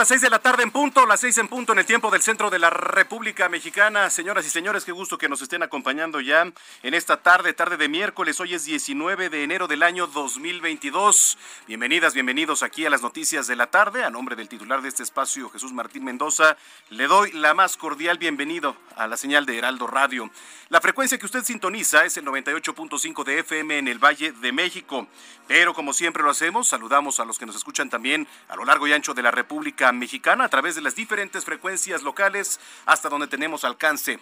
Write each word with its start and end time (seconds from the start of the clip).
Las 0.00 0.08
seis 0.08 0.22
de 0.22 0.30
la 0.30 0.38
tarde 0.38 0.62
en 0.62 0.70
punto, 0.70 1.04
las 1.04 1.20
seis 1.20 1.36
en 1.36 1.46
punto 1.46 1.74
en 1.74 1.78
el 1.78 1.84
tiempo 1.84 2.10
del 2.10 2.22
centro 2.22 2.48
de 2.48 2.58
la 2.58 2.70
República 2.70 3.50
Mexicana. 3.50 4.08
Señoras 4.08 4.46
y 4.46 4.48
señores, 4.48 4.86
qué 4.86 4.92
gusto 4.92 5.18
que 5.18 5.28
nos 5.28 5.42
estén 5.42 5.62
acompañando 5.62 6.22
ya 6.22 6.50
en 6.82 6.94
esta 6.94 7.18
tarde, 7.18 7.52
tarde 7.52 7.76
de 7.76 7.86
miércoles. 7.86 8.40
Hoy 8.40 8.54
es 8.54 8.64
19 8.64 9.28
de 9.28 9.44
enero 9.44 9.68
del 9.68 9.82
año 9.82 10.06
2022. 10.06 11.36
Bienvenidas, 11.66 12.14
bienvenidos 12.14 12.62
aquí 12.62 12.86
a 12.86 12.90
las 12.90 13.02
noticias 13.02 13.46
de 13.46 13.56
la 13.56 13.66
tarde. 13.66 14.02
A 14.02 14.08
nombre 14.08 14.36
del 14.36 14.48
titular 14.48 14.80
de 14.80 14.88
este 14.88 15.02
espacio, 15.02 15.50
Jesús 15.50 15.74
Martín 15.74 16.04
Mendoza, 16.04 16.56
le 16.88 17.06
doy 17.06 17.32
la 17.32 17.52
más 17.52 17.76
cordial 17.76 18.16
bienvenido 18.16 18.78
a 18.96 19.06
la 19.06 19.18
señal 19.18 19.44
de 19.44 19.58
Heraldo 19.58 19.86
Radio. 19.86 20.30
La 20.70 20.80
frecuencia 20.80 21.18
que 21.18 21.26
usted 21.26 21.44
sintoniza 21.44 22.06
es 22.06 22.16
el 22.16 22.24
98.5 22.24 23.22
de 23.22 23.40
FM 23.40 23.76
en 23.76 23.88
el 23.88 23.98
Valle 23.98 24.32
de 24.32 24.50
México. 24.50 25.08
Pero 25.46 25.74
como 25.74 25.92
siempre 25.92 26.22
lo 26.22 26.30
hacemos, 26.30 26.68
saludamos 26.68 27.18
a 27.20 27.24
los 27.24 27.38
que 27.38 27.44
nos 27.44 27.56
escuchan 27.56 27.90
también 27.90 28.26
a 28.48 28.56
lo 28.56 28.64
largo 28.64 28.86
y 28.86 28.92
ancho 28.92 29.14
de 29.14 29.22
la 29.22 29.32
República 29.32 29.89
Mexicana 29.98 30.44
a 30.44 30.48
través 30.48 30.74
de 30.74 30.82
las 30.82 30.94
diferentes 30.94 31.44
frecuencias 31.44 32.02
locales 32.02 32.60
hasta 32.86 33.08
donde 33.08 33.26
tenemos 33.26 33.64
alcance. 33.64 34.18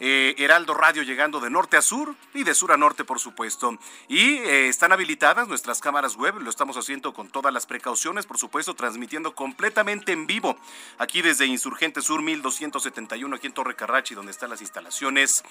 Eh, 0.00 0.34
Heraldo 0.38 0.74
Radio 0.74 1.02
llegando 1.02 1.40
de 1.40 1.50
norte 1.50 1.76
a 1.76 1.82
sur 1.82 2.14
y 2.34 2.44
de 2.44 2.54
sur 2.54 2.72
a 2.72 2.76
norte, 2.76 3.04
por 3.04 3.20
supuesto. 3.20 3.78
Y 4.08 4.36
eh, 4.38 4.68
están 4.68 4.92
habilitadas 4.92 5.48
nuestras 5.48 5.80
cámaras 5.80 6.16
web, 6.16 6.40
lo 6.40 6.50
estamos 6.50 6.76
haciendo 6.76 7.12
con 7.12 7.28
todas 7.28 7.52
las 7.52 7.66
precauciones, 7.66 8.26
por 8.26 8.38
supuesto, 8.38 8.74
transmitiendo 8.74 9.34
completamente 9.34 10.12
en 10.12 10.26
vivo 10.26 10.56
aquí 10.98 11.22
desde 11.22 11.46
Insurgente 11.46 12.02
Sur 12.02 12.22
1271, 12.22 13.36
aquí 13.36 13.46
en 13.46 13.52
Torre 13.52 13.76
Carrachi, 13.76 14.14
donde 14.14 14.32
están 14.32 14.50
las 14.50 14.60
instalaciones 14.60 15.44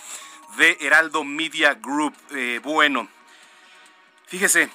de 0.57 0.77
Heraldo 0.81 1.23
Media 1.23 1.75
Group. 1.75 2.13
Eh, 2.31 2.59
bueno, 2.63 3.07
fíjese, 4.27 4.69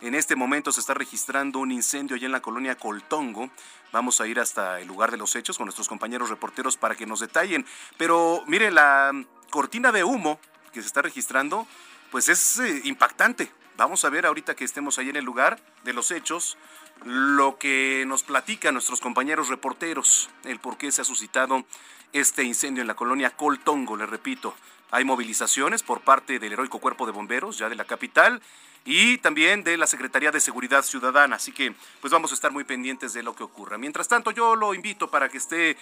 En 0.00 0.14
este 0.14 0.34
momento 0.34 0.72
se 0.72 0.80
está 0.80 0.94
registrando 0.94 1.58
un 1.58 1.70
incendio 1.72 2.16
allá 2.16 2.24
en 2.24 2.32
la 2.32 2.40
colonia 2.40 2.74
Coltongo. 2.74 3.50
Vamos 3.92 4.20
a 4.20 4.26
ir 4.26 4.40
hasta 4.40 4.80
el 4.80 4.88
lugar 4.88 5.10
de 5.10 5.18
los 5.18 5.36
hechos 5.36 5.58
con 5.58 5.66
nuestros 5.66 5.88
compañeros 5.88 6.30
reporteros 6.30 6.78
para 6.78 6.94
que 6.94 7.04
nos 7.04 7.20
detallen. 7.20 7.66
Pero 7.98 8.42
mire, 8.46 8.70
la 8.70 9.12
cortina 9.50 9.92
de 9.92 10.02
humo 10.02 10.40
que 10.72 10.80
se 10.80 10.86
está 10.86 11.02
registrando, 11.02 11.66
pues 12.10 12.30
es 12.30 12.58
eh, 12.60 12.80
impactante. 12.84 13.52
Vamos 13.76 14.04
a 14.06 14.08
ver 14.08 14.24
ahorita 14.24 14.56
que 14.56 14.64
estemos 14.64 14.98
ahí 14.98 15.10
en 15.10 15.16
el 15.16 15.24
lugar 15.24 15.60
de 15.84 15.92
los 15.92 16.10
hechos 16.10 16.56
lo 17.04 17.58
que 17.58 18.04
nos 18.06 18.22
platican 18.22 18.74
nuestros 18.74 19.00
compañeros 19.00 19.48
reporteros, 19.48 20.28
el 20.44 20.60
por 20.60 20.76
qué 20.76 20.92
se 20.92 21.00
ha 21.00 21.04
suscitado 21.04 21.64
este 22.12 22.42
incendio 22.42 22.82
en 22.82 22.88
la 22.88 22.94
colonia 22.94 23.30
Coltongo, 23.30 23.96
le 23.96 24.06
repito. 24.06 24.54
Hay 24.90 25.04
movilizaciones 25.04 25.82
por 25.82 26.00
parte 26.00 26.38
del 26.38 26.52
heroico 26.52 26.78
cuerpo 26.78 27.06
de 27.06 27.12
bomberos 27.12 27.58
ya 27.58 27.68
de 27.68 27.76
la 27.76 27.84
capital 27.84 28.42
y 28.84 29.18
también 29.18 29.62
de 29.62 29.76
la 29.76 29.86
Secretaría 29.86 30.30
de 30.30 30.40
Seguridad 30.40 30.82
Ciudadana. 30.82 31.36
Así 31.36 31.52
que 31.52 31.74
pues 32.00 32.12
vamos 32.12 32.32
a 32.32 32.34
estar 32.34 32.52
muy 32.52 32.64
pendientes 32.64 33.12
de 33.12 33.22
lo 33.22 33.34
que 33.34 33.42
ocurra. 33.42 33.78
Mientras 33.78 34.08
tanto, 34.08 34.30
yo 34.30 34.56
lo 34.56 34.74
invito 34.74 35.10
para 35.10 35.28
que 35.28 35.38
esté 35.38 35.76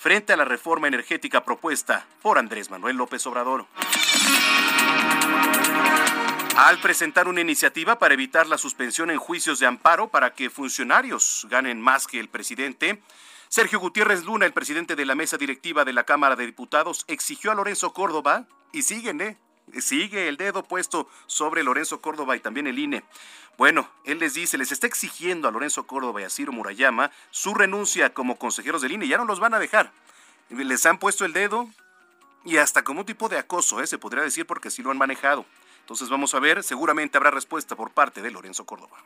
frente 0.00 0.32
a 0.32 0.36
la 0.38 0.46
reforma 0.46 0.88
energética 0.88 1.44
propuesta 1.44 2.06
por 2.22 2.38
Andrés 2.38 2.70
Manuel 2.70 2.96
López 2.96 3.26
Obrador. 3.26 3.66
Al 6.56 6.80
presentar 6.80 7.28
una 7.28 7.42
iniciativa 7.42 7.98
para 7.98 8.14
evitar 8.14 8.46
la 8.46 8.56
suspensión 8.56 9.10
en 9.10 9.18
juicios 9.18 9.58
de 9.58 9.66
amparo 9.66 10.08
para 10.08 10.32
que 10.32 10.48
funcionarios 10.48 11.46
ganen 11.50 11.82
más 11.82 12.06
que 12.06 12.18
el 12.18 12.30
presidente, 12.30 13.02
Sergio 13.48 13.78
Gutiérrez 13.78 14.24
Luna, 14.24 14.46
el 14.46 14.54
presidente 14.54 14.96
de 14.96 15.04
la 15.04 15.14
mesa 15.14 15.36
directiva 15.36 15.84
de 15.84 15.92
la 15.92 16.04
Cámara 16.04 16.34
de 16.34 16.46
Diputados, 16.46 17.04
exigió 17.06 17.50
a 17.50 17.54
Lorenzo 17.54 17.92
Córdoba, 17.92 18.46
y 18.72 18.82
siguen, 18.82 19.20
¿eh? 19.20 19.36
Sigue 19.80 20.28
el 20.28 20.36
dedo 20.36 20.62
puesto 20.62 21.08
sobre 21.26 21.62
Lorenzo 21.62 22.00
Córdoba 22.00 22.36
y 22.36 22.40
también 22.40 22.66
el 22.66 22.78
INE. 22.78 23.04
Bueno, 23.58 23.88
él 24.04 24.18
les 24.18 24.34
dice, 24.34 24.56
les 24.58 24.72
está 24.72 24.86
exigiendo 24.86 25.46
a 25.46 25.50
Lorenzo 25.50 25.86
Córdoba 25.86 26.20
y 26.20 26.24
a 26.24 26.30
Ciro 26.30 26.52
Murayama 26.52 27.10
su 27.30 27.54
renuncia 27.54 28.14
como 28.14 28.38
consejeros 28.38 28.82
del 28.82 28.92
INE. 28.92 29.08
Ya 29.08 29.18
no 29.18 29.24
los 29.24 29.40
van 29.40 29.54
a 29.54 29.58
dejar. 29.58 29.92
Les 30.48 30.86
han 30.86 30.98
puesto 30.98 31.24
el 31.24 31.32
dedo 31.32 31.68
y 32.44 32.56
hasta 32.56 32.82
como 32.82 33.00
un 33.00 33.06
tipo 33.06 33.28
de 33.28 33.38
acoso, 33.38 33.80
¿eh? 33.80 33.86
se 33.86 33.98
podría 33.98 34.22
decir, 34.22 34.46
porque 34.46 34.70
sí 34.70 34.82
lo 34.82 34.90
han 34.90 34.98
manejado. 34.98 35.44
Entonces 35.80 36.08
vamos 36.08 36.34
a 36.34 36.38
ver, 36.38 36.62
seguramente 36.62 37.18
habrá 37.18 37.30
respuesta 37.30 37.76
por 37.76 37.90
parte 37.90 38.22
de 38.22 38.30
Lorenzo 38.30 38.64
Córdoba. 38.64 38.96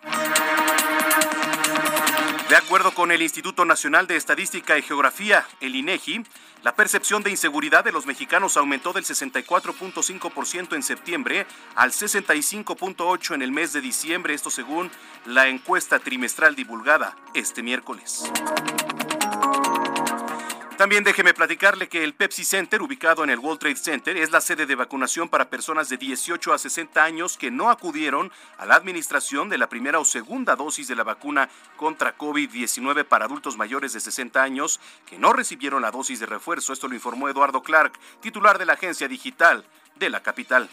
De 2.49 2.57
acuerdo 2.57 2.93
con 2.93 3.11
el 3.11 3.23
Instituto 3.23 3.65
Nacional 3.65 4.07
de 4.07 4.17
Estadística 4.17 4.77
y 4.77 4.83
Geografía, 4.83 5.47
el 5.61 5.75
INEGI, 5.75 6.25
la 6.63 6.77
percepción 6.77 7.23
de 7.23 7.31
inseguridad 7.31 7.85
de 7.85 7.93
los 7.93 8.05
mexicanos 8.05 8.59
aumentó 8.59 8.93
del 8.93 9.05
64.5% 9.05 10.75
en 10.75 10.83
septiembre 10.83 11.47
al 11.75 11.93
65.8% 11.93 13.35
en 13.35 13.43
el 13.43 13.51
mes 13.51 13.73
de 13.73 13.81
diciembre, 13.81 14.35
esto 14.35 14.51
según 14.51 14.91
la 15.25 15.49
encuesta 15.49 15.99
trimestral 15.99 16.55
divulgada 16.55 17.17
este 17.33 17.63
miércoles. 17.63 18.25
También 20.77 21.05
déjeme 21.05 21.35
platicarle 21.35 21.89
que 21.89 22.03
el 22.03 22.15
Pepsi 22.15 22.45
Center, 22.45 22.83
ubicado 22.83 23.23
en 23.23 23.31
el 23.31 23.39
World 23.39 23.61
Trade 23.61 23.77
Center, 23.77 24.17
es 24.17 24.33
la 24.33 24.41
sede 24.41 24.67
de 24.67 24.75
vacunación 24.75 25.29
para 25.29 25.49
personas 25.49 25.89
de 25.89 25.97
18 25.97 26.53
a 26.53 26.59
60 26.59 27.03
años 27.03 27.39
que 27.39 27.53
no 27.53 27.71
acudieron 27.71 28.33
a 28.59 28.67
la 28.67 28.75
administración 28.75 29.49
de 29.49 29.57
la 29.57 29.69
primera 29.69 30.01
o 30.01 30.05
segunda 30.05 30.57
dosis 30.57 30.89
de 30.89 30.97
la 30.97 31.05
vacuna 31.05 31.49
contra 31.77 32.19
COVID-19 32.19 33.05
para 33.05 33.27
adultos 33.27 33.57
mayores 33.57 33.93
de 33.93 34.01
60 34.01 34.43
años 34.43 34.81
que 35.07 35.17
no 35.17 35.33
recibieron 35.33 35.81
la 35.81 35.93
dosis 35.93 36.19
de 36.19 36.27
refuerzo. 36.27 36.73
Esto 36.73 36.89
lo 36.89 36.95
informó 36.97 37.29
Eduardo 37.29 37.63
Clark, 37.63 37.93
titular 38.21 38.59
de 38.59 38.67
la 38.67 38.73
agencia 38.73 39.07
digital 39.07 39.65
de 39.95 40.11
la 40.11 40.25
capital. 40.25 40.69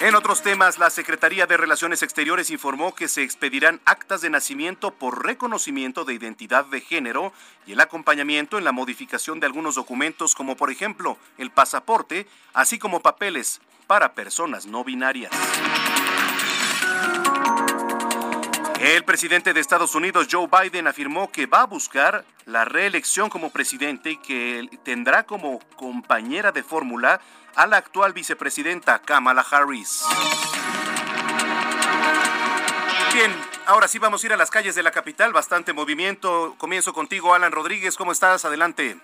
En 0.00 0.14
otros 0.14 0.42
temas, 0.42 0.78
la 0.78 0.90
Secretaría 0.90 1.46
de 1.46 1.56
Relaciones 1.56 2.04
Exteriores 2.04 2.50
informó 2.50 2.94
que 2.94 3.08
se 3.08 3.24
expedirán 3.24 3.80
actas 3.84 4.20
de 4.20 4.30
nacimiento 4.30 4.92
por 4.92 5.26
reconocimiento 5.26 6.04
de 6.04 6.14
identidad 6.14 6.64
de 6.66 6.80
género 6.80 7.32
y 7.66 7.72
el 7.72 7.80
acompañamiento 7.80 8.58
en 8.58 8.64
la 8.64 8.70
modificación 8.70 9.40
de 9.40 9.46
algunos 9.46 9.74
documentos 9.74 10.36
como 10.36 10.56
por 10.56 10.70
ejemplo 10.70 11.18
el 11.36 11.50
pasaporte, 11.50 12.28
así 12.54 12.78
como 12.78 13.00
papeles 13.00 13.60
para 13.88 14.14
personas 14.14 14.66
no 14.66 14.84
binarias. 14.84 15.32
El 18.80 19.02
presidente 19.02 19.52
de 19.52 19.58
Estados 19.58 19.96
Unidos, 19.96 20.28
Joe 20.30 20.46
Biden, 20.46 20.86
afirmó 20.86 21.32
que 21.32 21.46
va 21.46 21.62
a 21.62 21.66
buscar 21.66 22.24
la 22.46 22.64
reelección 22.64 23.28
como 23.28 23.50
presidente 23.50 24.12
y 24.12 24.16
que 24.18 24.68
tendrá 24.84 25.24
como 25.24 25.58
compañera 25.74 26.52
de 26.52 26.62
fórmula 26.62 27.20
a 27.58 27.66
la 27.66 27.76
actual 27.76 28.12
vicepresidenta 28.12 29.00
Kamala 29.00 29.44
Harris. 29.50 30.04
Bien, 33.12 33.34
ahora 33.66 33.88
sí 33.88 33.98
vamos 33.98 34.22
a 34.22 34.26
ir 34.26 34.32
a 34.32 34.36
las 34.36 34.48
calles 34.48 34.76
de 34.76 34.84
la 34.84 34.92
capital, 34.92 35.32
bastante 35.32 35.72
movimiento. 35.72 36.54
Comienzo 36.56 36.92
contigo, 36.92 37.34
Alan 37.34 37.50
Rodríguez, 37.50 37.96
¿cómo 37.96 38.12
estás? 38.12 38.44
Adelante. 38.44 38.96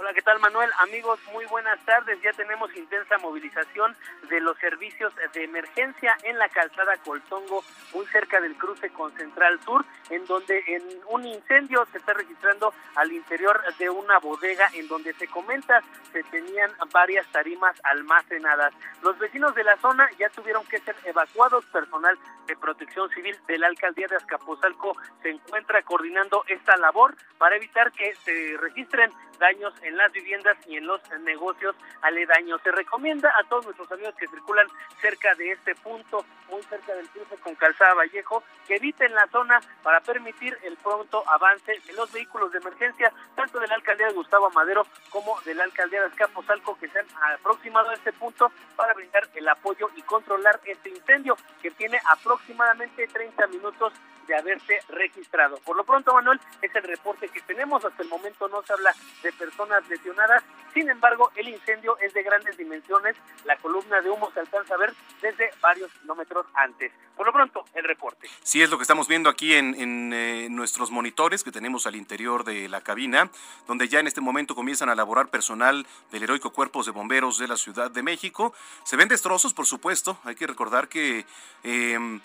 Hola, 0.00 0.14
¿qué 0.14 0.22
tal 0.22 0.38
Manuel? 0.38 0.70
Amigos, 0.78 1.18
muy 1.32 1.44
buenas 1.46 1.84
tardes. 1.84 2.22
Ya 2.22 2.32
tenemos 2.32 2.72
intensa 2.76 3.18
movilización 3.18 3.96
de 4.30 4.40
los 4.40 4.56
servicios 4.58 5.12
de 5.34 5.42
emergencia 5.42 6.16
en 6.22 6.38
la 6.38 6.48
calzada 6.50 6.96
Coltongo, 6.98 7.64
muy 7.92 8.06
cerca 8.06 8.40
del 8.40 8.54
cruce 8.54 8.90
con 8.90 9.10
Central 9.16 9.58
Sur, 9.64 9.84
en 10.10 10.24
donde 10.26 10.62
en 10.68 10.84
un 11.08 11.26
incendio 11.26 11.84
se 11.90 11.98
está 11.98 12.14
registrando 12.14 12.72
al 12.94 13.10
interior 13.10 13.60
de 13.76 13.90
una 13.90 14.20
bodega 14.20 14.70
en 14.74 14.86
donde 14.86 15.14
se 15.14 15.26
comenta 15.26 15.82
se 16.12 16.22
tenían 16.24 16.70
varias 16.92 17.26
tarimas 17.32 17.76
almacenadas. 17.84 18.72
Los 19.02 19.18
vecinos 19.18 19.54
de 19.54 19.64
la 19.64 19.76
zona 19.78 20.08
ya 20.18 20.28
tuvieron 20.30 20.64
que 20.66 20.78
ser 20.78 20.96
evacuados. 21.04 21.64
Personal 21.66 22.18
de 22.46 22.56
protección 22.56 23.10
civil 23.10 23.36
de 23.46 23.58
la 23.58 23.66
alcaldía 23.66 24.06
de 24.08 24.16
Azcapotzalco 24.16 24.96
se 25.22 25.30
encuentra 25.30 25.82
coordinando 25.82 26.44
esta 26.48 26.76
labor 26.76 27.14
para 27.36 27.56
evitar 27.56 27.92
que 27.92 28.14
se 28.16 28.56
registren 28.58 29.12
daños 29.38 29.74
las 29.96 30.12
viviendas 30.12 30.56
y 30.66 30.76
en 30.76 30.86
los 30.86 31.00
negocios 31.20 31.74
aledaños. 32.02 32.60
Se 32.62 32.70
recomienda 32.70 33.32
a 33.38 33.44
todos 33.48 33.64
nuestros 33.64 33.90
amigos 33.92 34.14
que 34.16 34.26
circulan 34.28 34.66
cerca 35.00 35.34
de 35.34 35.52
este 35.52 35.74
punto, 35.76 36.24
muy 36.50 36.62
cerca 36.62 36.94
del 36.94 37.08
cruce 37.08 37.36
con 37.36 37.54
Calzada 37.54 37.94
Vallejo, 37.94 38.42
que 38.66 38.76
eviten 38.76 39.14
la 39.14 39.26
zona 39.28 39.60
para 39.82 40.00
permitir 40.00 40.56
el 40.62 40.76
pronto 40.76 41.22
avance 41.28 41.80
de 41.86 41.92
los 41.92 42.10
vehículos 42.12 42.52
de 42.52 42.58
emergencia, 42.58 43.12
tanto 43.34 43.60
de 43.60 43.68
la 43.68 43.74
alcaldía 43.74 44.08
de 44.08 44.14
Gustavo 44.14 44.50
Madero 44.50 44.86
como 45.10 45.40
de 45.42 45.54
la 45.54 45.64
alcaldía 45.64 46.00
de 46.00 46.06
Azcapotzalco, 46.08 46.78
que 46.78 46.88
se 46.88 46.98
han 46.98 47.06
aproximado 47.34 47.90
a 47.90 47.94
este 47.94 48.12
punto 48.12 48.50
para 48.76 48.94
brindar 48.94 49.28
el 49.34 49.48
apoyo 49.48 49.90
y 49.96 50.02
controlar 50.02 50.60
este 50.64 50.90
incendio 50.90 51.36
que 51.62 51.70
tiene 51.70 52.00
aproximadamente 52.10 53.06
30 53.06 53.46
minutos 53.48 53.92
de 54.28 54.36
haberse 54.36 54.78
registrado. 54.88 55.56
Por 55.64 55.76
lo 55.76 55.84
pronto, 55.84 56.14
Manuel, 56.14 56.38
es 56.62 56.72
el 56.74 56.82
reporte 56.84 57.28
que 57.28 57.40
tenemos. 57.40 57.84
Hasta 57.84 58.02
el 58.02 58.08
momento 58.08 58.46
no 58.48 58.62
se 58.62 58.74
habla 58.74 58.94
de 59.22 59.32
personas 59.32 59.88
lesionadas. 59.88 60.44
Sin 60.74 60.88
embargo, 60.88 61.32
el 61.34 61.48
incendio 61.48 61.98
es 61.98 62.12
de 62.12 62.22
grandes 62.22 62.56
dimensiones. 62.56 63.16
La 63.44 63.56
columna 63.56 64.00
de 64.00 64.10
humo 64.10 64.30
se 64.32 64.40
alcanza 64.40 64.74
a 64.74 64.76
ver 64.76 64.94
desde 65.22 65.50
varios 65.60 65.90
kilómetros 65.94 66.46
antes. 66.54 66.92
Por 67.16 67.26
lo 67.26 67.32
pronto, 67.32 67.64
el 67.74 67.84
reporte. 67.84 68.28
Sí, 68.42 68.62
es 68.62 68.70
lo 68.70 68.76
que 68.76 68.82
estamos 68.82 69.08
viendo 69.08 69.28
aquí 69.30 69.54
en, 69.54 70.12
eh, 70.12 70.48
nuestros 70.50 70.90
monitores 70.90 71.42
que 71.42 71.50
tenemos 71.50 71.86
al 71.86 71.96
interior 71.96 72.44
de 72.44 72.68
la 72.68 72.82
cabina, 72.82 73.30
donde 73.66 73.88
ya 73.88 73.98
en 73.98 74.06
este 74.06 74.20
momento 74.20 74.54
comienzan 74.54 74.88
a 74.90 74.94
laborar 74.94 75.28
personal 75.28 75.86
del 76.12 76.22
heroico 76.22 76.52
Cuerpos 76.52 76.86
de 76.86 76.92
Bomberos 76.92 77.38
de 77.38 77.48
la 77.48 77.56
Ciudad 77.56 77.90
de 77.90 78.02
México. 78.02 78.52
Se 78.84 78.96
ven 78.96 79.08
destrozos, 79.08 79.54
por 79.54 79.66
supuesto. 79.66 80.18
Hay 80.24 80.36
que 80.36 80.46
recordar 80.46 80.88
que 80.88 81.24
eh, 81.64 82.20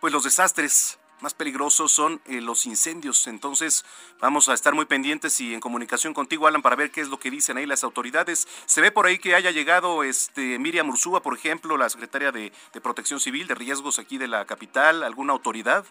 pues 0.00 0.12
los 0.12 0.24
desastres 0.24 0.98
más 1.22 1.34
peligrosos 1.34 1.92
son 1.92 2.20
eh, 2.26 2.40
los 2.40 2.66
incendios. 2.66 3.26
Entonces 3.26 3.84
vamos 4.20 4.48
a 4.48 4.54
estar 4.54 4.74
muy 4.74 4.84
pendientes 4.84 5.40
y 5.40 5.54
en 5.54 5.60
comunicación 5.60 6.12
contigo, 6.12 6.46
Alan, 6.46 6.62
para 6.62 6.76
ver 6.76 6.90
qué 6.90 7.00
es 7.00 7.08
lo 7.08 7.18
que 7.18 7.30
dicen 7.30 7.56
ahí 7.56 7.66
las 7.66 7.84
autoridades. 7.84 8.48
Se 8.66 8.80
ve 8.80 8.90
por 8.90 9.06
ahí 9.06 9.18
que 9.18 9.34
haya 9.34 9.50
llegado 9.50 10.02
este 10.02 10.58
Miriam 10.58 10.90
Ursúa, 10.90 11.22
por 11.22 11.36
ejemplo, 11.36 11.76
la 11.76 11.88
secretaria 11.88 12.32
de, 12.32 12.52
de 12.72 12.80
Protección 12.80 13.20
Civil 13.20 13.46
de 13.46 13.54
Riesgos 13.54 13.98
aquí 13.98 14.18
de 14.18 14.28
la 14.28 14.44
capital, 14.44 15.02
alguna 15.04 15.32
autoridad. 15.32 15.86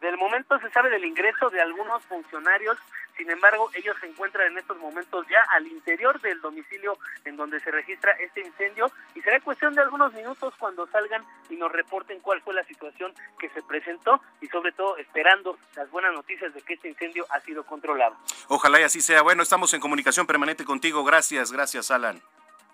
Del 0.00 0.16
momento 0.16 0.58
se 0.60 0.70
sabe 0.70 0.90
del 0.90 1.04
ingreso 1.04 1.50
de 1.50 1.60
algunos 1.60 2.04
funcionarios 2.04 2.78
sin 3.18 3.28
embargo, 3.30 3.68
ellos 3.74 3.96
se 4.00 4.06
encuentran 4.06 4.46
en 4.52 4.58
estos 4.58 4.78
momentos 4.78 5.26
ya 5.28 5.42
al 5.50 5.66
interior 5.66 6.20
del 6.20 6.40
domicilio 6.40 6.96
en 7.24 7.36
donde 7.36 7.58
se 7.58 7.72
registra 7.72 8.12
este 8.12 8.40
incendio 8.40 8.92
y 9.16 9.20
será 9.22 9.40
cuestión 9.40 9.74
de 9.74 9.82
algunos 9.82 10.12
minutos 10.12 10.54
cuando 10.56 10.86
salgan 10.86 11.24
y 11.50 11.56
nos 11.56 11.72
reporten 11.72 12.20
cuál 12.20 12.40
fue 12.42 12.54
la 12.54 12.62
situación 12.64 13.12
que 13.40 13.48
se 13.50 13.60
presentó 13.64 14.22
y 14.40 14.46
sobre 14.46 14.70
todo 14.70 14.96
esperando 14.98 15.58
las 15.74 15.90
buenas 15.90 16.14
noticias 16.14 16.54
de 16.54 16.62
que 16.62 16.74
este 16.74 16.90
incendio 16.90 17.26
ha 17.30 17.40
sido 17.40 17.66
controlado. 17.66 18.16
Ojalá 18.46 18.80
y 18.80 18.84
así 18.84 19.00
sea. 19.00 19.22
Bueno, 19.22 19.42
estamos 19.42 19.74
en 19.74 19.80
comunicación 19.80 20.24
permanente 20.24 20.64
contigo. 20.64 21.02
Gracias, 21.02 21.50
gracias, 21.50 21.90
Alan. 21.90 22.22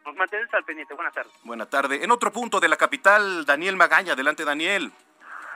Nos 0.04 0.14
mantenemos 0.14 0.52
al 0.52 0.64
pendiente. 0.64 0.92
Buenas 0.92 1.14
tardes. 1.14 1.32
Buenas 1.42 1.70
tardes. 1.70 2.02
En 2.02 2.10
otro 2.10 2.30
punto 2.30 2.60
de 2.60 2.68
la 2.68 2.76
capital, 2.76 3.46
Daniel 3.46 3.76
Magaña. 3.76 4.12
Adelante, 4.12 4.44
Daniel. 4.44 4.92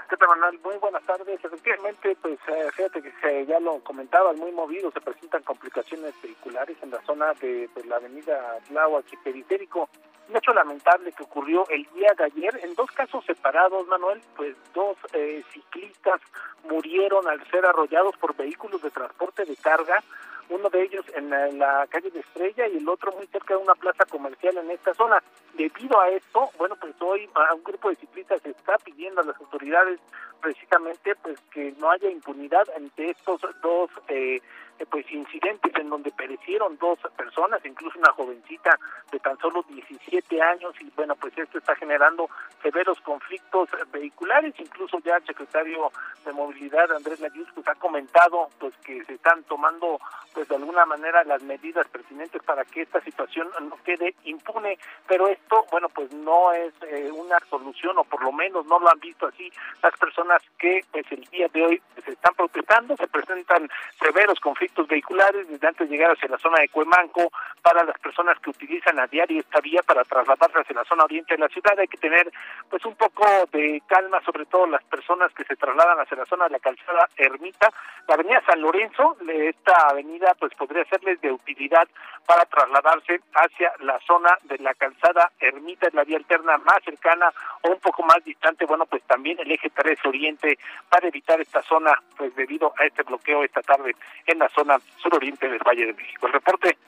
¿Qué 0.08 0.16
tal, 0.16 0.28
Manuel? 0.28 0.58
Muy 0.64 0.76
buenas 0.78 1.02
tardes. 1.04 1.38
Efectivamente, 1.44 2.16
pues 2.22 2.38
eh, 2.48 2.70
fíjate 2.74 3.02
que 3.02 3.12
se, 3.20 3.44
ya 3.44 3.60
lo 3.60 3.78
comentaba, 3.80 4.32
muy 4.32 4.50
movido, 4.52 4.90
se 4.90 5.02
presentan 5.02 5.42
complicaciones 5.42 6.14
vehiculares 6.22 6.78
en 6.82 6.90
la 6.90 7.02
zona 7.02 7.34
de, 7.34 7.68
la 7.84 7.96
avenida 7.96 8.58
Tláhuac 8.68 9.04
y 9.12 9.16
Periférico. 9.18 9.90
Un 10.30 10.36
hecho 10.36 10.54
lamentable 10.54 11.12
que 11.12 11.24
ocurrió 11.24 11.68
el 11.68 11.86
día 11.92 12.14
de 12.16 12.24
ayer, 12.24 12.58
en 12.62 12.74
dos 12.74 12.90
casos 12.92 13.22
separados, 13.26 13.86
Manuel, 13.86 14.22
pues 14.34 14.56
dos 14.72 14.96
eh, 15.12 15.44
ciclistas 15.52 16.22
murieron 16.70 17.28
al 17.28 17.46
ser 17.50 17.66
arrollados 17.66 18.16
por 18.16 18.34
vehículos 18.34 18.80
de 18.80 18.90
transporte 18.90 19.44
de 19.44 19.56
carga 19.56 20.02
uno 20.50 20.68
de 20.70 20.82
ellos 20.82 21.04
en 21.14 21.30
la, 21.30 21.86
calle 21.88 22.10
de 22.10 22.20
Estrella 22.20 22.66
y 22.68 22.78
el 22.78 22.88
otro 22.88 23.12
muy 23.12 23.26
cerca 23.26 23.54
de 23.54 23.62
una 23.62 23.74
plaza 23.74 24.04
comercial 24.06 24.56
en 24.58 24.70
esta 24.70 24.94
zona. 24.94 25.22
Debido 25.54 26.00
a 26.00 26.08
esto, 26.10 26.50
bueno, 26.58 26.76
pues 26.80 26.94
hoy 27.00 27.28
un 27.54 27.64
grupo 27.64 27.90
de 27.90 27.96
ciclistas 27.96 28.44
está 28.44 28.76
pidiendo 28.78 29.20
a 29.20 29.24
las 29.24 29.36
autoridades 29.40 30.00
precisamente 30.40 31.14
pues 31.16 31.38
que 31.52 31.74
no 31.78 31.90
haya 31.90 32.10
impunidad 32.10 32.68
ante 32.76 33.10
estos 33.10 33.40
dos 33.62 33.90
eh, 34.08 34.40
pues 34.86 35.10
incidentes 35.10 35.72
en 35.76 35.90
donde 35.90 36.10
perecieron 36.12 36.76
dos 36.78 36.98
personas, 37.16 37.64
incluso 37.64 37.98
una 37.98 38.12
jovencita 38.12 38.78
de 39.10 39.18
tan 39.20 39.38
solo 39.38 39.64
17 39.68 40.40
años 40.42 40.74
y 40.80 40.90
bueno, 40.96 41.14
pues 41.16 41.36
esto 41.36 41.58
está 41.58 41.74
generando 41.76 42.28
severos 42.62 43.00
conflictos 43.00 43.68
vehiculares, 43.92 44.54
incluso 44.58 44.98
ya 45.00 45.16
el 45.16 45.26
secretario 45.26 45.90
de 46.24 46.32
Movilidad 46.32 46.92
Andrés 46.92 47.20
Layuz 47.20 47.48
pues 47.54 47.66
ha 47.68 47.74
comentado 47.74 48.48
pues 48.58 48.74
que 48.84 49.04
se 49.04 49.14
están 49.14 49.42
tomando 49.44 49.98
pues 50.34 50.48
de 50.48 50.56
alguna 50.56 50.84
manera 50.86 51.24
las 51.24 51.42
medidas 51.42 51.86
pertinentes 51.88 52.42
para 52.42 52.64
que 52.64 52.82
esta 52.82 53.00
situación 53.00 53.48
no 53.60 53.76
quede 53.84 54.14
impune, 54.24 54.78
pero 55.06 55.28
esto 55.28 55.64
bueno 55.70 55.88
pues 55.88 56.12
no 56.12 56.52
es 56.52 56.72
eh, 56.82 57.10
una 57.10 57.38
solución 57.50 57.98
o 57.98 58.04
por 58.04 58.22
lo 58.22 58.32
menos 58.32 58.66
no 58.66 58.78
lo 58.78 58.90
han 58.90 59.00
visto 59.00 59.26
así 59.26 59.50
las 59.82 59.96
personas 59.96 60.42
que 60.58 60.80
pues 60.92 61.10
el 61.10 61.24
día 61.26 61.48
de 61.48 61.64
hoy 61.64 61.82
se 62.04 62.12
están 62.12 62.34
protestando, 62.34 62.96
se 62.96 63.08
presentan 63.08 63.68
severos 63.98 64.38
conflictos 64.40 64.67
vehiculares 64.88 65.48
desde 65.48 65.66
antes 65.66 65.88
de 65.88 65.96
llegar 65.96 66.12
hacia 66.12 66.28
la 66.28 66.38
zona 66.38 66.60
de 66.60 66.68
Cuemanco 66.68 67.30
para 67.62 67.84
las 67.84 67.98
personas 67.98 68.38
que 68.40 68.50
utilizan 68.50 68.98
a 68.98 69.06
diario 69.06 69.40
esta 69.40 69.60
vía 69.60 69.82
para 69.82 70.04
trasladarse 70.04 70.60
hacia 70.60 70.76
la 70.76 70.84
zona 70.84 71.04
oriente 71.04 71.34
de 71.34 71.40
la 71.40 71.48
ciudad. 71.48 71.78
Hay 71.78 71.88
que 71.88 71.98
tener 71.98 72.30
pues 72.68 72.84
un 72.84 72.94
poco 72.96 73.24
de 73.52 73.82
calma 73.86 74.20
sobre 74.24 74.46
todo 74.46 74.66
las 74.66 74.82
personas 74.84 75.32
que 75.34 75.44
se 75.44 75.56
trasladan 75.56 76.00
hacia 76.00 76.16
la 76.16 76.26
zona 76.26 76.44
de 76.44 76.50
la 76.50 76.58
calzada 76.58 77.08
Ermita. 77.16 77.72
La 78.06 78.14
avenida 78.14 78.42
San 78.46 78.60
Lorenzo 78.60 79.16
esta 79.28 79.88
avenida 79.88 80.34
pues 80.38 80.54
podría 80.54 80.84
serles 80.84 81.20
de 81.20 81.32
utilidad 81.32 81.88
para 82.26 82.44
trasladarse 82.44 83.20
hacia 83.34 83.72
la 83.80 83.98
zona 84.06 84.36
de 84.44 84.58
la 84.58 84.74
calzada 84.74 85.30
Ermita. 85.40 85.88
Es 85.88 85.94
la 85.94 86.04
vía 86.04 86.18
alterna 86.18 86.58
más 86.58 86.82
cercana 86.84 87.32
o 87.62 87.70
un 87.70 87.80
poco 87.80 88.02
más 88.02 88.22
distante. 88.24 88.64
Bueno 88.66 88.86
pues 88.86 89.02
también 89.04 89.38
el 89.40 89.50
eje 89.50 89.70
3 89.70 89.98
oriente 90.04 90.58
para 90.88 91.08
evitar 91.08 91.40
esta 91.40 91.62
zona 91.62 91.92
pues 92.16 92.34
debido 92.36 92.72
a 92.78 92.84
este 92.84 93.02
bloqueo 93.02 93.44
esta 93.44 93.62
tarde 93.62 93.94
en 94.26 94.38
la 94.38 94.48
zona 94.50 94.57
suroriente 95.02 95.48
del 95.48 95.60
Valle 95.60 95.86
de 95.86 95.92
México. 95.94 96.26
El 96.26 96.32
reporte, 96.32 96.78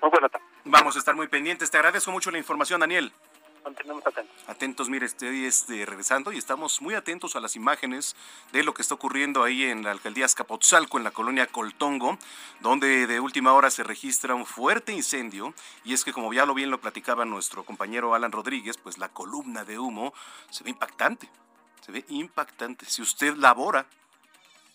muy 0.00 0.10
buena 0.10 0.28
tarde. 0.28 0.44
Vamos 0.64 0.96
a 0.96 0.98
estar 0.98 1.14
muy 1.14 1.28
pendientes. 1.28 1.70
Te 1.70 1.78
agradezco 1.78 2.10
mucho 2.10 2.30
la 2.30 2.38
información, 2.38 2.80
Daniel. 2.80 3.12
Mantenemos 3.64 4.06
atentos. 4.06 4.48
Atentos, 4.48 4.88
mire, 4.88 5.04
estoy 5.04 5.44
este, 5.44 5.84
regresando 5.84 6.32
y 6.32 6.38
estamos 6.38 6.80
muy 6.80 6.94
atentos 6.94 7.36
a 7.36 7.40
las 7.40 7.56
imágenes 7.56 8.16
de 8.52 8.62
lo 8.62 8.72
que 8.72 8.80
está 8.80 8.94
ocurriendo 8.94 9.42
ahí 9.42 9.64
en 9.64 9.82
la 9.84 9.90
alcaldía 9.90 10.24
Azcapotzalco, 10.24 10.96
en 10.96 11.04
la 11.04 11.10
colonia 11.10 11.46
Coltongo, 11.46 12.18
donde 12.60 13.06
de 13.06 13.20
última 13.20 13.52
hora 13.52 13.70
se 13.70 13.82
registra 13.82 14.34
un 14.34 14.46
fuerte 14.46 14.92
incendio. 14.92 15.52
Y 15.84 15.92
es 15.92 16.04
que, 16.04 16.12
como 16.12 16.32
ya 16.32 16.46
lo 16.46 16.54
bien 16.54 16.70
lo 16.70 16.80
platicaba 16.80 17.24
nuestro 17.26 17.64
compañero 17.64 18.14
Alan 18.14 18.32
Rodríguez, 18.32 18.78
pues 18.78 18.96
la 18.96 19.10
columna 19.10 19.64
de 19.64 19.78
humo 19.78 20.14
se 20.48 20.64
ve 20.64 20.70
impactante. 20.70 21.28
Se 21.82 21.92
ve 21.92 22.04
impactante. 22.08 22.86
Si 22.86 23.02
usted 23.02 23.34
labora 23.36 23.86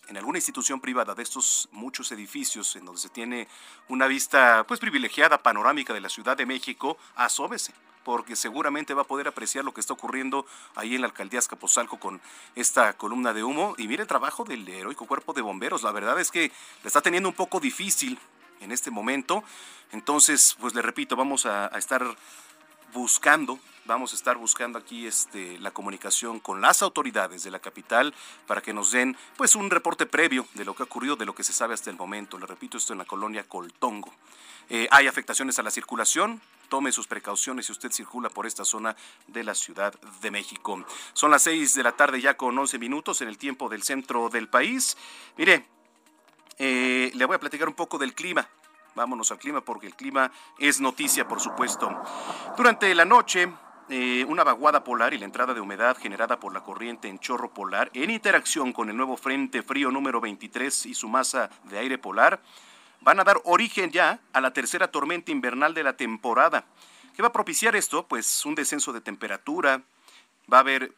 en 0.08 0.16
alguna 0.16 0.38
institución 0.38 0.80
privada 0.80 1.14
de 1.14 1.22
estos 1.22 1.68
muchos 1.72 2.12
edificios 2.12 2.76
en 2.76 2.84
donde 2.84 3.00
se 3.00 3.08
tiene 3.08 3.48
una 3.88 4.06
vista 4.06 4.64
pues 4.66 4.80
privilegiada 4.80 5.42
panorámica 5.42 5.92
de 5.92 6.00
la 6.00 6.08
Ciudad 6.08 6.36
de 6.36 6.46
México, 6.46 6.96
asóbese 7.14 7.72
porque 8.06 8.36
seguramente 8.36 8.94
va 8.94 9.02
a 9.02 9.06
poder 9.06 9.26
apreciar 9.26 9.64
lo 9.64 9.74
que 9.74 9.80
está 9.80 9.92
ocurriendo 9.92 10.46
ahí 10.76 10.94
en 10.94 11.00
la 11.00 11.08
alcaldía 11.08 11.40
Escapozalco 11.40 11.98
con 11.98 12.20
esta 12.54 12.92
columna 12.92 13.32
de 13.32 13.42
humo. 13.42 13.74
Y 13.78 13.88
mire 13.88 14.02
el 14.02 14.06
trabajo 14.06 14.44
del 14.44 14.68
heroico 14.68 15.06
cuerpo 15.06 15.32
de 15.32 15.42
bomberos. 15.42 15.82
La 15.82 15.90
verdad 15.90 16.20
es 16.20 16.30
que 16.30 16.52
le 16.82 16.86
está 16.86 17.00
teniendo 17.00 17.28
un 17.28 17.34
poco 17.34 17.58
difícil 17.58 18.16
en 18.60 18.70
este 18.70 18.92
momento. 18.92 19.42
Entonces, 19.90 20.56
pues 20.60 20.72
le 20.72 20.82
repito, 20.82 21.16
vamos 21.16 21.46
a 21.46 21.66
estar 21.76 22.16
buscando 22.94 23.58
vamos 23.86 24.12
a 24.12 24.16
estar 24.16 24.36
buscando 24.36 24.78
aquí 24.78 25.06
este, 25.06 25.58
la 25.60 25.70
comunicación 25.70 26.40
con 26.40 26.60
las 26.60 26.82
autoridades 26.82 27.44
de 27.44 27.50
la 27.50 27.58
capital 27.58 28.12
para 28.46 28.60
que 28.60 28.72
nos 28.72 28.90
den 28.90 29.16
pues 29.36 29.54
un 29.54 29.70
reporte 29.70 30.06
previo 30.06 30.46
de 30.54 30.64
lo 30.64 30.74
que 30.74 30.82
ha 30.82 30.86
ocurrido, 30.86 31.16
de 31.16 31.24
lo 31.24 31.34
que 31.34 31.44
se 31.44 31.52
sabe 31.52 31.74
hasta 31.74 31.90
el 31.90 31.96
momento. 31.96 32.38
Le 32.38 32.46
repito, 32.46 32.76
esto 32.76 32.92
en 32.92 32.98
la 32.98 33.04
colonia 33.04 33.44
Coltongo. 33.44 34.12
Eh, 34.68 34.88
hay 34.90 35.06
afectaciones 35.06 35.58
a 35.58 35.62
la 35.62 35.70
circulación. 35.70 36.40
Tome 36.68 36.90
sus 36.90 37.06
precauciones 37.06 37.66
si 37.66 37.72
usted 37.72 37.92
circula 37.92 38.28
por 38.28 38.46
esta 38.46 38.64
zona 38.64 38.96
de 39.28 39.44
la 39.44 39.54
Ciudad 39.54 39.94
de 40.20 40.30
México. 40.32 40.84
Son 41.12 41.30
las 41.30 41.42
seis 41.42 41.74
de 41.74 41.84
la 41.84 41.92
tarde 41.92 42.20
ya 42.20 42.36
con 42.36 42.58
11 42.58 42.78
minutos 42.78 43.22
en 43.22 43.28
el 43.28 43.38
tiempo 43.38 43.68
del 43.68 43.84
centro 43.84 44.28
del 44.28 44.48
país. 44.48 44.96
Mire, 45.36 45.64
eh, 46.58 47.12
le 47.14 47.24
voy 47.24 47.36
a 47.36 47.40
platicar 47.40 47.68
un 47.68 47.74
poco 47.74 47.98
del 47.98 48.14
clima. 48.14 48.48
Vámonos 48.96 49.30
al 49.30 49.38
clima 49.38 49.60
porque 49.60 49.86
el 49.86 49.94
clima 49.94 50.32
es 50.58 50.80
noticia, 50.80 51.28
por 51.28 51.38
supuesto. 51.38 51.94
Durante 52.56 52.92
la 52.94 53.04
noche, 53.04 53.52
eh, 53.88 54.24
una 54.28 54.42
vaguada 54.42 54.82
polar 54.82 55.14
y 55.14 55.18
la 55.18 55.26
entrada 55.26 55.54
de 55.54 55.60
humedad 55.60 55.96
generada 55.96 56.40
por 56.40 56.52
la 56.52 56.64
corriente 56.64 57.06
en 57.06 57.20
chorro 57.20 57.54
polar 57.54 57.88
en 57.94 58.10
interacción 58.10 58.72
con 58.72 58.90
el 58.90 58.96
nuevo 58.96 59.16
frente 59.16 59.62
frío 59.62 59.92
número 59.92 60.20
23 60.20 60.86
y 60.86 60.94
su 60.94 61.08
masa 61.08 61.50
de 61.64 61.78
aire 61.78 61.96
polar 61.96 62.40
van 63.00 63.20
a 63.20 63.24
dar 63.24 63.40
origen 63.44 63.92
ya 63.92 64.18
a 64.32 64.40
la 64.40 64.52
tercera 64.52 64.90
tormenta 64.90 65.30
invernal 65.30 65.72
de 65.72 65.84
la 65.84 65.96
temporada. 65.96 66.64
¿Qué 67.14 67.22
va 67.22 67.28
a 67.28 67.32
propiciar 67.32 67.76
esto? 67.76 68.04
Pues 68.08 68.44
un 68.44 68.56
descenso 68.56 68.92
de 68.92 69.00
temperatura, 69.00 69.82
va 70.52 70.56
a 70.56 70.60
haber 70.60 70.92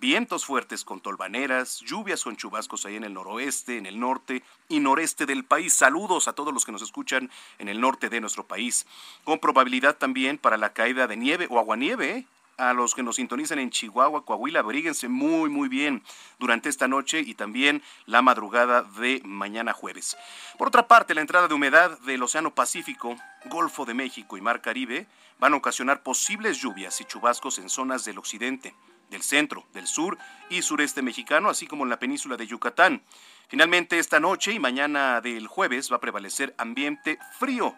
vientos 0.00 0.44
fuertes 0.44 0.84
con 0.84 1.00
tolvaneras, 1.00 1.80
lluvias 1.80 2.22
con 2.24 2.36
chubascos 2.36 2.84
ahí 2.84 2.96
en 2.96 3.04
el 3.04 3.14
noroeste, 3.14 3.78
en 3.78 3.86
el 3.86 3.98
norte 3.98 4.42
y 4.68 4.80
noreste 4.80 5.24
del 5.24 5.44
país. 5.44 5.72
Saludos 5.72 6.28
a 6.28 6.34
todos 6.34 6.52
los 6.52 6.66
que 6.66 6.72
nos 6.72 6.82
escuchan 6.82 7.30
en 7.58 7.70
el 7.70 7.80
norte 7.80 8.10
de 8.10 8.20
nuestro 8.20 8.46
país. 8.46 8.86
Con 9.24 9.38
probabilidad 9.38 9.96
también 9.96 10.36
para 10.36 10.58
la 10.58 10.74
caída 10.74 11.06
de 11.06 11.16
nieve 11.16 11.46
o 11.48 11.58
aguanieve, 11.58 12.10
¿eh? 12.10 12.26
A 12.56 12.72
los 12.72 12.94
que 12.94 13.02
nos 13.02 13.16
sintonizan 13.16 13.58
en 13.58 13.70
Chihuahua, 13.70 14.24
Coahuila, 14.24 14.60
abríguense 14.60 15.08
muy, 15.08 15.50
muy 15.50 15.68
bien 15.68 16.02
durante 16.38 16.68
esta 16.68 16.88
noche 16.88 17.20
y 17.20 17.34
también 17.34 17.82
la 18.06 18.22
madrugada 18.22 18.82
de 18.82 19.20
mañana 19.24 19.72
jueves. 19.72 20.16
Por 20.58 20.68
otra 20.68 20.86
parte, 20.86 21.14
la 21.14 21.20
entrada 21.20 21.48
de 21.48 21.54
humedad 21.54 21.98
del 22.00 22.22
Océano 22.22 22.54
Pacífico, 22.54 23.16
Golfo 23.46 23.84
de 23.84 23.94
México 23.94 24.36
y 24.36 24.40
Mar 24.40 24.60
Caribe 24.60 25.06
van 25.38 25.54
a 25.54 25.56
ocasionar 25.56 26.02
posibles 26.02 26.58
lluvias 26.60 27.00
y 27.00 27.04
chubascos 27.04 27.58
en 27.58 27.68
zonas 27.68 28.04
del 28.04 28.18
occidente, 28.18 28.74
del 29.10 29.22
centro, 29.22 29.66
del 29.72 29.86
sur 29.86 30.18
y 30.50 30.62
sureste 30.62 31.02
mexicano, 31.02 31.50
así 31.50 31.66
como 31.66 31.84
en 31.84 31.90
la 31.90 31.98
península 31.98 32.36
de 32.36 32.46
Yucatán. 32.46 33.02
Finalmente, 33.48 33.98
esta 33.98 34.20
noche 34.20 34.52
y 34.52 34.58
mañana 34.58 35.20
del 35.20 35.46
jueves 35.46 35.92
va 35.92 35.96
a 35.96 36.00
prevalecer 36.00 36.54
ambiente 36.58 37.18
frío 37.38 37.74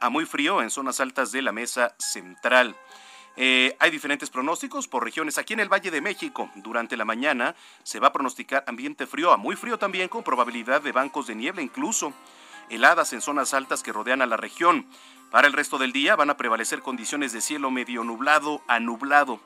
a 0.00 0.08
muy 0.08 0.24
frío 0.24 0.62
en 0.62 0.70
zonas 0.70 1.00
altas 1.00 1.30
de 1.30 1.42
la 1.42 1.52
mesa 1.52 1.94
central. 1.98 2.74
Eh, 3.42 3.74
hay 3.78 3.90
diferentes 3.90 4.28
pronósticos 4.28 4.86
por 4.86 5.02
regiones. 5.02 5.38
Aquí 5.38 5.54
en 5.54 5.60
el 5.60 5.72
Valle 5.72 5.90
de 5.90 6.02
México, 6.02 6.50
durante 6.56 6.94
la 6.98 7.06
mañana, 7.06 7.56
se 7.82 7.98
va 7.98 8.08
a 8.08 8.12
pronosticar 8.12 8.64
ambiente 8.66 9.06
frío, 9.06 9.32
a 9.32 9.38
muy 9.38 9.56
frío 9.56 9.78
también, 9.78 10.08
con 10.08 10.22
probabilidad 10.22 10.82
de 10.82 10.92
bancos 10.92 11.26
de 11.26 11.34
niebla, 11.34 11.62
incluso 11.62 12.12
heladas 12.68 13.14
en 13.14 13.22
zonas 13.22 13.54
altas 13.54 13.82
que 13.82 13.94
rodean 13.94 14.20
a 14.20 14.26
la 14.26 14.36
región. 14.36 14.84
Para 15.30 15.46
el 15.46 15.54
resto 15.54 15.78
del 15.78 15.90
día 15.90 16.16
van 16.16 16.28
a 16.28 16.36
prevalecer 16.36 16.82
condiciones 16.82 17.32
de 17.32 17.40
cielo 17.40 17.70
medio 17.70 18.04
nublado 18.04 18.60
a 18.68 18.78
nublado 18.78 19.40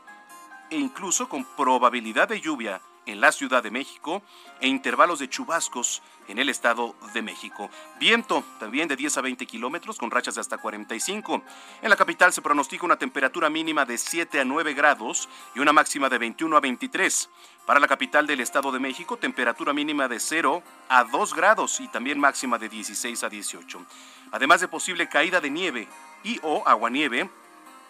e 0.71 0.77
incluso 0.77 1.29
con 1.29 1.45
probabilidad 1.45 2.27
de 2.27 2.41
lluvia 2.41 2.81
en 3.07 3.21
la 3.21 3.33
Ciudad 3.33 3.63
de 3.63 3.71
México 3.71 4.23
e 4.61 4.69
intervalos 4.69 5.19
de 5.19 5.29
chubascos 5.29 6.03
en 6.29 6.39
el 6.39 6.49
Estado 6.49 6.95
de 7.13 7.23
México. 7.23 7.71
Viento 7.99 8.45
también 8.59 8.89
de 8.89 8.97
10 8.97 9.19
a 9.19 9.21
20 9.21 9.47
kilómetros 9.47 9.99
con 9.99 10.11
rachas 10.11 10.37
de 10.37 10.41
hasta 10.41 10.59
45. 10.59 11.43
En 11.83 11.91
la 11.91 11.97
capital 11.97 12.33
se 12.33 12.43
pronostica 12.43 12.87
una 12.87 12.97
temperatura 12.97 13.51
mínima 13.51 13.85
de 13.85 13.99
7 13.99 14.41
a 14.41 14.45
9 14.45 14.75
grados 14.75 15.29
y 15.55 15.61
una 15.61 15.73
máxima 15.73 16.09
de 16.09 16.19
21 16.19 16.57
a 16.57 16.61
23. 16.61 17.31
Para 17.67 17.81
la 17.81 17.89
capital 17.89 18.27
del 18.27 18.41
Estado 18.41 18.73
de 18.73 18.79
México, 18.79 19.17
temperatura 19.17 19.73
mínima 19.73 20.09
de 20.09 20.21
0 20.21 20.63
a 20.89 21.05
2 21.05 21.35
grados 21.35 21.81
y 21.81 21.89
también 21.89 22.19
máxima 22.19 22.59
de 22.59 22.69
16 22.69 23.25
a 23.25 23.29
18. 23.29 23.85
Además 24.33 24.61
de 24.61 24.69
posible 24.69 25.09
caída 25.09 25.41
de 25.41 25.51
nieve 25.51 25.89
y 26.23 26.41
o 26.43 26.63
aguanieve 26.67 27.29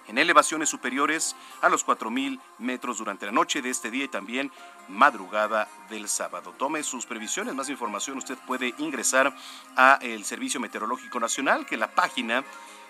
en 0.09 0.19
elevaciones 0.19 0.69
superiores 0.69 1.37
a 1.61 1.69
los 1.69 1.87
4.000 1.87 2.41
metros 2.59 2.99
durante 2.99 3.27
la 3.27 3.33
noche 3.33 3.63
de 3.63 3.71
este 3.71 3.91
día 3.91 4.05
y 4.05 4.09
también 4.09 4.51
madrugada 4.89 5.69
del 5.89 6.09
sábado. 6.09 6.55
Tome 6.57 6.83
sus 6.83 7.07
previsiones, 7.07 7.55
más 7.55 7.69
información 7.69 8.19
usted 8.19 8.39
puede 8.47 8.75
ingresar 8.79 9.35
a 9.77 9.99
el 10.03 10.25
Servicio 10.25 10.61
Meteorológico 10.61 11.21
Nacional, 11.21 11.67
que 11.67 11.77
la 11.77 11.95
página 11.95 12.45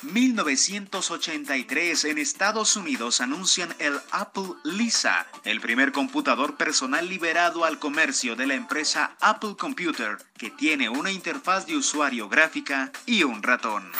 1983 0.04 2.04
en 2.04 2.18
Estados 2.18 2.76
Unidos 2.76 3.22
anuncian 3.22 3.74
el 3.78 3.98
Apple 4.10 4.50
Lisa, 4.62 5.26
el 5.44 5.60
primer 5.60 5.92
computador 5.92 6.56
personal 6.56 7.08
liberado 7.08 7.64
al 7.64 7.78
comercio 7.78 8.36
de 8.36 8.46
la 8.46 8.54
empresa 8.54 9.16
Apple 9.20 9.56
Computer, 9.58 10.18
que 10.36 10.50
tiene 10.50 10.90
una 10.90 11.10
interfaz 11.10 11.66
de 11.66 11.76
usuario 11.76 12.28
gráfica 12.28 12.92
y 13.06 13.22
un 13.22 13.42
ratón. 13.42 13.90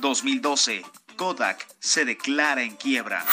2012. 0.00 0.84
Kodak 1.16 1.64
se 1.78 2.04
declara 2.04 2.62
en 2.62 2.74
quiebra. 2.74 3.24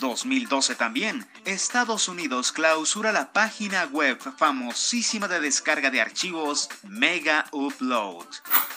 2012 0.00 0.74
también, 0.74 1.26
Estados 1.44 2.08
Unidos 2.08 2.52
clausura 2.52 3.12
la 3.12 3.32
página 3.32 3.84
web 3.86 4.18
famosísima 4.36 5.28
de 5.28 5.40
descarga 5.40 5.90
de 5.90 6.00
archivos 6.00 6.68
Mega 6.82 7.46
Upload. 7.52 8.26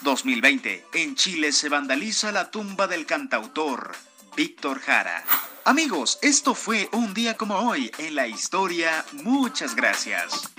2020, 0.03 0.85
en 0.93 1.15
Chile 1.15 1.51
se 1.51 1.69
vandaliza 1.69 2.31
la 2.31 2.51
tumba 2.51 2.87
del 2.87 3.05
cantautor 3.05 3.95
Víctor 4.35 4.79
Jara. 4.79 5.23
Amigos, 5.65 6.19
esto 6.21 6.55
fue 6.55 6.89
un 6.91 7.13
día 7.13 7.37
como 7.37 7.55
hoy 7.55 7.91
en 7.97 8.15
la 8.15 8.27
historia. 8.27 9.05
Muchas 9.13 9.75
gracias. 9.75 10.51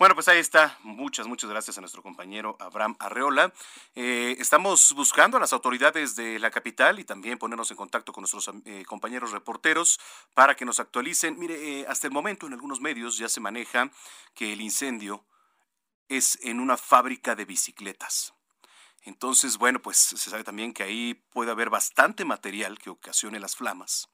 Bueno, 0.00 0.14
pues 0.14 0.28
ahí 0.28 0.38
está. 0.38 0.78
Muchas, 0.82 1.26
muchas 1.26 1.50
gracias 1.50 1.76
a 1.76 1.82
nuestro 1.82 2.02
compañero 2.02 2.56
Abraham 2.58 2.96
Arreola. 3.00 3.52
Eh, 3.94 4.34
estamos 4.38 4.94
buscando 4.94 5.36
a 5.36 5.40
las 5.40 5.52
autoridades 5.52 6.16
de 6.16 6.38
la 6.38 6.50
capital 6.50 6.98
y 6.98 7.04
también 7.04 7.36
ponernos 7.36 7.70
en 7.70 7.76
contacto 7.76 8.10
con 8.10 8.22
nuestros 8.22 8.50
eh, 8.64 8.82
compañeros 8.86 9.32
reporteros 9.32 10.00
para 10.32 10.56
que 10.56 10.64
nos 10.64 10.80
actualicen. 10.80 11.38
Mire, 11.38 11.80
eh, 11.80 11.86
hasta 11.86 12.06
el 12.06 12.14
momento 12.14 12.46
en 12.46 12.54
algunos 12.54 12.80
medios 12.80 13.18
ya 13.18 13.28
se 13.28 13.40
maneja 13.40 13.90
que 14.32 14.54
el 14.54 14.62
incendio 14.62 15.22
es 16.08 16.38
en 16.44 16.60
una 16.60 16.78
fábrica 16.78 17.34
de 17.34 17.44
bicicletas. 17.44 18.32
Entonces, 19.02 19.58
bueno, 19.58 19.82
pues 19.82 19.98
se 19.98 20.30
sabe 20.30 20.44
también 20.44 20.72
que 20.72 20.82
ahí 20.82 21.12
puede 21.28 21.50
haber 21.50 21.68
bastante 21.68 22.24
material 22.24 22.78
que 22.78 22.88
ocasione 22.88 23.38
las 23.38 23.54
flamas. 23.54 24.08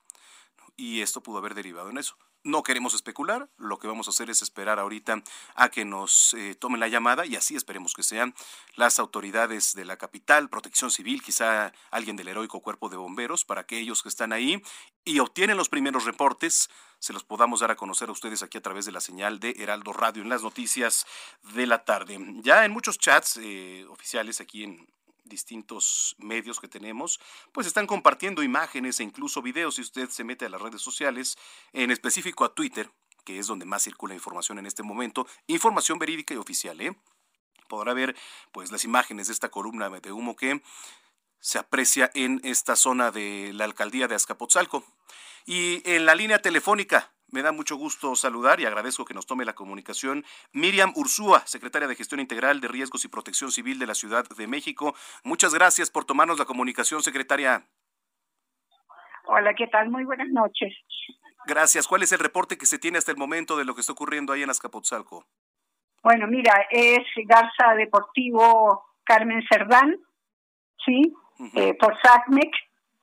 Y 0.76 1.02
esto 1.02 1.22
pudo 1.22 1.38
haber 1.38 1.54
derivado 1.54 1.90
en 1.90 1.98
eso. 1.98 2.18
No 2.46 2.62
queremos 2.62 2.94
especular, 2.94 3.48
lo 3.58 3.80
que 3.80 3.88
vamos 3.88 4.06
a 4.06 4.10
hacer 4.10 4.30
es 4.30 4.40
esperar 4.40 4.78
ahorita 4.78 5.20
a 5.56 5.68
que 5.68 5.84
nos 5.84 6.32
eh, 6.34 6.54
tomen 6.54 6.78
la 6.78 6.86
llamada 6.86 7.26
y 7.26 7.34
así 7.34 7.56
esperemos 7.56 7.92
que 7.92 8.04
sean 8.04 8.36
las 8.76 9.00
autoridades 9.00 9.74
de 9.74 9.84
la 9.84 9.96
capital, 9.96 10.48
protección 10.48 10.92
civil, 10.92 11.24
quizá 11.24 11.72
alguien 11.90 12.14
del 12.14 12.28
heroico 12.28 12.60
cuerpo 12.60 12.88
de 12.88 12.96
bomberos, 12.96 13.44
para 13.44 13.66
que 13.66 13.80
ellos 13.80 14.00
que 14.00 14.08
están 14.08 14.32
ahí 14.32 14.62
y 15.04 15.18
obtienen 15.18 15.56
los 15.56 15.68
primeros 15.68 16.04
reportes 16.04 16.70
se 17.00 17.12
los 17.12 17.24
podamos 17.24 17.58
dar 17.58 17.72
a 17.72 17.76
conocer 17.76 18.10
a 18.10 18.12
ustedes 18.12 18.44
aquí 18.44 18.58
a 18.58 18.62
través 18.62 18.86
de 18.86 18.92
la 18.92 19.00
señal 19.00 19.40
de 19.40 19.56
Heraldo 19.58 19.92
Radio 19.92 20.22
en 20.22 20.28
las 20.28 20.44
noticias 20.44 21.04
de 21.52 21.66
la 21.66 21.84
tarde. 21.84 22.16
Ya 22.42 22.64
en 22.64 22.70
muchos 22.70 23.00
chats 23.00 23.40
eh, 23.42 23.84
oficiales 23.88 24.40
aquí 24.40 24.62
en, 24.62 24.86
distintos 25.28 26.14
medios 26.18 26.60
que 26.60 26.68
tenemos, 26.68 27.20
pues 27.52 27.66
están 27.66 27.86
compartiendo 27.86 28.42
imágenes 28.42 29.00
e 29.00 29.04
incluso 29.04 29.42
videos. 29.42 29.76
Si 29.76 29.82
usted 29.82 30.08
se 30.08 30.24
mete 30.24 30.46
a 30.46 30.48
las 30.48 30.60
redes 30.60 30.82
sociales, 30.82 31.36
en 31.72 31.90
específico 31.90 32.44
a 32.44 32.54
Twitter, 32.54 32.90
que 33.24 33.38
es 33.38 33.46
donde 33.46 33.66
más 33.66 33.82
circula 33.82 34.14
información 34.14 34.58
en 34.58 34.66
este 34.66 34.82
momento, 34.82 35.26
información 35.46 35.98
verídica 35.98 36.34
y 36.34 36.36
oficial, 36.36 36.80
¿eh? 36.80 36.96
Podrá 37.68 37.92
ver 37.94 38.16
pues 38.52 38.70
las 38.70 38.84
imágenes 38.84 39.26
de 39.26 39.32
esta 39.32 39.50
columna 39.50 39.90
de 39.90 40.12
humo 40.12 40.36
que 40.36 40.62
se 41.40 41.58
aprecia 41.58 42.10
en 42.14 42.40
esta 42.44 42.76
zona 42.76 43.10
de 43.10 43.52
la 43.52 43.64
alcaldía 43.64 44.08
de 44.08 44.14
Azcapotzalco. 44.14 44.84
Y 45.44 45.82
en 45.90 46.06
la 46.06 46.14
línea 46.14 46.40
telefónica 46.40 47.12
me 47.32 47.42
da 47.42 47.52
mucho 47.52 47.76
gusto 47.76 48.14
saludar 48.14 48.60
y 48.60 48.66
agradezco 48.66 49.04
que 49.04 49.14
nos 49.14 49.26
tome 49.26 49.44
la 49.44 49.54
comunicación 49.54 50.24
Miriam 50.52 50.92
Ursúa, 50.94 51.40
secretaria 51.46 51.88
de 51.88 51.94
Gestión 51.94 52.20
Integral 52.20 52.60
de 52.60 52.68
Riesgos 52.68 53.04
y 53.04 53.08
Protección 53.08 53.50
Civil 53.50 53.78
de 53.78 53.86
la 53.86 53.94
Ciudad 53.94 54.24
de 54.28 54.46
México. 54.46 54.94
Muchas 55.24 55.52
gracias 55.54 55.90
por 55.90 56.04
tomarnos 56.04 56.38
la 56.38 56.44
comunicación, 56.44 57.02
secretaria. 57.02 57.66
Hola, 59.26 59.54
¿qué 59.54 59.66
tal? 59.66 59.90
Muy 59.90 60.04
buenas 60.04 60.28
noches. 60.28 60.72
Gracias. 61.46 61.86
¿Cuál 61.86 62.02
es 62.02 62.12
el 62.12 62.20
reporte 62.20 62.56
que 62.56 62.66
se 62.66 62.78
tiene 62.78 62.98
hasta 62.98 63.10
el 63.10 63.18
momento 63.18 63.56
de 63.56 63.64
lo 63.64 63.74
que 63.74 63.80
está 63.80 63.92
ocurriendo 63.92 64.32
ahí 64.32 64.42
en 64.42 64.50
Azcapotzalco? 64.50 65.26
Bueno, 66.02 66.28
mira, 66.28 66.66
es 66.70 67.02
Garza 67.26 67.74
Deportivo 67.76 68.84
Carmen 69.04 69.42
Cerdán, 69.50 69.96
¿sí? 70.84 71.12
Eh, 71.54 71.74
por 71.74 72.00
SACMEC, 72.00 72.50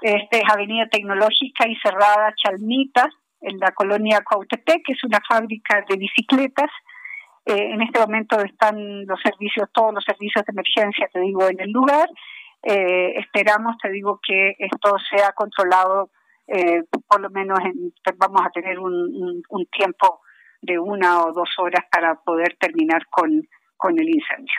este 0.01 0.38
es 0.39 0.43
Avenida 0.49 0.88
Tecnológica 0.89 1.67
y 1.67 1.75
Cerrada 1.83 2.33
Chalmita, 2.36 3.09
en 3.43 3.60
la 3.60 3.71
colonia 3.71 4.23
Cuautepec, 4.23 4.84
que 4.86 4.93
es 4.93 5.03
una 5.03 5.19
fábrica 5.27 5.84
de 5.88 5.97
bicicletas. 5.97 6.71
Eh, 7.45 7.71
en 7.73 7.82
este 7.82 7.99
momento 7.99 8.39
están 8.39 9.06
los 9.06 9.19
servicios, 9.21 9.69
todos 9.73 9.93
los 9.93 10.03
servicios 10.03 10.45
de 10.45 10.51
emergencia, 10.51 11.10
te 11.12 11.19
digo, 11.19 11.47
en 11.47 11.60
el 11.60 11.71
lugar. 11.71 12.10
Eh, 12.63 13.19
esperamos, 13.19 13.77
te 13.82 13.89
digo, 13.91 14.19
que 14.25 14.56
esto 14.58 14.95
sea 15.10 15.34
controlado, 15.34 16.10
eh, 16.47 16.84
por 17.08 17.19
lo 17.19 17.29
menos 17.29 17.60
vamos 18.17 18.41
a 18.45 18.49
tener 18.49 18.79
un, 18.79 19.43
tiempo 19.71 20.21
de 20.62 20.79
una 20.79 21.23
o 21.23 21.34
dos 21.34 21.49
horas 21.58 21.86
para 21.91 22.15
poder 22.15 22.56
terminar 22.58 23.06
con, 23.10 23.47
con 23.83 23.99
el 23.99 24.07
incendio. 24.07 24.55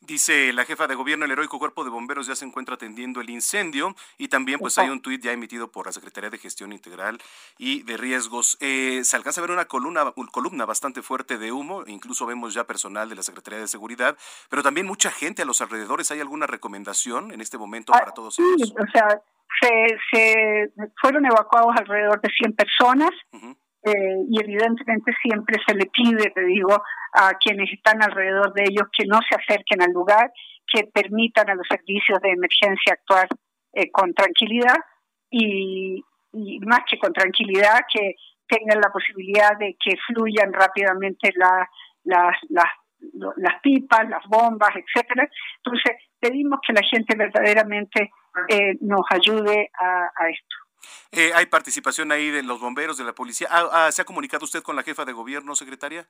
Dice 0.00 0.52
la 0.52 0.64
jefa 0.64 0.88
de 0.88 0.96
gobierno, 0.96 1.24
el 1.24 1.30
heroico 1.30 1.60
cuerpo 1.60 1.84
de 1.84 1.90
bomberos 1.90 2.26
ya 2.26 2.34
se 2.34 2.44
encuentra 2.44 2.74
atendiendo 2.74 3.20
el 3.20 3.30
incendio 3.30 3.94
y 4.18 4.26
también 4.26 4.58
pues 4.58 4.76
hay 4.78 4.88
un 4.88 5.00
tuit 5.00 5.22
ya 5.22 5.30
emitido 5.30 5.70
por 5.70 5.86
la 5.86 5.92
Secretaría 5.92 6.28
de 6.28 6.38
Gestión 6.38 6.72
Integral 6.72 7.18
y 7.56 7.84
de 7.84 7.96
Riesgos. 7.96 8.58
Eh, 8.60 9.02
se 9.04 9.14
alcanza 9.14 9.40
a 9.40 9.42
ver 9.42 9.52
una 9.52 9.66
columna, 9.66 10.12
columna 10.32 10.66
bastante 10.66 11.02
fuerte 11.02 11.38
de 11.38 11.52
humo, 11.52 11.84
incluso 11.86 12.26
vemos 12.26 12.52
ya 12.52 12.64
personal 12.64 13.08
de 13.08 13.14
la 13.14 13.22
Secretaría 13.22 13.60
de 13.60 13.68
Seguridad, 13.68 14.18
pero 14.50 14.64
también 14.64 14.88
mucha 14.88 15.12
gente 15.12 15.42
a 15.42 15.44
los 15.44 15.60
alrededores. 15.60 16.10
¿Hay 16.10 16.18
alguna 16.18 16.48
recomendación 16.48 17.30
en 17.30 17.40
este 17.40 17.58
momento 17.58 17.92
ah, 17.94 18.00
para 18.00 18.12
todos 18.12 18.40
ellos? 18.40 18.74
o 18.76 18.90
sea, 18.90 19.22
se, 20.10 20.72
fueron 21.00 21.24
evacuados 21.26 21.76
alrededor 21.78 22.20
de 22.20 22.28
100 22.28 22.56
personas. 22.56 23.10
Eh, 23.84 24.24
y 24.30 24.40
evidentemente 24.40 25.12
siempre 25.22 25.56
se 25.66 25.74
le 25.74 25.84
pide, 25.86 26.30
te 26.30 26.42
digo, 26.44 26.82
a 27.12 27.34
quienes 27.34 27.70
están 27.70 28.02
alrededor 28.02 28.54
de 28.54 28.62
ellos 28.62 28.88
que 28.96 29.04
no 29.06 29.18
se 29.28 29.36
acerquen 29.36 29.82
al 29.82 29.92
lugar, 29.92 30.32
que 30.66 30.84
permitan 30.84 31.50
a 31.50 31.54
los 31.54 31.66
servicios 31.68 32.18
de 32.22 32.30
emergencia 32.30 32.94
actuar 32.94 33.28
eh, 33.74 33.90
con 33.90 34.14
tranquilidad 34.14 34.76
y, 35.30 36.02
más 36.66 36.80
que 36.90 36.98
con 36.98 37.12
tranquilidad, 37.12 37.80
que 37.92 38.14
tengan 38.48 38.80
la 38.80 38.90
posibilidad 38.90 39.56
de 39.58 39.76
que 39.78 39.96
fluyan 40.06 40.52
rápidamente 40.52 41.30
las, 41.36 41.68
las 42.04 43.60
pipas, 43.62 44.08
las 44.08 44.24
bombas, 44.26 44.70
etcétera. 44.74 45.28
Entonces, 45.62 45.92
pedimos 46.18 46.58
que 46.66 46.72
la 46.72 46.82
gente 46.82 47.16
verdaderamente 47.16 48.10
eh, 48.48 48.76
nos 48.80 49.04
ayude 49.10 49.70
a 49.78 50.28
esto. 50.28 50.63
Eh, 51.12 51.32
¿Hay 51.34 51.46
participación 51.46 52.12
ahí 52.12 52.30
de 52.30 52.42
los 52.42 52.60
bomberos, 52.60 52.96
de 52.96 53.04
la 53.04 53.12
policía? 53.12 53.48
Ah, 53.50 53.68
ah, 53.72 53.92
¿Se 53.92 54.02
ha 54.02 54.04
comunicado 54.04 54.44
usted 54.44 54.62
con 54.62 54.76
la 54.76 54.82
jefa 54.82 55.04
de 55.04 55.12
gobierno, 55.12 55.54
secretaria? 55.54 56.06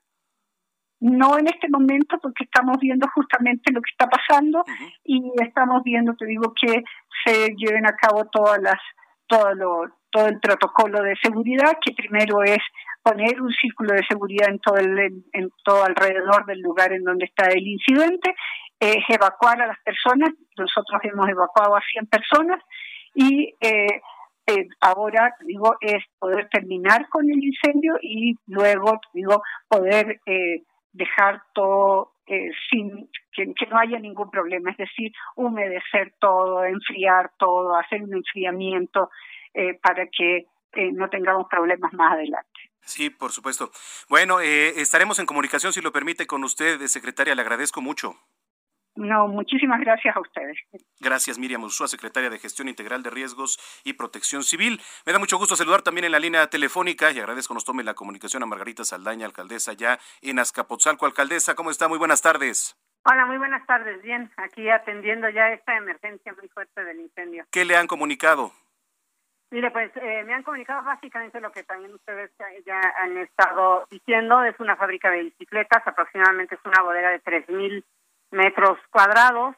No 1.01 1.39
en 1.39 1.49
este 1.49 1.69
momento 1.69 2.19
porque 2.23 2.45
estamos 2.45 2.79
viendo 2.81 3.07
justamente 3.15 3.73
lo 3.73 3.83
que 3.83 3.91
está 3.91 4.09
pasando 4.09 4.65
y 5.05 5.23
estamos 5.43 5.83
viendo, 5.83 6.15
te 6.15 6.25
digo, 6.25 6.55
que 6.55 6.83
se 7.25 7.55
lleven 7.57 7.87
a 7.87 7.97
cabo 7.97 8.25
todas 8.33 8.61
las, 8.63 8.81
todo, 9.27 9.55
lo, 9.55 9.83
todo 10.11 10.29
el 10.29 10.41
protocolo 10.41 11.03
de 11.03 11.15
seguridad, 11.23 11.77
que 11.85 11.93
primero 11.93 12.43
es 12.43 12.59
poner 13.03 13.41
un 13.41 13.53
círculo 13.53 13.93
de 13.93 14.07
seguridad 14.09 14.49
en 14.49 14.59
todo, 14.61 14.77
el, 14.77 15.25
en, 15.33 15.51
todo 15.63 15.85
alrededor 15.85 16.47
del 16.47 16.61
lugar 16.61 16.93
en 16.93 17.05
donde 17.05 17.27
está 17.27 17.49
el 17.49 17.67
incidente, 17.67 18.35
es 18.81 19.05
evacuar 19.09 19.61
a 19.61 19.67
las 19.67 19.79
personas, 19.81 20.31
nosotros 20.57 21.01
hemos 21.03 21.29
evacuado 21.29 21.77
a 21.77 21.83
100 21.83 22.07
personas 22.07 22.61
y 23.15 23.55
eh, 23.61 24.01
eh, 24.47 24.69
ahora 24.81 25.35
digo 25.47 25.77
es 25.81 26.03
poder 26.19 26.49
terminar 26.51 27.09
con 27.09 27.25
el 27.31 27.43
incendio 27.43 27.95
y 28.01 28.35
luego 28.47 29.01
digo 29.13 29.43
poder 29.69 30.21
eh, 30.27 30.63
dejar 30.93 31.43
todo 31.55 32.15
eh, 32.27 32.51
sin 32.71 33.11
que, 33.33 33.67
no 33.67 33.79
haya 33.79 33.99
ningún 33.99 34.31
problema, 34.31 34.71
es 34.71 34.79
decir, 34.79 35.13
humedecer 35.37 36.15
todo, 36.19 36.65
enfriar 36.65 37.33
todo, 37.39 37.77
hacer 37.77 38.03
un 38.03 38.15
enfriamiento 38.15 39.11
eh, 39.53 39.79
para 39.83 40.07
que 40.07 40.47
eh, 40.73 40.93
no 40.93 41.11
tengamos 41.11 41.47
problemas 41.51 41.93
más 41.93 42.13
adelante. 42.13 42.49
Sí, 42.81 43.11
por 43.11 43.31
supuesto. 43.31 43.71
Bueno, 44.09 44.41
estaremos 44.41 45.19
en 45.19 45.27
comunicación, 45.27 45.73
si 45.73 45.81
lo 45.81 45.93
permite, 45.93 46.27
con 46.27 46.45
usted, 46.45 46.79
secretaria. 46.87 47.35
Le 47.35 47.41
agradezco 47.41 47.81
mucho. 47.81 48.15
No, 48.97 49.27
muchísimas 49.27 49.81
gracias 49.81 50.15
a 50.15 50.21
ustedes. 50.21 50.57
Gracias, 51.01 51.39
Miriam 51.39 51.65
Ursúa, 51.65 51.89
secretaria 51.89 52.31
de 52.31 52.39
Gestión 52.39 52.69
Integral 52.69 53.03
de 53.03 53.11
Riesgos 53.11 53.59
y 53.83 53.95
Protección 53.95 54.45
Civil. 54.45 54.81
Me 55.05 55.13
da 55.13 55.19
mucho 55.19 55.37
gusto 55.37 55.57
saludar 55.57 55.83
también 55.83 56.05
en 56.05 56.13
la 56.13 56.21
línea 56.21 56.47
telefónica 56.47 57.11
y 57.11 57.19
agradezco 57.19 57.55
nos 57.55 57.65
tome 57.65 57.83
la 57.83 57.95
comunicación 57.95 58.45
a 58.45 58.47
Margarita 58.47 58.85
Saldaña, 58.85 59.27
alcaldesa 59.27 59.73
ya 59.73 59.99
en 60.23 60.39
Azcapotzalco. 60.39 61.07
Alcaldesa, 61.07 61.57
¿cómo 61.57 61.71
está? 61.71 61.89
Muy 61.89 61.99
buenas 61.99 62.23
tardes. 62.23 62.77
Hola, 63.05 63.27
muy 63.27 63.37
buenas 63.37 63.67
tardes. 63.67 64.01
Bien, 64.03 64.31
aquí 64.37 64.71
atendiendo 64.71 65.29
ya 65.29 65.51
esta 65.51 65.77
emergencia 65.77 66.33
muy 66.35 66.49
fuerte 66.49 66.85
del 66.85 67.01
incendio. 67.01 67.45
¿Qué 67.51 67.65
le 67.65 67.77
han 67.77 67.89
comunicado? 67.89 68.53
Mire, 69.51 69.71
pues 69.73 69.91
eh, 69.97 70.25
me 70.25 70.35
han 70.35 70.43
comunicado 70.43 70.83
básicamente 70.85 71.41
lo 71.41 71.53
que 71.53 71.65
también 71.65 71.93
ustedes 71.95 72.31
ya 72.65 72.81
han 73.03 73.17
estado 73.19 73.87
diciendo. 73.91 74.43
Es 74.45 74.59
una 74.59 74.77
fábrica 74.77 75.11
de 75.11 75.25
bicicletas, 75.25 75.87
aproximadamente 75.87 76.55
es 76.55 76.61
una 76.65 76.83
bodega 76.83 77.11
de 77.11 77.23
3.000 77.23 77.85
metros 78.31 78.79
cuadrados. 78.91 79.55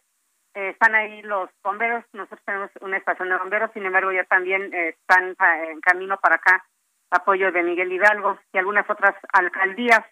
Eh, 0.55 0.70
están 0.70 0.94
ahí 0.94 1.22
los 1.22 1.50
bomberos, 1.62 2.05
nosotros 2.12 2.40
tenemos 2.46 2.70
una 2.81 2.96
estación 2.96 3.29
de 3.29 3.37
bomberos, 3.37 3.70
sin 3.72 3.85
embargo 3.85 4.11
ya 4.12 4.24
también 4.24 4.72
eh, 4.72 4.96
están 5.00 5.37
en 5.68 5.81
camino 5.81 6.18
para 6.18 6.37
acá 6.37 6.64
apoyo 7.11 7.52
de 7.52 7.62
Miguel 7.62 7.92
Hidalgo 7.92 8.38
y 8.52 8.59
algunas 8.59 8.88
otras 8.88 9.14
alcaldías 9.33 10.05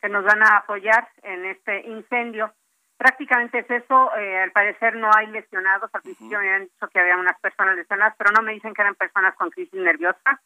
que 0.00 0.08
nos 0.08 0.24
van 0.24 0.42
a 0.42 0.58
apoyar 0.58 1.08
en 1.22 1.44
este 1.46 1.86
incendio. 1.86 2.52
Prácticamente 2.96 3.60
es 3.60 3.70
eso, 3.70 4.14
eh, 4.16 4.38
al 4.42 4.52
parecer 4.52 4.96
no 4.96 5.10
hay 5.14 5.26
lesionados, 5.28 5.90
al 5.92 6.02
principio 6.02 6.38
me 6.38 6.50
han 6.50 6.64
dicho 6.64 6.88
que 6.88 7.00
había 7.00 7.16
unas 7.16 7.38
personas 7.40 7.76
lesionadas, 7.76 8.14
pero 8.18 8.30
no 8.30 8.42
me 8.42 8.52
dicen 8.52 8.74
que 8.74 8.82
eran 8.82 8.94
personas 8.94 9.34
con 9.36 9.50
crisis 9.50 9.80
nerviosa, 9.80 10.40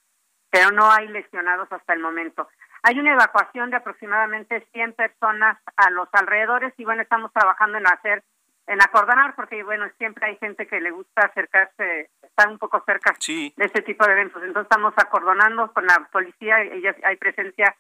pero 0.55 0.71
no 0.71 0.89
hay 0.89 1.09
lesionados 1.09 1.67
hasta 1.73 1.95
el 1.95 1.99
momento. 1.99 2.49
Hay 2.85 2.97
una 3.01 3.15
evacuación 3.15 3.71
de 3.71 3.77
aproximadamente 3.77 4.65
100 4.73 4.93
personas 4.93 5.59
a 5.77 5.91
los 5.91 6.09
alrededores 6.13 6.73
y 6.77 6.85
bueno, 6.85 7.03
estamos 7.03 7.33
trabajando 7.33 7.77
en 7.79 7.87
hacer, 7.89 8.23
en 8.69 8.81
acordonar, 8.81 9.35
porque 9.35 9.65
bueno, 9.65 9.91
siempre 9.99 10.29
hay 10.29 10.37
gente 10.37 10.69
que 10.69 10.81
le 10.81 10.93
gusta 10.93 11.23
acercarse, 11.23 12.09
estar 12.23 12.49
un 12.49 12.59
poco 12.59 12.81
cerca 12.87 13.13
de 13.27 13.53
este 13.57 13.83
tipo 13.83 14.07
de 14.07 14.13
eventos. 14.13 14.45
Entonces 14.45 14.71
estamos 14.71 14.95
acordonando 14.97 15.73
con 15.73 15.87
la 15.87 16.09
policía 16.13 16.63
y 16.63 16.85
hay 17.03 17.17
presencia 17.17 17.75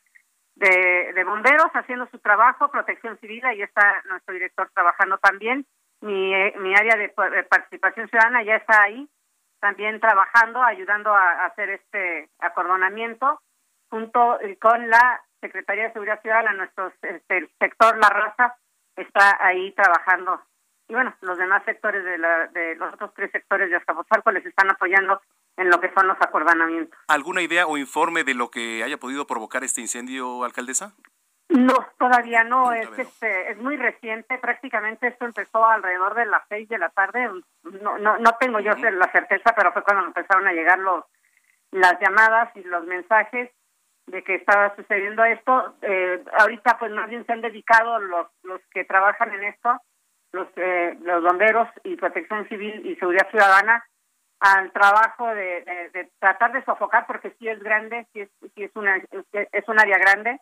de, 0.56 1.12
de 1.14 1.22
bomberos 1.22 1.70
haciendo 1.74 2.08
su 2.10 2.18
trabajo, 2.18 2.72
protección 2.72 3.16
civil, 3.20 3.44
ahí 3.44 3.62
está 3.62 4.02
nuestro 4.08 4.34
director 4.34 4.68
trabajando 4.74 5.18
también. 5.18 5.64
Mi, 6.00 6.32
mi 6.58 6.74
área 6.74 6.96
de 6.96 7.08
participación 7.48 8.08
ciudadana 8.08 8.42
ya 8.42 8.56
está 8.56 8.82
ahí, 8.82 9.08
también 9.64 9.98
trabajando, 9.98 10.62
ayudando 10.62 11.14
a 11.14 11.46
hacer 11.46 11.70
este 11.70 12.28
acordonamiento 12.38 13.40
junto 13.88 14.38
eh, 14.40 14.58
con 14.58 14.90
la 14.90 15.22
Secretaría 15.40 15.84
de 15.84 15.92
Seguridad 15.94 16.20
Ciudadana, 16.20 16.52
nuestro 16.52 16.92
este, 17.00 17.48
sector 17.58 17.96
La 17.96 18.10
Raza 18.10 18.58
está 18.94 19.38
ahí 19.40 19.72
trabajando. 19.72 20.38
Y 20.86 20.92
bueno, 20.92 21.14
los 21.22 21.38
demás 21.38 21.62
sectores 21.64 22.04
de, 22.04 22.18
la, 22.18 22.48
de 22.48 22.76
los 22.76 22.92
otros 22.92 23.14
tres 23.14 23.30
sectores 23.32 23.70
de 23.70 23.76
Azcapotzalco 23.76 24.30
les 24.32 24.44
están 24.44 24.70
apoyando 24.70 25.18
en 25.56 25.70
lo 25.70 25.80
que 25.80 25.90
son 25.94 26.08
los 26.08 26.18
acordonamientos. 26.20 26.98
¿Alguna 27.08 27.40
idea 27.40 27.66
o 27.66 27.78
informe 27.78 28.22
de 28.22 28.34
lo 28.34 28.50
que 28.50 28.82
haya 28.82 28.98
podido 28.98 29.26
provocar 29.26 29.64
este 29.64 29.80
incendio, 29.80 30.44
alcaldesa? 30.44 30.92
No, 31.54 31.86
todavía 31.98 32.42
no. 32.42 32.72
Es, 32.72 32.88
este, 32.98 33.52
es 33.52 33.58
muy 33.58 33.76
reciente. 33.76 34.38
Prácticamente 34.38 35.06
esto 35.06 35.24
empezó 35.24 35.64
alrededor 35.64 36.14
de 36.14 36.26
las 36.26 36.42
seis 36.48 36.68
de 36.68 36.78
la 36.78 36.88
tarde. 36.88 37.30
No, 37.80 37.96
no, 37.96 38.18
no 38.18 38.36
tengo 38.40 38.58
yo 38.58 38.72
la 38.74 39.12
certeza, 39.12 39.54
pero 39.54 39.72
fue 39.72 39.84
cuando 39.84 40.06
empezaron 40.06 40.46
a 40.48 40.52
llegar 40.52 40.78
los 40.80 41.04
las 41.70 41.98
llamadas 42.00 42.54
y 42.56 42.62
los 42.62 42.84
mensajes 42.84 43.50
de 44.06 44.22
que 44.22 44.34
estaba 44.36 44.74
sucediendo 44.74 45.24
esto. 45.24 45.76
Eh, 45.82 46.24
ahorita 46.38 46.76
pues 46.78 46.90
más 46.90 47.08
bien 47.08 47.24
se 47.24 47.32
han 47.32 47.40
dedicado 47.40 48.00
los, 48.00 48.26
los 48.42 48.60
que 48.72 48.84
trabajan 48.84 49.32
en 49.32 49.44
esto, 49.44 49.80
los, 50.32 50.48
eh, 50.56 50.96
los 51.02 51.22
bomberos 51.22 51.68
y 51.84 51.96
protección 51.96 52.48
civil 52.48 52.84
y 52.84 52.96
seguridad 52.96 53.28
ciudadana, 53.30 53.84
al 54.40 54.72
trabajo 54.72 55.28
de, 55.28 55.90
de, 55.92 56.10
tratar 56.18 56.52
de 56.52 56.64
sofocar 56.64 57.06
porque 57.06 57.34
sí 57.38 57.48
es 57.48 57.60
grande, 57.60 58.06
sí 58.12 58.20
es, 58.20 58.28
sí 58.54 58.64
es, 58.64 58.70
una, 58.74 58.96
es 59.32 59.68
un 59.68 59.80
área 59.80 59.98
grande 59.98 60.40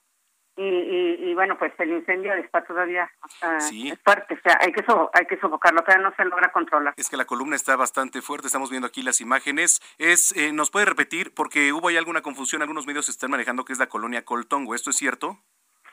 y, 0.54 1.30
y, 1.30 1.34
bueno, 1.34 1.56
pues 1.58 1.72
el 1.78 1.92
incendio 1.92 2.34
está 2.34 2.62
todavía 2.64 3.10
es 3.58 3.98
fuerte, 4.04 4.34
o 4.34 4.40
sea, 4.42 4.58
hay 4.60 4.72
que, 4.72 4.84
hay 5.14 5.26
que 5.26 5.38
sofocarlo, 5.38 5.82
todavía 5.82 6.08
no 6.08 6.14
se 6.14 6.24
logra 6.26 6.52
controlar. 6.52 6.92
Es 6.96 7.08
que 7.08 7.16
la 7.16 7.24
columna 7.24 7.56
está 7.56 7.74
bastante 7.76 8.20
fuerte, 8.20 8.48
estamos 8.48 8.68
viendo 8.68 8.86
aquí 8.86 9.02
las 9.02 9.22
imágenes. 9.22 9.80
Es, 9.98 10.36
eh, 10.36 10.52
¿Nos 10.52 10.70
puede 10.70 10.84
repetir? 10.84 11.32
Porque 11.34 11.72
hubo 11.72 11.88
ahí 11.88 11.96
alguna 11.96 12.20
confusión, 12.20 12.60
algunos 12.60 12.86
medios 12.86 13.08
están 13.08 13.30
manejando 13.30 13.64
que 13.64 13.72
es 13.72 13.78
la 13.78 13.88
colonia 13.88 14.24
Coltongo, 14.24 14.74
¿esto 14.74 14.90
es 14.90 14.96
cierto? 14.96 15.38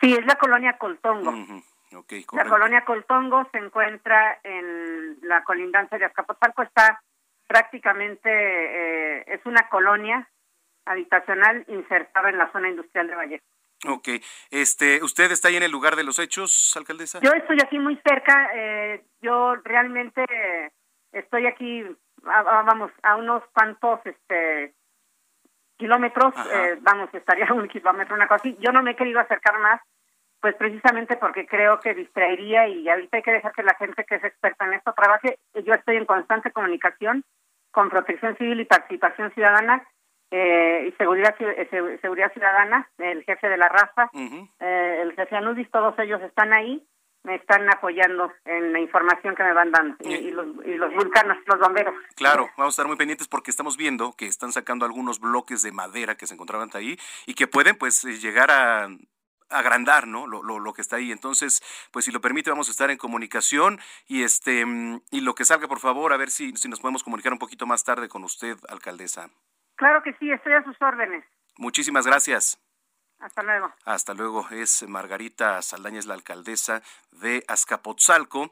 Sí, 0.01 0.13
es 0.13 0.25
la 0.25 0.35
colonia 0.35 0.77
Coltongo. 0.77 1.63
la 2.33 2.45
colonia 2.45 2.83
Coltongo 2.83 3.47
se 3.51 3.59
encuentra 3.59 4.39
en 4.43 5.19
la 5.21 5.43
colindancia 5.45 5.97
de 5.97 6.05
Azcapotzalco, 6.05 6.63
está 6.63 7.01
prácticamente, 7.47 8.29
eh, 8.29 9.23
es 9.27 9.45
una 9.45 9.69
colonia 9.69 10.29
habitacional 10.85 11.63
insertada 11.67 12.29
en 12.29 12.37
la 12.37 12.51
zona 12.51 12.69
industrial 12.69 13.07
de 13.07 13.15
Valle. 13.15 13.41
Ok, 13.87 14.09
este, 14.51 15.01
¿usted 15.01 15.31
está 15.31 15.47
ahí 15.47 15.55
en 15.55 15.63
el 15.63 15.71
lugar 15.71 15.95
de 15.95 16.03
los 16.03 16.19
hechos, 16.19 16.75
alcaldesa? 16.75 17.19
Yo 17.21 17.31
estoy 17.31 17.57
aquí 17.63 17.79
muy 17.79 17.97
cerca, 18.05 18.49
eh, 18.53 19.05
yo 19.21 19.55
realmente 19.55 20.25
estoy 21.13 21.47
aquí, 21.47 21.85
vamos, 22.21 22.91
a 23.03 23.15
unos 23.15 23.41
cuantos 23.53 24.01
este, 24.05 24.73
kilómetros, 25.77 26.33
eh, 26.51 26.77
vamos, 26.81 27.09
estaría 27.13 27.47
un 27.53 27.69
kilómetro, 27.69 28.15
una 28.15 28.27
cosa 28.27 28.41
así. 28.41 28.57
Yo 28.59 28.71
no 28.73 28.83
me 28.83 28.91
he 28.91 28.95
querido 28.95 29.21
acercar 29.21 29.57
más, 29.59 29.81
pues 30.41 30.55
precisamente 30.55 31.15
porque 31.15 31.47
creo 31.47 31.79
que 31.79 31.93
distraería 31.93 32.67
y 32.67 32.87
ahorita 32.89 33.17
hay 33.17 33.23
que 33.23 33.31
dejar 33.31 33.53
que 33.53 33.63
la 33.63 33.75
gente 33.75 34.03
que 34.03 34.15
es 34.15 34.23
experta 34.23 34.65
en 34.65 34.73
esto 34.73 34.93
trabaje. 34.93 35.39
Yo 35.65 35.73
estoy 35.73 35.95
en 35.95 36.05
constante 36.05 36.51
comunicación 36.51 37.23
con 37.71 37.89
Protección 37.89 38.35
Civil 38.37 38.59
y 38.59 38.65
Participación 38.65 39.31
Ciudadana 39.31 39.87
eh, 40.31 40.87
y 40.87 40.91
seguridad 40.93 41.35
eh, 41.39 41.99
seguridad 42.01 42.31
ciudadana 42.33 42.87
el 42.97 43.23
jefe 43.23 43.49
de 43.49 43.57
la 43.57 43.69
raza 43.69 44.11
eh, 44.13 44.99
el 45.01 45.13
jefe 45.15 45.35
Anudis 45.35 45.69
todos 45.71 45.97
ellos 45.99 46.21
están 46.21 46.53
ahí 46.53 46.85
me 47.23 47.35
están 47.35 47.67
apoyando 47.69 48.31
en 48.45 48.71
la 48.71 48.79
información 48.79 49.35
que 49.35 49.43
me 49.43 49.53
van 49.53 49.71
dando 49.71 49.97
y, 49.99 50.31
los, 50.31 50.47
y 50.65 50.75
los 50.75 50.93
vulcanos, 50.93 51.37
los 51.47 51.59
bomberos. 51.59 51.93
Claro, 52.15 52.47
vamos 52.57 52.71
a 52.71 52.75
estar 52.75 52.87
muy 52.87 52.95
pendientes 52.95 53.27
porque 53.27 53.51
estamos 53.51 53.75
viendo 53.75 54.13
que 54.13 54.25
están 54.25 54.53
sacando 54.53 54.85
algunos 54.85 55.19
bloques 55.19 55.61
de 55.61 55.73
madera 55.73 56.15
que 56.15 56.27
se 56.27 56.35
encontraban 56.35 56.69
ahí 56.75 56.97
y 57.25 57.33
que 57.33 57.47
pueden 57.47 57.75
pues 57.75 58.03
llegar 58.21 58.51
a 58.51 58.87
agrandar 59.49 60.07
¿no? 60.07 60.27
Lo, 60.27 60.43
lo, 60.43 60.59
lo, 60.59 60.73
que 60.73 60.81
está 60.81 60.97
ahí. 60.97 61.11
Entonces, 61.11 61.61
pues 61.91 62.05
si 62.05 62.11
lo 62.11 62.21
permite, 62.21 62.49
vamos 62.49 62.67
a 62.69 62.71
estar 62.71 62.89
en 62.89 62.97
comunicación 62.97 63.79
y 64.07 64.23
este 64.23 64.65
y 65.11 65.21
lo 65.21 65.35
que 65.35 65.45
salga, 65.45 65.67
por 65.67 65.79
favor, 65.79 66.13
a 66.13 66.17
ver 66.17 66.29
si, 66.29 66.55
si 66.55 66.69
nos 66.69 66.79
podemos 66.79 67.03
comunicar 67.03 67.33
un 67.33 67.39
poquito 67.39 67.65
más 67.65 67.83
tarde 67.83 68.07
con 68.07 68.23
usted, 68.23 68.57
alcaldesa. 68.69 69.29
Claro 69.79 70.03
que 70.03 70.13
sí, 70.19 70.29
estoy 70.29 70.51
a 70.51 70.63
sus 70.65 70.75
órdenes. 70.81 71.23
Muchísimas 71.55 72.05
gracias. 72.05 72.59
Hasta 73.17 73.41
luego. 73.43 73.73
Hasta 73.85 74.13
luego. 74.13 74.45
Es 74.51 74.85
Margarita 74.85 75.61
Saldaña, 75.61 75.99
es 75.99 76.05
la 76.05 76.15
alcaldesa 76.15 76.81
de 77.11 77.45
Azcapotzalco. 77.47 78.51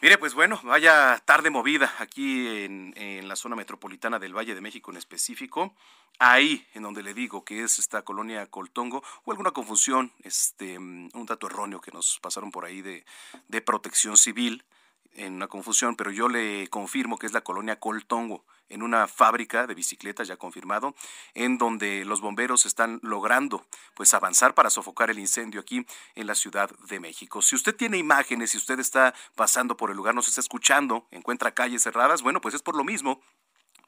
Mire, 0.00 0.16
pues 0.16 0.32
bueno, 0.32 0.58
vaya 0.62 1.20
tarde 1.26 1.50
movida 1.50 1.92
aquí 1.98 2.64
en, 2.64 2.94
en, 2.96 3.28
la 3.28 3.36
zona 3.36 3.56
metropolitana 3.56 4.18
del 4.18 4.34
Valle 4.34 4.54
de 4.54 4.62
México 4.62 4.90
en 4.90 4.96
específico. 4.96 5.74
Ahí, 6.18 6.66
en 6.72 6.82
donde 6.82 7.02
le 7.02 7.12
digo 7.12 7.44
que 7.44 7.62
es 7.62 7.78
esta 7.78 8.00
colonia 8.00 8.46
Coltongo, 8.46 9.02
o 9.24 9.32
alguna 9.32 9.50
confusión, 9.50 10.12
este, 10.22 10.78
un 10.78 11.26
dato 11.26 11.46
erróneo 11.46 11.82
que 11.82 11.92
nos 11.92 12.18
pasaron 12.20 12.50
por 12.50 12.64
ahí 12.64 12.80
de, 12.80 13.04
de 13.48 13.60
protección 13.60 14.16
civil 14.16 14.64
en 15.14 15.34
una 15.34 15.48
confusión, 15.48 15.96
pero 15.96 16.10
yo 16.10 16.28
le 16.28 16.68
confirmo 16.68 17.18
que 17.18 17.26
es 17.26 17.32
la 17.32 17.42
colonia 17.42 17.78
Coltongo, 17.78 18.44
en 18.68 18.82
una 18.82 19.06
fábrica 19.06 19.66
de 19.66 19.74
bicicletas 19.74 20.28
ya 20.28 20.36
confirmado, 20.36 20.94
en 21.34 21.58
donde 21.58 22.04
los 22.04 22.20
bomberos 22.20 22.66
están 22.66 22.98
logrando 23.02 23.66
pues 23.94 24.14
avanzar 24.14 24.54
para 24.54 24.70
sofocar 24.70 25.10
el 25.10 25.18
incendio 25.18 25.60
aquí 25.60 25.86
en 26.14 26.26
la 26.26 26.34
Ciudad 26.34 26.70
de 26.88 27.00
México. 27.00 27.42
Si 27.42 27.54
usted 27.54 27.76
tiene 27.76 27.98
imágenes, 27.98 28.50
si 28.50 28.58
usted 28.58 28.80
está 28.80 29.14
pasando 29.34 29.76
por 29.76 29.90
el 29.90 29.96
lugar, 29.96 30.14
nos 30.14 30.28
está 30.28 30.40
escuchando, 30.40 31.06
encuentra 31.10 31.54
calles 31.54 31.82
cerradas, 31.82 32.22
bueno, 32.22 32.40
pues 32.40 32.54
es 32.54 32.62
por 32.62 32.76
lo 32.76 32.84
mismo 32.84 33.20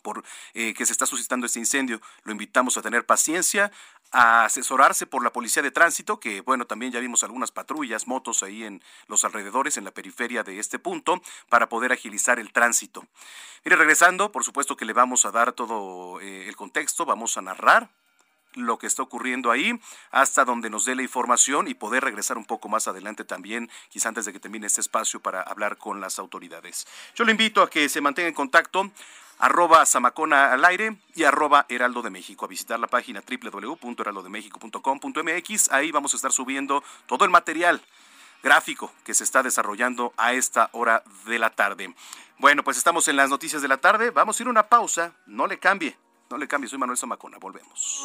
por 0.06 0.22
eh, 0.54 0.72
que 0.72 0.86
se 0.86 0.92
está 0.92 1.04
suscitando 1.04 1.46
este 1.46 1.58
incendio. 1.58 2.00
Lo 2.22 2.30
invitamos 2.30 2.76
a 2.76 2.82
tener 2.82 3.04
paciencia, 3.04 3.72
a 4.12 4.44
asesorarse 4.44 5.04
por 5.04 5.24
la 5.24 5.32
policía 5.32 5.64
de 5.64 5.72
tránsito, 5.72 6.20
que 6.20 6.42
bueno, 6.42 6.64
también 6.64 6.92
ya 6.92 7.00
vimos 7.00 7.24
algunas 7.24 7.50
patrullas, 7.50 8.06
motos 8.06 8.44
ahí 8.44 8.62
en 8.62 8.84
los 9.08 9.24
alrededores, 9.24 9.78
en 9.78 9.84
la 9.84 9.90
periferia 9.90 10.44
de 10.44 10.60
este 10.60 10.78
punto, 10.78 11.20
para 11.48 11.68
poder 11.68 11.90
agilizar 11.90 12.38
el 12.38 12.52
tránsito. 12.52 13.04
Mire, 13.64 13.74
regresando, 13.74 14.30
por 14.30 14.44
supuesto 14.44 14.76
que 14.76 14.84
le 14.84 14.92
vamos 14.92 15.26
a 15.26 15.32
dar 15.32 15.52
todo 15.52 16.20
eh, 16.20 16.46
el 16.46 16.54
contexto, 16.54 17.04
vamos 17.04 17.36
a 17.36 17.42
narrar 17.42 17.90
lo 18.54 18.78
que 18.78 18.86
está 18.86 19.02
ocurriendo 19.02 19.50
ahí 19.50 19.78
hasta 20.10 20.44
donde 20.44 20.70
nos 20.70 20.84
dé 20.84 20.94
la 20.94 21.02
información 21.02 21.68
y 21.68 21.74
poder 21.74 22.04
regresar 22.04 22.38
un 22.38 22.44
poco 22.44 22.68
más 22.68 22.88
adelante 22.88 23.24
también, 23.24 23.70
quizá 23.90 24.08
antes 24.08 24.24
de 24.24 24.32
que 24.32 24.40
termine 24.40 24.66
este 24.66 24.80
espacio 24.80 25.20
para 25.20 25.42
hablar 25.42 25.76
con 25.76 26.00
las 26.00 26.18
autoridades. 26.18 26.86
Yo 27.14 27.24
le 27.24 27.32
invito 27.32 27.60
a 27.62 27.68
que 27.68 27.88
se 27.88 28.00
mantenga 28.00 28.28
en 28.28 28.34
contacto 28.34 28.90
arroba 29.38 29.86
Zamacona 29.86 30.52
al 30.52 30.64
aire 30.64 30.96
y 31.14 31.22
arroba 31.24 31.66
Heraldo 31.68 32.02
de 32.02 32.10
México. 32.10 32.44
A 32.44 32.48
visitar 32.48 32.80
la 32.80 32.86
página 32.86 33.22
www.heraldodemexico.com.mx. 33.22 35.72
Ahí 35.72 35.92
vamos 35.92 36.14
a 36.14 36.16
estar 36.16 36.32
subiendo 36.32 36.82
todo 37.06 37.24
el 37.24 37.30
material 37.30 37.82
gráfico 38.42 38.92
que 39.04 39.14
se 39.14 39.24
está 39.24 39.42
desarrollando 39.42 40.12
a 40.16 40.32
esta 40.32 40.70
hora 40.72 41.02
de 41.26 41.38
la 41.38 41.50
tarde. 41.50 41.94
Bueno, 42.38 42.62
pues 42.62 42.76
estamos 42.76 43.08
en 43.08 43.16
las 43.16 43.30
noticias 43.30 43.62
de 43.62 43.68
la 43.68 43.78
tarde. 43.78 44.10
Vamos 44.10 44.38
a 44.38 44.42
ir 44.42 44.46
a 44.46 44.50
una 44.50 44.68
pausa. 44.68 45.12
No 45.26 45.46
le 45.46 45.58
cambie. 45.58 45.96
No 46.30 46.36
le 46.36 46.48
cambie. 46.48 46.68
Soy 46.68 46.78
Manuel 46.78 46.98
Zamacona. 46.98 47.38
Volvemos. 47.38 48.04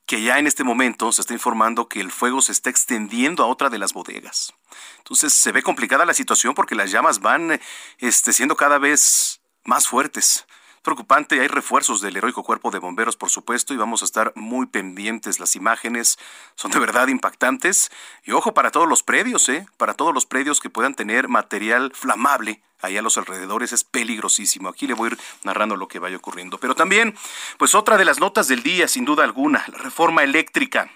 Que 0.08 0.24
ya 0.24 0.40
en 0.40 0.48
este 0.48 0.64
momento 0.64 1.12
se 1.12 1.22
está 1.22 1.34
informando 1.34 1.88
que 1.88 2.02
el 2.02 2.12
fuego 2.12 2.42
se 2.42 2.52
está 2.52 2.72
extendiendo 2.72 3.44
a 3.44 3.48
otra 3.48 3.70
de 3.70 3.78
las 3.78 3.94
bodegas. 3.94 4.56
Entonces 4.98 5.34
se 5.34 5.52
ve 5.52 5.62
complicada 5.62 6.04
la 6.04 6.16
situación 6.16 6.56
porque 6.56 6.74
las 6.74 6.90
llamas 6.90 7.20
van 7.20 7.62
este, 8.00 8.34
siendo 8.34 8.56
cada 8.56 8.80
vez 8.80 9.40
más 9.66 9.88
fuertes 9.88 10.48
preocupante. 10.82 11.40
Hay 11.40 11.48
refuerzos 11.48 12.02
del 12.02 12.18
heroico 12.18 12.44
cuerpo 12.44 12.72
de 12.72 12.80
bomberos, 12.80 13.16
por 13.16 13.30
supuesto, 13.30 13.74
y 13.74 13.78
vamos 13.78 14.02
a 14.02 14.06
estar 14.06 14.34
muy 14.36 14.66
pendientes. 14.68 15.40
Las 15.40 15.56
imágenes 15.56 16.18
son 16.56 16.72
de 16.72 16.80
verdad 16.80 17.08
impactantes. 17.08 17.92
Y 18.24 18.32
ojo 18.32 18.54
para 18.54 18.72
todos 18.72 18.88
los 18.88 19.04
predios, 19.04 19.50
¿eh? 19.50 19.66
Para 19.78 19.94
todos 19.94 20.14
los 20.14 20.26
predios 20.26 20.60
que 20.60 20.70
puedan 20.70 20.96
tener 20.96 21.28
material 21.28 21.92
flamable 21.94 22.62
ahí 22.82 22.98
a 22.98 23.02
los 23.02 23.18
alrededores 23.18 23.74
es 23.74 23.84
peligrosísimo. 23.84 24.70
Aquí 24.70 24.88
le 24.88 24.94
voy 24.94 25.10
a 25.10 25.12
ir 25.14 25.20
narrando 25.44 25.76
lo 25.76 25.88
que 25.88 26.00
vaya 26.00 26.18
ocurriendo. 26.18 26.58
Pero 26.60 26.76
también, 26.76 27.16
pues 27.58 27.76
otra 27.76 27.98
de 27.98 28.06
las 28.06 28.20
notas 28.20 28.48
del 28.48 28.64
día, 28.64 28.88
sin 28.88 29.06
duda 29.06 29.24
alguna, 29.24 29.64
la 29.68 29.78
reforma 29.78 30.24
eléctrica. 30.24 30.92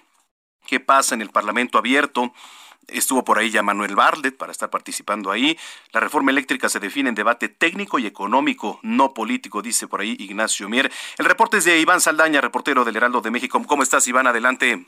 ¿Qué 0.66 0.80
pasa 0.80 1.14
en 1.14 1.22
el 1.22 1.30
Parlamento 1.30 1.78
abierto? 1.78 2.34
Estuvo 2.88 3.24
por 3.24 3.38
ahí 3.38 3.50
ya 3.50 3.64
Manuel 3.64 3.96
Barlet 3.96 4.38
para 4.38 4.52
estar 4.52 4.70
participando 4.70 5.32
ahí. 5.32 5.58
La 5.92 6.00
reforma 6.00 6.32
eléctrica 6.32 6.70
se 6.70 6.80
define 6.80 7.10
en 7.10 7.16
debate 7.16 7.50
técnico 7.50 8.00
y 8.00 8.06
económico, 8.06 8.80
no 8.84 9.14
político, 9.14 9.62
dice 9.62 9.88
por 9.88 10.02
ahí 10.02 10.16
Ignacio 10.20 10.70
Mier. 10.70 10.92
El 11.18 11.26
reporte 11.26 11.58
es 11.58 11.66
de 11.66 11.80
Iván 11.80 12.02
Saldaña, 12.02 12.42
reportero 12.42 12.84
del 12.84 12.96
Heraldo 12.96 13.22
de 13.22 13.32
México. 13.32 13.62
¿Cómo 13.66 13.84
estás, 13.84 14.08
Iván? 14.08 14.28
Adelante. 14.28 14.86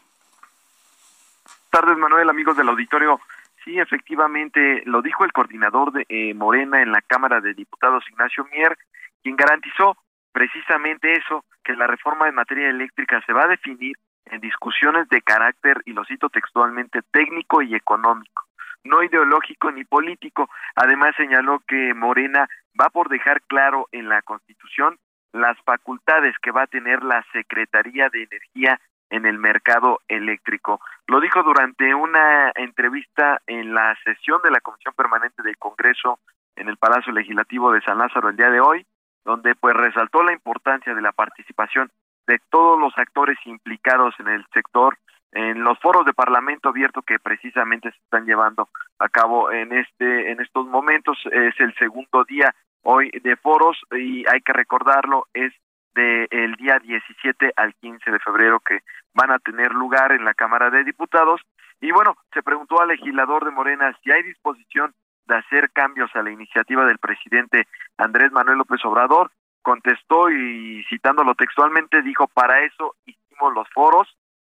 Tardes, 1.69 1.97
Manuel, 1.97 2.29
amigos 2.29 2.55
del 2.57 2.69
auditorio. 2.69 3.19
Sí, 3.63 3.79
efectivamente, 3.79 4.83
lo 4.85 5.01
dijo 5.01 5.25
el 5.25 5.33
coordinador 5.33 5.91
de 5.91 6.05
eh, 6.07 6.33
Morena 6.33 6.81
en 6.81 6.91
la 6.91 7.01
Cámara 7.01 7.41
de 7.41 7.53
Diputados, 7.53 8.03
Ignacio 8.09 8.47
Mier, 8.51 8.77
quien 9.23 9.35
garantizó 9.35 9.97
precisamente 10.31 11.13
eso, 11.13 11.43
que 11.63 11.73
la 11.73 11.87
reforma 11.87 12.27
en 12.27 12.35
materia 12.35 12.69
eléctrica 12.69 13.21
se 13.25 13.33
va 13.33 13.45
a 13.45 13.47
definir 13.47 13.97
en 14.25 14.41
discusiones 14.41 15.07
de 15.09 15.21
carácter, 15.21 15.81
y 15.85 15.93
lo 15.93 16.03
cito 16.05 16.29
textualmente, 16.29 17.01
técnico 17.11 17.61
y 17.61 17.75
económico, 17.75 18.43
no 18.83 19.03
ideológico 19.03 19.71
ni 19.71 19.83
político. 19.83 20.49
Además 20.75 21.15
señaló 21.17 21.61
que 21.67 21.93
Morena 21.93 22.47
va 22.79 22.89
por 22.89 23.09
dejar 23.09 23.41
claro 23.43 23.87
en 23.91 24.09
la 24.09 24.21
Constitución 24.21 24.97
las 25.31 25.57
facultades 25.61 26.35
que 26.41 26.51
va 26.51 26.63
a 26.63 26.67
tener 26.67 27.03
la 27.03 27.23
Secretaría 27.33 28.09
de 28.09 28.23
Energía 28.23 28.79
en 29.09 29.25
el 29.25 29.37
mercado 29.37 29.99
eléctrico. 30.07 30.79
Lo 31.07 31.19
dijo 31.19 31.43
durante 31.43 31.93
una 31.93 32.51
entrevista 32.55 33.41
en 33.45 33.73
la 33.73 33.95
sesión 34.03 34.41
de 34.43 34.51
la 34.51 34.61
Comisión 34.61 34.93
Permanente 34.95 35.43
del 35.43 35.57
Congreso 35.57 36.19
en 36.55 36.69
el 36.69 36.77
Palacio 36.77 37.11
Legislativo 37.11 37.71
de 37.71 37.81
San 37.81 37.97
Lázaro 37.97 38.29
el 38.29 38.37
día 38.37 38.49
de 38.49 38.61
hoy, 38.61 38.85
donde 39.23 39.55
pues 39.55 39.75
resaltó 39.75 40.23
la 40.23 40.33
importancia 40.33 40.93
de 40.95 41.01
la 41.01 41.11
participación 41.11 41.91
de 42.27 42.39
todos 42.49 42.79
los 42.79 42.97
actores 42.97 43.37
implicados 43.45 44.13
en 44.19 44.27
el 44.27 44.45
sector 44.53 44.97
en 45.35 45.63
los 45.65 45.77
foros 45.79 46.05
de 46.05 46.13
parlamento 46.13 46.69
abierto 46.69 47.01
que 47.01 47.19
precisamente 47.19 47.91
se 47.91 47.97
están 47.97 48.25
llevando 48.25 48.69
a 48.99 49.09
cabo 49.09 49.51
en 49.51 49.73
este 49.73 50.31
en 50.31 50.39
estos 50.39 50.65
momentos. 50.65 51.17
Es 51.29 51.59
el 51.59 51.75
segundo 51.75 52.23
día 52.23 52.55
hoy 52.83 53.11
de 53.21 53.35
foros 53.35 53.77
y 53.91 54.25
hay 54.29 54.39
que 54.41 54.53
recordarlo 54.53 55.27
es 55.33 55.53
del 55.93 56.27
el 56.31 56.55
día 56.55 56.79
17 56.79 57.51
al 57.57 57.75
15 57.75 58.11
de 58.11 58.19
febrero 58.19 58.61
que 58.61 58.79
van 59.13 59.31
a 59.31 59.39
tener 59.39 59.73
lugar 59.73 60.13
en 60.13 60.23
la 60.23 60.33
Cámara 60.33 60.69
de 60.69 60.85
Diputados. 60.85 61.41
Y 61.81 61.91
bueno 61.91 62.15
se 62.33 62.41
preguntó 62.41 62.81
al 62.81 62.87
legislador 62.87 63.43
de 63.43 63.51
Morena 63.51 63.93
si 64.01 64.11
hay 64.11 64.23
disposición 64.23 64.93
de 65.27 65.35
hacer 65.35 65.69
cambios 65.71 66.15
a 66.15 66.23
la 66.23 66.31
iniciativa 66.31 66.85
del 66.85 66.99
presidente 66.99 67.67
Andrés 67.97 68.31
Manuel 68.31 68.59
López 68.59 68.79
Obrador 68.85 69.31
contestó 69.65 70.29
y 70.29 70.85
citándolo 70.89 71.33
textualmente 71.33 72.03
dijo 72.03 72.27
para 72.27 72.63
eso 72.63 72.95
hicimos 73.03 73.51
los 73.55 73.67
foros 73.73 74.07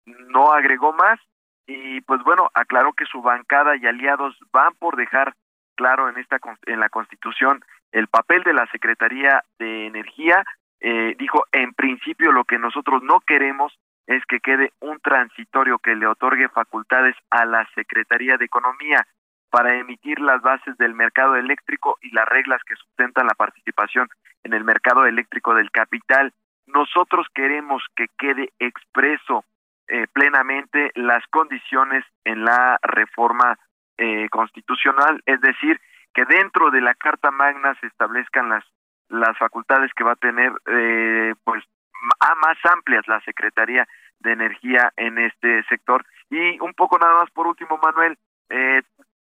no 0.05 0.53
agregó 0.53 0.93
más 0.93 1.19
y 1.67 1.99
pues 2.01 2.23
bueno 2.23 2.49
aclaró 2.53 2.93
que 2.93 3.05
su 3.05 3.21
bancada 3.21 3.75
y 3.75 3.85
aliados 3.85 4.37
van 4.53 4.73
por 4.79 4.95
dejar 4.95 5.33
claro 5.75 6.07
en 6.07 6.17
esta 6.17 6.37
en 6.65 6.79
la 6.79 6.87
Constitución 6.87 7.61
el 7.91 8.07
papel 8.07 8.43
de 8.43 8.53
la 8.53 8.65
Secretaría 8.71 9.43
de 9.59 9.87
Energía. 9.87 10.45
Eh, 10.79 11.15
dijo, 11.19 11.45
en 11.51 11.73
principio 11.73 12.31
lo 12.31 12.45
que 12.45 12.57
nosotros 12.57 13.03
no 13.03 13.19
queremos 13.19 13.77
es 14.07 14.25
que 14.25 14.39
quede 14.39 14.71
un 14.79 14.99
transitorio 14.99 15.77
que 15.79 15.95
le 15.95 16.07
otorgue 16.07 16.47
facultades 16.47 17.15
a 17.29 17.45
la 17.45 17.67
Secretaría 17.75 18.37
de 18.37 18.45
Economía 18.45 19.05
para 19.49 19.75
emitir 19.75 20.19
las 20.21 20.41
bases 20.41 20.77
del 20.77 20.95
mercado 20.95 21.35
eléctrico 21.35 21.97
y 22.01 22.11
las 22.11 22.27
reglas 22.27 22.61
que 22.63 22.75
sustentan 22.75 23.27
la 23.27 23.35
participación 23.35 24.07
en 24.43 24.53
el 24.53 24.63
mercado 24.63 25.05
eléctrico 25.05 25.53
del 25.53 25.71
capital. 25.71 26.33
Nosotros 26.67 27.27
queremos 27.33 27.83
que 27.95 28.07
quede 28.17 28.51
expreso 28.59 29.43
eh, 29.87 30.07
plenamente 30.13 30.91
las 30.95 31.25
condiciones 31.27 32.05
en 32.23 32.45
la 32.45 32.77
reforma 32.81 33.57
eh, 33.97 34.29
constitucional, 34.29 35.21
es 35.25 35.41
decir, 35.41 35.79
que 36.13 36.25
dentro 36.25 36.71
de 36.71 36.81
la 36.81 36.93
Carta 36.95 37.31
Magna 37.31 37.75
se 37.79 37.87
establezcan 37.87 38.49
las 38.49 38.63
las 39.11 39.37
facultades 39.37 39.91
que 39.93 40.03
va 40.03 40.13
a 40.13 40.15
tener 40.15 40.53
eh, 40.67 41.33
pues 41.43 41.63
a 42.19 42.35
más 42.35 42.57
amplias 42.71 43.07
la 43.07 43.19
Secretaría 43.21 43.87
de 44.19 44.31
Energía 44.31 44.91
en 44.95 45.17
este 45.17 45.63
sector 45.63 46.05
y 46.29 46.59
un 46.61 46.73
poco 46.73 46.97
nada 46.97 47.15
más 47.15 47.29
por 47.31 47.45
último 47.45 47.77
Manuel 47.77 48.17
eh, 48.49 48.81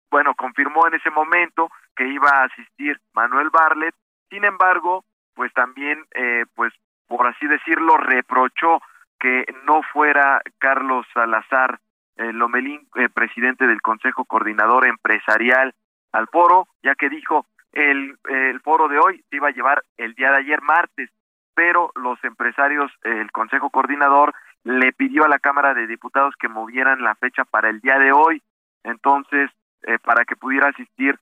bueno 0.09 0.35
confirmó 0.35 0.87
en 0.87 0.93
ese 0.93 1.09
momento 1.09 1.69
que 1.95 2.07
iba 2.07 2.29
a 2.29 2.43
asistir 2.45 2.99
Manuel 3.13 3.49
Barlet 3.49 3.95
sin 4.31 4.43
embargo 4.45 5.05
pues 5.35 5.53
también 5.53 6.03
eh, 6.15 6.45
pues 6.55 6.73
por 7.07 7.27
así 7.27 7.45
decirlo 7.45 7.97
reprochó 7.97 8.81
que 9.19 9.45
no 9.65 9.83
fuera 9.93 10.41
Carlos 10.57 11.05
Salazar 11.13 11.79
eh, 12.17 12.33
Lomelín 12.33 12.87
eh, 12.95 13.09
presidente 13.09 13.67
del 13.67 13.83
Consejo 13.83 14.25
Coordinador 14.25 14.87
Empresarial 14.87 15.75
al 16.11 16.27
foro 16.27 16.67
ya 16.81 16.95
que 16.95 17.09
dijo 17.09 17.45
el, 17.73 18.17
el 18.27 18.59
foro 18.61 18.87
de 18.87 18.97
hoy 18.97 19.23
se 19.29 19.35
iba 19.35 19.49
a 19.49 19.53
llevar 19.53 19.83
el 19.97 20.15
día 20.15 20.31
de 20.31 20.37
ayer 20.37 20.63
martes 20.63 21.11
pero 21.53 21.91
los 21.95 22.21
empresarios, 22.23 22.91
el 23.03 23.31
Consejo 23.31 23.69
Coordinador 23.69 24.33
le 24.63 24.93
pidió 24.93 25.25
a 25.25 25.29
la 25.29 25.39
Cámara 25.39 25.73
de 25.73 25.87
Diputados 25.87 26.35
que 26.39 26.47
movieran 26.47 27.03
la 27.03 27.15
fecha 27.15 27.45
para 27.45 27.69
el 27.69 27.81
día 27.81 27.97
de 27.99 28.11
hoy, 28.11 28.41
entonces, 28.83 29.49
eh, 29.83 29.97
para 29.99 30.25
que 30.25 30.35
pudiera 30.35 30.69
asistir 30.69 31.19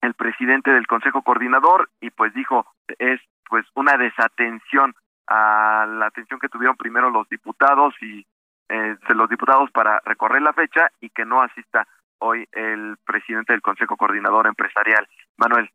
el 0.00 0.14
presidente 0.14 0.70
del 0.70 0.86
Consejo 0.86 1.22
Coordinador 1.22 1.90
y 2.00 2.10
pues 2.10 2.32
dijo, 2.34 2.66
es 2.98 3.20
pues 3.48 3.66
una 3.74 3.96
desatención 3.96 4.94
a 5.26 5.86
la 5.88 6.06
atención 6.06 6.40
que 6.40 6.48
tuvieron 6.48 6.76
primero 6.76 7.10
los 7.10 7.28
diputados 7.28 7.94
y 8.00 8.26
eh, 8.68 8.96
de 9.08 9.14
los 9.14 9.28
diputados 9.28 9.70
para 9.72 10.00
recorrer 10.04 10.42
la 10.42 10.52
fecha 10.52 10.90
y 11.00 11.10
que 11.10 11.24
no 11.24 11.42
asista 11.42 11.86
hoy 12.18 12.46
el 12.52 12.96
presidente 13.04 13.52
del 13.52 13.62
Consejo 13.62 13.96
Coordinador 13.96 14.46
Empresarial. 14.46 15.08
Manuel. 15.36 15.70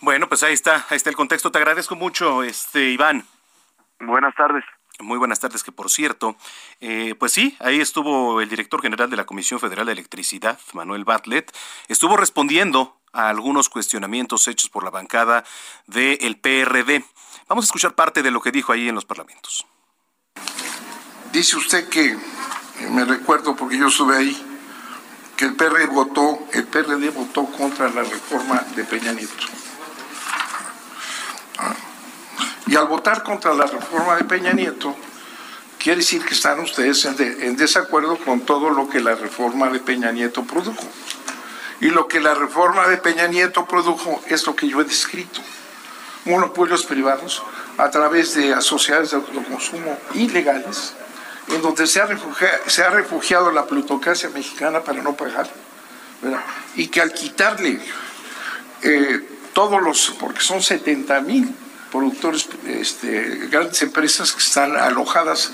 Bueno, 0.00 0.28
pues 0.28 0.42
ahí 0.42 0.52
está, 0.52 0.86
ahí 0.90 0.96
está 0.96 1.10
el 1.10 1.16
contexto. 1.16 1.50
Te 1.50 1.58
agradezco 1.58 1.96
mucho, 1.96 2.42
este 2.42 2.90
Iván. 2.90 3.22
Buenas 4.00 4.34
tardes. 4.34 4.64
Muy 5.00 5.16
buenas 5.16 5.38
tardes, 5.38 5.62
que 5.62 5.70
por 5.70 5.90
cierto, 5.90 6.36
eh, 6.80 7.14
pues 7.16 7.32
sí, 7.32 7.56
ahí 7.60 7.80
estuvo 7.80 8.40
el 8.40 8.48
director 8.48 8.82
general 8.82 9.08
de 9.08 9.16
la 9.16 9.26
Comisión 9.26 9.60
Federal 9.60 9.86
de 9.86 9.92
Electricidad, 9.92 10.58
Manuel 10.72 11.04
Bartlett, 11.04 11.54
estuvo 11.86 12.16
respondiendo 12.16 12.96
a 13.12 13.28
algunos 13.28 13.68
cuestionamientos 13.68 14.48
hechos 14.48 14.68
por 14.68 14.82
la 14.82 14.90
bancada 14.90 15.44
del 15.86 16.36
PRD. 16.38 17.04
Vamos 17.48 17.64
a 17.64 17.66
escuchar 17.66 17.94
parte 17.94 18.24
de 18.24 18.32
lo 18.32 18.40
que 18.40 18.50
dijo 18.50 18.72
ahí 18.72 18.88
en 18.88 18.96
los 18.96 19.04
parlamentos. 19.04 19.64
Dice 21.32 21.56
usted 21.56 21.88
que, 21.88 22.18
me 22.90 23.04
recuerdo 23.04 23.54
porque 23.54 23.78
yo 23.78 23.86
estuve 23.86 24.16
ahí, 24.16 24.36
que 25.36 25.44
el 25.44 25.54
PRD 25.54 25.86
votó, 25.86 26.40
el 26.52 26.66
PRD 26.66 27.10
votó 27.10 27.44
contra 27.46 27.88
la 27.88 28.02
reforma 28.02 28.64
de 28.74 28.82
Peña 28.82 29.12
Nieto. 29.12 29.46
Y 32.68 32.76
al 32.76 32.86
votar 32.86 33.22
contra 33.22 33.54
la 33.54 33.64
reforma 33.64 34.16
de 34.16 34.24
Peña 34.24 34.52
Nieto, 34.52 34.94
quiere 35.78 36.00
decir 36.00 36.22
que 36.22 36.34
están 36.34 36.60
ustedes 36.60 37.02
en, 37.06 37.56
desacuerdo 37.56 38.18
con 38.18 38.42
todo 38.42 38.68
lo 38.68 38.90
que 38.90 39.00
la 39.00 39.14
reforma 39.14 39.70
de 39.70 39.80
Peña 39.80 40.12
Nieto 40.12 40.44
produjo. 40.44 40.86
Y 41.80 41.88
lo 41.88 42.06
que 42.06 42.20
la 42.20 42.34
reforma 42.34 42.86
de 42.88 42.98
Peña 42.98 43.26
Nieto 43.26 43.64
produjo 43.64 44.22
es 44.26 44.46
lo 44.46 44.54
que 44.54 44.68
yo 44.68 44.82
he 44.82 44.84
descrito. 44.84 45.40
Monopolios 46.26 46.84
privados 46.84 47.42
a 47.78 47.88
través 47.88 48.34
de 48.34 48.52
asociaciones 48.52 49.12
de 49.12 49.16
autoconsumo 49.16 49.98
ilegales, 50.12 50.92
en 51.48 51.62
donde 51.62 51.86
se 51.86 52.02
ha 52.02 52.90
refugiado, 52.90 53.50
la 53.50 53.64
plutocracia 53.64 54.28
mexicana 54.28 54.80
para 54.80 55.00
no 55.00 55.16
pagar. 55.16 55.48
Y 56.74 56.88
que 56.88 57.00
al 57.00 57.14
quitarle 57.14 57.80
eh, 58.82 59.26
todos 59.54 59.80
los, 59.80 60.10
porque 60.20 60.42
son 60.42 60.62
70 60.62 61.20
mil 61.22 61.54
productores, 61.90 62.48
este, 62.66 63.48
grandes 63.50 63.80
empresas 63.82 64.32
que 64.32 64.40
están 64.40 64.76
alojadas 64.76 65.52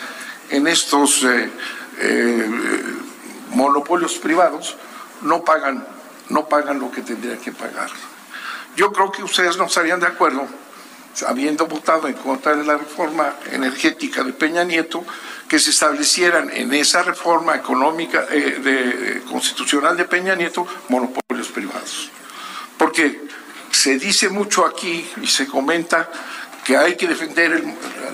en 0.50 0.66
estos 0.66 1.24
eh, 1.24 1.50
eh, 1.98 2.50
monopolios 3.50 4.14
privados, 4.18 4.76
no 5.22 5.44
pagan, 5.44 5.86
no 6.28 6.48
pagan 6.48 6.80
lo 6.80 6.90
que 6.90 7.02
tendrían 7.02 7.38
que 7.38 7.52
pagar. 7.52 7.90
Yo 8.76 8.92
creo 8.92 9.12
que 9.12 9.22
ustedes 9.22 9.56
no 9.56 9.64
estarían 9.64 10.00
de 10.00 10.06
acuerdo, 10.06 10.46
habiendo 11.26 11.66
votado 11.66 12.08
en 12.08 12.14
contra 12.14 12.56
de 12.56 12.64
la 12.64 12.76
reforma 12.76 13.36
energética 13.52 14.24
de 14.24 14.32
Peña 14.32 14.64
Nieto, 14.64 15.04
que 15.48 15.60
se 15.60 15.70
establecieran 15.70 16.50
en 16.50 16.74
esa 16.74 17.02
reforma 17.02 17.54
económica 17.54 18.26
eh, 18.30 19.22
constitucional 19.28 19.96
de 19.96 20.04
Peña 20.04 20.34
Nieto 20.34 20.66
monopolios 20.88 21.48
privados. 21.48 22.10
Porque 22.76 23.22
se 23.74 23.98
dice 23.98 24.28
mucho 24.28 24.64
aquí 24.64 25.04
y 25.20 25.26
se 25.26 25.46
comenta 25.46 26.08
que 26.64 26.76
hay 26.76 26.96
que 26.96 27.08
defender 27.08 27.62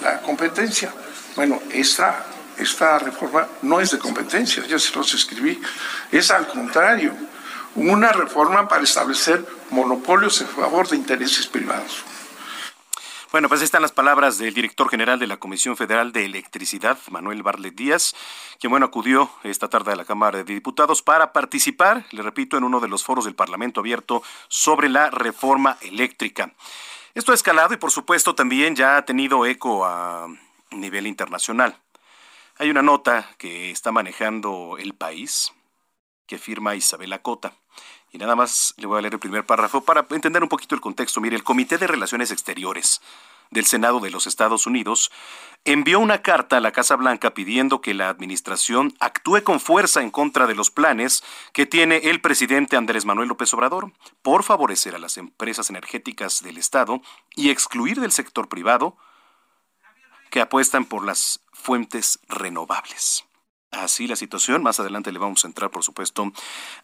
la 0.02 0.20
competencia. 0.22 0.92
Bueno, 1.36 1.60
esta, 1.70 2.24
esta 2.56 2.98
reforma 2.98 3.46
no 3.62 3.80
es 3.80 3.90
de 3.90 3.98
competencia, 3.98 4.64
ya 4.66 4.78
se 4.78 4.94
los 4.96 5.12
escribí, 5.14 5.60
es 6.10 6.30
al 6.30 6.48
contrario, 6.48 7.14
una 7.74 8.10
reforma 8.10 8.66
para 8.66 8.82
establecer 8.82 9.46
monopolios 9.70 10.40
en 10.40 10.48
favor 10.48 10.88
de 10.88 10.96
intereses 10.96 11.46
privados. 11.46 12.04
Bueno, 13.32 13.48
pues 13.48 13.62
están 13.62 13.82
las 13.82 13.92
palabras 13.92 14.38
del 14.38 14.52
director 14.54 14.88
general 14.88 15.20
de 15.20 15.28
la 15.28 15.36
Comisión 15.36 15.76
Federal 15.76 16.10
de 16.10 16.24
Electricidad, 16.24 16.98
Manuel 17.10 17.44
Barlet 17.44 17.72
Díaz, 17.72 18.12
quien 18.58 18.72
bueno 18.72 18.86
acudió 18.86 19.30
esta 19.44 19.68
tarde 19.68 19.92
a 19.92 19.94
la 19.94 20.04
Cámara 20.04 20.38
de 20.38 20.52
Diputados 20.52 21.00
para 21.00 21.32
participar, 21.32 22.04
le 22.10 22.22
repito, 22.22 22.56
en 22.56 22.64
uno 22.64 22.80
de 22.80 22.88
los 22.88 23.04
foros 23.04 23.24
del 23.24 23.36
Parlamento 23.36 23.78
abierto 23.78 24.24
sobre 24.48 24.88
la 24.88 25.10
reforma 25.10 25.78
eléctrica. 25.80 26.52
Esto 27.14 27.30
ha 27.30 27.36
escalado 27.36 27.72
y 27.72 27.76
por 27.76 27.92
supuesto 27.92 28.34
también 28.34 28.74
ya 28.74 28.96
ha 28.96 29.04
tenido 29.04 29.46
eco 29.46 29.86
a 29.86 30.26
nivel 30.72 31.06
internacional. 31.06 31.78
Hay 32.58 32.68
una 32.68 32.82
nota 32.82 33.30
que 33.38 33.70
está 33.70 33.92
manejando 33.92 34.74
el 34.76 34.94
país 34.94 35.52
que 36.26 36.36
firma 36.36 36.74
Isabela 36.74 37.22
Cota. 37.22 37.59
Y 38.12 38.18
nada 38.18 38.34
más 38.34 38.74
le 38.76 38.86
voy 38.86 38.98
a 38.98 39.02
leer 39.02 39.14
el 39.14 39.20
primer 39.20 39.46
párrafo 39.46 39.82
para 39.82 40.06
entender 40.10 40.42
un 40.42 40.48
poquito 40.48 40.74
el 40.74 40.80
contexto. 40.80 41.20
Mire, 41.20 41.36
el 41.36 41.44
Comité 41.44 41.78
de 41.78 41.86
Relaciones 41.86 42.30
Exteriores 42.30 43.00
del 43.50 43.66
Senado 43.66 44.00
de 44.00 44.10
los 44.10 44.26
Estados 44.26 44.66
Unidos 44.66 45.10
envió 45.64 46.00
una 46.00 46.22
carta 46.22 46.56
a 46.56 46.60
la 46.60 46.72
Casa 46.72 46.96
Blanca 46.96 47.34
pidiendo 47.34 47.80
que 47.80 47.94
la 47.94 48.08
administración 48.08 48.94
actúe 49.00 49.42
con 49.42 49.60
fuerza 49.60 50.02
en 50.02 50.10
contra 50.10 50.46
de 50.46 50.54
los 50.54 50.70
planes 50.70 51.22
que 51.52 51.66
tiene 51.66 51.98
el 52.04 52.20
presidente 52.20 52.76
Andrés 52.76 53.04
Manuel 53.04 53.28
López 53.28 53.52
Obrador 53.54 53.92
por 54.22 54.44
favorecer 54.44 54.94
a 54.94 54.98
las 54.98 55.18
empresas 55.18 55.68
energéticas 55.68 56.42
del 56.42 56.58
Estado 56.58 57.02
y 57.34 57.50
excluir 57.50 58.00
del 58.00 58.12
sector 58.12 58.48
privado 58.48 58.96
que 60.30 60.40
apuestan 60.40 60.84
por 60.84 61.04
las 61.04 61.40
fuentes 61.52 62.20
renovables. 62.28 63.24
Así 63.72 64.08
la 64.08 64.16
situación. 64.16 64.62
Más 64.62 64.80
adelante 64.80 65.12
le 65.12 65.20
vamos 65.20 65.44
a 65.44 65.48
entrar, 65.48 65.70
por 65.70 65.84
supuesto, 65.84 66.32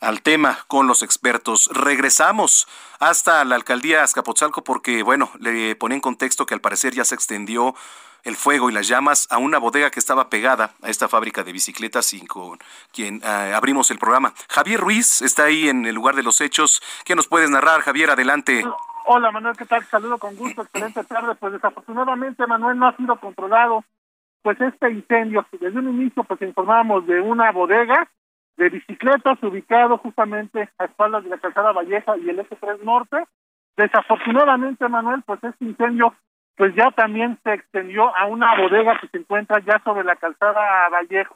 al 0.00 0.22
tema 0.22 0.58
con 0.68 0.86
los 0.86 1.02
expertos. 1.02 1.68
Regresamos 1.72 2.68
hasta 3.00 3.44
la 3.44 3.56
alcaldía 3.56 4.04
Azcapotzalco 4.04 4.62
porque, 4.62 5.02
bueno, 5.02 5.30
le 5.40 5.74
pone 5.74 5.96
en 5.96 6.00
contexto 6.00 6.46
que 6.46 6.54
al 6.54 6.60
parecer 6.60 6.94
ya 6.94 7.04
se 7.04 7.16
extendió 7.16 7.74
el 8.22 8.36
fuego 8.36 8.70
y 8.70 8.72
las 8.72 8.86
llamas 8.88 9.26
a 9.30 9.38
una 9.38 9.58
bodega 9.58 9.90
que 9.90 10.00
estaba 10.00 10.30
pegada 10.30 10.74
a 10.82 10.90
esta 10.90 11.08
fábrica 11.08 11.42
de 11.42 11.52
bicicletas 11.52 12.12
y 12.12 12.24
con 12.26 12.58
quien 12.92 13.20
eh, 13.24 13.52
abrimos 13.54 13.90
el 13.90 13.98
programa. 13.98 14.32
Javier 14.48 14.80
Ruiz 14.80 15.22
está 15.22 15.44
ahí 15.44 15.68
en 15.68 15.86
el 15.86 15.94
lugar 15.94 16.14
de 16.14 16.22
los 16.22 16.40
hechos. 16.40 16.82
¿Qué 17.04 17.16
nos 17.16 17.26
puedes 17.26 17.50
narrar, 17.50 17.82
Javier? 17.82 18.10
Adelante. 18.10 18.64
Hola, 19.06 19.30
Manuel, 19.30 19.56
¿qué 19.56 19.64
tal? 19.64 19.84
Saludo 19.86 20.18
con 20.18 20.34
gusto, 20.36 20.62
excelente 20.62 21.04
tarde. 21.04 21.34
Pues 21.36 21.52
desafortunadamente, 21.52 22.46
Manuel, 22.46 22.78
no 22.78 22.88
ha 22.88 22.96
sido 22.96 23.16
controlado 23.18 23.84
pues 24.46 24.60
este 24.60 24.92
incendio, 24.92 25.44
desde 25.58 25.76
un 25.76 25.88
inicio 25.88 26.22
pues 26.22 26.40
informábamos 26.40 27.04
de 27.08 27.20
una 27.20 27.50
bodega 27.50 28.08
de 28.56 28.68
bicicletas 28.68 29.42
ubicado 29.42 29.98
justamente 29.98 30.68
a 30.78 30.84
espaldas 30.84 31.24
de 31.24 31.30
la 31.30 31.38
calzada 31.38 31.72
Valleja 31.72 32.16
y 32.16 32.30
el 32.30 32.38
S3 32.38 32.80
Norte. 32.84 33.24
Desafortunadamente, 33.76 34.86
Manuel, 34.86 35.24
pues 35.26 35.42
este 35.42 35.64
incendio 35.64 36.14
pues 36.56 36.72
ya 36.76 36.92
también 36.92 37.36
se 37.42 37.54
extendió 37.54 38.16
a 38.16 38.26
una 38.26 38.56
bodega 38.56 39.00
que 39.00 39.08
se 39.08 39.18
encuentra 39.18 39.58
ya 39.66 39.82
sobre 39.82 40.04
la 40.04 40.14
calzada 40.14 40.90
Vallejo. 40.90 41.34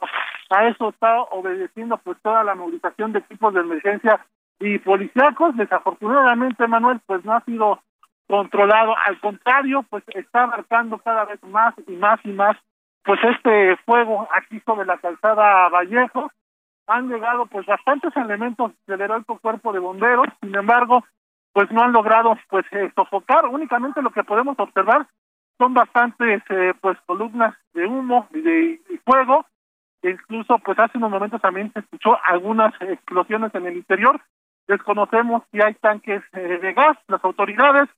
A 0.49 0.69
eso 0.69 0.87
está 0.91 1.19
obedeciendo 1.23 1.97
pues 1.97 2.17
toda 2.21 2.45
la 2.45 2.55
movilización 2.55 3.11
de 3.11 3.19
equipos 3.19 3.53
de 3.53 3.59
emergencia 3.59 4.25
y 4.61 4.79
policíacos. 4.79 5.57
Desafortunadamente, 5.57 6.65
Manuel, 6.65 7.01
pues 7.05 7.25
no 7.25 7.33
ha 7.33 7.43
sido 7.43 7.81
controlado. 8.27 8.95
Al 9.05 9.19
contrario, 9.19 9.83
pues 9.89 10.01
está 10.15 10.47
marcando 10.47 10.97
cada 10.99 11.25
vez 11.25 11.43
más 11.43 11.75
y 11.85 11.91
más 11.97 12.21
y 12.23 12.29
más, 12.29 12.55
pues 13.03 13.19
este 13.23 13.77
fuego 13.85 14.27
aquí 14.33 14.59
sobre 14.65 14.85
la 14.85 14.97
calzada 14.97 15.69
Vallejo. 15.69 16.31
Han 16.87 17.09
llegado 17.09 17.45
pues 17.45 17.65
bastantes 17.65 18.15
elementos 18.17 18.71
del 18.85 19.01
heroico 19.01 19.39
cuerpo 19.39 19.71
de 19.71 19.79
bomberos, 19.79 20.27
sin 20.41 20.55
embargo, 20.55 21.05
pues 21.53 21.71
no 21.71 21.81
han 21.81 21.93
logrado 21.93 22.37
pues 22.49 22.65
eh, 22.71 22.91
sofocar. 22.95 23.47
Únicamente 23.47 24.01
lo 24.01 24.11
que 24.11 24.23
podemos 24.23 24.57
observar 24.59 25.07
son 25.57 25.73
bastantes 25.73 26.41
eh, 26.49 26.73
pues 26.81 26.97
columnas 27.05 27.55
de 27.73 27.85
humo 27.85 28.27
y 28.33 28.41
de 28.41 28.79
fuego. 29.05 29.45
E 30.01 30.09
incluso 30.11 30.57
pues 30.59 30.79
hace 30.79 30.97
unos 30.97 31.11
momentos 31.11 31.41
también 31.41 31.71
se 31.73 31.79
escuchó 31.79 32.17
algunas 32.23 32.73
explosiones 32.81 33.53
en 33.53 33.67
el 33.67 33.77
interior. 33.77 34.19
Desconocemos 34.67 35.43
si 35.51 35.61
hay 35.61 35.75
tanques 35.75 36.23
eh, 36.33 36.59
de 36.61 36.73
gas. 36.73 36.97
Las 37.07 37.23
autoridades 37.23 37.89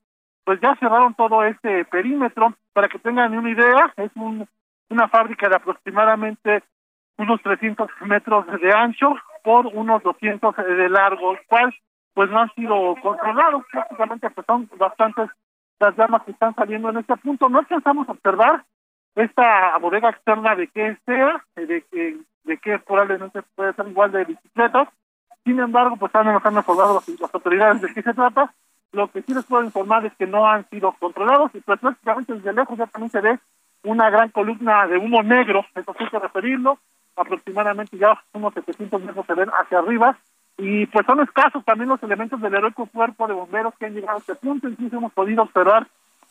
pues 0.44 0.60
ya 0.62 0.76
cerraron 0.76 1.14
todo 1.14 1.44
este 1.44 1.86
perímetro. 1.86 2.54
Para 2.74 2.90
que 2.90 3.00
tengan 3.00 3.38
una 3.38 3.52
idea, 3.52 3.94
es 3.98 4.12
un, 4.16 4.48
una 4.90 5.08
fábrica 5.08 5.50
de 5.50 5.56
aproximadamente 5.56 6.64
unos 7.18 7.42
300 7.42 7.90
metros 8.02 8.46
de 8.62 8.74
ancho 8.74 9.16
por 9.44 9.68
unos 9.68 10.02
200 10.04 10.56
de 10.56 10.90
largo, 10.90 11.38
cual 11.48 11.74
pues 12.14 12.30
no 12.30 12.40
han 12.40 12.54
sido 12.54 12.96
controlados. 13.02 13.64
Prácticamente 13.72 14.30
pues 14.30 14.46
son 14.46 14.70
bastantes 14.78 15.30
las 15.80 15.96
llamas 15.98 16.24
que 16.24 16.32
están 16.32 16.56
saliendo 16.56 16.90
en 16.90 16.98
este 16.98 17.16
punto. 17.18 17.50
No 17.50 17.60
alcanzamos 17.60 18.08
a 18.08 18.14
observar 18.14 18.64
esta 19.16 19.78
bodega 19.78 20.10
externa 20.10 20.56
de 20.56 20.68
qué 20.68 20.98
sea, 21.06 21.44
de 21.56 21.84
que 21.92 22.18
de 22.44 22.58
que 22.58 22.78
probablemente 22.80 23.42
puede 23.56 23.74
ser 23.74 23.88
igual 23.88 24.12
de 24.12 24.26
bicicletas. 24.26 24.90
Sin 25.46 25.60
embargo, 25.60 25.96
pues 25.98 26.14
han, 26.16 26.26
nos 26.26 26.46
han 26.46 26.56
informado 26.56 26.96
las, 26.96 27.20
las 27.20 27.34
autoridades 27.34 27.82
de 27.82 27.94
qué 27.94 28.02
se 28.02 28.14
trata 28.14 28.54
lo 28.94 29.12
que 29.12 29.24
sí 29.24 29.34
les 29.34 29.44
puedo 29.46 29.64
informar 29.64 30.06
es 30.06 30.14
que 30.16 30.28
no 30.28 30.48
han 30.48 30.70
sido 30.70 30.94
controlados 30.94 31.54
y 31.54 31.60
pues 31.62 31.80
prácticamente 31.80 32.34
desde 32.34 32.54
lejos 32.54 32.78
ya 32.78 32.88
también 32.88 33.12
se 33.12 33.22
ve 33.22 33.40
una 33.84 34.10
gran 34.10 34.30
columna 34.30 34.88
de 34.88 34.98
humo 34.98 35.24
negro, 35.24 35.66
eso 35.76 35.96
sí 35.98 36.06
que 36.10 36.20
referirlo, 36.20 36.80
aproximadamente 37.16 37.98
ya 37.98 38.22
unos 38.34 38.54
700 38.54 39.02
metros 39.02 39.26
se 39.26 39.34
ven 39.34 39.50
hacia 39.50 39.80
arriba 39.80 40.18
y 40.58 40.86
pues 40.88 41.06
son 41.06 41.20
escasos 41.22 41.64
también 41.66 41.90
los 41.90 42.02
elementos 42.04 42.40
del 42.42 42.54
heroico 42.54 42.86
cuerpo 42.88 43.28
de 43.28 43.34
bomberos 43.34 43.74
que 43.80 43.86
han 43.86 43.94
llegado 43.94 44.18
a 44.18 44.20
este 44.20 44.36
punto, 44.36 44.68
incluso 44.68 44.98
hemos 44.98 45.14
podido 45.14 45.44
observar 45.44 45.88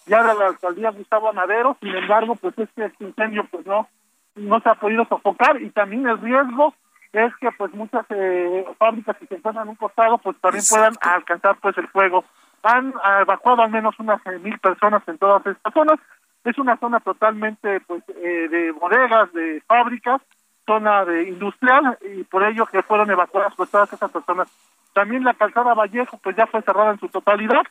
ya 0.06 0.22
de 0.22 0.34
la 0.34 0.46
alcaldía 0.48 0.90
Gustavo 0.90 1.28
Amadero, 1.28 1.76
sin 1.80 1.94
embargo 1.94 2.36
pues 2.36 2.54
este, 2.58 2.92
incendio 3.00 3.46
pues 3.50 3.66
no 3.66 3.88
no 4.34 4.60
se 4.60 4.68
ha 4.70 4.74
podido 4.74 5.04
sofocar 5.04 5.60
y 5.60 5.70
también 5.70 6.06
el 6.06 6.18
riesgo 6.18 6.74
es 7.12 7.36
que 7.36 7.50
pues 7.52 7.74
muchas 7.74 8.06
eh, 8.08 8.64
fábricas 8.78 9.16
que 9.18 9.26
se 9.26 9.34
encuentran 9.34 9.66
en 9.66 9.70
un 9.70 9.76
costado 9.76 10.16
pues 10.18 10.38
también 10.38 10.64
puedan 10.68 10.94
alcanzar 11.02 11.56
pues 11.60 11.76
el 11.76 11.88
fuego 11.88 12.24
han 12.62 12.94
evacuado 13.20 13.62
al 13.62 13.70
menos 13.70 13.94
unas 13.98 14.24
eh, 14.26 14.38
mil 14.38 14.58
personas 14.58 15.02
en 15.06 15.18
todas 15.18 15.44
estas 15.46 15.74
zonas. 15.74 15.98
Es 16.44 16.58
una 16.58 16.76
zona 16.76 17.00
totalmente 17.00 17.80
pues 17.80 18.02
eh, 18.08 18.48
de 18.50 18.72
bodegas, 18.72 19.32
de 19.32 19.62
fábricas, 19.66 20.20
zona 20.66 21.04
de 21.04 21.28
industrial 21.28 21.98
y 22.02 22.24
por 22.24 22.42
ello 22.42 22.66
que 22.66 22.82
fueron 22.82 23.10
evacuadas 23.10 23.54
pues 23.56 23.70
todas 23.70 23.92
esas 23.92 24.10
personas. 24.10 24.48
También 24.92 25.24
la 25.24 25.34
calzada 25.34 25.74
Vallejo 25.74 26.18
pues 26.22 26.36
ya 26.36 26.46
fue 26.46 26.62
cerrada 26.62 26.92
en 26.92 27.00
su 27.00 27.08
totalidad 27.08 27.62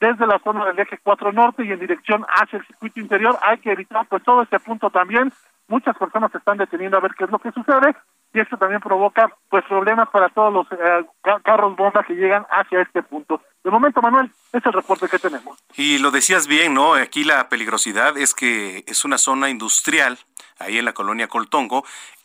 desde 0.00 0.26
la 0.26 0.38
zona 0.40 0.66
del 0.66 0.78
eje 0.78 0.98
4 1.02 1.32
norte 1.32 1.64
y 1.64 1.72
en 1.72 1.78
dirección 1.78 2.24
hacia 2.28 2.58
el 2.58 2.66
circuito 2.66 3.00
interior. 3.00 3.38
Hay 3.42 3.58
que 3.58 3.72
evitar 3.72 4.06
pues 4.06 4.22
todo 4.22 4.42
este 4.42 4.58
punto 4.58 4.90
también. 4.90 5.32
Muchas 5.68 5.96
personas 5.96 6.32
se 6.32 6.38
están 6.38 6.58
deteniendo 6.58 6.96
a 6.96 7.00
ver 7.00 7.14
qué 7.16 7.24
es 7.24 7.30
lo 7.30 7.38
que 7.38 7.52
sucede 7.52 7.94
y 8.34 8.40
esto 8.40 8.58
también 8.58 8.80
provoca 8.80 9.32
pues 9.48 9.64
problemas 9.66 10.08
para 10.10 10.28
todos 10.28 10.52
los 10.52 10.66
eh, 10.72 11.06
carros 11.44 11.76
bomba 11.76 12.04
que 12.04 12.14
llegan 12.14 12.44
hacia 12.50 12.82
este 12.82 13.02
punto. 13.02 13.40
De 13.62 13.70
momento, 13.70 14.02
Manuel, 14.02 14.30
es 14.52 14.66
el 14.66 14.72
reporte 14.72 15.08
que 15.08 15.20
tenemos. 15.20 15.56
Y 15.76 15.98
lo 15.98 16.10
decías 16.10 16.48
bien, 16.48 16.74
¿no? 16.74 16.94
Aquí 16.94 17.22
la 17.22 17.48
peligrosidad 17.48 18.18
es 18.18 18.34
que 18.34 18.84
es 18.88 19.04
una 19.04 19.18
zona 19.18 19.48
industrial, 19.50 20.18
ahí 20.58 20.78
en 20.78 20.84
la 20.84 20.92
colonia 20.92 21.28
Coltongo, 21.28 21.84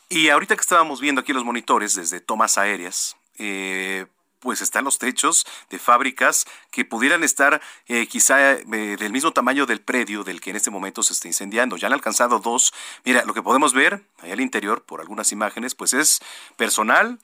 y 0.10 0.30
ahorita 0.30 0.56
que 0.56 0.62
estábamos 0.62 1.00
viendo 1.00 1.22
aquí 1.22 1.32
los 1.32 1.46
monitores 1.46 1.96
desde 1.96 2.20
tomas 2.20 2.58
aéreas, 2.58 3.16
eh, 3.38 4.08
pues 4.40 4.62
están 4.62 4.86
los 4.86 4.98
techos 4.98 5.46
de 5.70 5.80
fábricas 5.80 6.46
que 6.72 6.86
pudieran 6.86 7.24
estar 7.24 7.62
eh, 7.88 8.08
quizá 8.08 8.54
eh, 8.54 8.66
del 8.66 9.12
mismo 9.12 9.32
tamaño 9.32 9.66
del 9.66 9.82
predio 9.82 10.24
del 10.24 10.42
que 10.42 10.50
en 10.50 10.56
este 10.56 10.72
momento 10.72 11.04
se 11.04 11.14
está 11.14 11.28
incendiando. 11.28 11.78
Ya 11.78 11.88
han 11.88 11.94
alcanzado 11.94 12.40
dos. 12.40 12.74
Mira, 13.06 13.24
lo 13.26 13.34
que 13.34 13.44
podemos 13.44 13.74
ver 13.74 14.04
ahí 14.20 14.32
al 14.32 14.42
interior 14.42 14.84
por 14.84 15.02
algunas 15.02 15.32
imágenes, 15.32 15.76
pues 15.76 15.94
es 15.94 16.20
personal 16.58 17.20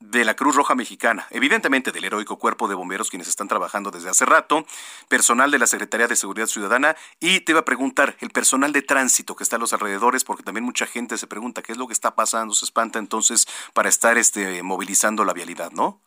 de 0.00 0.24
la 0.24 0.34
Cruz 0.34 0.56
Roja 0.56 0.74
Mexicana, 0.74 1.26
evidentemente 1.30 1.92
del 1.92 2.04
heroico 2.04 2.38
cuerpo 2.38 2.68
de 2.68 2.74
bomberos 2.74 3.10
quienes 3.10 3.28
están 3.28 3.48
trabajando 3.48 3.90
desde 3.90 4.08
hace 4.08 4.24
rato, 4.24 4.66
personal 5.08 5.50
de 5.50 5.58
la 5.58 5.66
Secretaría 5.66 6.08
de 6.08 6.16
Seguridad 6.16 6.46
Ciudadana 6.46 6.96
y 7.20 7.40
te 7.40 7.52
iba 7.52 7.60
a 7.60 7.66
preguntar 7.66 8.16
el 8.20 8.30
personal 8.30 8.72
de 8.72 8.80
tránsito 8.80 9.36
que 9.36 9.44
está 9.44 9.56
a 9.56 9.58
los 9.58 9.74
alrededores 9.74 10.24
porque 10.24 10.42
también 10.42 10.64
mucha 10.64 10.86
gente 10.86 11.18
se 11.18 11.26
pregunta 11.26 11.62
qué 11.62 11.72
es 11.72 11.78
lo 11.78 11.86
que 11.86 11.92
está 11.92 12.14
pasando, 12.14 12.54
se 12.54 12.64
espanta 12.64 12.98
entonces 12.98 13.46
para 13.74 13.90
estar 13.90 14.16
este 14.16 14.62
movilizando 14.62 15.24
la 15.26 15.34
vialidad, 15.34 15.70
¿no? 15.70 16.00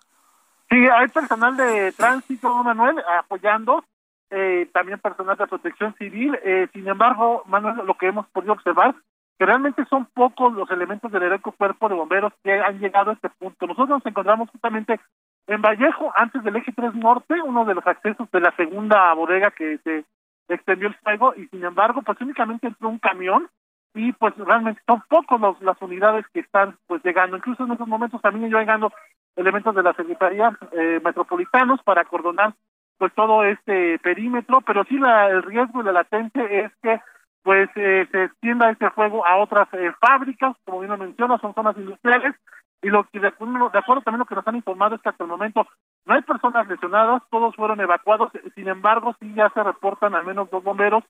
Sí, 0.73 0.87
hay 0.91 1.07
personal 1.09 1.55
de 1.55 1.91
tránsito, 1.91 2.51
Manuel, 2.63 2.95
apoyando, 3.19 3.85
eh, 4.31 4.67
también 4.73 4.97
personal 4.97 5.37
de 5.37 5.45
protección 5.45 5.93
civil. 5.99 6.35
Eh, 6.43 6.67
sin 6.73 6.87
embargo, 6.87 7.43
Manuel, 7.45 7.85
lo 7.85 7.93
que 7.93 8.07
hemos 8.07 8.25
podido 8.29 8.53
observar, 8.53 8.95
que 9.37 9.45
realmente 9.45 9.85
son 9.85 10.07
pocos 10.07 10.51
los 10.53 10.71
elementos 10.71 11.11
del 11.11 11.21
heroico 11.21 11.51
cuerpo 11.51 11.89
de 11.89 11.93
bomberos 11.93 12.33
que 12.43 12.53
han 12.53 12.79
llegado 12.79 13.11
a 13.11 13.13
este 13.13 13.29
punto. 13.29 13.67
Nosotros 13.67 13.89
nos 13.99 14.05
encontramos 14.07 14.49
justamente 14.49 14.99
en 15.45 15.61
Vallejo, 15.61 16.11
antes 16.15 16.43
del 16.43 16.55
eje 16.55 16.73
3 16.75 16.95
norte, 16.95 17.39
uno 17.39 17.65
de 17.65 17.75
los 17.75 17.85
accesos 17.85 18.27
de 18.31 18.39
la 18.39 18.51
segunda 18.55 19.13
bodega 19.13 19.51
que 19.51 19.77
se 19.83 20.05
extendió 20.49 20.87
el 20.87 20.95
fuego, 20.95 21.35
y 21.37 21.45
sin 21.49 21.63
embargo, 21.63 22.01
pues 22.01 22.19
únicamente 22.19 22.65
entró 22.65 22.89
un 22.89 22.97
camión 22.97 23.47
y 23.93 24.11
pues 24.13 24.35
realmente 24.37 24.81
son 24.87 25.03
pocos 25.07 25.39
los, 25.39 25.61
las 25.61 25.79
unidades 25.83 26.25
que 26.33 26.39
están 26.39 26.77
pues 26.87 27.03
llegando. 27.03 27.37
Incluso 27.37 27.63
en 27.63 27.73
estos 27.73 27.87
momentos 27.87 28.19
también 28.23 28.49
yo 28.49 28.57
llegando 28.57 28.91
elementos 29.35 29.75
de 29.75 29.83
la 29.83 29.93
Secretaría 29.93 30.57
eh, 30.71 30.99
Metropolitanos 31.03 31.81
para 31.83 32.01
acordonar 32.01 32.53
pues 32.97 33.13
todo 33.13 33.43
este 33.43 33.99
perímetro, 33.99 34.61
pero 34.61 34.83
sí 34.85 34.97
la, 34.97 35.27
el 35.29 35.43
riesgo 35.43 35.81
y 35.81 35.85
la 35.85 35.91
latente 35.91 36.59
es 36.59 36.71
que 36.81 37.01
pues 37.41 37.69
eh, 37.75 38.07
se 38.11 38.23
extienda 38.23 38.71
este 38.71 38.89
fuego 38.91 39.25
a 39.25 39.37
otras 39.37 39.67
eh, 39.73 39.91
fábricas, 39.99 40.55
como 40.63 40.79
bien 40.79 40.91
lo 40.91 40.97
menciona, 40.97 41.37
son 41.39 41.53
zonas 41.53 41.75
industriales, 41.77 42.33
y 42.81 42.89
lo 42.89 43.03
que 43.05 43.19
de 43.19 43.27
acuerdo, 43.27 43.69
de 43.69 43.79
acuerdo 43.79 44.01
también 44.01 44.19
lo 44.19 44.25
que 44.25 44.35
nos 44.35 44.47
han 44.47 44.55
informado 44.55 44.95
es 44.95 45.01
que 45.01 45.09
hasta 45.09 45.23
el 45.23 45.29
momento 45.29 45.67
no 46.05 46.13
hay 46.13 46.21
personas 46.21 46.67
lesionadas, 46.67 47.21
todos 47.29 47.55
fueron 47.55 47.81
evacuados, 47.81 48.31
sin 48.55 48.67
embargo 48.67 49.15
sí 49.19 49.33
ya 49.33 49.49
se 49.49 49.63
reportan 49.63 50.15
al 50.15 50.25
menos 50.25 50.49
dos 50.49 50.63
bomberos 50.63 51.03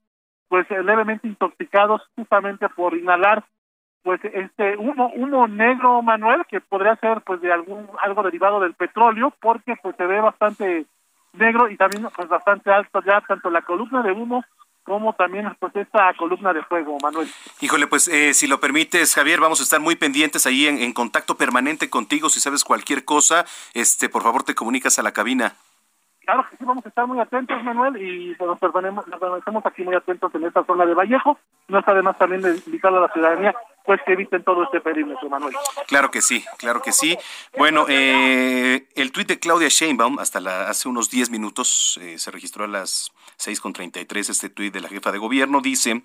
pues 0.48 0.70
levemente 0.70 1.28
intoxicados 1.28 2.02
justamente 2.16 2.70
por 2.70 2.96
inhalar 2.96 3.44
pues 4.04 4.20
este 4.26 4.78
humo 4.78 5.12
humo 5.16 5.48
negro 5.48 6.02
Manuel 6.02 6.46
que 6.50 6.60
podría 6.62 6.96
ser 6.98 7.22
pues 7.22 7.42
de 7.42 7.52
algún 7.52 7.88
algo 8.02 8.22
derivado 8.22 8.60
del 8.60 8.74
petróleo 8.74 9.34
porque 9.42 9.76
pues 9.82 9.96
se 9.96 10.06
ve 10.06 10.20
bastante 10.20 10.86
negro 11.34 11.70
y 11.70 11.78
también 11.78 12.08
pues 12.16 12.28
bastante 12.28 12.72
alto 12.72 13.02
ya 13.06 13.22
tanto 13.22 13.50
la 13.50 13.62
columna 13.62 14.04
de 14.04 14.12
humo 14.12 14.44
como 14.84 15.14
también 15.14 15.56
pues 15.60 15.74
esta 15.78 16.14
columna 16.16 16.52
de 16.52 16.62
fuego, 16.64 16.98
Manuel. 17.02 17.30
Híjole, 17.62 17.88
pues 17.88 18.10
eh, 18.10 18.34
si 18.34 18.48
lo 18.48 18.60
permites, 18.60 19.16
Javier, 19.16 19.40
vamos 19.40 19.62
a 19.62 19.64
estar 19.64 19.80
muy 19.80 19.96
pendientes 19.96 20.46
ahí 20.46 20.68
en, 20.68 20.78
en, 20.78 20.92
contacto 20.92 21.36
permanente 21.36 21.90
contigo. 21.90 22.28
Si 22.28 22.42
sabes 22.42 22.66
cualquier 22.66 23.06
cosa, 23.06 23.46
este, 23.74 24.10
por 24.10 24.24
favor 24.24 24.44
te 24.44 24.56
comunicas 24.56 25.00
a 25.00 25.04
la 25.04 25.14
cabina. 25.14 25.54
Claro 26.26 26.46
que 26.50 26.58
sí, 26.58 26.66
vamos 26.66 26.86
a 26.86 26.90
estar 26.90 27.08
muy 27.08 27.20
atentos, 27.20 27.64
Manuel, 27.64 27.96
y 28.02 28.36
nos 28.40 28.60
permanecemos 28.60 29.66
aquí 29.66 29.84
muy 29.84 29.96
atentos 29.96 30.34
en 30.36 30.46
esta 30.46 30.64
zona 30.66 30.86
de 30.86 30.94
Vallejo. 30.94 31.38
No 31.70 31.80
está 31.80 31.92
además 31.92 32.18
también 32.18 32.42
de 32.42 32.62
invitar 32.66 32.94
a 32.94 33.00
la 33.00 33.10
ciudadanía 33.10 33.56
pues 33.86 34.00
que 34.06 34.14
eviten 34.14 34.44
todo 34.44 34.64
este 34.64 34.80
perímetro, 34.80 35.30
Manuel. 35.30 35.54
Claro 35.88 36.10
que 36.10 36.22
sí, 36.22 36.44
claro 36.58 36.82
que 36.82 36.92
sí. 36.92 37.18
Bueno, 37.58 37.86
eh, 37.90 38.88
el 38.96 39.12
tuit 39.12 39.28
de 39.28 39.40
Claudia 39.40 39.68
Sheinbaum, 39.68 40.20
hasta 40.20 40.40
la, 40.40 40.70
hace 40.70 40.88
unos 40.88 41.10
10 41.10 41.30
minutos, 41.30 42.00
eh, 42.02 42.18
se 42.18 42.32
registró 42.32 42.64
a 42.64 42.68
las 42.68 43.12
6.33 43.38 44.30
este 44.30 44.50
tuit 44.50 44.74
de 44.74 44.80
la 44.80 44.88
jefa 44.88 45.12
de 45.12 45.18
gobierno, 45.18 45.60
dice, 45.62 46.02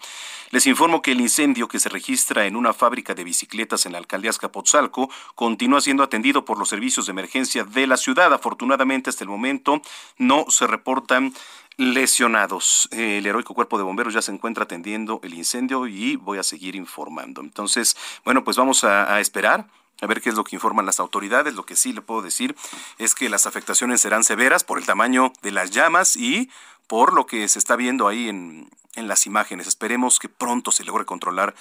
les 0.51 0.67
informo 0.67 1.03
que 1.03 1.13
el 1.13 1.21
incendio 1.21 1.69
que 1.69 1.79
se 1.79 1.89
registra 1.89 2.47
en 2.47 2.57
una 2.57 2.73
fábrica 2.73 3.15
de 3.15 3.25
bicicletas 3.25 3.87
en 3.87 3.93
la 3.93 3.99
alcaldía 3.99 4.31
Azcapotzalco 4.31 5.11
continúa 5.35 5.81
siendo 5.81 6.03
atendido 6.03 6.45
por 6.45 6.59
los 6.59 6.69
servicios 6.69 7.07
de 7.07 7.13
emergencia 7.13 7.65
de 7.65 7.87
la 7.87 7.97
ciudad. 7.97 8.33
Afortunadamente, 8.33 9.11
hasta 9.11 9.25
el 9.25 9.31
momento 9.31 9.81
no 10.17 10.47
se 10.49 10.67
reportan 10.67 11.33
lesionados. 11.79 12.89
El 12.91 13.25
heroico 13.25 13.55
cuerpo 13.55 13.79
de 13.79 13.85
bomberos 13.85 14.13
ya 14.13 14.21
se 14.21 14.33
encuentra 14.33 14.65
atendiendo 14.65 15.21
el 15.23 15.33
incendio 15.33 15.87
y 15.87 16.17
voy 16.17 16.39
a 16.39 16.43
seguir 16.43 16.75
informando. 16.75 17.41
Entonces, 17.41 17.97
bueno, 18.25 18.45
pues 18.45 18.57
vamos 18.57 18.85
a, 18.85 19.19
esperar 19.21 19.67
a 20.01 20.07
ver 20.07 20.21
qué 20.21 20.29
es 20.29 20.35
lo 20.35 20.45
que 20.45 20.57
informan 20.57 20.85
las 20.85 21.01
autoridades. 21.01 21.55
Lo 21.55 21.65
que 21.65 21.77
sí 21.77 21.93
le 21.93 22.03
puedo 22.03 22.21
decir 22.21 22.55
es 22.99 23.15
que 23.15 23.29
las 23.29 23.47
afectaciones 23.47 24.01
serán 24.01 24.25
severas 24.25 24.65
por 24.65 24.79
el 24.79 24.87
tamaño 24.87 25.33
de 25.41 25.53
las 25.53 25.71
llamas 25.71 26.17
y 26.17 26.51
por 26.89 27.13
lo 27.13 27.27
que 27.27 27.47
se 27.49 27.61
está 27.61 27.77
viendo 27.77 28.09
ahí 28.09 28.29
en, 28.29 28.69
en 28.97 29.07
las 29.07 29.27
imágenes. 29.27 29.69
Esperemos 29.69 30.19
que 30.19 30.29
pronto 30.29 30.73
se 30.73 30.83
logre 30.83 31.05
controlar 31.05 31.55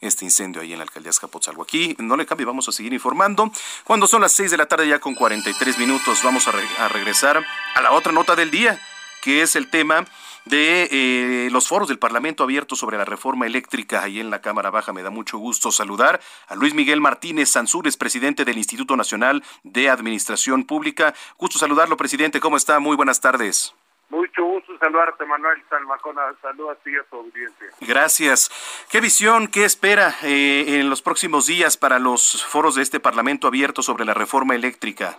este 0.00 0.24
incendio 0.24 0.62
ahí 0.62 0.72
en 0.72 0.78
la 0.78 0.84
alcaldía 0.84 1.10
Escapotzalco. 1.10 1.62
Aquí 1.62 1.96
no 1.98 2.16
le 2.16 2.26
cambie, 2.26 2.46
vamos 2.46 2.68
a 2.68 2.72
seguir 2.72 2.92
informando. 2.92 3.50
Cuando 3.82 4.06
son 4.06 4.20
las 4.20 4.32
6 4.32 4.52
de 4.52 4.56
la 4.56 4.66
tarde 4.66 4.86
ya 4.86 5.00
con 5.00 5.16
43 5.16 5.78
minutos, 5.78 6.22
vamos 6.22 6.46
a 6.46 6.88
regresar 6.88 7.44
a 7.74 7.82
la 7.82 7.92
otra 7.92 8.12
nota 8.12 8.36
del 8.36 8.50
día, 8.50 8.80
que 9.24 9.40
es 9.40 9.56
el 9.56 9.70
tema 9.70 10.04
de 10.44 10.88
eh, 10.90 11.48
los 11.50 11.66
foros 11.66 11.88
del 11.88 11.98
Parlamento 11.98 12.44
abierto 12.44 12.76
sobre 12.76 12.98
la 12.98 13.06
reforma 13.06 13.46
eléctrica 13.46 14.02
ahí 14.02 14.20
en 14.20 14.28
la 14.28 14.42
Cámara 14.42 14.70
Baja. 14.70 14.92
Me 14.92 15.02
da 15.02 15.08
mucho 15.08 15.38
gusto 15.38 15.70
saludar 15.70 16.20
a 16.46 16.54
Luis 16.54 16.74
Miguel 16.74 17.00
Martínez 17.00 17.50
Sansúrez, 17.50 17.96
presidente 17.96 18.44
del 18.44 18.58
Instituto 18.58 18.96
Nacional 18.98 19.42
de 19.62 19.88
Administración 19.88 20.64
Pública. 20.64 21.14
Gusto 21.38 21.58
saludarlo, 21.58 21.96
presidente. 21.96 22.38
¿Cómo 22.38 22.58
está? 22.58 22.78
Muy 22.80 22.96
buenas 22.96 23.22
tardes. 23.22 23.74
Mucho 24.10 24.44
gusto 24.44 24.76
saludarte, 24.78 25.24
Manuel 25.24 25.62
Salmacona. 25.70 26.20
Saludos 26.42 26.76
a 26.78 26.84
ti 26.84 26.90
y 26.90 26.96
a 26.96 27.04
tu 27.04 27.16
audiencia. 27.16 27.68
Gracias. 27.80 28.50
¿Qué 28.90 29.00
visión, 29.00 29.48
qué 29.48 29.64
espera 29.64 30.14
eh, 30.22 30.80
en 30.80 30.90
los 30.90 31.00
próximos 31.00 31.46
días 31.46 31.78
para 31.78 31.98
los 31.98 32.44
foros 32.44 32.74
de 32.74 32.82
este 32.82 33.00
Parlamento 33.00 33.46
abierto 33.46 33.82
sobre 33.82 34.04
la 34.04 34.12
reforma 34.12 34.54
eléctrica? 34.54 35.16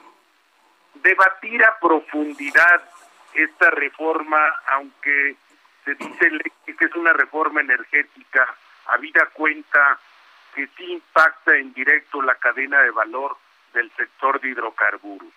Debatir 0.93 1.63
a 1.63 1.79
profundidad 1.79 2.94
esta 3.35 3.69
reforma, 3.71 4.39
aunque 4.71 5.35
se 5.83 5.95
dice 5.95 6.31
que 6.65 6.85
es 6.85 6.95
una 6.95 7.13
reforma 7.13 7.61
energética, 7.61 8.55
habida 8.87 9.25
cuenta 9.33 9.99
que 10.53 10.67
sí 10.77 10.93
impacta 10.93 11.55
en 11.57 11.73
directo 11.73 12.21
la 12.21 12.35
cadena 12.35 12.81
de 12.81 12.91
valor 12.91 13.37
del 13.73 13.91
sector 13.91 14.39
de 14.39 14.49
hidrocarburos. 14.49 15.27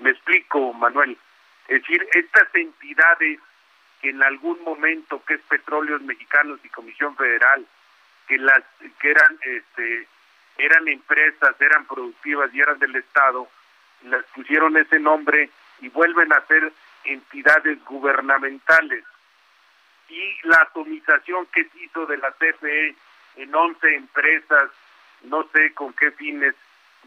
Me 0.00 0.10
explico, 0.10 0.72
Manuel. 0.72 1.16
Es 1.68 1.82
decir, 1.82 2.06
estas 2.12 2.54
entidades 2.54 3.40
que 4.00 4.10
en 4.10 4.22
algún 4.22 4.62
momento, 4.64 5.22
que 5.24 5.34
es 5.34 5.40
Petróleos 5.42 6.02
Mexicanos 6.02 6.60
y 6.64 6.68
Comisión 6.68 7.16
Federal, 7.16 7.66
que 8.26 8.38
las 8.38 8.62
que 8.98 9.10
eran 9.10 9.38
este 9.42 10.06
eran 10.58 10.88
empresas, 10.88 11.58
eran 11.60 11.86
productivas 11.86 12.52
y 12.52 12.60
eran 12.60 12.78
del 12.78 12.94
Estado, 12.96 13.48
les 14.02 14.24
pusieron 14.34 14.76
ese 14.76 14.98
nombre 14.98 15.50
y 15.80 15.88
vuelven 15.88 16.32
a 16.32 16.46
ser 16.46 16.72
entidades 17.04 17.82
gubernamentales 17.84 19.04
y 20.08 20.48
la 20.48 20.62
atomización 20.62 21.46
que 21.46 21.64
se 21.64 21.84
hizo 21.84 22.06
de 22.06 22.18
la 22.18 22.32
CFE 22.32 22.94
en 23.36 23.54
11 23.54 23.94
empresas, 23.94 24.70
no 25.22 25.46
sé 25.52 25.72
con 25.74 25.92
qué 25.94 26.10
fines 26.12 26.54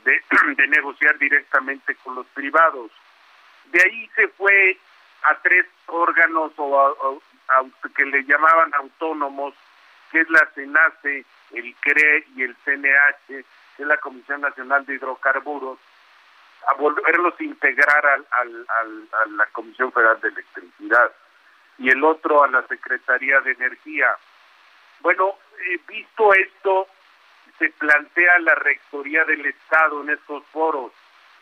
de, 0.06 0.22
de 0.58 0.68
negociar 0.68 1.18
directamente 1.18 1.96
con 1.96 2.16
los 2.16 2.28
privados. 2.28 2.91
De 3.66 3.82
ahí 3.82 4.10
se 4.16 4.28
fue 4.30 4.78
a 5.24 5.36
tres 5.41 5.66
órganos 5.88 6.52
o, 6.58 7.22
que 7.96 8.06
le 8.06 8.24
llamaban 8.24 8.74
autónomos, 8.76 9.54
que 10.12 10.22
es 10.22 10.30
la 10.30 10.46
CENACE, 10.56 11.26
el 11.52 11.76
CRE 11.82 12.26
y 12.36 12.44
el 12.44 12.56
CNH, 12.64 13.28
que 13.28 13.84
es 13.84 13.88
la 13.88 13.98
Comisión 13.98 14.41
Nacional 14.41 14.86
de 14.86 14.96
Hidrocarburos, 14.96 15.80
a 16.68 16.74
volverlos 16.74 17.34
a 17.39 17.43
integrar 17.43 18.05
al, 18.05 18.26
al, 18.32 18.68
a 19.11 19.26
la 19.38 19.45
Comisión 19.47 19.91
Federal 19.91 20.20
de 20.22 20.30
Electricidad 20.30 21.11
y 21.78 21.89
el 21.89 22.03
otro 22.03 22.43
a 22.43 22.47
la 22.47 22.66
Secretaría 22.68 23.41
de 23.41 23.51
Energía. 23.51 24.16
Bueno, 24.99 25.36
eh, 25.59 25.80
visto 25.88 26.34
esto, 26.34 26.88
se 27.59 27.70
plantea 27.70 28.39
la 28.39 28.55
Rectoría 28.55 29.26
del 29.26 29.45
Estado 29.45 30.01
en 30.01 30.11
estos 30.11 30.45
foros. 30.47 30.91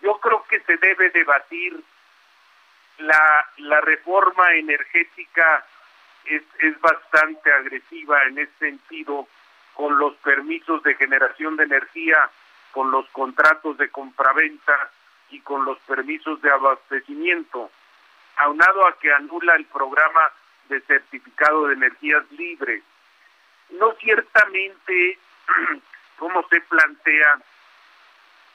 Yo 0.01 0.17
creo 0.19 0.43
que 0.49 0.59
se 0.61 0.78
debe 0.78 1.09
debatir 1.11 1.80
la, 2.97 3.45
la 3.57 3.82
reforma 3.82 4.53
energética 4.53 5.65
es, 6.26 6.43
es 6.59 6.80
bastante 6.82 7.51
agresiva 7.51 8.24
en 8.24 8.39
ese 8.39 8.53
sentido 8.59 9.28
con 9.74 9.97
los 9.97 10.15
permisos 10.17 10.84
de 10.84 10.95
generación 10.95 11.55
de 11.55 11.63
energía, 11.63 12.30
con 12.72 12.91
los 12.91 13.07
contratos 13.09 13.78
de 13.78 13.89
compraventa 13.89 14.91
y 15.32 15.39
con 15.41 15.65
los 15.65 15.79
permisos 15.79 16.41
de 16.41 16.51
abastecimiento, 16.51 17.71
aunado 18.38 18.88
a 18.88 18.97
que 18.99 19.11
anula 19.11 19.55
el 19.55 19.65
programa 19.65 20.32
de 20.69 20.82
certificado 20.82 21.67
de 21.67 21.73
energías 21.73 22.23
libres. 22.32 22.84
No 23.71 23.93
ciertamente, 23.93 25.17
como 26.17 26.47
se 26.49 26.61
plantea, 26.61 27.39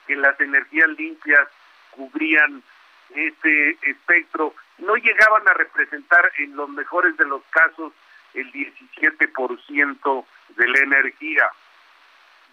que 0.06 0.16
las 0.16 0.38
energías 0.40 0.88
limpias 0.90 1.48
cubrían 1.90 2.62
este 3.10 3.78
espectro, 3.82 4.54
no 4.78 4.96
llegaban 4.96 5.46
a 5.48 5.54
representar 5.54 6.30
en 6.38 6.54
los 6.56 6.68
mejores 6.68 7.16
de 7.16 7.24
los 7.24 7.42
casos 7.50 7.92
el 8.34 8.52
17% 8.52 10.26
de 10.56 10.68
la 10.68 10.78
energía. 10.78 11.48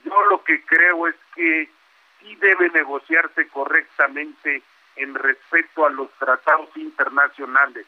Yo 0.05 0.25
lo 0.25 0.43
que 0.43 0.63
creo 0.65 1.07
es 1.07 1.15
que 1.35 1.69
sí 2.23 2.35
debe 2.37 2.69
negociarse 2.69 3.47
correctamente 3.49 4.63
en 4.95 5.13
respeto 5.13 5.85
a 5.85 5.89
los 5.89 6.09
tratados 6.13 6.69
internacionales 6.75 7.85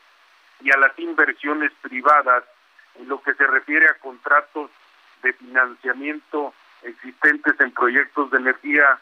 y 0.61 0.71
a 0.71 0.77
las 0.77 0.97
inversiones 0.99 1.71
privadas 1.81 2.43
en 2.95 3.07
lo 3.07 3.21
que 3.21 3.33
se 3.33 3.47
refiere 3.47 3.87
a 3.87 3.97
contratos 3.99 4.69
de 5.23 5.33
financiamiento 5.33 6.53
existentes 6.83 7.59
en 7.59 7.71
proyectos 7.71 8.29
de 8.31 8.37
energía, 8.37 8.99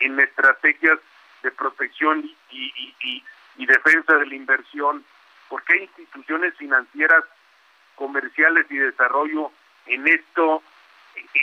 en 0.00 0.18
estrategias 0.20 0.98
de 1.42 1.50
protección 1.50 2.24
y, 2.50 2.94
y, 3.00 3.24
y 3.56 3.66
defensa 3.66 4.16
de 4.16 4.26
la 4.26 4.34
inversión, 4.34 5.04
porque 5.48 5.74
hay 5.74 5.82
instituciones 5.84 6.54
financieras, 6.56 7.24
comerciales 7.94 8.66
y 8.70 8.76
desarrollo 8.76 9.52
en 9.86 10.06
esto, 10.08 10.62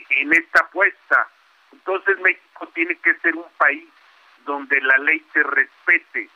en 0.10 0.34
esta 0.34 0.62
apuesta 0.62 1.28
entonces 1.72 2.20
México 2.20 2.70
tiene 2.74 2.96
que 2.98 3.14
ser 3.16 3.36
un 3.36 3.50
país 3.58 3.88
donde 4.46 4.80
la 4.82 4.98
ley 4.98 5.24
se 5.34 5.44
respete. 5.44 6.30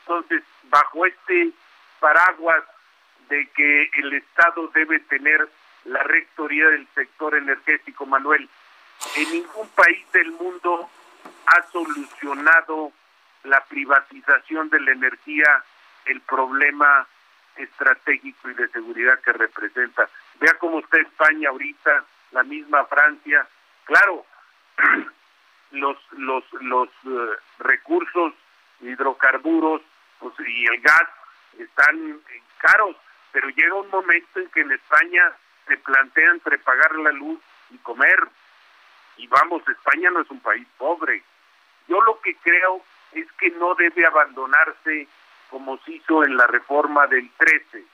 Entonces, 0.00 0.42
bajo 0.64 1.06
este 1.06 1.50
paraguas 2.00 2.64
de 3.28 3.46
que 3.50 3.90
el 3.94 4.12
Estado 4.14 4.68
debe 4.74 4.98
tener 5.00 5.48
la 5.84 6.02
rectoría 6.02 6.68
del 6.68 6.86
sector 6.94 7.34
energético, 7.36 8.06
Manuel, 8.06 8.48
en 9.16 9.32
ningún 9.32 9.68
país 9.70 10.04
del 10.12 10.32
mundo 10.32 10.90
ha 11.46 11.62
solucionado 11.70 12.92
la 13.44 13.64
privatización 13.64 14.68
de 14.70 14.80
la 14.80 14.92
energía 14.92 15.64
el 16.06 16.20
problema 16.22 17.06
estratégico 17.56 18.50
y 18.50 18.54
de 18.54 18.68
seguridad 18.68 19.20
que 19.20 19.32
representa. 19.32 20.08
Vea 20.40 20.54
cómo 20.58 20.80
está 20.80 20.98
España 20.98 21.50
ahorita, 21.50 22.04
la 22.32 22.42
misma 22.42 22.84
Francia. 22.86 23.46
Claro, 23.84 24.24
los 25.72 25.96
los 26.12 26.44
los 26.60 26.88
eh, 26.88 27.36
recursos 27.58 28.34
hidrocarburos 28.80 29.82
pues, 30.18 30.34
y 30.46 30.66
el 30.66 30.80
gas 30.80 31.08
están 31.58 32.20
caros, 32.58 32.96
pero 33.32 33.48
llega 33.50 33.74
un 33.74 33.90
momento 33.90 34.40
en 34.40 34.48
que 34.50 34.60
en 34.60 34.72
España 34.72 35.32
se 35.66 35.76
plantea 35.78 36.30
entre 36.30 36.58
pagar 36.58 36.94
la 36.96 37.12
luz 37.12 37.40
y 37.70 37.78
comer. 37.78 38.28
Y 39.16 39.26
vamos, 39.26 39.62
España 39.68 40.10
no 40.10 40.20
es 40.20 40.30
un 40.30 40.40
país 40.40 40.66
pobre. 40.78 41.22
Yo 41.88 42.00
lo 42.02 42.20
que 42.20 42.34
creo 42.36 42.82
es 43.12 43.30
que 43.32 43.50
no 43.50 43.74
debe 43.74 44.06
abandonarse 44.06 45.06
como 45.50 45.78
se 45.78 45.92
hizo 45.92 46.24
en 46.24 46.36
la 46.36 46.46
reforma 46.46 47.06
del 47.06 47.30
13, 47.36 47.84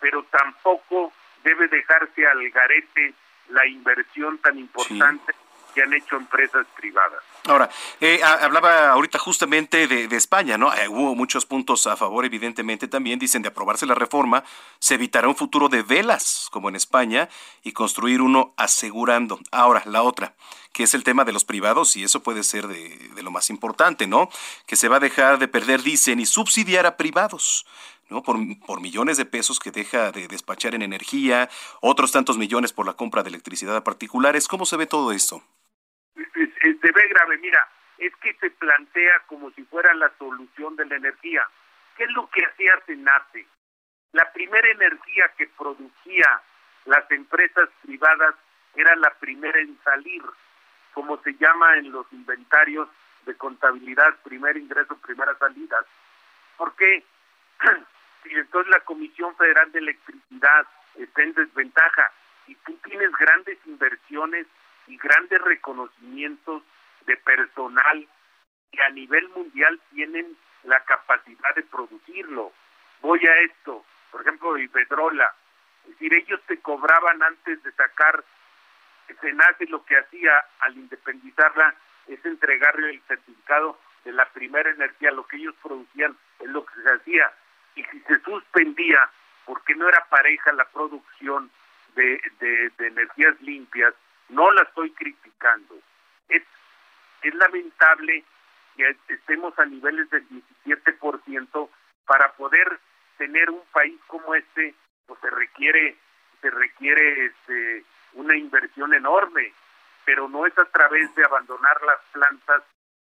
pero 0.00 0.22
tampoco 0.24 1.12
debe 1.44 1.68
dejarse 1.68 2.26
al 2.26 2.48
garete 2.50 3.14
la 3.50 3.66
inversión 3.66 4.38
tan 4.38 4.58
importante 4.58 5.34
que 5.74 5.82
han 5.82 5.92
hecho 5.92 6.16
empresas 6.16 6.66
privadas. 6.76 7.22
Ahora, 7.46 7.68
eh, 8.00 8.20
hablaba 8.22 8.90
ahorita 8.90 9.18
justamente 9.18 9.88
de, 9.88 10.16
España, 10.16 10.56
¿no? 10.56 10.72
Eh, 10.72 10.86
hubo 10.86 11.16
muchos 11.16 11.44
puntos 11.44 11.86
a 11.88 11.96
favor, 11.96 12.24
evidentemente 12.24 12.86
también, 12.86 13.18
dicen, 13.18 13.42
de 13.42 13.48
aprobarse 13.48 13.84
la 13.84 13.96
reforma, 13.96 14.44
se 14.78 14.94
evitará 14.94 15.26
un 15.26 15.34
futuro 15.34 15.68
de 15.68 15.82
velas, 15.82 16.48
como 16.52 16.68
en 16.68 16.76
España, 16.76 17.28
y 17.64 17.72
construir 17.72 18.20
uno 18.20 18.54
asegurando. 18.56 19.40
Ahora, 19.50 19.82
la 19.86 20.02
otra, 20.02 20.34
que 20.72 20.84
es 20.84 20.94
el 20.94 21.02
tema 21.02 21.24
de 21.24 21.32
los 21.32 21.44
privados, 21.44 21.96
y 21.96 22.04
eso 22.04 22.22
puede 22.22 22.44
ser 22.44 22.68
de, 22.68 23.10
lo 23.22 23.32
más 23.32 23.50
importante, 23.50 24.06
¿no? 24.06 24.28
Que 24.66 24.76
se 24.76 24.88
va 24.88 24.96
a 24.96 25.00
dejar 25.00 25.38
de 25.38 25.48
perder, 25.48 25.82
dicen, 25.82 26.20
y 26.20 26.26
subsidiar 26.26 26.86
a 26.86 26.96
privados. 26.96 27.66
¿no? 28.08 28.22
Por, 28.22 28.80
millones 28.80 29.16
de 29.16 29.24
pesos 29.24 29.58
que 29.58 29.70
deja 29.70 30.12
de 30.12 30.28
despachar 30.28 30.74
en 30.74 30.82
energía, 30.82 31.48
otros 31.80 32.12
tantos 32.12 32.36
millones 32.36 32.72
por 32.72 32.84
la 32.84 32.92
compra 32.92 33.22
de 33.22 33.30
electricidad 33.30 33.74
a 33.74 33.84
particulares. 33.84 34.48
¿Cómo 34.48 34.66
se 34.66 34.76
ve 34.76 34.86
todo 34.86 35.12
esto? 35.12 35.42
Mira, 37.38 37.68
es 37.98 38.14
que 38.16 38.34
se 38.34 38.50
plantea 38.50 39.20
como 39.26 39.50
si 39.52 39.64
fuera 39.64 39.94
la 39.94 40.10
solución 40.18 40.76
de 40.76 40.86
la 40.86 40.96
energía. 40.96 41.46
¿Qué 41.96 42.04
es 42.04 42.10
lo 42.12 42.28
que 42.30 42.44
hacía 42.44 42.72
Senate? 42.86 43.46
La 44.12 44.30
primera 44.32 44.68
energía 44.68 45.30
que 45.36 45.46
producía 45.46 46.40
las 46.86 47.10
empresas 47.10 47.68
privadas 47.82 48.34
era 48.74 48.96
la 48.96 49.10
primera 49.14 49.58
en 49.60 49.78
salir, 49.84 50.22
como 50.94 51.16
se 51.22 51.34
llama 51.34 51.76
en 51.76 51.92
los 51.92 52.06
inventarios 52.12 52.88
de 53.24 53.36
contabilidad, 53.36 54.16
primer 54.24 54.56
ingreso, 54.56 54.96
primera 54.98 55.36
salida. 55.38 55.78
¿Por 56.56 56.74
qué? 56.76 57.04
si 58.22 58.30
entonces 58.30 58.72
la 58.72 58.80
Comisión 58.80 59.36
Federal 59.36 59.70
de 59.72 59.78
Electricidad 59.78 60.66
está 60.96 61.22
en 61.22 61.34
desventaja 61.34 62.12
y 62.46 62.54
tú 62.56 62.76
tienes 62.84 63.12
grandes 63.12 63.58
inversiones 63.66 64.46
y 64.86 64.96
grandes 64.96 65.40
reconocimientos 65.42 66.62
de 67.06 67.16
personal 67.18 68.08
que 68.70 68.82
a 68.82 68.90
nivel 68.90 69.28
mundial 69.30 69.80
tienen 69.90 70.36
la 70.64 70.82
capacidad 70.84 71.54
de 71.54 71.62
producirlo. 71.64 72.52
Voy 73.00 73.20
a 73.26 73.36
esto, 73.40 73.84
por 74.10 74.22
ejemplo, 74.22 74.56
Iberdrola, 74.56 75.34
es 75.84 75.90
decir, 75.90 76.14
ellos 76.14 76.40
te 76.46 76.58
cobraban 76.60 77.22
antes 77.22 77.62
de 77.62 77.72
sacar 77.72 78.24
nace 79.34 79.66
lo 79.66 79.84
que 79.84 79.96
hacía 79.96 80.32
al 80.60 80.76
independizarla 80.76 81.74
es 82.08 82.24
entregarle 82.24 82.90
el 82.90 83.02
certificado 83.02 83.78
de 84.04 84.12
la 84.12 84.28
primera 84.30 84.68
energía, 84.70 85.12
lo 85.12 85.26
que 85.26 85.36
ellos 85.36 85.54
producían 85.62 86.16
es 86.40 86.48
lo 86.48 86.64
que 86.66 86.74
se 86.82 86.94
hacía. 86.94 87.32
Y 87.76 87.84
si 87.84 88.00
se 88.00 88.18
suspendía, 88.20 89.08
porque 89.44 89.74
no 89.74 89.88
era 89.88 90.04
pareja 90.08 90.52
la 90.52 90.64
producción 90.64 91.50
de, 91.94 92.20
de, 92.40 92.86
energías 92.86 93.40
limpias, 93.40 93.94
no 94.28 94.50
la 94.50 94.62
estoy 94.62 94.90
criticando. 94.92 95.78
Es, 96.28 96.42
es 97.22 97.34
lamentable 97.34 98.24
que 98.76 98.96
estemos 99.08 99.58
a 99.58 99.64
niveles 99.66 100.08
del 100.10 100.26
17% 100.28 101.68
para 102.06 102.32
poder 102.32 102.80
tener 103.18 103.50
un 103.50 103.62
país 103.72 104.00
como 104.06 104.34
este, 104.34 104.74
pues 105.06 105.20
se 105.20 105.30
requiere, 105.30 105.96
se 106.40 106.50
requiere 106.50 107.26
este, 107.26 107.84
una 108.14 108.36
inversión 108.36 108.94
enorme, 108.94 109.52
pero 110.04 110.28
no 110.28 110.46
es 110.46 110.56
a 110.58 110.64
través 110.66 111.14
de 111.14 111.24
abandonar 111.24 111.80
las 111.82 112.00
plantas 112.12 112.62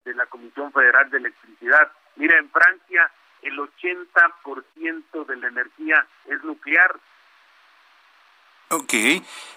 de 0.06 0.14
la 0.14 0.26
Comisión 0.28 0.72
Federal 0.72 1.10
de 1.10 1.18
Electricidad. 1.18 1.92
Mira, 2.16 2.38
en 2.38 2.50
Francia 2.50 3.10
el 3.42 3.58
80% 3.58 5.26
de 5.26 5.36
la 5.38 5.48
energía 5.48 6.06
es 6.26 6.44
nuclear. 6.44 6.96
Ok, 8.74 8.94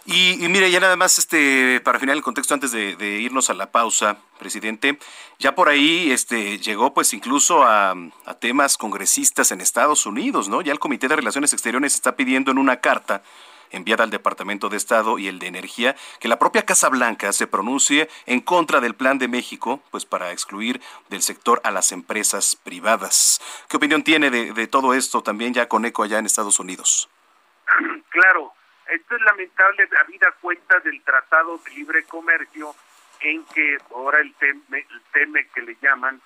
y, 0.04 0.36
mire, 0.48 0.70
ya 0.70 0.78
nada 0.78 0.94
más 0.94 1.18
este, 1.18 1.80
para 1.80 1.98
final 1.98 2.16
el 2.16 2.22
contexto 2.22 2.54
antes 2.54 2.70
de, 2.70 3.20
irnos 3.20 3.50
a 3.50 3.54
la 3.54 3.72
pausa, 3.72 4.18
presidente, 4.38 4.98
ya 5.38 5.54
por 5.54 5.68
ahí 5.68 6.12
este, 6.12 6.58
llegó 6.58 6.92
pues 6.92 7.12
incluso 7.14 7.64
a 7.64 7.94
temas 8.38 8.76
congresistas 8.76 9.50
en 9.52 9.60
Estados 9.60 10.06
Unidos, 10.06 10.48
¿no? 10.48 10.60
Ya 10.60 10.72
el 10.72 10.78
Comité 10.78 11.08
de 11.08 11.16
Relaciones 11.16 11.52
Exteriores 11.52 11.94
está 11.94 12.14
pidiendo 12.14 12.50
en 12.50 12.58
una 12.58 12.76
carta 12.80 13.22
enviada 13.70 14.04
al 14.04 14.10
Departamento 14.10 14.68
de 14.68 14.76
Estado 14.76 15.18
y 15.18 15.28
el 15.28 15.38
de 15.38 15.46
Energía, 15.46 15.96
que 16.20 16.28
la 16.28 16.38
propia 16.38 16.64
Casa 16.64 16.88
Blanca 16.88 17.32
se 17.32 17.46
pronuncie 17.46 18.08
en 18.26 18.40
contra 18.40 18.80
del 18.80 18.94
Plan 18.94 19.18
de 19.18 19.28
México, 19.28 19.80
pues 19.90 20.04
para 20.04 20.32
excluir 20.32 20.80
del 21.08 21.22
sector 21.22 21.60
a 21.64 21.70
las 21.70 21.92
empresas 21.92 22.56
privadas. 22.56 23.40
¿Qué 23.68 23.76
opinión 23.76 24.02
tiene 24.02 24.30
de, 24.30 24.66
todo 24.66 24.94
esto 24.94 25.22
también 25.22 25.54
ya 25.54 25.68
con 25.68 25.84
eco 25.84 26.02
allá 26.02 26.18
en 26.18 26.26
Estados 26.26 26.58
Unidos? 26.58 27.08
Esto 28.88 29.16
es 29.16 29.22
lamentable, 29.22 29.88
habida 30.00 30.30
cuenta 30.40 30.78
del 30.80 31.02
Tratado 31.02 31.58
de 31.58 31.70
Libre 31.72 32.04
Comercio 32.04 32.74
en 33.20 33.44
que 33.46 33.78
ahora 33.90 34.20
el 34.20 34.32
teme, 34.34 34.86
el 34.88 35.00
teme 35.12 35.48
que 35.48 35.62
le 35.62 35.76
llaman, 35.82 36.20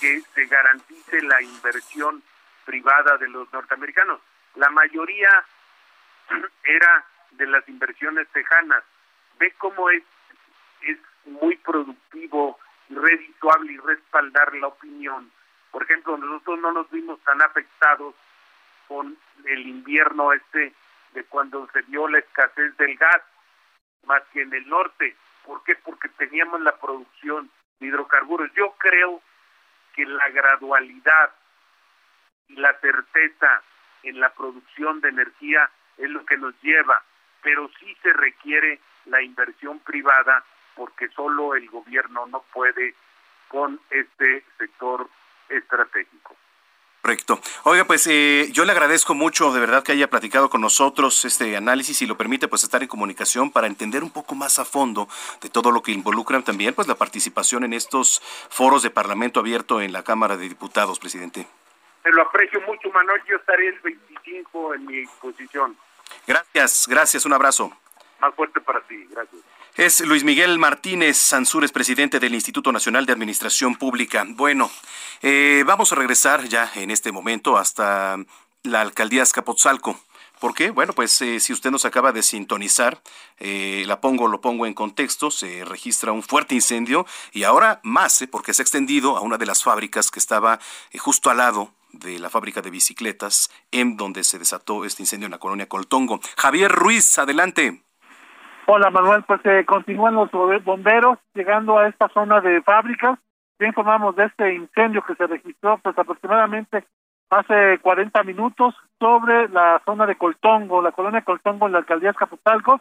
que 0.00 0.20
se 0.34 0.46
garantice 0.46 1.22
la 1.22 1.40
inversión 1.42 2.22
privada 2.64 3.16
de 3.18 3.28
los 3.28 3.52
norteamericanos. 3.52 4.20
La 4.56 4.68
mayoría 4.70 5.44
era 6.64 7.04
de 7.32 7.46
las 7.46 7.68
inversiones 7.68 8.28
tejanas. 8.28 8.82
Ve 9.38 9.54
cómo 9.58 9.88
es, 9.90 10.02
es 10.82 10.98
muy 11.24 11.56
productivo 11.56 12.58
redituable 12.90 13.72
y 13.72 13.78
respaldar 13.78 14.54
la 14.56 14.68
opinión. 14.68 15.30
Por 15.70 15.84
ejemplo, 15.84 16.16
nosotros 16.16 16.58
no 16.60 16.72
nos 16.72 16.90
vimos 16.90 17.20
tan 17.20 17.40
afectados 17.40 18.14
con 18.88 19.16
el 19.44 19.66
invierno 19.66 20.32
este 20.32 20.74
de 21.12 21.24
cuando 21.24 21.68
se 21.72 21.82
dio 21.82 22.08
la 22.08 22.18
escasez 22.18 22.76
del 22.76 22.96
gas, 22.96 23.22
más 24.06 24.22
que 24.32 24.42
en 24.42 24.52
el 24.52 24.68
norte. 24.68 25.16
¿Por 25.44 25.62
qué? 25.64 25.74
Porque 25.76 26.08
teníamos 26.10 26.60
la 26.60 26.76
producción 26.78 27.50
de 27.78 27.86
hidrocarburos. 27.86 28.50
Yo 28.54 28.74
creo 28.78 29.20
que 29.94 30.04
la 30.06 30.28
gradualidad 30.30 31.30
y 32.48 32.56
la 32.56 32.78
certeza 32.80 33.62
en 34.02 34.20
la 34.20 34.30
producción 34.30 35.00
de 35.00 35.10
energía 35.10 35.70
es 35.96 36.10
lo 36.10 36.24
que 36.24 36.36
nos 36.36 36.54
lleva, 36.62 37.02
pero 37.42 37.70
sí 37.78 37.96
se 38.02 38.12
requiere 38.12 38.80
la 39.06 39.22
inversión 39.22 39.78
privada 39.80 40.44
porque 40.74 41.08
solo 41.08 41.54
el 41.54 41.68
gobierno 41.68 42.26
no 42.26 42.42
puede 42.52 42.94
con 43.48 43.80
este 43.90 44.44
sector 44.58 45.08
estratégico. 45.48 46.36
Correcto. 47.02 47.40
Oiga, 47.64 47.84
pues 47.84 48.06
eh, 48.06 48.48
yo 48.52 48.64
le 48.64 48.70
agradezco 48.70 49.12
mucho 49.12 49.52
de 49.52 49.58
verdad 49.58 49.82
que 49.82 49.90
haya 49.90 50.08
platicado 50.08 50.48
con 50.48 50.60
nosotros 50.60 51.24
este 51.24 51.56
análisis 51.56 52.00
y 52.00 52.06
lo 52.06 52.16
permite 52.16 52.46
pues 52.46 52.62
estar 52.62 52.80
en 52.80 52.88
comunicación 52.88 53.50
para 53.50 53.66
entender 53.66 54.04
un 54.04 54.12
poco 54.12 54.36
más 54.36 54.60
a 54.60 54.64
fondo 54.64 55.08
de 55.40 55.50
todo 55.50 55.72
lo 55.72 55.82
que 55.82 55.90
involucran 55.90 56.44
también 56.44 56.74
pues 56.74 56.86
la 56.86 56.94
participación 56.94 57.64
en 57.64 57.72
estos 57.72 58.20
foros 58.50 58.84
de 58.84 58.90
Parlamento 58.90 59.40
abierto 59.40 59.80
en 59.80 59.92
la 59.92 60.04
Cámara 60.04 60.36
de 60.36 60.48
Diputados, 60.48 61.00
presidente. 61.00 61.44
Te 62.04 62.10
lo 62.10 62.22
aprecio 62.22 62.60
mucho, 62.60 62.88
Manuel. 62.90 63.20
Yo 63.28 63.36
estaré 63.36 63.66
el 63.66 63.80
25 63.80 64.74
en 64.74 64.86
mi 64.86 65.04
posición. 65.20 65.76
Gracias, 66.24 66.86
gracias. 66.86 67.26
Un 67.26 67.32
abrazo. 67.32 67.76
Más 68.20 68.32
fuerte 68.36 68.60
para 68.60 68.80
ti. 68.82 69.08
Gracias. 69.10 69.42
Es 69.76 70.00
Luis 70.00 70.22
Miguel 70.22 70.58
Martínez 70.58 71.16
Sansúrez, 71.16 71.72
presidente 71.72 72.20
del 72.20 72.34
Instituto 72.34 72.72
Nacional 72.72 73.06
de 73.06 73.14
Administración 73.14 73.74
Pública. 73.74 74.26
Bueno, 74.28 74.70
eh, 75.22 75.64
vamos 75.66 75.90
a 75.90 75.94
regresar 75.94 76.46
ya 76.46 76.70
en 76.74 76.90
este 76.90 77.10
momento 77.10 77.56
hasta 77.56 78.18
la 78.64 78.82
alcaldía 78.82 79.22
Escapotzalco. 79.22 79.98
¿Por 80.40 80.52
qué? 80.52 80.72
Bueno, 80.72 80.92
pues 80.92 81.18
eh, 81.22 81.40
si 81.40 81.54
usted 81.54 81.70
nos 81.70 81.86
acaba 81.86 82.12
de 82.12 82.22
sintonizar, 82.22 83.00
eh, 83.38 83.84
la 83.86 84.02
pongo, 84.02 84.28
lo 84.28 84.42
pongo 84.42 84.66
en 84.66 84.74
contexto, 84.74 85.30
se 85.30 85.64
registra 85.64 86.12
un 86.12 86.22
fuerte 86.22 86.54
incendio 86.54 87.06
y 87.32 87.44
ahora 87.44 87.80
más, 87.82 88.26
porque 88.30 88.52
se 88.52 88.60
ha 88.60 88.64
extendido 88.64 89.16
a 89.16 89.22
una 89.22 89.38
de 89.38 89.46
las 89.46 89.62
fábricas 89.62 90.10
que 90.10 90.18
estaba 90.18 90.60
justo 90.98 91.30
al 91.30 91.38
lado 91.38 91.72
de 91.92 92.18
la 92.18 92.28
fábrica 92.28 92.60
de 92.60 92.68
bicicletas 92.68 93.50
en 93.70 93.96
donde 93.96 94.22
se 94.22 94.38
desató 94.38 94.84
este 94.84 95.02
incendio 95.02 95.28
en 95.28 95.32
la 95.32 95.38
colonia 95.38 95.66
Coltongo. 95.66 96.20
Javier 96.36 96.70
Ruiz, 96.70 97.16
adelante. 97.16 97.82
Hola 98.66 98.90
Manuel, 98.90 99.24
pues 99.24 99.40
eh, 99.44 99.64
continúan 99.66 100.14
los 100.14 100.30
bomberos 100.64 101.18
llegando 101.34 101.78
a 101.78 101.88
esta 101.88 102.08
zona 102.08 102.40
de 102.40 102.62
fábricas. 102.62 103.18
Ya 103.58 103.66
informamos 103.66 104.14
de 104.14 104.26
este 104.26 104.54
incendio 104.54 105.02
que 105.02 105.16
se 105.16 105.26
registró 105.26 105.78
pues 105.78 105.98
aproximadamente 105.98 106.84
hace 107.28 107.78
40 107.80 108.22
minutos 108.22 108.74
sobre 109.00 109.48
la 109.48 109.82
zona 109.84 110.06
de 110.06 110.16
Coltongo, 110.16 110.80
la 110.80 110.92
colonia 110.92 111.22
Coltongo 111.22 111.66
en 111.66 111.72
la 111.72 111.78
alcaldía 111.78 112.10
Escapotalco, 112.10 112.80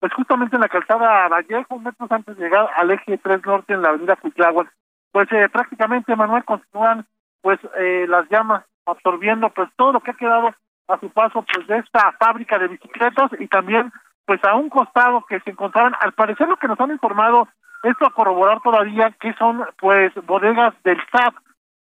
pues 0.00 0.12
justamente 0.12 0.56
en 0.56 0.62
la 0.62 0.68
calzada 0.68 1.28
Vallejo, 1.28 1.78
metros 1.78 2.10
antes 2.10 2.36
de 2.36 2.44
llegar 2.44 2.68
al 2.76 2.90
eje 2.90 3.16
3 3.16 3.46
norte 3.46 3.72
en 3.72 3.82
la 3.82 3.90
avenida 3.90 4.16
Cuitláhuac. 4.16 4.70
Pues 5.12 5.28
eh, 5.32 5.48
prácticamente, 5.48 6.14
Manuel, 6.14 6.44
continúan 6.44 7.06
pues 7.40 7.58
eh, 7.78 8.06
las 8.08 8.28
llamas 8.28 8.64
absorbiendo 8.86 9.48
pues 9.50 9.70
todo 9.76 9.92
lo 9.92 10.00
que 10.00 10.10
ha 10.10 10.14
quedado 10.14 10.54
a 10.88 11.00
su 11.00 11.08
paso 11.10 11.42
pues 11.42 11.66
de 11.66 11.78
esta 11.78 12.12
fábrica 12.12 12.58
de 12.58 12.68
bicicletas 12.68 13.30
y 13.38 13.46
también 13.48 13.92
pues 14.26 14.42
a 14.44 14.54
un 14.54 14.68
costado 14.68 15.24
que 15.28 15.40
se 15.40 15.50
encontraban 15.50 15.94
al 16.00 16.12
parecer 16.12 16.48
lo 16.48 16.56
que 16.56 16.68
nos 16.68 16.78
han 16.80 16.90
informado 16.90 17.48
esto 17.82 18.06
a 18.06 18.14
corroborar 18.14 18.60
todavía 18.60 19.10
que 19.20 19.32
son 19.34 19.64
pues 19.78 20.12
bodegas 20.26 20.74
del 20.84 20.98
SAT 21.10 21.34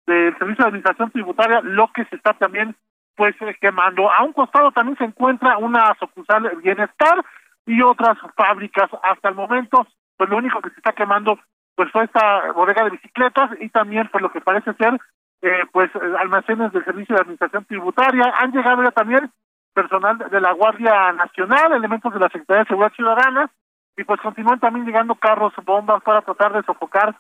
del 0.08 0.38
Servicio 0.38 0.64
de 0.64 0.70
Administración 0.70 1.12
Tributaria 1.12 1.62
lo 1.62 1.88
que 1.94 2.06
se 2.06 2.16
está 2.16 2.34
también 2.34 2.76
pues 3.16 3.36
eh, 3.42 3.56
quemando 3.62 4.12
a 4.12 4.24
un 4.24 4.34
costado 4.34 4.72
también 4.72 4.98
se 4.98 5.06
encuentra 5.06 5.58
una 5.58 5.96
sucursal 6.00 6.52
Bienestar 6.62 7.24
y 7.66 7.82
otras 7.82 8.18
fábricas 8.36 8.90
hasta 9.04 9.30
el 9.30 9.36
momento 9.36 9.88
pues 10.18 10.30
lo 10.30 10.38
único 10.38 10.62
que 10.62 10.70
se 10.72 10.78
está 10.78 10.94
quemando 10.94 11.40
pues 11.76 11.92
fue 11.92 12.06
esta 12.06 12.52
bodega 12.54 12.84
de 12.84 12.92
bicicletas 12.92 13.52
y 13.60 13.70
también 13.70 14.10
pues 14.12 14.22
lo 14.22 14.32
que 14.32 14.42
parece 14.42 14.74
ser 14.74 15.00
eh, 15.42 15.64
pues 15.72 15.92
almacenes 16.20 16.72
del 16.72 16.86
Servicio 16.86 17.16
de 17.16 17.22
Administración 17.22 17.66
Tributaria. 17.66 18.34
Han 18.40 18.52
llegado 18.52 18.84
ya 18.84 18.92
también 18.92 19.30
personal 19.76 20.18
de 20.18 20.42
la 20.42 20.54
Guardia 20.54 21.12
Nacional, 21.12 21.74
elementos 21.74 22.12
de 22.12 22.20
la 22.20 22.30
Secretaría 22.30 22.64
de 22.64 22.70
Seguridad 22.70 22.94
Ciudadana, 22.94 23.52
y 23.98 24.04
pues 24.04 24.20
continúan 24.22 24.60
también 24.60 24.86
llegando 24.86 25.16
carros, 25.16 25.54
bombas 25.64 26.02
para 26.02 26.22
tratar 26.22 26.54
de 26.54 26.64
sofocar 26.64 27.16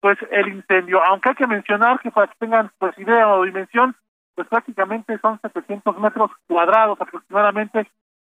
pues 0.00 0.18
el 0.30 0.48
incendio. 0.48 1.02
Aunque 1.04 1.30
hay 1.30 1.34
que 1.36 1.46
mencionar 1.46 2.00
que 2.00 2.10
para 2.10 2.26
que 2.26 2.34
tengan 2.38 2.70
pues 2.78 2.98
idea 2.98 3.28
o 3.28 3.44
dimensión, 3.44 3.94
pues 4.34 4.48
prácticamente 4.48 5.18
son 5.18 5.40
700 5.40 5.98
metros 5.98 6.30
cuadrados 6.46 7.00
aproximadamente 7.00 7.86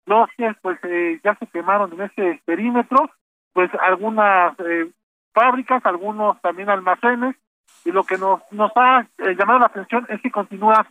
los 0.06 0.28
que 0.36 0.52
pues 0.62 0.78
eh, 0.84 1.20
ya 1.22 1.34
se 1.36 1.46
quemaron 1.46 1.92
en 1.92 2.02
ese 2.02 2.42
perímetro, 2.44 3.10
pues 3.52 3.70
algunas 3.80 4.58
eh, 4.60 4.90
fábricas, 5.32 5.84
algunos 5.86 6.40
también 6.40 6.68
almacenes, 6.68 7.36
y 7.84 7.92
lo 7.92 8.04
que 8.04 8.18
nos, 8.18 8.40
nos 8.50 8.72
ha 8.76 9.06
eh, 9.18 9.36
llamado 9.38 9.60
la 9.60 9.66
atención 9.66 10.06
es 10.08 10.20
que 10.20 10.30
continúa 10.30 10.86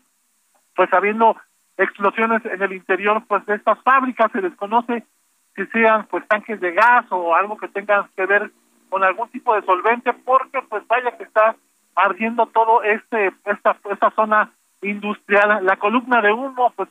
pues 0.75 0.91
habiendo 0.93 1.35
explosiones 1.79 2.45
en 2.45 2.61
el 2.61 2.73
interior 2.73 3.23
pues 3.27 3.45
de 3.45 3.55
estas 3.55 3.81
fábricas 3.83 4.31
se 4.31 4.41
desconoce 4.41 5.03
si 5.55 5.65
sean 5.67 6.05
pues 6.07 6.27
tanques 6.27 6.59
de 6.59 6.73
gas 6.73 7.05
o 7.09 7.33
algo 7.33 7.57
que 7.57 7.69
tenga 7.69 8.07
que 8.15 8.25
ver 8.25 8.51
con 8.89 9.03
algún 9.03 9.29
tipo 9.29 9.55
de 9.55 9.61
solvente 9.63 10.13
porque 10.13 10.61
pues 10.69 10.85
vaya 10.87 11.17
que 11.17 11.23
está 11.23 11.55
ardiendo 11.95 12.45
todo 12.47 12.83
este 12.83 13.31
esta 13.45 13.77
esta 13.89 14.11
zona 14.11 14.51
industrial 14.81 15.65
la 15.65 15.77
columna 15.77 16.21
de 16.21 16.31
humo 16.33 16.73
pues 16.75 16.89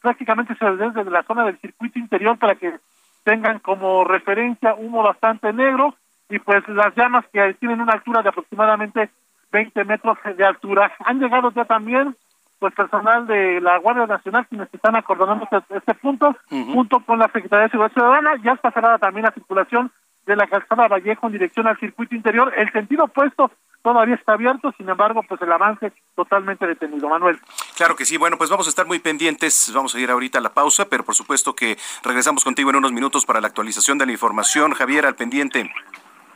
prácticamente 0.00 0.54
se 0.56 0.64
desde 0.64 1.10
la 1.10 1.22
zona 1.22 1.44
del 1.44 1.58
circuito 1.60 1.98
interior 1.98 2.38
para 2.38 2.56
que 2.56 2.74
tengan 3.22 3.60
como 3.60 4.04
referencia 4.04 4.74
humo 4.74 5.02
bastante 5.02 5.52
negro 5.52 5.94
y 6.28 6.38
pues 6.40 6.66
las 6.68 6.94
llamas 6.96 7.24
que 7.32 7.54
tienen 7.54 7.80
una 7.80 7.92
altura 7.92 8.22
de 8.22 8.30
aproximadamente 8.30 9.10
20 9.50 9.84
metros 9.84 10.18
de 10.36 10.44
altura. 10.44 10.92
Han 11.04 11.20
llegado 11.20 11.50
ya 11.52 11.64
también 11.64 12.16
pues 12.58 12.74
personal 12.74 13.26
de 13.26 13.60
la 13.60 13.78
Guardia 13.78 14.06
Nacional 14.06 14.46
quienes 14.48 14.68
están 14.72 14.96
acordonando 14.96 15.46
este, 15.50 15.76
este 15.76 15.94
punto, 15.94 16.36
junto 16.48 17.00
con 17.00 17.18
la 17.18 17.30
Secretaría 17.32 17.64
de 17.64 17.70
Seguridad 17.70 17.92
Ciudadana, 17.92 18.34
ya 18.42 18.52
está 18.52 18.70
cerrada 18.70 18.98
también 18.98 19.24
la 19.26 19.32
circulación 19.32 19.92
de 20.26 20.36
la 20.36 20.46
calzada 20.46 20.88
Vallejo 20.88 21.26
en 21.26 21.32
dirección 21.32 21.66
al 21.66 21.78
circuito 21.78 22.14
interior. 22.14 22.52
El 22.56 22.70
sentido 22.70 23.04
opuesto 23.04 23.50
todavía 23.82 24.14
está 24.14 24.34
abierto, 24.34 24.72
sin 24.76 24.88
embargo, 24.88 25.22
pues 25.26 25.40
el 25.40 25.50
avance 25.50 25.92
totalmente 26.14 26.66
detenido. 26.66 27.08
Manuel. 27.08 27.38
Claro 27.76 27.96
que 27.96 28.04
sí, 28.04 28.18
bueno, 28.18 28.36
pues 28.36 28.50
vamos 28.50 28.66
a 28.66 28.70
estar 28.70 28.86
muy 28.86 28.98
pendientes, 28.98 29.72
vamos 29.74 29.94
a 29.94 30.00
ir 30.00 30.10
ahorita 30.10 30.38
a 30.38 30.42
la 30.42 30.52
pausa, 30.52 30.88
pero 30.88 31.04
por 31.04 31.14
supuesto 31.14 31.54
que 31.54 31.78
regresamos 32.04 32.44
contigo 32.44 32.70
en 32.70 32.76
unos 32.76 32.92
minutos 32.92 33.24
para 33.24 33.40
la 33.40 33.48
actualización 33.48 33.96
de 33.96 34.06
la 34.06 34.12
información. 34.12 34.74
Javier, 34.74 35.06
al 35.06 35.14
pendiente. 35.14 35.70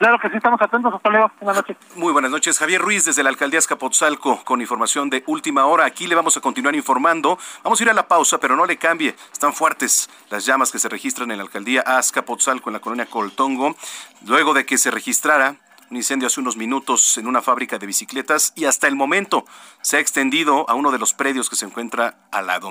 Claro 0.03 0.19
que 0.19 0.29
sí, 0.31 0.37
estamos 0.37 0.61
atentos. 0.61 0.93
Hasta 0.93 1.11
luego. 1.11 1.31
Buenas 1.41 1.59
noches. 1.59 1.77
Muy 1.95 2.13
buenas 2.13 2.33
noches. 2.33 2.59
Javier 2.59 2.83
Ruiz, 2.83 3.05
desde 3.05 3.23
la 3.23 3.29
alcaldía 3.29 3.61
Escapotzalco, 3.61 4.43
con 4.43 4.61
información 4.61 5.09
de 5.09 5.23
última 5.29 5.67
hora. 5.67 5.85
Aquí 5.85 6.09
le 6.09 6.17
vamos 6.17 6.37
a 6.37 6.41
continuar 6.41 6.75
informando. 6.75 7.39
Vamos 7.63 7.79
a 7.79 7.85
ir 7.85 7.89
a 7.89 7.93
la 7.93 8.09
pausa, 8.09 8.39
pero 8.41 8.57
no 8.57 8.67
le 8.67 8.79
cambie. 8.79 9.15
Están 9.33 9.53
fuertes 9.53 10.11
las 10.29 10.45
llamas 10.45 10.73
que 10.73 10.81
se 10.81 10.89
registran 10.89 11.31
en 11.31 11.37
la 11.37 11.45
alcaldía 11.45 11.83
Azcapotzalco, 11.83 12.69
en 12.69 12.73
la 12.73 12.81
colonia 12.81 13.07
Coltongo, 13.07 13.77
luego 14.27 14.55
de 14.55 14.67
que 14.67 14.77
se 14.77 14.91
registrara 14.91 15.55
un 15.89 15.97
incendio 15.97 16.27
hace 16.27 16.41
unos 16.41 16.57
minutos 16.57 17.17
en 17.19 17.29
una 17.29 17.41
fábrica 17.41 17.79
de 17.79 17.87
bicicletas 17.87 18.53
y 18.57 18.65
hasta 18.65 18.89
el 18.89 18.97
momento 18.97 19.45
se 19.83 19.99
ha 19.99 20.01
extendido 20.01 20.69
a 20.69 20.75
uno 20.75 20.91
de 20.91 20.99
los 20.99 21.15
predios 21.15 21.49
que 21.49 21.55
se 21.55 21.65
encuentra 21.65 22.17
al 22.33 22.49
lado. 22.49 22.71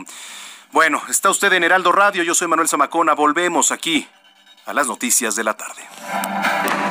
Bueno, 0.74 1.02
está 1.08 1.30
usted 1.30 1.54
en 1.54 1.64
Heraldo 1.64 1.94
Radio, 1.94 2.24
yo 2.24 2.36
soy 2.36 2.50
Manuel 2.50 2.68
Zamacona, 2.68 3.14
volvemos 3.14 3.72
aquí 3.72 4.06
a 4.66 4.74
las 4.74 4.88
noticias 4.88 5.38
de 5.38 5.46
la 5.46 5.56
tarde. 5.56 6.91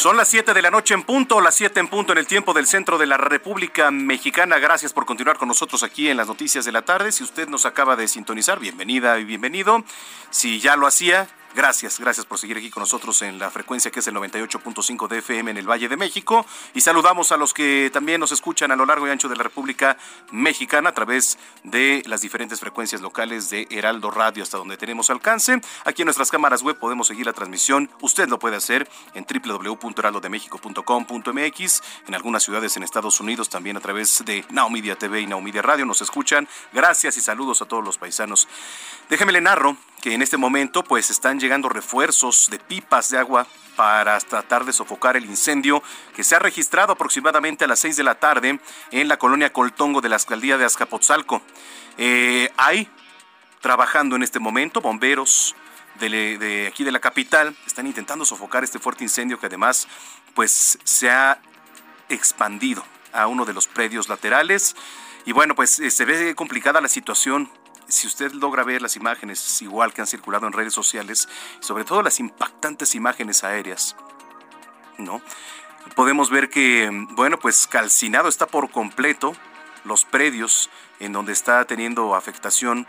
Son 0.00 0.16
las 0.16 0.28
7 0.28 0.54
de 0.54 0.62
la 0.62 0.70
noche 0.70 0.94
en 0.94 1.02
punto, 1.02 1.42
las 1.42 1.54
7 1.56 1.78
en 1.78 1.88
punto 1.88 2.12
en 2.12 2.18
el 2.18 2.26
tiempo 2.26 2.54
del 2.54 2.66
centro 2.66 2.96
de 2.96 3.04
la 3.04 3.18
República 3.18 3.90
Mexicana. 3.90 4.58
Gracias 4.58 4.94
por 4.94 5.04
continuar 5.04 5.36
con 5.36 5.46
nosotros 5.46 5.82
aquí 5.82 6.08
en 6.08 6.16
las 6.16 6.26
noticias 6.26 6.64
de 6.64 6.72
la 6.72 6.80
tarde. 6.80 7.12
Si 7.12 7.22
usted 7.22 7.50
nos 7.50 7.66
acaba 7.66 7.96
de 7.96 8.08
sintonizar, 8.08 8.58
bienvenida 8.58 9.18
y 9.18 9.24
bienvenido. 9.24 9.84
Si 10.30 10.58
ya 10.58 10.74
lo 10.76 10.86
hacía, 10.86 11.28
Gracias, 11.52 11.98
gracias 11.98 12.26
por 12.26 12.38
seguir 12.38 12.58
aquí 12.58 12.70
con 12.70 12.80
nosotros 12.80 13.22
en 13.22 13.40
la 13.40 13.50
frecuencia 13.50 13.90
que 13.90 13.98
es 13.98 14.06
el 14.06 14.14
98.5 14.14 15.08
de 15.08 15.18
FM 15.18 15.50
en 15.50 15.56
el 15.56 15.68
Valle 15.68 15.88
de 15.88 15.96
México. 15.96 16.46
Y 16.74 16.80
saludamos 16.80 17.32
a 17.32 17.36
los 17.36 17.52
que 17.52 17.90
también 17.92 18.20
nos 18.20 18.30
escuchan 18.30 18.70
a 18.70 18.76
lo 18.76 18.86
largo 18.86 19.08
y 19.08 19.10
ancho 19.10 19.28
de 19.28 19.34
la 19.34 19.42
República 19.42 19.96
Mexicana 20.30 20.90
a 20.90 20.94
través 20.94 21.40
de 21.64 22.04
las 22.06 22.20
diferentes 22.20 22.60
frecuencias 22.60 23.00
locales 23.00 23.50
de 23.50 23.66
Heraldo 23.68 24.12
Radio 24.12 24.44
hasta 24.44 24.58
donde 24.58 24.76
tenemos 24.76 25.10
alcance. 25.10 25.60
Aquí 25.84 26.02
en 26.02 26.06
nuestras 26.06 26.30
cámaras 26.30 26.62
web 26.62 26.78
podemos 26.78 27.08
seguir 27.08 27.26
la 27.26 27.32
transmisión. 27.32 27.90
Usted 28.00 28.28
lo 28.28 28.38
puede 28.38 28.54
hacer 28.56 28.88
en 29.14 29.26
www.heraldodemexico.com.mx. 29.26 31.82
En 32.06 32.14
algunas 32.14 32.44
ciudades 32.44 32.76
en 32.76 32.84
Estados 32.84 33.18
Unidos 33.18 33.48
también 33.48 33.76
a 33.76 33.80
través 33.80 34.24
de 34.24 34.44
Now 34.50 34.70
Media 34.70 34.96
TV 34.96 35.22
y 35.22 35.26
Now 35.26 35.40
Media 35.40 35.62
Radio 35.62 35.84
nos 35.84 36.00
escuchan. 36.00 36.46
Gracias 36.72 37.16
y 37.16 37.20
saludos 37.20 37.60
a 37.60 37.66
todos 37.66 37.84
los 37.84 37.98
paisanos. 37.98 38.46
Déjeme 39.08 39.32
le 39.32 39.40
narro 39.40 39.76
que 40.00 40.14
en 40.14 40.22
este 40.22 40.36
momento 40.36 40.82
pues 40.82 41.10
están 41.10 41.38
llegando 41.38 41.68
refuerzos 41.68 42.48
de 42.50 42.58
pipas 42.58 43.10
de 43.10 43.18
agua 43.18 43.46
para 43.76 44.18
tratar 44.20 44.64
de 44.64 44.72
sofocar 44.72 45.16
el 45.16 45.24
incendio 45.24 45.82
que 46.14 46.24
se 46.24 46.34
ha 46.34 46.38
registrado 46.38 46.92
aproximadamente 46.92 47.64
a 47.64 47.68
las 47.68 47.80
6 47.80 47.96
de 47.96 48.02
la 48.02 48.16
tarde 48.16 48.60
en 48.90 49.08
la 49.08 49.18
colonia 49.18 49.52
Coltongo 49.52 50.00
de 50.00 50.08
la 50.08 50.16
alcaldía 50.16 50.58
de 50.58 50.64
Azcapotzalco. 50.64 51.42
Eh, 51.98 52.50
hay 52.56 52.88
trabajando 53.60 54.16
en 54.16 54.22
este 54.22 54.38
momento 54.38 54.80
bomberos 54.80 55.54
de, 55.98 56.38
de, 56.38 56.66
aquí 56.66 56.82
de 56.82 56.92
la 56.92 56.98
capital, 56.98 57.54
están 57.66 57.86
intentando 57.86 58.24
sofocar 58.24 58.64
este 58.64 58.78
fuerte 58.78 59.04
incendio 59.04 59.38
que 59.38 59.46
además 59.46 59.86
pues 60.34 60.78
se 60.82 61.10
ha 61.10 61.40
expandido 62.08 62.84
a 63.12 63.26
uno 63.26 63.44
de 63.44 63.52
los 63.52 63.66
predios 63.66 64.08
laterales. 64.08 64.76
Y 65.26 65.32
bueno, 65.32 65.54
pues 65.54 65.78
eh, 65.78 65.90
se 65.90 66.04
ve 66.04 66.34
complicada 66.34 66.80
la 66.80 66.88
situación 66.88 67.50
si 67.90 68.06
usted 68.06 68.32
logra 68.32 68.64
ver 68.64 68.82
las 68.82 68.96
imágenes 68.96 69.60
igual 69.62 69.92
que 69.92 70.00
han 70.00 70.06
circulado 70.06 70.46
en 70.46 70.52
redes 70.52 70.74
sociales, 70.74 71.28
sobre 71.60 71.84
todo 71.84 72.02
las 72.02 72.20
impactantes 72.20 72.94
imágenes 72.94 73.44
aéreas, 73.44 73.96
¿no? 74.98 75.20
Podemos 75.94 76.30
ver 76.30 76.50
que, 76.50 76.90
bueno, 77.12 77.38
pues 77.38 77.66
calcinado 77.66 78.28
está 78.28 78.46
por 78.46 78.70
completo 78.70 79.34
los 79.84 80.04
predios 80.04 80.70
en 80.98 81.12
donde 81.12 81.32
está 81.32 81.64
teniendo 81.64 82.14
afectación 82.14 82.86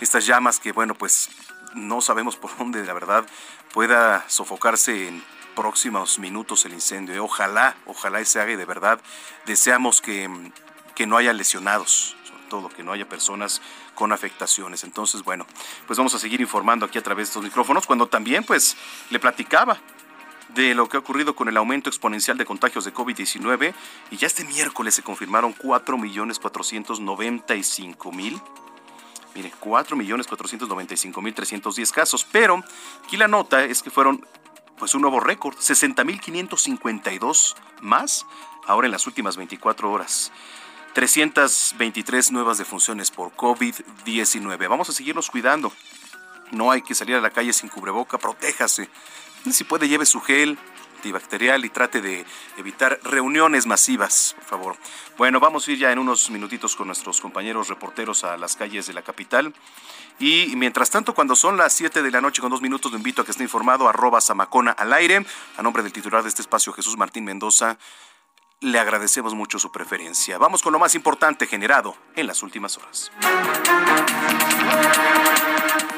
estas 0.00 0.26
llamas 0.26 0.60
que, 0.60 0.72
bueno, 0.72 0.94
pues 0.94 1.28
no 1.74 2.00
sabemos 2.00 2.36
por 2.36 2.56
dónde, 2.56 2.84
la 2.84 2.92
verdad, 2.92 3.26
pueda 3.72 4.24
sofocarse 4.28 5.08
en 5.08 5.22
próximos 5.54 6.18
minutos 6.18 6.64
el 6.64 6.72
incendio. 6.72 7.24
Ojalá, 7.24 7.76
ojalá 7.86 8.24
se 8.24 8.40
haga 8.40 8.52
y 8.52 8.56
de 8.56 8.64
verdad 8.64 9.00
deseamos 9.44 10.00
que, 10.00 10.30
que 10.94 11.06
no 11.06 11.16
haya 11.16 11.32
lesionados, 11.32 12.16
todo 12.48 12.68
que 12.68 12.82
no 12.82 12.90
haya 12.92 13.08
personas 13.08 13.62
con 13.94 14.12
afectaciones. 14.12 14.82
Entonces, 14.84 15.22
bueno, 15.22 15.46
pues 15.86 15.96
vamos 15.96 16.14
a 16.14 16.18
seguir 16.18 16.40
informando 16.40 16.86
aquí 16.86 16.98
a 16.98 17.02
través 17.02 17.26
de 17.26 17.30
estos 17.30 17.44
micrófonos, 17.44 17.86
cuando 17.86 18.08
también 18.08 18.42
pues 18.44 18.76
le 19.10 19.20
platicaba 19.20 19.78
de 20.54 20.74
lo 20.74 20.88
que 20.88 20.96
ha 20.96 21.00
ocurrido 21.00 21.36
con 21.36 21.48
el 21.48 21.56
aumento 21.56 21.90
exponencial 21.90 22.38
de 22.38 22.46
contagios 22.46 22.84
de 22.84 22.94
COVID-19 22.94 23.74
y 24.10 24.16
ya 24.16 24.26
este 24.26 24.44
miércoles 24.44 24.94
se 24.94 25.02
confirmaron 25.02 25.54
4.495.000 25.54 28.42
Mire, 29.34 29.52
4.495.310 29.60 31.90
casos, 31.92 32.26
pero 32.30 32.62
aquí 33.04 33.16
la 33.16 33.26
nota 33.28 33.64
es 33.64 33.82
que 33.82 33.90
fueron 33.90 34.24
pues 34.78 34.94
un 34.94 35.02
nuevo 35.02 35.18
récord, 35.20 35.54
60.552 35.56 37.54
más 37.80 38.24
ahora 38.66 38.86
en 38.86 38.92
las 38.92 39.06
últimas 39.06 39.36
24 39.36 39.92
horas. 39.92 40.32
323 40.94 42.32
nuevas 42.32 42.58
defunciones 42.58 43.10
por 43.10 43.32
COVID-19. 43.34 44.68
Vamos 44.68 44.88
a 44.88 44.92
seguirnos 44.92 45.30
cuidando. 45.30 45.72
No 46.50 46.70
hay 46.70 46.82
que 46.82 46.94
salir 46.94 47.16
a 47.16 47.20
la 47.20 47.30
calle 47.30 47.52
sin 47.52 47.68
cubreboca, 47.68 48.18
protéjase. 48.18 48.88
Si 49.50 49.64
puede, 49.64 49.88
lleve 49.88 50.06
su 50.06 50.20
gel 50.20 50.58
antibacterial 50.98 51.64
y 51.64 51.70
trate 51.70 52.00
de 52.00 52.24
evitar 52.56 52.98
reuniones 53.04 53.66
masivas, 53.66 54.34
por 54.34 54.44
favor. 54.44 54.76
Bueno, 55.16 55.38
vamos 55.38 55.66
a 55.66 55.72
ir 55.72 55.78
ya 55.78 55.92
en 55.92 55.98
unos 56.00 56.28
minutitos 56.30 56.74
con 56.74 56.88
nuestros 56.88 57.20
compañeros 57.20 57.68
reporteros 57.68 58.24
a 58.24 58.36
las 58.36 58.56
calles 58.56 58.86
de 58.88 58.94
la 58.94 59.02
capital. 59.02 59.54
Y 60.18 60.54
mientras 60.56 60.90
tanto, 60.90 61.14
cuando 61.14 61.36
son 61.36 61.56
las 61.56 61.72
7 61.74 62.02
de 62.02 62.10
la 62.10 62.20
noche 62.20 62.42
con 62.42 62.50
dos 62.50 62.60
minutos, 62.60 62.90
lo 62.90 62.98
invito 62.98 63.22
a 63.22 63.24
que 63.24 63.30
esté 63.30 63.44
informado, 63.44 63.88
arroba 63.88 64.20
Samacona 64.20 64.72
al 64.72 64.92
aire, 64.92 65.24
a 65.56 65.62
nombre 65.62 65.84
del 65.84 65.92
titular 65.92 66.24
de 66.24 66.28
este 66.28 66.42
espacio, 66.42 66.72
Jesús 66.72 66.96
Martín 66.96 67.24
Mendoza 67.24 67.78
le 68.60 68.78
agradecemos 68.78 69.34
mucho 69.34 69.58
su 69.58 69.70
preferencia. 69.70 70.38
Vamos 70.38 70.62
con 70.62 70.72
lo 70.72 70.78
más 70.78 70.94
importante 70.94 71.46
generado 71.46 71.96
en 72.16 72.26
las 72.26 72.42
últimas 72.42 72.76
horas. 72.76 73.12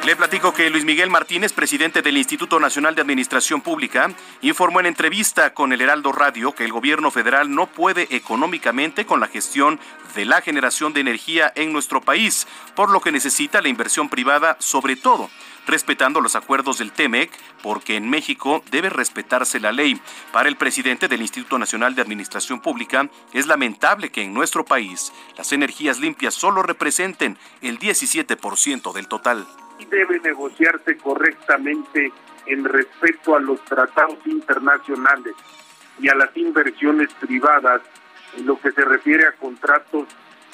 Le 0.07 0.17
platico 0.17 0.55
que 0.55 0.71
Luis 0.71 0.87
Miguel 0.87 1.11
Martínez, 1.11 1.53
presidente 1.53 2.01
del 2.01 2.17
Instituto 2.17 2.59
Nacional 2.59 2.95
de 2.95 3.03
Administración 3.03 3.61
Pública, 3.61 4.11
informó 4.41 4.81
en 4.81 4.87
entrevista 4.87 5.53
con 5.53 5.75
el 5.75 5.83
Heraldo 5.83 6.11
Radio 6.11 6.55
que 6.55 6.65
el 6.65 6.73
gobierno 6.73 7.11
federal 7.11 7.55
no 7.55 7.67
puede 7.67 8.09
económicamente 8.11 9.05
con 9.05 9.21
la 9.21 9.29
gestión 9.29 9.79
de 10.15 10.25
la 10.25 10.41
generación 10.41 10.95
de 10.95 11.01
energía 11.01 11.53
en 11.55 11.75
nuestro 11.75 12.01
país, 12.01 12.47
por 12.75 12.89
lo 12.89 13.03
que 13.03 13.13
necesita 13.13 13.61
la 13.61 13.69
inversión 13.69 14.09
privada, 14.09 14.57
sobre 14.59 14.97
todo 14.97 15.29
respetando 15.67 16.23
los 16.23 16.35
acuerdos 16.35 16.79
del 16.79 16.93
TEMEC, 16.93 17.31
porque 17.63 17.97
en 17.97 18.09
México 18.09 18.65
debe 18.71 18.89
respetarse 18.89 19.61
la 19.61 19.71
ley. 19.71 20.01
Para 20.33 20.49
el 20.49 20.57
presidente 20.57 21.09
del 21.09 21.21
Instituto 21.21 21.59
Nacional 21.59 21.95
de 21.95 22.01
Administración 22.01 22.61
Pública, 22.61 23.09
es 23.35 23.47
lamentable 23.47 24.11
que 24.11 24.23
en 24.23 24.33
nuestro 24.33 24.65
país 24.65 25.13
las 25.37 25.53
energías 25.53 26.01
limpias 26.01 26.33
solo 26.33 26.63
representen 26.63 27.39
el 27.61 27.79
17% 27.79 28.93
del 28.95 29.07
total. 29.07 29.47
Debe 29.89 30.21
negociarse 30.21 30.97
correctamente 30.99 32.13
en 32.47 32.65
respeto 32.65 33.37
a 33.37 33.41
los 33.41 33.61
tratados 33.65 34.19
internacionales 34.27 35.35
y 36.01 36.09
a 36.09 36.15
las 36.15 36.37
inversiones 36.37 37.13
privadas 37.15 37.83
en 38.37 38.47
lo 38.47 38.61
que 38.61 38.73
se 38.73 38.85
refiere 38.85 39.27
a 39.27 39.33
contratos 39.33 40.09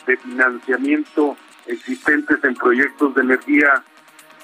de 0.06 0.16
financiamiento 0.16 1.36
existentes 1.66 2.42
en 2.44 2.54
proyectos 2.54 3.14
de 3.14 3.22
energía, 3.22 3.82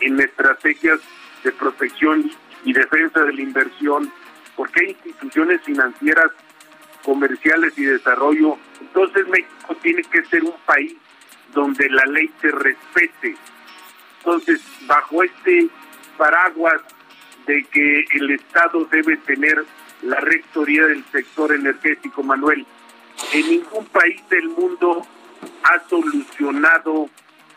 en 0.01 0.21
estrategias 0.21 1.01
de 1.45 1.53
protección 1.53 2.31
y 2.65 2.73
defensa 2.73 3.21
de 3.21 3.33
la 3.33 3.43
inversión, 3.43 4.13
porque 4.57 4.81
hay 4.81 4.91
instituciones 4.91 5.63
financieras, 5.63 6.31
comerciales 7.05 7.77
y 7.79 7.85
desarrollo. 7.85 8.57
Entonces 8.81 9.27
México 9.29 9.77
tiene 9.83 10.03
que 10.03 10.25
ser 10.27 10.45
un 10.45 10.55
país 10.67 10.95
donde 11.55 11.89
la 11.91 12.05
ley 12.07 12.31
se 12.41 12.51
respete. 12.51 13.37
Entonces, 14.25 14.61
bajo 14.87 15.25
este 15.25 15.69
paraguas 16.17 16.81
de 17.45 17.65
que 17.65 18.05
el 18.13 18.31
Estado 18.31 18.85
debe 18.85 19.17
tener 19.17 19.65
la 20.03 20.21
rectoría 20.21 20.87
del 20.87 21.05
sector 21.11 21.53
energético, 21.53 22.23
Manuel, 22.23 22.65
en 23.33 23.51
ningún 23.51 23.85
país 23.87 24.23
del 24.29 24.49
mundo 24.51 25.05
ha 25.65 25.89
solucionado 25.89 27.09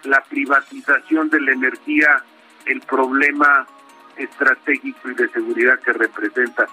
la 0.06 0.24
privatización 0.24 1.30
de 1.30 1.42
la 1.42 1.52
energía 1.52 2.24
el 2.66 2.82
problema 2.82 3.68
estratégico 4.18 5.12
y 5.12 5.14
de 5.14 5.30
seguridad 5.30 5.80
que 5.82 5.94
representa. 5.94 6.68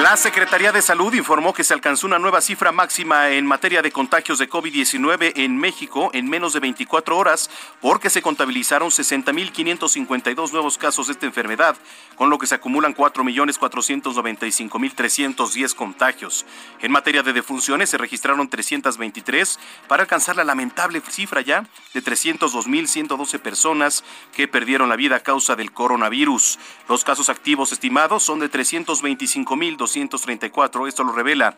La 0.00 0.16
Secretaría 0.16 0.72
de 0.72 0.80
Salud 0.80 1.12
informó 1.12 1.52
que 1.52 1.64
se 1.64 1.74
alcanzó 1.74 2.06
una 2.06 2.18
nueva 2.18 2.40
cifra 2.40 2.72
máxima 2.72 3.28
en 3.28 3.44
materia 3.44 3.82
de 3.82 3.92
contagios 3.92 4.38
de 4.38 4.48
COVID-19 4.48 5.34
en 5.36 5.58
México 5.58 6.08
en 6.14 6.30
menos 6.30 6.54
de 6.54 6.60
24 6.60 7.18
horas, 7.18 7.50
porque 7.78 8.08
se 8.08 8.22
contabilizaron 8.22 8.88
60.552 8.88 10.50
nuevos 10.50 10.78
casos 10.78 11.08
de 11.08 11.12
esta 11.12 11.26
enfermedad, 11.26 11.76
con 12.16 12.30
lo 12.30 12.38
que 12.38 12.46
se 12.46 12.54
acumulan 12.54 12.94
4.495.310 12.94 15.74
contagios. 15.74 16.46
En 16.80 16.90
materia 16.90 17.22
de 17.22 17.34
defunciones 17.34 17.90
se 17.90 17.98
registraron 17.98 18.48
323 18.48 19.60
para 19.88 20.04
alcanzar 20.04 20.36
la 20.36 20.44
lamentable 20.44 21.02
cifra 21.06 21.42
ya 21.42 21.66
de 21.92 22.02
302.112 22.02 23.38
personas 23.40 24.04
que 24.34 24.48
perdieron 24.48 24.88
la 24.88 24.96
vida 24.96 25.16
a 25.16 25.20
causa 25.20 25.54
del 25.54 25.70
coronavirus. 25.70 26.58
Los 26.88 27.04
casos 27.04 27.28
activos 27.28 27.72
estimados 27.72 28.22
son 28.22 28.40
de 28.40 28.50
325.000 28.50 29.81
234. 29.82 30.86
Esto 30.86 31.04
lo 31.04 31.12
revela 31.12 31.56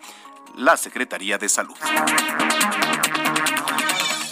la 0.56 0.76
Secretaría 0.76 1.38
de 1.38 1.48
Salud. 1.48 1.76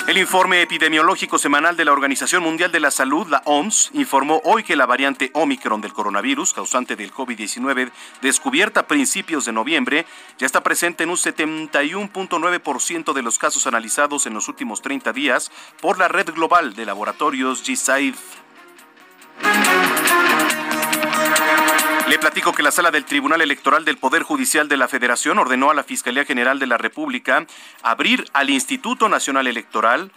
El 0.08 0.18
informe 0.18 0.60
epidemiológico 0.62 1.38
semanal 1.38 1.76
de 1.76 1.84
la 1.84 1.92
Organización 1.92 2.42
Mundial 2.42 2.72
de 2.72 2.80
la 2.80 2.90
Salud, 2.90 3.28
la 3.28 3.40
OMS, 3.44 3.90
informó 3.94 4.42
hoy 4.44 4.64
que 4.64 4.74
la 4.74 4.84
variante 4.84 5.30
Omicron 5.32 5.80
del 5.80 5.92
coronavirus, 5.92 6.54
causante 6.54 6.96
del 6.96 7.12
COVID-19, 7.12 7.92
descubierta 8.20 8.80
a 8.80 8.86
principios 8.88 9.44
de 9.44 9.52
noviembre, 9.52 10.04
ya 10.38 10.46
está 10.46 10.62
presente 10.62 11.04
en 11.04 11.10
un 11.10 11.16
71.9% 11.16 13.12
de 13.12 13.22
los 13.22 13.38
casos 13.38 13.68
analizados 13.68 14.26
en 14.26 14.34
los 14.34 14.48
últimos 14.48 14.82
30 14.82 15.12
días 15.12 15.52
por 15.80 15.98
la 15.98 16.08
red 16.08 16.28
global 16.32 16.74
de 16.74 16.84
laboratorios 16.84 17.62
GSAID. 17.62 18.16
Le 22.08 22.18
platico 22.18 22.52
que 22.52 22.62
la 22.62 22.70
sala 22.70 22.90
del 22.90 23.04
Tribunal 23.04 23.40
Electoral 23.40 23.84
del 23.84 23.96
Poder 23.96 24.22
Judicial 24.22 24.68
de 24.68 24.76
la 24.76 24.88
Federación 24.88 25.38
ordenó 25.38 25.70
a 25.70 25.74
la 25.74 25.84
Fiscalía 25.84 26.24
General 26.24 26.58
de 26.58 26.66
la 26.66 26.76
República 26.76 27.46
abrir 27.82 28.24
al 28.32 28.50
Instituto 28.50 29.08
Nacional 29.08 29.46
Electoral 29.46 30.10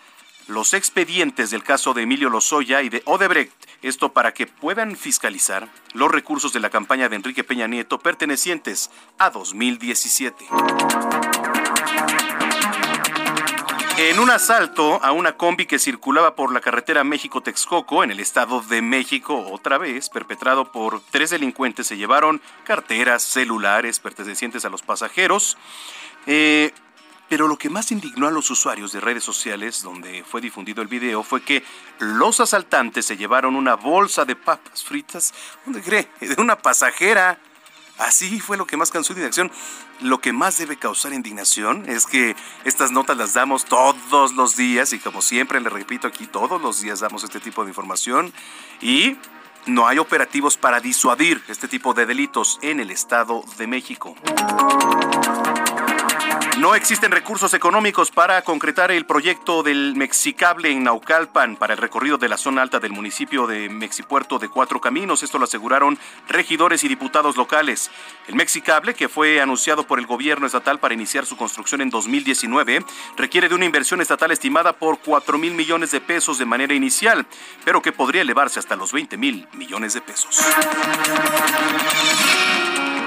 los 0.47 0.73
expedientes 0.73 1.51
del 1.51 1.63
caso 1.63 1.93
de 1.93 2.03
Emilio 2.03 2.29
Lozoya 2.29 2.81
y 2.81 2.89
de 2.89 3.01
Odebrecht, 3.05 3.53
esto 3.81 4.13
para 4.13 4.33
que 4.33 4.47
puedan 4.47 4.95
fiscalizar 4.95 5.67
los 5.93 6.11
recursos 6.11 6.53
de 6.53 6.59
la 6.59 6.69
campaña 6.69 7.09
de 7.09 7.15
Enrique 7.15 7.43
Peña 7.43 7.67
Nieto 7.67 7.99
pertenecientes 7.99 8.91
a 9.17 9.29
2017. 9.29 10.45
En 13.97 14.19
un 14.19 14.29
asalto 14.29 15.01
a 15.01 15.13
una 15.13 15.37
combi 15.37 15.65
que 15.65 15.79
circulaba 15.79 16.35
por 16.35 16.51
la 16.51 16.59
carretera 16.59 17.05
México-Texcoco 17.05 18.03
en 18.03 18.11
el 18.11 18.19
Estado 18.19 18.59
de 18.59 18.81
México, 18.81 19.47
otra 19.49 19.77
vez, 19.77 20.09
perpetrado 20.09 20.69
por 20.69 21.01
tres 21.11 21.29
delincuentes, 21.29 21.87
se 21.87 21.95
llevaron 21.95 22.41
carteras, 22.65 23.23
celulares 23.23 23.99
pertenecientes 23.99 24.65
a 24.65 24.69
los 24.69 24.81
pasajeros. 24.81 25.57
Eh, 26.27 26.73
pero 27.29 27.47
lo 27.47 27.57
que 27.57 27.69
más 27.69 27.89
indignó 27.93 28.27
a 28.27 28.31
los 28.31 28.51
usuarios 28.51 28.91
de 28.91 28.99
redes 28.99 29.23
sociales 29.23 29.81
donde 29.81 30.25
fue 30.25 30.41
difundido 30.41 30.81
el 30.81 30.89
video 30.89 31.23
fue 31.23 31.41
que 31.41 31.63
los 31.99 32.41
asaltantes 32.41 33.05
se 33.05 33.15
llevaron 33.15 33.55
una 33.55 33.75
bolsa 33.75 34.25
de 34.25 34.35
papas 34.35 34.83
fritas, 34.83 35.33
¿dónde 35.63 35.81
cree? 35.81 36.09
De 36.19 36.41
una 36.41 36.57
pasajera. 36.57 37.39
Así 37.97 38.39
fue 38.39 38.57
lo 38.57 38.67
que 38.67 38.77
más 38.77 38.91
causó 38.91 39.13
indignación. 39.13 39.51
Lo 40.01 40.19
que 40.19 40.33
más 40.33 40.57
debe 40.57 40.77
causar 40.77 41.13
indignación 41.13 41.87
es 41.87 42.05
que 42.05 42.35
estas 42.65 42.91
notas 42.91 43.17
las 43.17 43.33
damos 43.33 43.65
todos 43.65 44.33
los 44.33 44.55
días 44.55 44.91
y 44.93 44.99
como 44.99 45.21
siempre 45.21 45.61
le 45.61 45.69
repito 45.69 46.07
aquí, 46.07 46.27
todos 46.27 46.61
los 46.61 46.81
días 46.81 46.99
damos 46.99 47.23
este 47.23 47.39
tipo 47.39 47.63
de 47.63 47.69
información 47.69 48.33
y 48.81 49.17
no 49.65 49.87
hay 49.87 49.97
operativos 49.97 50.57
para 50.57 50.79
disuadir 50.79 51.41
este 51.47 51.67
tipo 51.67 51.93
de 51.93 52.05
delitos 52.05 52.59
en 52.61 52.79
el 52.79 52.91
Estado 52.91 53.43
de 53.57 53.67
México. 53.67 54.15
No 56.59 56.73
existen 56.73 57.11
recursos 57.11 57.53
económicos 57.53 58.11
para 58.11 58.41
concretar 58.43 58.89
el 58.89 59.05
proyecto 59.05 59.61
del 59.61 59.93
Mexicable 59.95 60.71
en 60.71 60.83
Naucalpan 60.85 61.57
para 61.57 61.73
el 61.73 61.79
recorrido 61.79 62.17
de 62.17 62.29
la 62.29 62.37
zona 62.37 62.61
alta 62.61 62.79
del 62.79 62.93
municipio 62.93 63.45
de 63.45 63.67
Mexipuerto 63.67 64.39
de 64.39 64.47
Cuatro 64.47 64.79
Caminos. 64.79 65.21
Esto 65.21 65.37
lo 65.37 65.43
aseguraron 65.43 65.99
regidores 66.29 66.85
y 66.85 66.87
diputados 66.87 67.35
locales. 67.35 67.91
El 68.29 68.35
Mexicable, 68.35 68.93
que 68.93 69.09
fue 69.09 69.41
anunciado 69.41 69.85
por 69.85 69.99
el 69.99 70.05
gobierno 70.05 70.47
estatal 70.47 70.79
para 70.79 70.93
iniciar 70.93 71.25
su 71.25 71.35
construcción 71.35 71.81
en 71.81 71.89
2019, 71.89 72.85
requiere 73.17 73.49
de 73.49 73.55
una 73.55 73.65
inversión 73.65 73.99
estatal 73.99 74.31
estimada 74.31 74.71
por 74.71 74.99
4 74.99 75.37
mil 75.37 75.55
millones 75.55 75.91
de 75.91 75.99
pesos 75.99 76.37
de 76.37 76.45
manera 76.45 76.73
inicial, 76.73 77.25
pero 77.65 77.81
que 77.81 77.91
podría 77.91 78.21
elevarse 78.21 78.59
hasta 78.59 78.77
los 78.77 78.93
20 78.93 79.17
mil 79.17 79.45
millones 79.53 79.93
de 79.93 80.01
pesos. 80.01 80.41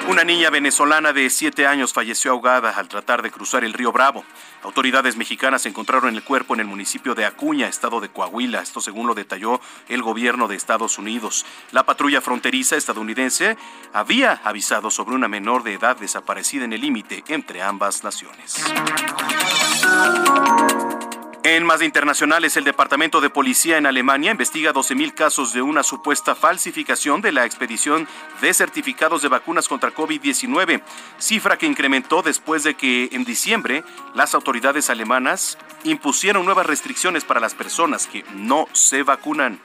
Una 0.09 0.25
niña 0.25 0.49
venezolana 0.49 1.13
de 1.13 1.29
7 1.29 1.67
años 1.67 1.93
falleció 1.93 2.31
ahogada 2.31 2.71
al 2.71 2.89
tratar 2.89 3.21
de 3.21 3.31
cruzar 3.31 3.63
el 3.63 3.75
río 3.75 3.93
Bravo. 3.93 4.25
Autoridades 4.63 5.19
mexicanas 5.19 5.67
encontraron 5.67 6.15
el 6.15 6.25
cuerpo 6.25 6.55
en 6.55 6.61
el 6.61 6.67
municipio 6.67 7.15
de 7.15 7.27
Acuña, 7.27 7.69
estado 7.69 8.01
de 8.01 8.09
Coahuila. 8.09 8.63
Esto 8.63 8.81
según 8.81 9.07
lo 9.07 9.15
detalló 9.15 9.61
el 9.87 10.01
gobierno 10.01 10.49
de 10.49 10.57
Estados 10.57 10.97
Unidos. 10.97 11.45
La 11.73 11.85
patrulla 11.85 12.23
fronteriza 12.23 12.77
estadounidense 12.77 13.59
había 13.93 14.41
avisado 14.45 14.91
sobre 14.91 15.15
una 15.15 15.29
menor 15.29 15.63
de 15.63 15.75
edad 15.75 15.99
desaparecida 15.99 16.65
en 16.65 16.73
el 16.73 16.81
límite 16.81 17.23
entre 17.29 17.61
ambas 17.61 18.03
naciones. 18.03 18.65
En 21.45 21.64
más 21.64 21.80
de 21.80 21.86
internacionales, 21.86 22.57
el 22.57 22.64
Departamento 22.64 23.20
de 23.20 23.30
Policía 23.30 23.78
en 23.78 23.86
Alemania 23.86 24.32
investiga 24.32 24.72
12.000 24.72 25.14
casos 25.14 25.53
de 25.53 25.62
una 25.62 25.82
supuesta 25.82 26.34
falsificación 26.34 27.22
de 27.22 27.32
la 27.32 27.47
expedición 27.47 28.09
de 28.41 28.53
certificados 28.53 29.22
de 29.22 29.28
vacunas 29.28 29.68
contra 29.68 29.95
COVID-19, 29.95 30.82
cifra 31.18 31.57
que 31.57 31.66
incrementó 31.66 32.22
después 32.22 32.64
de 32.64 32.74
que 32.74 33.09
en 33.12 33.24
diciembre 33.24 33.84
las 34.14 34.34
autoridades 34.34 34.91
alemanas 34.91 35.59
impusieron 35.84 36.45
nuevas 36.45 36.66
restricciones 36.66 37.24
para 37.24 37.41
las 37.41 37.55
personas 37.55 38.07
que 38.07 38.24
no 38.34 38.66
se 38.72 39.05
vacunan. 39.05 39.61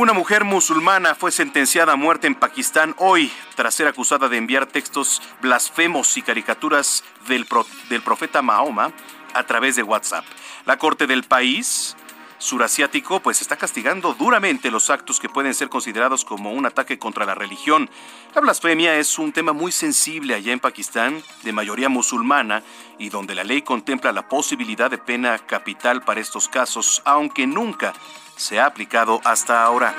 Una 0.00 0.14
mujer 0.14 0.44
musulmana 0.44 1.14
fue 1.14 1.30
sentenciada 1.30 1.92
a 1.92 1.96
muerte 1.96 2.26
en 2.26 2.34
Pakistán 2.34 2.94
hoy 2.96 3.30
tras 3.54 3.74
ser 3.74 3.86
acusada 3.86 4.30
de 4.30 4.38
enviar 4.38 4.64
textos 4.64 5.20
blasfemos 5.42 6.16
y 6.16 6.22
caricaturas 6.22 7.04
del, 7.28 7.44
profeta 7.44 8.40
Mahoma 8.40 8.92
a 9.34 9.42
través 9.42 9.76
de 9.76 9.82
WhatsApp. 9.82 10.24
La 10.64 10.78
corte 10.78 11.06
del 11.06 11.24
país 11.24 11.98
surasiático 12.40 13.20
pues 13.20 13.40
está 13.40 13.56
castigando 13.56 14.14
duramente 14.14 14.70
los 14.70 14.90
actos 14.90 15.20
que 15.20 15.28
pueden 15.28 15.54
ser 15.54 15.68
considerados 15.68 16.24
como 16.24 16.52
un 16.52 16.66
ataque 16.66 16.98
contra 16.98 17.24
la 17.24 17.36
religión. 17.36 17.88
La 18.34 18.40
blasfemia 18.40 18.96
es 18.96 19.18
un 19.18 19.32
tema 19.32 19.52
muy 19.52 19.70
sensible 19.70 20.34
allá 20.34 20.52
en 20.52 20.58
Pakistán, 20.58 21.22
de 21.44 21.52
mayoría 21.52 21.88
musulmana, 21.88 22.64
y 22.98 23.10
donde 23.10 23.34
la 23.34 23.44
ley 23.44 23.62
contempla 23.62 24.12
la 24.12 24.28
posibilidad 24.28 24.90
de 24.90 24.98
pena 24.98 25.38
capital 25.38 26.02
para 26.02 26.20
estos 26.20 26.48
casos, 26.48 27.02
aunque 27.04 27.46
nunca 27.46 27.92
se 28.36 28.58
ha 28.58 28.66
aplicado 28.66 29.20
hasta 29.24 29.62
ahora. 29.62 29.94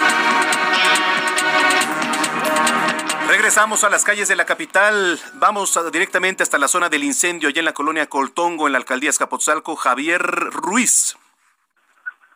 Regresamos 3.28 3.84
a 3.86 3.90
las 3.90 4.04
calles 4.04 4.28
de 4.28 4.36
la 4.36 4.46
capital. 4.46 5.20
Vamos 5.36 5.80
directamente 5.94 6.44
hasta 6.44 6.58
la 6.58 6.68
zona 6.68 6.90
del 6.90 7.04
incendio 7.04 7.50
allá 7.50 7.60
en 7.60 7.66
la 7.66 7.74
colonia 7.74 8.10
Coltongo, 8.10 8.68
en 8.68 8.74
la 8.74 8.80
alcaldía 8.80 9.10
Escapotzalco. 9.10 9.76
Javier 9.76 10.22
Ruiz. 10.22 11.16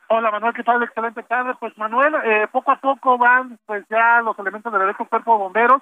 Hola 0.07 0.29
Manuel, 0.29 0.53
¿qué 0.53 0.63
tal? 0.63 0.83
Excelente 0.83 1.23
tarde. 1.23 1.55
Pues 1.59 1.75
Manuel, 1.79 2.13
eh, 2.23 2.47
poco 2.51 2.71
a 2.71 2.75
poco 2.75 3.17
van 3.17 3.57
pues 3.65 3.83
ya 3.89 4.21
los 4.21 4.37
elementos 4.37 4.71
del 4.71 4.89
Eco 4.89 5.05
Cuerpo 5.05 5.33
de 5.33 5.39
Bomberos 5.39 5.81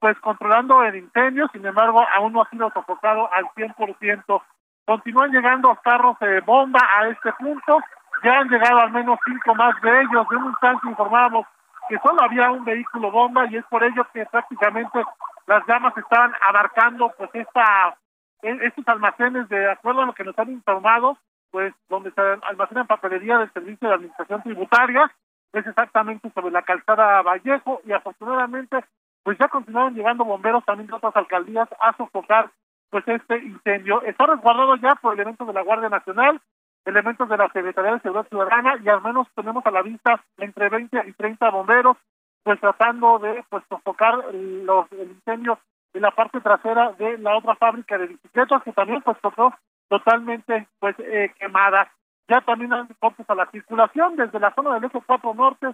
pues 0.00 0.18
controlando 0.18 0.82
el 0.82 0.96
incendio, 0.96 1.46
sin 1.52 1.64
embargo 1.64 2.04
aún 2.16 2.32
no 2.32 2.42
ha 2.42 2.50
sido 2.50 2.68
sofocado 2.72 3.32
al 3.32 3.44
100%. 3.54 4.42
Continúan 4.84 5.30
llegando 5.30 5.78
carros 5.84 6.18
de 6.18 6.40
bomba 6.40 6.80
a 6.98 7.06
este 7.06 7.32
punto, 7.34 7.78
ya 8.24 8.40
han 8.40 8.48
llegado 8.48 8.80
al 8.80 8.90
menos 8.90 9.20
cinco 9.24 9.54
más 9.54 9.80
de 9.80 10.00
ellos. 10.00 10.28
De 10.28 10.36
un 10.36 10.46
instante 10.46 10.88
informábamos 10.88 11.46
que 11.88 11.98
solo 11.98 12.20
había 12.20 12.50
un 12.50 12.64
vehículo 12.64 13.12
bomba 13.12 13.46
y 13.46 13.58
es 13.58 13.64
por 13.66 13.84
ello 13.84 14.04
que 14.12 14.26
prácticamente 14.26 15.04
las 15.46 15.64
llamas 15.68 15.96
estaban 15.96 16.32
abarcando 16.48 17.12
pues 17.16 17.30
esta 17.34 17.96
estos 18.42 18.88
almacenes 18.88 19.48
de 19.48 19.70
acuerdo 19.70 20.02
a 20.02 20.06
lo 20.06 20.14
que 20.14 20.24
nos 20.24 20.36
han 20.36 20.50
informado 20.50 21.16
pues 21.52 21.72
donde 21.88 22.10
se 22.10 22.20
almacenan 22.20 22.88
papelería 22.88 23.38
del 23.38 23.52
Servicio 23.52 23.88
de 23.88 23.94
Administración 23.94 24.42
Tributaria, 24.42 25.12
es 25.52 25.66
exactamente 25.66 26.30
sobre 26.30 26.50
la 26.50 26.62
calzada 26.62 27.22
Vallejo 27.22 27.80
y 27.84 27.92
afortunadamente 27.92 28.84
pues 29.22 29.38
ya 29.38 29.48
continuaron 29.48 29.94
llegando 29.94 30.24
bomberos 30.24 30.64
también 30.64 30.88
de 30.88 30.94
otras 30.94 31.14
alcaldías 31.14 31.68
a 31.78 31.96
sofocar 31.96 32.50
pues 32.90 33.06
este 33.06 33.38
incendio. 33.38 34.02
Está 34.02 34.26
resguardado 34.26 34.76
ya 34.76 34.94
por 35.00 35.14
elementos 35.14 35.46
de 35.46 35.52
la 35.52 35.62
Guardia 35.62 35.88
Nacional, 35.88 36.40
elementos 36.84 37.28
de 37.28 37.36
la 37.36 37.48
Secretaría 37.52 37.92
de 37.92 38.00
Seguridad 38.00 38.28
Ciudadana 38.28 38.76
y 38.82 38.88
al 38.88 39.02
menos 39.02 39.28
tenemos 39.36 39.64
a 39.66 39.70
la 39.70 39.82
vista 39.82 40.24
entre 40.38 40.68
20 40.70 41.04
y 41.06 41.12
30 41.12 41.50
bomberos 41.50 41.96
pues 42.42 42.58
tratando 42.58 43.18
de 43.18 43.44
pues 43.48 43.62
sofocar 43.68 44.34
los, 44.34 44.90
el 44.92 45.10
incendio 45.10 45.58
en 45.94 46.02
la 46.02 46.10
parte 46.10 46.40
trasera 46.40 46.92
de 46.92 47.18
la 47.18 47.36
otra 47.36 47.54
fábrica 47.56 47.98
de 47.98 48.08
bicicletas 48.08 48.62
que 48.62 48.72
también 48.72 49.02
pues 49.02 49.16
tocó 49.20 49.54
totalmente 49.92 50.66
pues 50.78 50.96
eh, 51.00 51.30
quemada. 51.38 51.92
Ya 52.26 52.40
también 52.40 52.72
hay 52.72 52.86
cortes 52.98 53.28
a 53.28 53.34
la 53.34 53.50
circulación 53.50 54.16
desde 54.16 54.40
la 54.40 54.54
zona 54.54 54.72
del 54.74 54.84
eje 54.84 55.02
4 55.04 55.34
norte, 55.34 55.66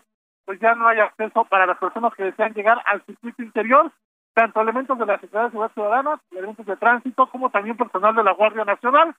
pues 0.45 0.59
ya 0.59 0.75
no 0.75 0.89
hay 0.89 0.99
acceso 0.99 1.45
para 1.45 1.67
las 1.67 1.79
personas 1.79 2.13
que 2.15 2.25
desean 2.25 2.53
llegar 2.53 2.83
al 2.87 3.01
circuito 3.05 3.45
interior, 3.45 3.93
tanto 4.35 4.61
elementos 4.61 4.99
de 4.99 5.07
la 5.07 5.21
Secretaría 5.21 5.45
de 5.45 5.51
Seguridad 5.51 5.73
Ciudadana, 5.73 6.21
elementos 6.33 6.67
de 6.67 6.77
tránsito, 6.77 7.29
como 7.29 7.51
también 7.51 7.77
personal 7.77 8.17
de 8.17 8.25
la 8.25 8.33
Guardia 8.33 8.65
Nacional, 8.65 9.15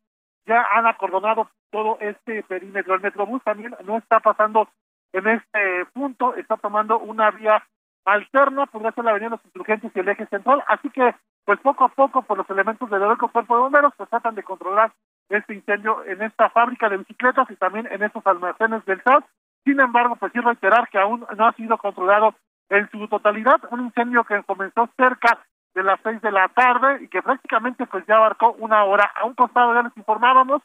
ya 0.46 0.66
han 0.74 0.86
acordonado 0.86 1.50
todo 1.72 1.98
este 2.02 2.44
perímetro. 2.44 2.96
El 2.96 3.02
Metrobús 3.02 3.42
también 3.44 3.74
no 3.86 3.98
está 4.00 4.20
pasando 4.20 4.68
en 5.14 5.28
este 5.28 5.86
punto, 5.94 6.36
está 6.36 6.58
tomando 6.58 7.00
una 7.00 7.32
vía 7.32 7.64
alterna, 8.14 8.66
podría 8.66 8.92
ser 8.92 9.04
la 9.04 9.12
avenida 9.12 9.30
de 9.30 9.36
los 9.36 9.46
insurgentes 9.46 9.92
y 9.94 10.00
el 10.00 10.10
eje 10.10 10.26
central, 10.28 10.64
así 10.68 10.90
que 10.90 11.16
pues 11.46 11.60
poco 11.62 11.86
a 11.86 11.90
poco 11.90 12.22
por 12.22 12.38
los 12.38 12.50
elementos 12.50 12.90
del 12.90 13.02
Heroico 13.02 13.30
Cuerpo 13.30 13.56
de 13.56 13.62
Bomberos 13.62 13.94
pues 13.98 14.10
tratan 14.10 14.36
de 14.36 14.44
controlar 14.44 14.92
este 15.30 15.54
incendio 15.54 16.04
en 16.06 16.22
esta 16.22 16.50
fábrica 16.50 16.90
de 16.90 16.98
bicicletas 16.98 17.50
y 17.50 17.56
también 17.56 17.88
en 17.92 18.04
estos 18.04 18.26
almacenes 18.26 18.84
del 18.86 19.02
SAT. 19.02 19.24
Sin 19.64 19.80
embargo, 19.80 20.16
pues 20.16 20.32
sí 20.32 20.40
reiterar 20.40 20.88
que 20.90 20.98
aún 20.98 21.26
no 21.36 21.48
ha 21.48 21.54
sido 21.54 21.78
controlado 21.78 22.36
en 22.70 22.90
su 22.92 23.08
totalidad, 23.08 23.58
un 23.72 23.86
incendio 23.86 24.24
que 24.24 24.42
comenzó 24.44 24.90
cerca 24.98 25.40
de 25.74 25.84
las 25.84 26.00
seis 26.04 26.22
de 26.22 26.32
la 26.32 26.48
tarde 26.50 27.04
y 27.04 27.08
que 27.08 27.22
prácticamente 27.22 27.86
pues 27.86 28.06
ya 28.08 28.18
abarcó 28.18 28.54
una 28.54 28.84
hora. 28.84 29.12
A 29.16 29.26
un 29.26 29.34
costado 29.34 29.74
ya 29.74 29.84
les 29.84 29.98
informábamos, 29.98 30.62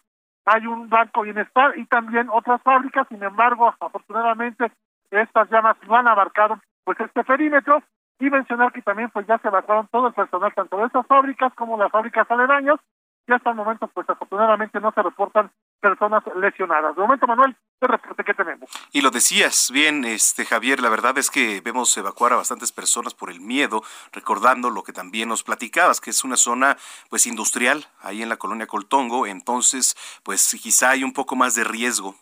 hay 0.46 0.66
un 0.66 0.88
banco 0.88 1.22
bienestar 1.22 1.78
y 1.78 1.86
también 1.86 2.28
otras 2.30 2.60
fábricas, 2.62 3.06
sin 3.08 3.22
embargo, 3.22 3.74
afortunadamente 3.80 4.70
estas 5.10 5.50
llamas 5.50 5.76
no 5.86 5.96
han 5.96 6.08
abarcado 6.08 6.58
pues 6.84 6.98
este 7.00 7.24
perímetro 7.24 7.82
y 8.20 8.30
mencionar 8.30 8.72
que 8.72 8.82
también 8.82 9.10
pues 9.10 9.26
ya 9.26 9.38
se 9.38 9.48
evacuaron 9.48 9.88
todo 9.90 10.08
el 10.08 10.14
personal 10.14 10.54
tanto 10.54 10.76
de 10.76 10.86
estas 10.86 11.06
fábricas 11.06 11.52
como 11.54 11.76
las 11.76 11.90
fábricas 11.90 12.30
aledañas 12.30 12.78
y 13.26 13.32
hasta 13.32 13.50
el 13.50 13.56
momento 13.56 13.88
pues 13.88 14.08
afortunadamente 14.08 14.80
no 14.80 14.92
se 14.92 15.02
reportan 15.02 15.50
personas 15.80 16.22
lesionadas. 16.36 16.94
De 16.94 17.02
momento, 17.02 17.26
Manuel, 17.26 17.56
el 17.80 17.88
reporte 17.88 18.24
que 18.24 18.34
tenemos. 18.34 18.70
Y 18.92 19.00
lo 19.00 19.10
decías 19.10 19.70
bien, 19.72 20.04
este 20.04 20.44
Javier, 20.44 20.80
la 20.80 20.88
verdad 20.88 21.16
es 21.18 21.30
que 21.30 21.60
vemos 21.62 21.96
evacuar 21.96 22.32
a 22.32 22.36
bastantes 22.36 22.72
personas 22.72 23.14
por 23.14 23.30
el 23.30 23.40
miedo, 23.40 23.82
recordando 24.12 24.70
lo 24.70 24.82
que 24.82 24.92
también 24.92 25.28
nos 25.28 25.42
platicabas, 25.42 26.00
que 26.00 26.10
es 26.10 26.24
una 26.24 26.36
zona 26.36 26.76
pues 27.10 27.26
industrial 27.26 27.86
ahí 28.00 28.22
en 28.22 28.28
la 28.28 28.36
colonia 28.36 28.66
Coltongo, 28.66 29.26
entonces 29.26 29.96
pues 30.22 30.56
quizá 30.62 30.90
hay 30.90 31.04
un 31.04 31.12
poco 31.12 31.36
más 31.36 31.54
de 31.54 31.64
riesgo 31.64 32.14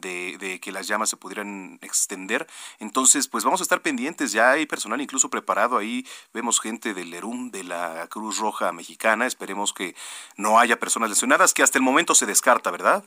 de, 0.00 0.60
que 0.62 0.72
las 0.72 0.88
llamas 0.88 1.10
se 1.10 1.16
pudieran 1.16 1.78
extender. 1.82 2.46
Entonces, 2.78 3.28
pues 3.28 3.44
vamos 3.44 3.60
a 3.60 3.62
estar 3.62 3.80
pendientes. 3.80 4.32
Ya 4.32 4.50
hay 4.50 4.66
personal 4.66 5.00
incluso 5.00 5.30
preparado 5.30 5.78
ahí. 5.78 6.04
Vemos 6.32 6.60
gente 6.60 6.94
del 6.94 7.12
ERUM, 7.12 7.50
de 7.50 7.64
la 7.64 8.06
Cruz 8.08 8.38
Roja 8.38 8.72
Mexicana. 8.72 9.26
Esperemos 9.26 9.72
que 9.72 9.94
no 10.36 10.58
haya 10.58 10.78
personas 10.78 11.10
lesionadas, 11.10 11.54
que 11.54 11.62
hasta 11.62 11.78
el 11.78 11.84
momento 11.84 12.14
se 12.14 12.26
descarta, 12.26 12.70
¿verdad? 12.70 13.04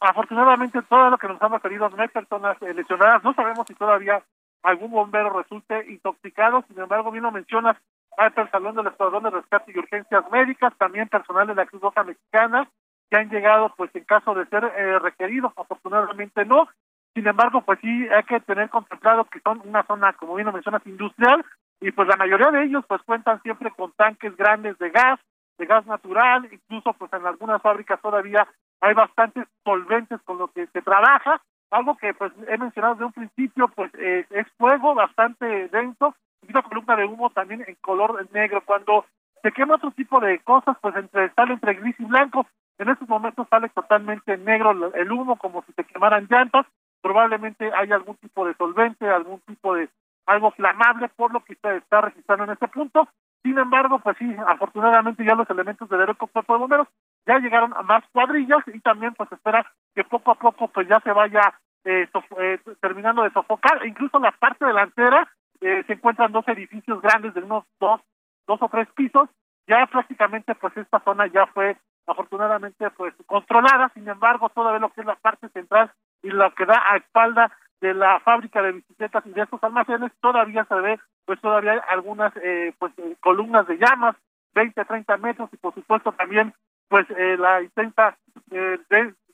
Afortunadamente, 0.00 0.82
todo 0.82 1.10
lo 1.10 1.18
que 1.18 1.28
nos 1.28 1.40
han 1.40 1.52
referido 1.52 1.88
no 1.88 2.02
hay 2.02 2.08
personas 2.08 2.60
eh, 2.62 2.74
lesionadas. 2.74 3.24
No 3.24 3.32
sabemos 3.34 3.66
si 3.66 3.74
todavía 3.74 4.22
algún 4.62 4.90
bombero 4.90 5.30
resulte 5.30 5.86
intoxicado. 5.90 6.64
Sin 6.68 6.78
embargo, 6.78 7.10
bien 7.10 7.24
lo 7.24 7.30
mencionas, 7.30 7.76
hay 8.16 8.30
personal 8.30 8.74
del 8.74 8.86
Escuadrón 8.86 9.24
de 9.24 9.30
Rescate 9.30 9.72
y 9.72 9.78
Urgencias 9.78 10.24
Médicas, 10.30 10.72
también 10.78 11.08
personal 11.08 11.46
de 11.46 11.54
la 11.54 11.66
Cruz 11.66 11.82
Roja 11.82 12.04
Mexicana, 12.04 12.68
que 13.10 13.16
han 13.16 13.30
llegado 13.30 13.72
pues 13.76 13.90
en 13.94 14.04
caso 14.04 14.34
de 14.34 14.46
ser 14.46 14.64
eh, 14.64 14.98
requeridos, 14.98 15.52
afortunadamente 15.56 16.44
no. 16.44 16.68
Sin 17.14 17.26
embargo, 17.26 17.62
pues 17.62 17.78
sí 17.80 18.08
hay 18.08 18.24
que 18.24 18.40
tener 18.40 18.68
contemplado 18.70 19.24
que 19.26 19.40
son 19.40 19.62
una 19.64 19.84
zona, 19.84 20.12
como 20.14 20.34
bien 20.34 20.46
lo 20.46 20.52
mencionas, 20.52 20.84
industrial, 20.86 21.44
y 21.80 21.92
pues 21.92 22.08
la 22.08 22.16
mayoría 22.16 22.50
de 22.50 22.64
ellos 22.64 22.84
pues 22.88 23.02
cuentan 23.02 23.40
siempre 23.42 23.70
con 23.70 23.92
tanques 23.92 24.36
grandes 24.36 24.76
de 24.78 24.90
gas, 24.90 25.20
de 25.58 25.66
gas 25.66 25.86
natural, 25.86 26.48
incluso 26.50 26.92
pues 26.94 27.12
en 27.12 27.24
algunas 27.24 27.62
fábricas 27.62 28.00
todavía 28.00 28.46
hay 28.80 28.94
bastantes 28.94 29.46
solventes 29.64 30.20
con 30.22 30.38
los 30.38 30.50
que 30.50 30.66
se 30.66 30.82
trabaja, 30.82 31.40
algo 31.70 31.96
que 31.96 32.14
pues 32.14 32.32
he 32.48 32.58
mencionado 32.58 32.94
desde 32.94 33.06
un 33.06 33.12
principio, 33.12 33.68
pues 33.68 33.92
eh, 33.94 34.26
es 34.30 34.46
fuego 34.58 34.94
bastante 34.94 35.68
denso, 35.68 36.14
y 36.42 36.50
una 36.50 36.62
columna 36.62 36.96
de 36.96 37.04
humo 37.04 37.30
también 37.30 37.64
en 37.66 37.76
color 37.76 38.26
negro. 38.32 38.62
Cuando 38.64 39.06
se 39.42 39.52
quema 39.52 39.76
otro 39.76 39.90
tipo 39.92 40.20
de 40.20 40.38
cosas, 40.40 40.76
pues 40.80 40.94
entre 40.96 41.30
sale 41.34 41.54
entre 41.54 41.74
gris 41.74 41.96
y 41.98 42.04
blanco, 42.04 42.46
en 42.78 42.88
estos 42.88 43.08
momentos 43.08 43.46
sale 43.48 43.68
totalmente 43.68 44.36
negro 44.36 44.92
el 44.94 45.12
humo, 45.12 45.36
como 45.36 45.62
si 45.62 45.72
se 45.72 45.84
quemaran 45.84 46.26
llantas. 46.28 46.66
Probablemente 47.00 47.70
hay 47.76 47.92
algún 47.92 48.16
tipo 48.16 48.46
de 48.46 48.54
solvente, 48.54 49.08
algún 49.08 49.40
tipo 49.40 49.74
de 49.74 49.88
algo 50.26 50.50
flamable, 50.52 51.08
por 51.10 51.32
lo 51.32 51.44
que 51.44 51.54
se 51.54 51.76
está 51.76 52.00
registrando 52.00 52.44
en 52.44 52.50
este 52.50 52.68
punto. 52.68 53.08
Sin 53.42 53.58
embargo, 53.58 53.98
pues 53.98 54.16
sí, 54.18 54.34
afortunadamente 54.46 55.24
ya 55.24 55.34
los 55.34 55.48
elementos 55.50 55.88
del 55.88 56.00
aeropuerto 56.00 56.40
de 56.52 56.58
bomberos 56.58 56.88
ya 57.26 57.38
llegaron 57.38 57.74
a 57.76 57.82
más 57.82 58.02
cuadrillas 58.10 58.60
y 58.72 58.80
también 58.80 59.14
pues 59.14 59.30
espera 59.30 59.70
que 59.94 60.02
poco 60.04 60.30
a 60.30 60.34
poco 60.34 60.68
pues 60.68 60.88
ya 60.88 60.98
se 61.00 61.12
vaya 61.12 61.54
eh, 61.84 62.08
eh, 62.38 62.58
terminando 62.80 63.22
de 63.22 63.30
sofocar. 63.30 63.84
E 63.84 63.88
incluso 63.88 64.18
la 64.18 64.32
parte 64.32 64.64
delantera 64.64 65.28
eh, 65.60 65.84
se 65.86 65.92
encuentran 65.92 66.32
dos 66.32 66.48
edificios 66.48 67.02
grandes 67.02 67.34
de 67.34 67.42
unos 67.42 67.64
dos, 67.78 68.00
dos 68.46 68.62
o 68.62 68.68
tres 68.68 68.88
pisos. 68.94 69.28
Ya 69.66 69.86
prácticamente 69.86 70.54
pues 70.54 70.74
esta 70.76 71.00
zona 71.00 71.26
ya 71.26 71.46
fue 71.48 71.76
afortunadamente 72.06 72.90
pues 72.90 73.14
controlada, 73.26 73.90
sin 73.94 74.08
embargo 74.08 74.48
todavía 74.50 74.80
lo 74.80 74.90
que 74.90 75.00
es 75.00 75.06
la 75.06 75.16
parte 75.16 75.48
central 75.50 75.90
y 76.22 76.28
lo 76.28 76.52
que 76.54 76.66
da 76.66 76.82
a 76.90 76.96
espalda 76.96 77.52
de 77.80 77.94
la 77.94 78.20
fábrica 78.20 78.62
de 78.62 78.72
bicicletas 78.72 79.26
y 79.26 79.30
de 79.30 79.42
estos 79.42 79.62
almacenes 79.62 80.12
todavía 80.20 80.64
se 80.64 80.74
ve 80.74 81.00
pues 81.24 81.40
todavía 81.40 81.72
hay 81.72 81.80
algunas 81.88 82.32
eh, 82.42 82.74
pues 82.78 82.92
eh, 82.98 83.16
columnas 83.20 83.66
de 83.66 83.78
llamas 83.78 84.16
20 84.54 84.84
30 84.84 85.16
metros 85.18 85.50
y 85.52 85.56
por 85.56 85.74
supuesto 85.74 86.12
también 86.12 86.54
pues 86.88 87.06
eh, 87.10 87.36
la 87.38 87.62
intensa 87.62 88.16
eh, 88.50 88.78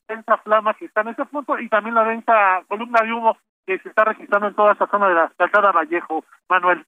densa 0.08 0.38
flama 0.38 0.74
que 0.74 0.86
está 0.86 1.02
en 1.02 1.08
ese 1.08 1.24
punto 1.26 1.58
y 1.58 1.68
también 1.68 1.94
la 1.94 2.04
densa 2.04 2.62
columna 2.68 3.00
de 3.02 3.12
humo 3.12 3.36
que 3.66 3.78
se 3.78 3.88
está 3.90 4.04
registrando 4.04 4.48
en 4.48 4.54
toda 4.54 4.72
esa 4.72 4.86
zona 4.86 5.08
de 5.08 5.14
la 5.14 5.32
calzada 5.36 5.72
Vallejo 5.72 6.24
Manuel 6.48 6.84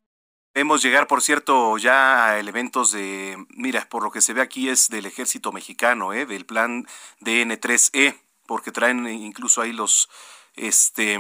Vemos 0.55 0.83
llegar, 0.83 1.07
por 1.07 1.23
cierto, 1.23 1.79
ya 1.79 2.27
a 2.27 2.39
elementos 2.39 2.93
de, 2.93 3.43
mira, 3.57 3.89
por 3.89 4.03
lo 4.03 4.11
que 4.11 4.21
se 4.21 4.35
ve 4.35 4.43
aquí 4.43 4.69
es 4.69 4.91
del 4.91 5.07
ejército 5.07 5.51
mexicano, 5.51 6.13
¿eh? 6.13 6.27
del 6.27 6.45
plan 6.45 6.87
DN3E, 7.21 8.21
porque 8.47 8.71
traen 8.71 9.09
incluso 9.09 9.63
ahí 9.63 9.73
los, 9.73 10.11
este, 10.55 11.19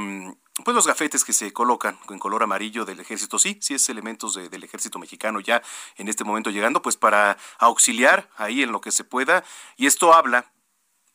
pues 0.63 0.75
los 0.75 0.87
gafetes 0.87 1.25
que 1.25 1.33
se 1.33 1.51
colocan 1.51 1.99
en 2.11 2.19
color 2.19 2.43
amarillo 2.43 2.85
del 2.85 3.01
ejército, 3.01 3.39
sí, 3.39 3.57
sí 3.63 3.73
es 3.73 3.89
elementos 3.89 4.35
del 4.35 4.65
ejército 4.65 4.99
mexicano 4.99 5.41
ya 5.41 5.63
en 5.97 6.09
este 6.09 6.25
momento 6.25 6.51
llegando, 6.51 6.83
pues 6.83 6.99
para 6.99 7.39
auxiliar 7.59 8.29
ahí 8.37 8.63
en 8.63 8.71
lo 8.71 8.83
que 8.83 8.91
se 8.91 9.03
pueda, 9.03 9.45
y 9.79 9.87
esto 9.87 10.13
habla 10.13 10.53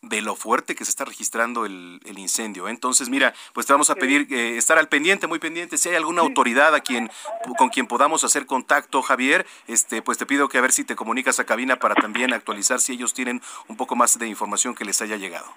de 0.02 0.22
lo 0.22 0.36
fuerte 0.36 0.76
que 0.76 0.86
se 0.86 0.92
está 0.92 1.06
registrando 1.06 1.66
el, 1.66 2.00
incendio. 2.18 2.68
Entonces, 2.68 3.10
mira, 3.10 3.34
pues 3.54 3.66
te 3.66 3.74
vamos 3.74 3.90
a 3.90 3.96
pedir 3.96 4.28
eh, 4.32 4.58
estar 4.58 4.78
al 4.78 4.88
pendiente, 4.88 5.28
muy 5.28 5.40
pendiente. 5.40 5.78
Si 5.78 5.90
hay 5.90 5.96
alguna 5.96 6.22
autoridad 6.22 6.74
a 6.76 6.82
quien, 6.82 7.10
con 7.58 7.70
quien 7.70 7.88
podamos 7.88 8.24
hacer 8.24 8.46
contacto, 8.46 9.02
Javier, 9.02 9.46
este, 9.68 10.02
pues 10.02 10.18
te 10.18 10.26
pido 10.26 10.50
que 10.50 10.58
a 10.58 10.62
ver 10.62 10.72
si 10.72 10.84
te 10.84 10.96
comunicas 10.96 11.40
a 11.40 11.46
cabina 11.46 11.78
para 11.78 11.96
también 11.96 12.34
actualizar 12.34 12.80
si 12.80 12.94
ellos 12.94 13.14
tienen 13.14 13.42
un 13.68 13.78
poco 13.78 13.96
más 13.96 14.18
de 14.18 14.28
información 14.28 14.76
que 14.76 14.86
les 14.86 15.02
haya 15.02 15.18
llegado. 15.18 15.48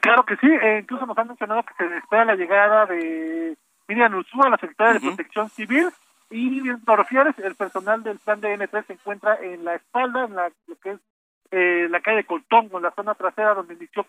Claro 0.00 0.24
que 0.24 0.36
sí, 0.36 0.46
eh, 0.46 0.80
incluso 0.82 1.06
nos 1.06 1.18
han 1.18 1.28
mencionado 1.28 1.62
que 1.64 1.74
se 1.74 1.96
espera 1.96 2.24
la 2.24 2.36
llegada 2.36 2.86
de 2.86 3.56
Miriam 3.88 4.14
Ursúa, 4.14 4.48
la 4.48 4.58
secretaria 4.58 4.94
de 4.94 5.00
Protección 5.00 5.50
Civil, 5.50 5.88
y 6.30 6.60
lo 6.60 6.96
refieres, 6.96 7.38
el 7.38 7.54
personal 7.54 8.02
del 8.02 8.18
plan 8.18 8.40
de 8.40 8.56
N3 8.56 8.86
se 8.86 8.92
encuentra 8.92 9.38
en 9.42 9.64
la 9.64 9.74
espalda, 9.74 10.24
en 10.24 10.34
la, 10.34 10.50
lo 10.66 10.76
que 10.76 10.90
es 10.90 11.00
eh, 11.50 11.88
la 11.90 12.00
calle 12.00 12.18
de 12.18 12.24
Coltón, 12.24 12.70
en 12.72 12.82
la 12.82 12.92
zona 12.92 13.14
trasera 13.14 13.54
donde 13.54 13.74
inició 13.74 14.06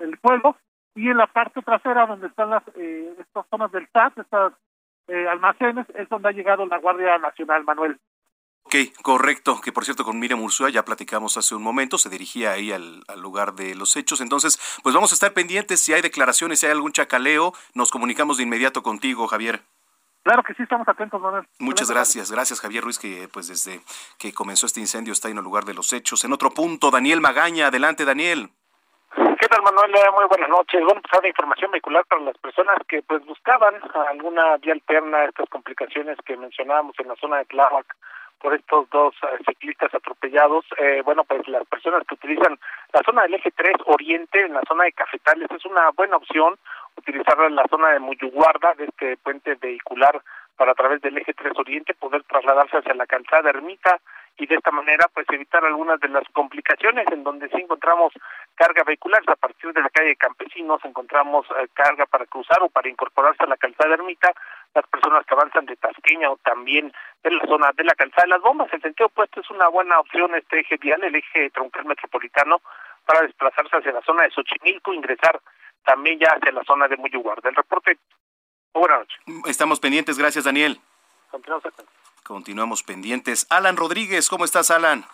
el, 0.00 0.16
fuego, 0.18 0.56
y 0.94 1.08
en 1.08 1.16
la 1.16 1.26
parte 1.26 1.62
trasera 1.62 2.06
donde 2.06 2.28
están 2.28 2.50
las 2.50 2.62
eh, 2.76 3.14
estas 3.18 3.46
zonas 3.50 3.72
del 3.72 3.88
SAT, 3.92 4.18
estas 4.18 4.52
eh, 5.08 5.26
almacenes, 5.28 5.86
es 5.94 6.08
donde 6.08 6.28
ha 6.28 6.32
llegado 6.32 6.66
la 6.66 6.78
Guardia 6.78 7.18
Nacional, 7.18 7.64
Manuel. 7.64 7.98
Ok, 8.62 8.76
correcto, 9.02 9.60
que 9.60 9.72
por 9.72 9.84
cierto 9.84 10.04
con 10.04 10.18
Miriam 10.20 10.42
Ursúa 10.42 10.70
ya 10.70 10.84
platicamos 10.84 11.36
hace 11.36 11.54
un 11.54 11.62
momento, 11.62 11.98
se 11.98 12.08
dirigía 12.08 12.52
ahí 12.52 12.70
al, 12.70 13.02
lugar 13.16 13.54
de 13.54 13.74
los 13.74 13.96
hechos, 13.96 14.20
entonces 14.20 14.60
pues 14.82 14.94
vamos 14.94 15.10
a 15.10 15.14
estar 15.14 15.32
pendientes, 15.32 15.80
si 15.80 15.92
hay 15.92 16.02
declaraciones, 16.02 16.60
si 16.60 16.66
hay 16.66 16.72
algún 16.72 16.92
chacaleo, 16.92 17.52
nos 17.74 17.90
comunicamos 17.90 18.36
de 18.36 18.44
inmediato 18.44 18.82
contigo, 18.82 19.26
Javier. 19.26 19.62
Claro 20.22 20.42
que 20.42 20.54
sí, 20.54 20.62
estamos 20.62 20.86
atentos, 20.86 21.20
Manuel. 21.20 21.46
Muchas 21.58 21.90
gracias, 21.90 22.30
gracias 22.30 22.60
Javier 22.60 22.84
Ruiz, 22.84 22.98
que 22.98 23.28
pues 23.32 23.48
desde 23.48 23.80
que 24.18 24.32
comenzó 24.34 24.66
este 24.66 24.80
incendio 24.80 25.12
está 25.12 25.28
en 25.28 25.38
el 25.38 25.44
lugar 25.44 25.64
de 25.64 25.74
los 25.74 25.92
hechos. 25.92 26.24
En 26.24 26.32
otro 26.32 26.50
punto, 26.50 26.90
Daniel 26.90 27.20
Magaña, 27.20 27.68
adelante 27.68 28.04
Daniel. 28.04 28.50
¿Qué 29.16 29.48
tal, 29.48 29.62
Manuel? 29.62 29.90
Muy 30.14 30.26
buenas 30.26 30.50
noches. 30.50 30.84
Bueno, 30.84 31.00
pues 31.00 31.22
de 31.22 31.28
información 31.28 31.70
vehicular 31.70 32.04
para 32.06 32.20
las 32.20 32.36
personas 32.38 32.76
que 32.86 33.02
pues 33.02 33.24
buscaban 33.24 33.74
alguna 34.08 34.58
vía 34.58 34.74
alterna 34.74 35.18
a 35.18 35.24
estas 35.24 35.48
complicaciones 35.48 36.18
que 36.26 36.36
mencionábamos 36.36 36.94
en 36.98 37.08
la 37.08 37.16
zona 37.16 37.38
de 37.38 37.46
Tláhuac 37.46 37.96
por 38.40 38.54
estos 38.54 38.88
dos 38.90 39.14
eh, 39.22 39.38
ciclistas 39.46 39.94
atropellados. 39.94 40.64
Eh, 40.78 41.02
bueno, 41.04 41.24
pues 41.24 41.46
las 41.48 41.66
personas 41.66 42.02
que 42.06 42.14
utilizan 42.14 42.58
la 42.92 43.02
zona 43.04 43.22
del 43.22 43.34
eje 43.34 43.50
3 43.50 43.74
Oriente, 43.86 44.42
en 44.42 44.54
la 44.54 44.62
zona 44.66 44.84
de 44.84 44.92
Cafetales, 44.92 45.48
es 45.50 45.64
una 45.66 45.90
buena 45.90 46.16
opción 46.16 46.56
utilizarla 46.96 47.46
en 47.46 47.56
la 47.56 47.66
zona 47.68 47.90
de 47.90 48.00
Muyuguarda, 48.00 48.74
de 48.74 48.84
este 48.84 49.16
puente 49.18 49.54
vehicular 49.54 50.20
para 50.56 50.72
a 50.72 50.74
través 50.74 51.00
del 51.00 51.16
eje 51.16 51.32
3 51.34 51.52
Oriente 51.56 51.94
poder 51.94 52.22
trasladarse 52.24 52.78
hacia 52.78 52.94
la 52.94 53.06
calzada 53.06 53.50
Ermita 53.50 53.98
y 54.40 54.46
de 54.46 54.54
esta 54.54 54.70
manera 54.70 55.06
pues 55.12 55.26
evitar 55.30 55.62
algunas 55.64 56.00
de 56.00 56.08
las 56.08 56.24
complicaciones 56.32 57.06
en 57.12 57.22
donde 57.22 57.48
sí 57.50 57.58
encontramos 57.58 58.12
carga 58.54 58.82
vehicular. 58.84 59.22
A 59.26 59.36
partir 59.36 59.72
de 59.72 59.82
la 59.82 59.90
calle 59.90 60.16
Campesinos 60.16 60.80
encontramos 60.84 61.46
eh, 61.50 61.68
carga 61.74 62.06
para 62.06 62.24
cruzar 62.24 62.62
o 62.62 62.70
para 62.70 62.88
incorporarse 62.88 63.44
a 63.44 63.46
la 63.46 63.58
calzada 63.58 63.94
Ermita. 63.94 64.32
Las 64.74 64.86
personas 64.86 65.26
que 65.26 65.34
avanzan 65.34 65.66
de 65.66 65.76
Tasqueña 65.76 66.30
o 66.30 66.36
también 66.38 66.92
de 67.22 67.30
la 67.30 67.44
zona 67.46 67.70
de 67.76 67.84
la 67.84 67.94
calzada 67.94 68.22
de 68.22 68.28
las 68.30 68.40
bombas. 68.40 68.72
El 68.72 68.80
sentido 68.80 69.08
opuesto 69.08 69.40
es 69.40 69.50
una 69.50 69.68
buena 69.68 70.00
opción 70.00 70.34
este 70.34 70.60
eje 70.60 70.76
vial 70.78 71.04
el 71.04 71.14
eje 71.14 71.50
troncal 71.50 71.84
metropolitano 71.84 72.62
para 73.04 73.22
desplazarse 73.22 73.76
hacia 73.76 73.92
la 73.92 74.02
zona 74.02 74.22
de 74.22 74.30
Xochimilco 74.30 74.94
ingresar 74.94 75.38
también 75.84 76.18
ya 76.18 76.28
hacia 76.28 76.52
la 76.52 76.64
zona 76.64 76.88
de 76.88 76.96
Muyuguarda 76.96 77.50
el 77.50 77.56
reporte. 77.56 77.98
Buenas 78.72 79.00
noches. 79.00 79.20
Estamos 79.46 79.80
pendientes. 79.80 80.18
Gracias 80.18 80.44
Daniel. 80.44 80.80
Continuamos 81.30 81.64
Continuamos 82.24 82.82
pendientes. 82.82 83.46
Alan 83.50 83.76
Rodríguez, 83.76 84.28
¿cómo 84.28 84.44
estás, 84.44 84.70
Alan? 84.70 85.04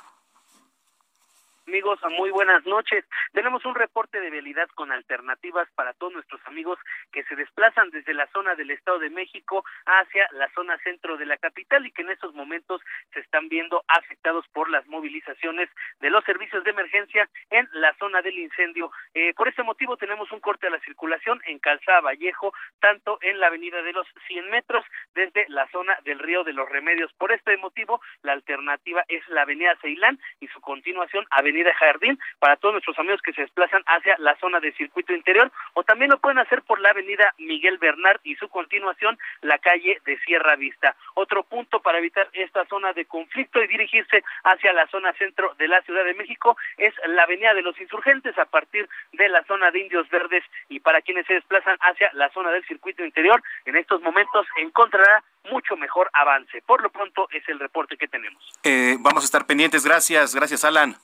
Amigos, 1.68 1.98
muy 2.16 2.30
buenas 2.30 2.64
noches. 2.64 3.04
Tenemos 3.32 3.64
un 3.64 3.74
reporte 3.74 4.20
de 4.20 4.30
vialidad 4.30 4.68
con 4.76 4.92
alternativas 4.92 5.68
para 5.74 5.94
todos 5.94 6.12
nuestros 6.12 6.40
amigos 6.46 6.78
que 7.10 7.24
se 7.24 7.34
desplazan 7.34 7.90
desde 7.90 8.14
la 8.14 8.28
zona 8.28 8.54
del 8.54 8.70
Estado 8.70 9.00
de 9.00 9.10
México 9.10 9.64
hacia 9.84 10.28
la 10.30 10.48
zona 10.54 10.78
centro 10.84 11.16
de 11.16 11.26
la 11.26 11.36
capital 11.38 11.84
y 11.84 11.90
que 11.90 12.02
en 12.02 12.10
estos 12.10 12.34
momentos 12.34 12.80
se 13.12 13.18
están 13.18 13.48
viendo 13.48 13.82
afectados 13.88 14.46
por 14.52 14.70
las 14.70 14.86
movilizaciones 14.86 15.68
de 15.98 16.08
los 16.08 16.24
servicios 16.24 16.62
de 16.62 16.70
emergencia 16.70 17.28
en 17.50 17.68
la 17.72 17.92
zona 17.94 18.22
del 18.22 18.38
incendio. 18.38 18.92
Eh, 19.14 19.34
por 19.34 19.48
este 19.48 19.64
motivo 19.64 19.96
tenemos 19.96 20.30
un 20.30 20.38
corte 20.38 20.68
a 20.68 20.70
la 20.70 20.78
circulación 20.80 21.42
en 21.46 21.58
Calzada 21.58 22.00
Vallejo, 22.00 22.54
tanto 22.78 23.18
en 23.22 23.40
la 23.40 23.48
avenida 23.48 23.82
de 23.82 23.92
los 23.92 24.06
100 24.28 24.50
metros 24.50 24.84
desde 25.16 25.46
la 25.48 25.66
zona 25.70 25.98
del 26.04 26.20
Río 26.20 26.44
de 26.44 26.52
los 26.52 26.68
Remedios. 26.68 27.12
Por 27.14 27.32
este 27.32 27.56
motivo, 27.56 28.00
la 28.22 28.34
alternativa 28.34 29.04
es 29.08 29.26
la 29.30 29.42
avenida 29.42 29.76
Ceilán 29.82 30.20
y 30.38 30.46
su 30.46 30.60
continuación 30.60 31.26
avenida 31.30 31.55
Avenida 31.56 31.74
Jardín 31.74 32.18
para 32.38 32.56
todos 32.56 32.74
nuestros 32.74 32.98
amigos 32.98 33.22
que 33.22 33.32
se 33.32 33.40
desplazan 33.40 33.82
hacia 33.86 34.14
la 34.18 34.36
zona 34.36 34.60
de 34.60 34.72
circuito 34.72 35.14
interior 35.14 35.50
o 35.72 35.84
también 35.84 36.10
lo 36.10 36.18
pueden 36.18 36.38
hacer 36.38 36.60
por 36.62 36.80
la 36.80 36.90
Avenida 36.90 37.32
Miguel 37.38 37.78
Bernard 37.78 38.20
y 38.24 38.36
su 38.36 38.48
continuación 38.48 39.18
la 39.40 39.58
calle 39.58 40.00
de 40.04 40.18
Sierra 40.18 40.54
Vista. 40.56 40.94
Otro 41.14 41.44
punto 41.44 41.80
para 41.80 41.98
evitar 41.98 42.28
esta 42.34 42.66
zona 42.66 42.92
de 42.92 43.06
conflicto 43.06 43.62
y 43.62 43.68
dirigirse 43.68 44.22
hacia 44.44 44.74
la 44.74 44.86
zona 44.88 45.14
centro 45.14 45.54
de 45.54 45.68
la 45.68 45.80
Ciudad 45.82 46.04
de 46.04 46.12
México 46.12 46.58
es 46.76 46.92
la 47.06 47.22
Avenida 47.22 47.54
de 47.54 47.62
los 47.62 47.80
Insurgentes 47.80 48.36
a 48.38 48.44
partir 48.44 48.86
de 49.12 49.28
la 49.30 49.42
zona 49.44 49.70
de 49.70 49.80
Indios 49.80 50.08
Verdes 50.10 50.44
y 50.68 50.80
para 50.80 51.00
quienes 51.00 51.26
se 51.26 51.34
desplazan 51.34 51.78
hacia 51.80 52.10
la 52.12 52.28
zona 52.30 52.50
del 52.50 52.66
circuito 52.66 53.02
interior 53.02 53.42
en 53.64 53.76
estos 53.76 54.02
momentos 54.02 54.46
encontrará 54.58 55.24
mucho 55.50 55.76
mejor 55.76 56.10
avance. 56.12 56.60
Por 56.66 56.82
lo 56.82 56.90
pronto 56.90 57.28
es 57.30 57.48
el 57.48 57.58
reporte 57.58 57.96
que 57.96 58.08
tenemos. 58.08 58.42
Eh, 58.62 58.96
vamos 59.00 59.22
a 59.22 59.26
estar 59.26 59.46
pendientes. 59.46 59.84
Gracias, 59.84 60.34
gracias 60.34 60.64
Alan. 60.64 60.96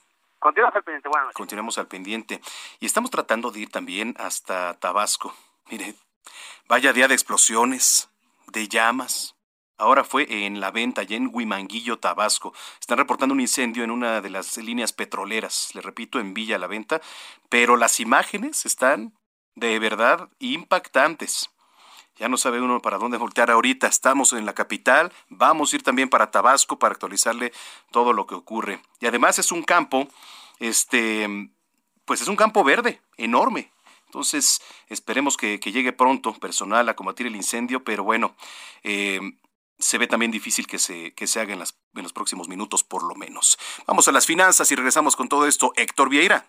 Continuamos 0.43 0.75
al 0.75 0.83
pendiente. 0.83 1.09
Continuamos 1.35 1.79
al 1.79 1.87
pendiente. 1.87 2.41
Y 2.81 2.87
estamos 2.87 3.13
tratando 3.13 3.53
de 3.53 3.61
ir 3.61 3.71
también 3.71 4.13
hasta 4.19 4.75
Tabasco. 4.75 5.33
Mire, 5.71 5.95
vaya 6.67 6.93
día 6.93 7.07
de 7.07 7.15
explosiones, 7.15 8.11
de 8.49 8.67
llamas. 8.67 9.37
Ahora 9.79 10.03
fue 10.03 10.27
en 10.45 10.59
la 10.59 10.73
venta, 10.73 11.05
ya 11.05 11.17
en 11.17 11.31
Huimanguillo, 11.33 12.01
Tabasco. 12.01 12.53
Están 12.81 12.99
reportando 12.99 13.35
un 13.35 13.41
incendio 13.41 13.85
en 13.85 13.93
una 13.93 14.21
de 14.21 14.31
las 14.31 14.57
líneas 14.57 14.93
petroleras, 14.93 15.73
le 15.77 15.81
repito, 15.81 16.19
en 16.19 16.35
Villa 16.35 16.59
La 16.59 16.67
Venta, 16.67 17.01
pero 17.49 17.77
las 17.77 18.01
imágenes 18.01 18.67
están 18.67 19.17
de 19.55 19.79
verdad 19.79 20.29
impactantes. 20.41 21.51
Ya 22.17 22.29
no 22.29 22.37
sabe 22.37 22.61
uno 22.61 22.81
para 22.81 22.99
dónde 22.99 23.17
voltear 23.17 23.51
ahorita. 23.51 23.87
Estamos 23.87 24.33
en 24.33 24.47
la 24.47 24.55
capital, 24.55 25.13
vamos 25.29 25.73
a 25.73 25.77
ir 25.77 25.83
también 25.83 26.09
para 26.09 26.31
Tabasco 26.31 26.79
para 26.79 26.93
actualizarle 26.93 27.53
todo 27.91 28.13
lo 28.13 28.27
que 28.27 28.35
ocurre. 28.35 28.83
Y 29.01 29.07
además 29.07 29.39
es 29.39 29.51
un 29.51 29.63
campo, 29.63 30.09
este, 30.59 31.51
pues 32.05 32.21
es 32.21 32.29
un 32.29 32.37
campo 32.37 32.65
verde, 32.65 33.01
enorme. 33.17 33.73
Entonces, 34.07 34.61
esperemos 34.89 35.39
que, 35.39 35.59
llegue 35.59 35.93
pronto 35.93 36.35
personal 36.35 36.87
a 36.89 36.95
combatir 36.95 37.27
el 37.27 37.35
incendio, 37.35 37.83
pero 37.83 38.05
bueno, 38.05 38.37
eh, 38.83 39.21
se 39.79 39.97
ve 39.97 40.07
también 40.07 40.31
difícil 40.31 40.67
que 40.67 40.79
se, 40.79 41.15
que 41.15 41.27
se 41.27 41.41
haga 41.41 41.55
en, 41.55 41.59
las, 41.59 41.79
en 41.95 42.03
los 42.03 42.13
próximos 42.13 42.47
minutos, 42.47 42.85
por 42.85 43.03
lo 43.03 43.15
menos. 43.15 43.59
Vamos 43.87 44.07
a 44.09 44.13
las 44.13 44.27
finanzas 44.27 44.71
y 44.71 44.75
regresamos 44.75 45.17
con 45.17 45.29
todo 45.31 45.47
esto. 45.47 45.73
Héctor 45.77 46.11
Vieira. 46.11 46.47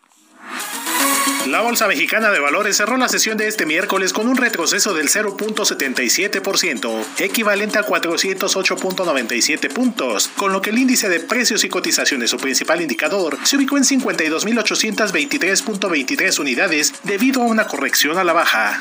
La 1.48 1.62
Bolsa 1.62 1.88
Mexicana 1.88 2.30
de 2.32 2.40
Valores 2.40 2.78
cerró 2.78 2.96
la 2.96 3.10
sesión 3.10 3.38
de 3.38 3.48
este 3.48 3.66
miércoles 3.66 4.14
con 4.14 4.28
un 4.28 4.38
retroceso 4.38 4.94
del 4.94 5.10
0.77%, 5.10 7.04
equivalente 7.20 7.80
a 7.80 7.86
408.97 7.86 9.74
puntos, 9.74 10.30
con 10.38 10.54
lo 10.54 10.62
que 10.62 10.70
el 10.70 10.78
índice 10.78 11.10
de 11.10 11.20
precios 11.20 11.66
y 11.66 11.70
cotizaciones, 11.70 12.30
su 12.30 12.38
principal 12.38 12.80
indicador, 12.82 13.38
se 13.44 13.58
ubicó 13.58 13.76
en 13.78 13.84
52.823.23 13.84 16.40
unidades 16.40 16.94
debido 17.04 17.42
a 17.42 17.46
una 17.46 17.68
corrección 17.68 18.18
a 18.18 18.24
la 18.24 18.32
baja. 18.32 18.80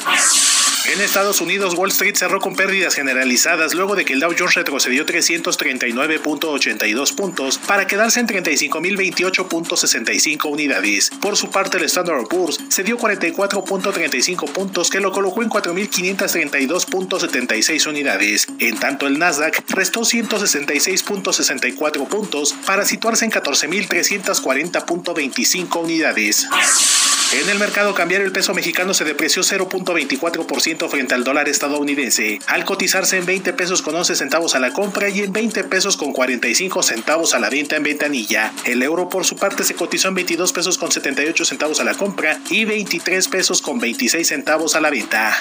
En 0.91 1.01
Estados 1.01 1.41
Unidos, 1.41 1.75
Wall 1.75 1.91
Street 1.91 2.17
cerró 2.17 2.41
con 2.41 2.57
pérdidas 2.57 2.97
generalizadas 2.97 3.73
luego 3.73 3.95
de 3.95 4.05
que 4.05 4.15
el 4.15 4.21
Dow 4.21 4.35
Jones 4.37 4.55
retrocedió 4.55 5.07
339.82 5.07 7.15
puntos 7.15 7.59
para 7.59 7.87
quedarse 7.87 8.19
en 8.19 8.27
35.028.65 8.27 10.51
unidades. 10.51 11.13
Por 11.21 11.37
su 11.37 11.51
parte, 11.51 11.77
el 11.79 11.85
Standard 11.85 12.27
Poor's 12.27 12.59
se 12.69 12.83
dio 12.83 12.99
44.35 12.99 14.53
puntos 14.53 14.91
que 14.91 14.99
lo 14.99 15.13
colocó 15.13 15.43
en 15.43 15.51
4.532.76 15.51 17.87
unidades. 17.87 18.49
En 18.59 18.77
tanto, 18.79 19.07
el 19.07 19.21
Nasdaq 19.21 19.63
restó 19.69 20.01
166.64 20.01 22.09
puntos 22.09 22.57
para 22.67 22.85
situarse 22.85 23.25
en 23.25 23.31
14.340.25 23.31 25.81
unidades. 25.81 26.49
En 27.33 27.49
el 27.49 27.59
mercado 27.59 27.95
cambiario 27.95 28.27
el 28.27 28.33
peso 28.33 28.53
mexicano 28.53 28.93
se 28.93 29.05
depreció 29.05 29.43
0.24% 29.43 30.89
frente 30.91 31.15
al 31.15 31.25
dólar 31.25 31.49
estadounidense, 31.49 32.39
al 32.47 32.67
cotizarse 32.67 33.17
en 33.17 33.25
20 33.25 33.55
pesos 33.55 33.81
con 33.81 33.95
11 33.95 34.17
centavos 34.17 34.55
a 34.55 34.61
la 34.61 34.75
compra 34.75 35.09
y 35.09 35.21
en 35.21 35.33
20 35.33 35.65
pesos 35.65 35.97
con 35.97 36.13
45 36.13 36.83
centavos 36.83 37.33
a 37.33 37.39
la 37.39 37.49
venta 37.49 37.77
en 37.77 37.85
ventanilla. 37.85 38.53
El 38.67 38.83
euro 38.83 39.09
por 39.09 39.25
su 39.25 39.37
parte 39.37 39.65
se 39.65 39.75
cotizó 39.75 40.09
en 40.09 40.17
22 40.17 40.53
pesos 40.53 40.77
con 40.77 40.93
78 40.93 41.47
centavos 41.47 41.81
a 41.81 41.85
la 41.85 41.95
compra 41.95 42.39
y 42.51 42.67
23 42.67 43.27
pesos 43.29 43.63
con 43.63 43.79
26 43.79 44.29
centavos 44.29 44.77
a 44.77 44.83
la 44.83 44.91
venta. 44.91 45.35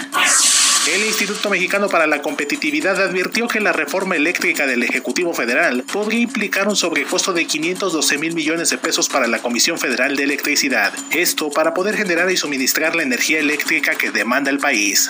El 0.87 1.05
Instituto 1.05 1.51
Mexicano 1.51 1.89
para 1.89 2.07
la 2.07 2.23
Competitividad 2.23 2.99
advirtió 2.99 3.47
que 3.47 3.59
la 3.59 3.71
reforma 3.71 4.15
eléctrica 4.15 4.65
del 4.65 4.81
Ejecutivo 4.81 5.31
Federal 5.31 5.83
podría 5.83 6.21
implicar 6.21 6.67
un 6.67 6.75
sobrecosto 6.75 7.33
de 7.33 7.45
512 7.45 8.17
mil 8.17 8.33
millones 8.33 8.71
de 8.71 8.79
pesos 8.79 9.07
para 9.07 9.27
la 9.27 9.39
Comisión 9.39 9.77
Federal 9.77 10.15
de 10.15 10.23
Electricidad. 10.23 10.91
Esto 11.11 11.51
para 11.51 11.75
poder 11.75 11.95
generar 11.95 12.31
y 12.31 12.37
suministrar 12.37 12.95
la 12.95 13.03
energía 13.03 13.39
eléctrica 13.39 13.93
que 13.93 14.09
demanda 14.09 14.49
el 14.49 14.57
país. 14.57 15.09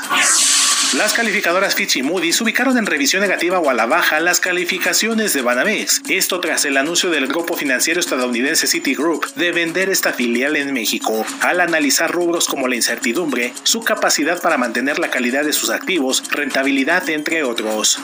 Las 0.98 1.14
calificadoras 1.14 1.76
Fitch 1.76 1.95
y 1.95 2.03
Moody's 2.03 2.41
ubicaron 2.41 2.78
en 2.78 2.86
revisión 2.86 3.22
negativa 3.22 3.60
o 3.60 3.70
a 3.70 3.74
la 3.74 3.86
baja 3.86 4.20
las 4.20 4.41
calificaciones 4.41 5.34
de 5.34 5.41
Banamex. 5.41 6.02
Esto 6.10 6.41
tras 6.41 6.66
el 6.66 6.76
anuncio 6.76 7.10
del 7.10 7.28
grupo 7.28 7.56
financiero 7.56 7.99
estadounidense 7.99 8.68
Citigroup 8.68 9.26
de 9.36 9.53
vender 9.53 9.90
esta 9.90 10.12
filial 10.12 10.58
en 10.58 10.74
México, 10.74 11.26
al 11.41 11.62
analizar 11.62 12.12
rubros 12.12 12.48
como 12.48 12.68
la 12.68 12.76
incertidumbre, 12.76 13.53
su 13.64 13.82
capacidad 13.82 14.41
para 14.41 14.58
mantener 14.58 14.99
la 14.99 15.10
calidad 15.10 15.45
de 15.45 15.53
sus 15.53 15.70
activos, 15.70 16.24
rentabilidad, 16.30 17.10
entre 17.10 17.44
otros. 17.44 17.99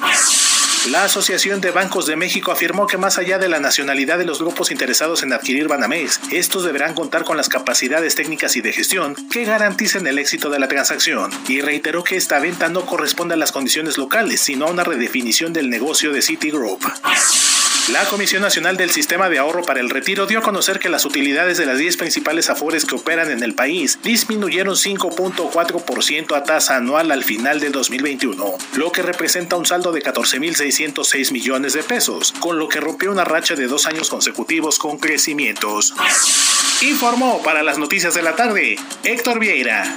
La 0.86 1.04
Asociación 1.04 1.60
de 1.60 1.72
Bancos 1.72 2.06
de 2.06 2.16
México 2.16 2.52
afirmó 2.52 2.88
que 2.88 2.98
más 2.98 3.18
allá 3.18 3.38
de 3.40 3.50
la 3.50 3.60
nacionalidad 3.60 4.18
de 4.18 4.24
los 4.24 4.40
grupos 4.40 4.72
interesados 4.72 5.22
en 5.22 5.34
adquirir 5.34 5.68
Banamex, 5.68 6.22
estos 6.32 6.64
deberán 6.64 6.94
contar 6.94 7.26
con 7.26 7.36
las 7.36 7.50
capacidades 7.50 8.16
técnicas 8.16 8.56
y 8.56 8.62
de 8.62 8.72
gestión 8.72 9.14
que 9.30 9.44
garanticen 9.44 10.08
el 10.08 10.18
éxito 10.18 10.50
de 10.50 10.60
la 10.60 10.70
transacción, 10.70 11.32
y 11.50 11.60
reiteró 11.60 12.06
que 12.06 12.16
esta 12.16 12.40
venta 12.40 12.70
no 12.70 12.86
corresponde 12.86 13.34
a 13.34 13.38
las 13.38 13.52
condiciones 13.52 13.98
locales, 13.98 14.40
sino 14.40 14.68
a 14.68 14.72
una 14.72 14.86
redefinición 14.86 15.52
del 15.52 15.70
negocio 15.70 16.14
de 16.14 16.22
Citigroup. 16.22 16.82
La 17.92 18.04
Comisión 18.04 18.42
Nacional 18.42 18.76
del 18.76 18.90
Sistema 18.90 19.30
de 19.30 19.40
Ahorro 19.40 19.64
para 19.64 19.80
el 19.80 19.90
Retiro 19.90 20.26
dio 20.26 20.40
a 20.40 20.42
conocer 20.42 20.78
que 20.78 20.90
las 20.90 21.06
utilidades 21.06 21.58
de 21.58 21.66
las 21.66 21.78
10 21.78 21.96
principales 21.96 22.50
afores 22.50 22.84
que 22.84 22.96
operan 22.96 23.32
en 23.32 23.44
el 23.44 23.56
país 23.56 24.00
disminuyeron 24.04 24.76
5.4% 24.76 26.36
a 26.36 26.44
tasa 26.44 26.76
anual 26.76 27.12
al 27.12 27.24
final 27.24 27.62
del 27.62 27.72
2021, 27.72 28.58
lo 28.74 28.92
que 28.92 29.04
representa 29.04 29.56
un 29.56 29.66
saldo 29.66 29.94
de 29.94 30.04
14.606 30.04 31.32
millones 31.32 31.72
de 31.72 31.84
pesos, 31.84 32.34
con 32.42 32.60
lo 32.60 32.68
que 32.68 32.82
rompió 32.82 33.10
una 33.10 33.24
racha 33.24 33.56
de 33.56 33.68
dos 33.68 33.86
años 33.86 34.10
consecutivos 34.10 34.80
con 34.80 34.98
crecimientos. 34.98 35.94
Informó 36.82 37.42
para 37.42 37.64
las 37.64 37.78
noticias 37.78 38.14
de 38.14 38.22
la 38.22 38.36
tarde 38.36 38.78
Héctor 39.06 39.40
Vieira. 39.40 39.96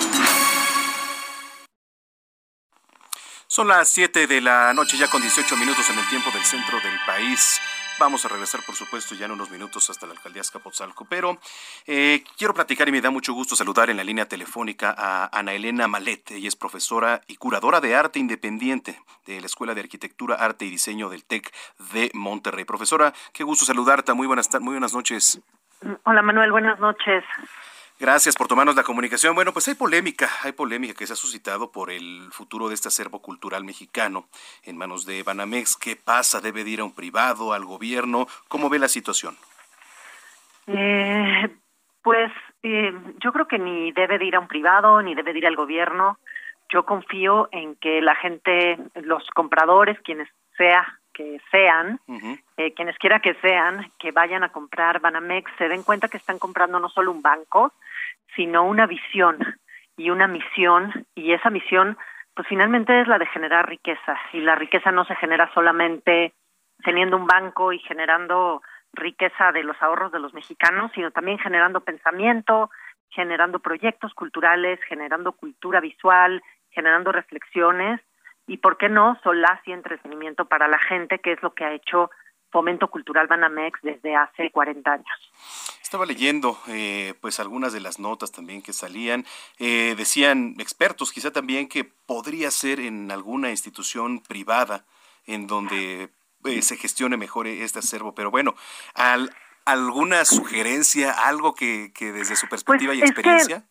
Son 3.48 3.66
las 3.66 3.88
7 3.88 4.28
de 4.28 4.40
la 4.40 4.72
noche, 4.74 4.96
ya 4.96 5.08
con 5.08 5.20
18 5.20 5.56
minutos 5.56 5.84
en 5.90 5.98
el 5.98 6.08
tiempo 6.08 6.30
del 6.30 6.44
centro 6.44 6.78
del 6.78 6.96
país. 7.04 7.60
Vamos 8.00 8.24
a 8.24 8.28
regresar, 8.28 8.62
por 8.64 8.74
supuesto, 8.74 9.14
ya 9.14 9.26
en 9.26 9.32
unos 9.32 9.50
minutos 9.50 9.90
hasta 9.90 10.06
la 10.06 10.12
alcaldía 10.12 10.40
Azcapotzalco, 10.40 11.04
pero 11.04 11.38
eh, 11.86 12.24
quiero 12.38 12.54
platicar 12.54 12.88
y 12.88 12.92
me 12.92 13.02
da 13.02 13.10
mucho 13.10 13.34
gusto 13.34 13.54
saludar 13.54 13.90
en 13.90 13.98
la 13.98 14.04
línea 14.04 14.24
telefónica 14.24 14.94
a 14.96 15.28
Ana 15.38 15.52
Elena 15.52 15.86
Malet. 15.86 16.30
Ella 16.30 16.48
es 16.48 16.56
profesora 16.56 17.20
y 17.26 17.36
curadora 17.36 17.78
de 17.82 17.94
arte 17.94 18.18
independiente 18.18 18.98
de 19.26 19.38
la 19.40 19.44
Escuela 19.44 19.74
de 19.74 19.82
Arquitectura, 19.82 20.36
Arte 20.36 20.64
y 20.64 20.70
Diseño 20.70 21.10
del 21.10 21.26
TEC 21.26 21.52
de 21.92 22.10
Monterrey. 22.14 22.64
Profesora, 22.64 23.12
qué 23.34 23.44
gusto 23.44 23.66
saludarte. 23.66 24.14
Muy 24.14 24.26
buenas, 24.26 24.48
muy 24.62 24.72
buenas 24.72 24.94
noches. 24.94 25.38
Hola 26.04 26.22
Manuel, 26.22 26.52
buenas 26.52 26.80
noches. 26.80 27.22
Gracias 28.00 28.34
por 28.34 28.48
tomarnos 28.48 28.76
la 28.76 28.82
comunicación. 28.82 29.34
Bueno, 29.34 29.52
pues 29.52 29.68
hay 29.68 29.74
polémica, 29.74 30.26
hay 30.42 30.52
polémica 30.52 30.94
que 30.94 31.06
se 31.06 31.12
ha 31.12 31.16
suscitado 31.16 31.70
por 31.70 31.90
el 31.90 32.28
futuro 32.32 32.68
de 32.68 32.74
este 32.74 32.88
acervo 32.88 33.20
cultural 33.20 33.62
mexicano 33.62 34.24
en 34.64 34.78
manos 34.78 35.04
de 35.04 35.22
Banamex. 35.22 35.76
¿Qué 35.76 35.96
pasa? 35.96 36.40
¿Debe 36.40 36.64
de 36.64 36.70
ir 36.70 36.80
a 36.80 36.84
un 36.84 36.94
privado, 36.94 37.52
al 37.52 37.66
gobierno? 37.66 38.26
¿Cómo 38.48 38.70
ve 38.70 38.78
la 38.78 38.88
situación? 38.88 39.36
Eh, 40.66 41.50
pues 42.02 42.32
eh, 42.62 42.90
yo 43.22 43.34
creo 43.34 43.46
que 43.46 43.58
ni 43.58 43.92
debe 43.92 44.16
de 44.18 44.24
ir 44.24 44.36
a 44.36 44.40
un 44.40 44.48
privado, 44.48 45.02
ni 45.02 45.14
debe 45.14 45.34
de 45.34 45.40
ir 45.40 45.46
al 45.46 45.56
gobierno. 45.56 46.18
Yo 46.72 46.86
confío 46.86 47.50
en 47.52 47.76
que 47.76 48.00
la 48.00 48.14
gente, 48.14 48.78
los 48.94 49.28
compradores, 49.34 50.00
quienes 50.00 50.30
sea 50.56 50.99
que 51.12 51.40
sean, 51.50 52.00
eh, 52.56 52.72
quienes 52.74 52.96
quiera 52.98 53.20
que 53.20 53.34
sean, 53.34 53.90
que 53.98 54.12
vayan 54.12 54.44
a 54.44 54.50
comprar 54.50 55.00
Banamex, 55.00 55.50
se 55.58 55.68
den 55.68 55.82
cuenta 55.82 56.08
que 56.08 56.16
están 56.16 56.38
comprando 56.38 56.78
no 56.78 56.88
solo 56.88 57.10
un 57.12 57.22
banco, 57.22 57.72
sino 58.34 58.64
una 58.64 58.86
visión 58.86 59.38
y 59.96 60.10
una 60.10 60.26
misión, 60.26 61.06
y 61.14 61.32
esa 61.32 61.50
misión, 61.50 61.98
pues 62.34 62.48
finalmente 62.48 63.00
es 63.00 63.08
la 63.08 63.18
de 63.18 63.26
generar 63.26 63.68
riqueza, 63.68 64.18
y 64.32 64.40
la 64.40 64.54
riqueza 64.54 64.90
no 64.90 65.04
se 65.04 65.16
genera 65.16 65.52
solamente 65.52 66.32
teniendo 66.82 67.16
un 67.16 67.26
banco 67.26 67.72
y 67.72 67.78
generando 67.80 68.62
riqueza 68.92 69.52
de 69.52 69.62
los 69.62 69.80
ahorros 69.82 70.12
de 70.12 70.20
los 70.20 70.32
mexicanos, 70.34 70.90
sino 70.94 71.10
también 71.10 71.38
generando 71.38 71.80
pensamiento, 71.80 72.70
generando 73.10 73.58
proyectos 73.58 74.14
culturales, 74.14 74.80
generando 74.88 75.32
cultura 75.32 75.80
visual, 75.80 76.42
generando 76.70 77.12
reflexiones 77.12 78.00
y, 78.50 78.56
¿por 78.56 78.76
qué 78.78 78.88
no?, 78.88 79.16
solaz 79.22 79.60
y 79.64 79.70
entretenimiento 79.70 80.44
para 80.46 80.66
la 80.66 80.80
gente, 80.80 81.20
que 81.20 81.32
es 81.32 81.40
lo 81.40 81.54
que 81.54 81.64
ha 81.64 81.72
hecho 81.72 82.10
Fomento 82.50 82.90
Cultural 82.90 83.28
Banamex 83.28 83.78
desde 83.80 84.16
hace 84.16 84.50
40 84.50 84.92
años. 84.92 85.32
Estaba 85.80 86.04
leyendo 86.04 86.58
eh, 86.66 87.14
pues 87.20 87.38
algunas 87.38 87.72
de 87.72 87.78
las 87.78 88.00
notas 88.00 88.32
también 88.32 88.60
que 88.60 88.72
salían. 88.72 89.24
Eh, 89.60 89.94
decían 89.96 90.56
expertos 90.58 91.12
quizá 91.12 91.30
también 91.30 91.68
que 91.68 91.84
podría 91.84 92.50
ser 92.50 92.80
en 92.80 93.12
alguna 93.12 93.50
institución 93.50 94.20
privada 94.20 94.84
en 95.26 95.46
donde 95.46 96.10
eh, 96.44 96.62
se 96.62 96.76
gestione 96.76 97.16
mejor 97.16 97.46
este 97.46 97.78
acervo. 97.78 98.16
Pero 98.16 98.32
bueno, 98.32 98.56
al, 98.94 99.32
¿alguna 99.64 100.24
sugerencia, 100.24 101.12
algo 101.12 101.54
que, 101.54 101.92
que 101.94 102.10
desde 102.10 102.34
su 102.34 102.48
pues 102.48 102.64
perspectiva 102.64 102.94
y 102.94 103.00
experiencia? 103.00 103.69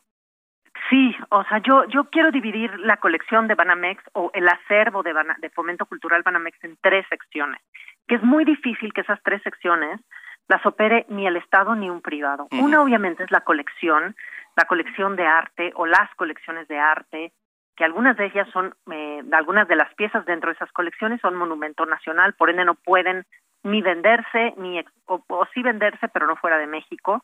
Sí, 0.89 1.15
o 1.29 1.43
sea, 1.43 1.59
yo 1.59 1.85
yo 1.85 2.05
quiero 2.05 2.31
dividir 2.31 2.79
la 2.79 2.97
colección 2.97 3.47
de 3.47 3.55
Banamex 3.55 4.03
o 4.13 4.31
el 4.33 4.47
acervo 4.47 5.03
de, 5.03 5.13
de 5.39 5.49
Fomento 5.51 5.85
Cultural 5.85 6.23
Banamex 6.23 6.63
en 6.63 6.77
tres 6.81 7.05
secciones, 7.09 7.61
que 8.07 8.15
es 8.15 8.23
muy 8.23 8.43
difícil 8.43 8.91
que 8.93 9.01
esas 9.01 9.21
tres 9.23 9.41
secciones 9.43 9.99
las 10.47 10.65
opere 10.65 11.05
ni 11.09 11.27
el 11.27 11.35
Estado 11.37 11.75
ni 11.75 11.89
un 11.89 12.01
privado. 12.01 12.47
Una 12.51 12.81
obviamente 12.81 13.23
es 13.23 13.31
la 13.31 13.41
colección, 13.41 14.15
la 14.57 14.65
colección 14.65 15.15
de 15.15 15.27
arte 15.27 15.71
o 15.75 15.85
las 15.85 16.09
colecciones 16.15 16.67
de 16.67 16.79
arte, 16.79 17.31
que 17.77 17.85
algunas 17.85 18.17
de 18.17 18.25
ellas 18.25 18.47
son, 18.51 18.73
eh, 18.91 19.23
algunas 19.31 19.67
de 19.67 19.75
las 19.75 19.93
piezas 19.93 20.25
dentro 20.25 20.49
de 20.49 20.55
esas 20.55 20.71
colecciones 20.71 21.21
son 21.21 21.35
monumento 21.35 21.85
nacional, 21.85 22.33
por 22.33 22.49
ende 22.49 22.65
no 22.65 22.73
pueden 22.73 23.25
ni 23.63 23.81
venderse, 23.81 24.53
ni 24.57 24.83
o, 25.05 25.47
sí 25.53 25.61
venderse, 25.61 26.07
pero 26.07 26.25
no 26.25 26.35
fuera 26.35 26.57
de 26.57 26.67
México, 26.67 27.23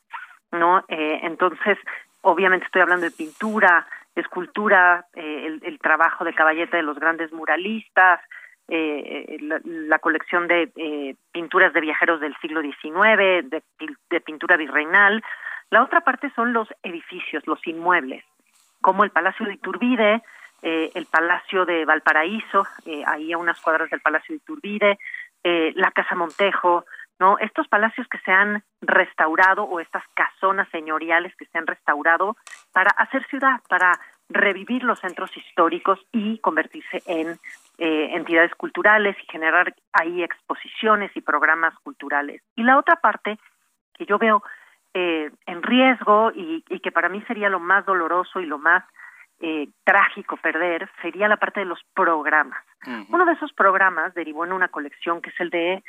¿no? 0.51 0.85
Eh, 0.87 1.19
entonces, 1.23 1.77
obviamente 2.25 2.65
estoy 2.65 2.81
hablando 2.81 3.05
de 3.05 3.11
pintura, 3.11 3.87
escultura, 4.15 5.05
eh, 5.13 5.59
el, 5.61 5.79
trabajo 5.79 6.25
de 6.25 6.33
caballete 6.33 6.77
de 6.77 6.83
los 6.83 6.97
grandes 6.97 7.31
muralistas, 7.31 8.19
eh, 8.67 9.37
la, 9.39 9.99
colección 9.99 10.47
de 10.47 10.71
eh, 10.75 11.15
pinturas 11.31 11.71
de 11.73 11.81
viajeros 11.81 12.19
del 12.19 12.35
siglo 12.37 12.61
XIX, 12.61 13.49
de, 13.49 13.61
de, 14.09 14.21
pintura 14.21 14.57
virreinal. 14.57 15.23
La 15.69 15.83
otra 15.83 16.01
parte 16.01 16.31
son 16.35 16.51
los 16.53 16.67
edificios, 16.81 17.45
los 17.45 17.65
inmuebles, 17.67 18.23
como 18.81 19.03
el 19.03 19.11
Palacio 19.11 19.45
de 19.45 19.53
Iturbide, 19.53 20.23
eh, 20.63 20.89
el 20.95 21.05
Palacio 21.05 21.63
de 21.65 21.85
Valparaíso, 21.85 22.65
eh, 22.87 23.03
ahí 23.05 23.31
a 23.31 23.37
unas 23.37 23.61
cuadras 23.61 23.87
del 23.91 24.01
Palacio 24.01 24.33
de 24.33 24.37
Iturbide, 24.37 24.97
eh, 25.43 25.73
la 25.75 25.91
Casa 25.91 26.15
Montejo, 26.15 26.85
¿no? 27.19 27.37
Estos 27.39 27.67
palacios 27.67 28.07
que 28.07 28.19
se 28.19 28.31
han 28.31 28.63
restaurado 28.81 29.63
o 29.63 29.79
estas 29.79 30.03
casonas 30.13 30.67
señoriales 30.69 31.35
que 31.35 31.45
se 31.45 31.57
han 31.57 31.67
restaurado 31.67 32.35
para 32.73 32.91
hacer 32.91 33.25
ciudad, 33.27 33.61
para 33.69 33.99
revivir 34.29 34.83
los 34.83 34.99
centros 34.99 35.35
históricos 35.37 35.99
y 36.11 36.39
convertirse 36.39 37.03
en 37.05 37.37
eh, 37.77 38.09
entidades 38.13 38.53
culturales 38.55 39.15
y 39.21 39.31
generar 39.31 39.75
ahí 39.93 40.23
exposiciones 40.23 41.11
y 41.15 41.21
programas 41.21 41.77
culturales. 41.79 42.41
Y 42.55 42.63
la 42.63 42.77
otra 42.77 42.95
parte 42.95 43.37
que 43.93 44.05
yo 44.05 44.17
veo 44.17 44.43
eh, 44.93 45.29
en 45.45 45.61
riesgo 45.61 46.31
y, 46.33 46.63
que 46.79 46.91
para 46.91 47.09
mí 47.09 47.21
sería 47.27 47.49
lo 47.49 47.59
más 47.59 47.85
doloroso 47.85 48.39
y 48.39 48.45
lo 48.45 48.57
más 48.57 48.83
eh, 49.41 49.67
trágico 49.83 50.37
perder 50.37 50.89
sería 51.01 51.27
la 51.27 51.37
parte 51.37 51.59
de 51.59 51.65
los 51.65 51.81
programas. 51.93 52.63
Uno 53.09 53.25
de 53.25 53.33
esos 53.33 53.51
programas 53.53 54.13
derivó 54.13 54.45
en 54.45 54.53
una 54.53 54.67
colección 54.67 55.19
que 55.19 55.31
es 55.31 55.39
el 55.39 55.49
de 55.49 55.83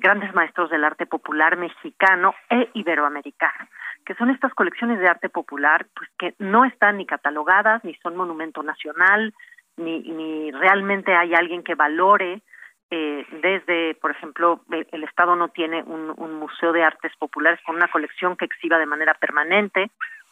grandes 0.00 0.32
maestros 0.34 0.70
del 0.70 0.84
arte 0.84 1.04
popular 1.04 1.56
mexicano 1.56 2.34
e 2.48 2.70
iberoamericano 2.74 3.68
que 4.04 4.14
son 4.14 4.30
estas 4.30 4.52
colecciones 4.54 5.00
de 5.00 5.08
arte 5.08 5.28
popular, 5.28 5.86
pues 5.96 6.10
que 6.18 6.34
no 6.38 6.64
están 6.64 6.98
ni 6.98 7.06
catalogadas, 7.06 7.82
ni 7.84 7.94
son 7.96 8.16
monumento 8.16 8.62
nacional, 8.62 9.32
ni, 9.76 10.00
ni 10.00 10.50
realmente 10.52 11.14
hay 11.14 11.34
alguien 11.34 11.62
que 11.62 11.74
valore 11.74 12.42
eh, 12.90 13.26
desde, 13.42 13.94
por 13.94 14.10
ejemplo, 14.10 14.60
el, 14.70 15.04
Estado 15.04 15.34
no 15.36 15.48
tiene 15.48 15.82
un, 15.82 16.34
museo 16.38 16.72
de 16.72 16.84
artes 16.84 17.12
populares 17.18 17.58
con 17.64 17.76
una 17.76 17.88
colección 17.88 18.36
que 18.36 18.44
exhiba 18.44 18.78
de 18.78 18.86
manera 18.86 19.14
permanente, 19.14 19.90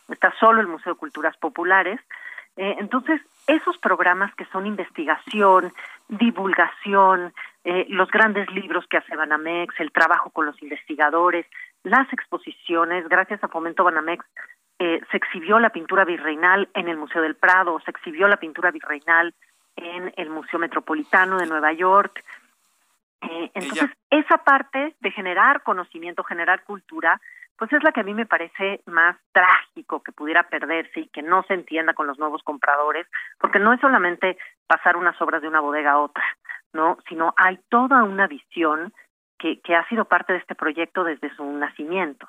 está 0.08 0.32
solo 0.38 0.60
el 0.60 0.66
Museo 0.66 0.92
de 0.92 0.98
Culturas 0.98 1.36
Populares. 1.38 1.98
Eh, 2.56 2.76
entonces, 2.78 3.20
esos 3.46 3.78
programas 3.78 4.34
que 4.34 4.44
son 4.46 4.66
investigación, 4.66 5.72
divulgación, 6.08 7.32
eh, 7.64 7.86
los 7.88 8.10
grandes 8.10 8.50
libros 8.50 8.86
que 8.88 8.98
hace 8.98 9.16
Banamex, 9.16 9.78
el 9.80 9.92
trabajo 9.92 10.30
con 10.30 10.46
los 10.46 10.60
investigadores, 10.62 11.46
las 11.82 12.12
exposiciones, 12.12 13.08
gracias 13.08 13.42
a 13.42 13.48
Fomento 13.48 13.84
Banamex, 13.84 14.24
eh, 14.78 15.00
se 15.10 15.16
exhibió 15.16 15.58
la 15.60 15.70
pintura 15.70 16.04
virreinal 16.04 16.68
en 16.74 16.88
el 16.88 16.96
Museo 16.96 17.22
del 17.22 17.36
Prado, 17.36 17.80
se 17.84 17.90
exhibió 17.90 18.26
la 18.28 18.38
pintura 18.38 18.70
virreinal 18.70 19.34
en 19.76 20.12
el 20.16 20.28
Museo 20.28 20.58
Metropolitano 20.58 21.38
de 21.38 21.46
Nueva 21.46 21.72
York. 21.72 22.24
Eh, 23.20 23.50
entonces, 23.54 23.90
esa 24.10 24.38
parte 24.38 24.94
de 24.98 25.10
generar 25.12 25.62
conocimiento, 25.62 26.24
generar 26.24 26.64
cultura, 26.64 27.20
pues 27.58 27.72
es 27.72 27.82
la 27.82 27.92
que 27.92 28.00
a 28.00 28.04
mí 28.04 28.14
me 28.14 28.26
parece 28.26 28.80
más 28.86 29.16
trágico 29.32 30.02
que 30.02 30.12
pudiera 30.12 30.48
perderse 30.48 31.00
y 31.00 31.08
que 31.08 31.22
no 31.22 31.42
se 31.44 31.54
entienda 31.54 31.94
con 31.94 32.06
los 32.06 32.18
nuevos 32.18 32.42
compradores, 32.42 33.06
porque 33.38 33.58
no 33.58 33.72
es 33.72 33.80
solamente 33.80 34.36
pasar 34.66 34.96
unas 34.96 35.20
obras 35.20 35.42
de 35.42 35.48
una 35.48 35.60
bodega 35.60 35.92
a 35.92 35.98
otra, 35.98 36.24
¿no? 36.72 36.98
Sino 37.08 37.34
hay 37.36 37.58
toda 37.68 38.02
una 38.04 38.26
visión 38.26 38.92
que, 39.38 39.60
que 39.60 39.74
ha 39.74 39.86
sido 39.88 40.04
parte 40.06 40.32
de 40.32 40.38
este 40.38 40.54
proyecto 40.54 41.04
desde 41.04 41.34
su 41.36 41.44
nacimiento. 41.44 42.28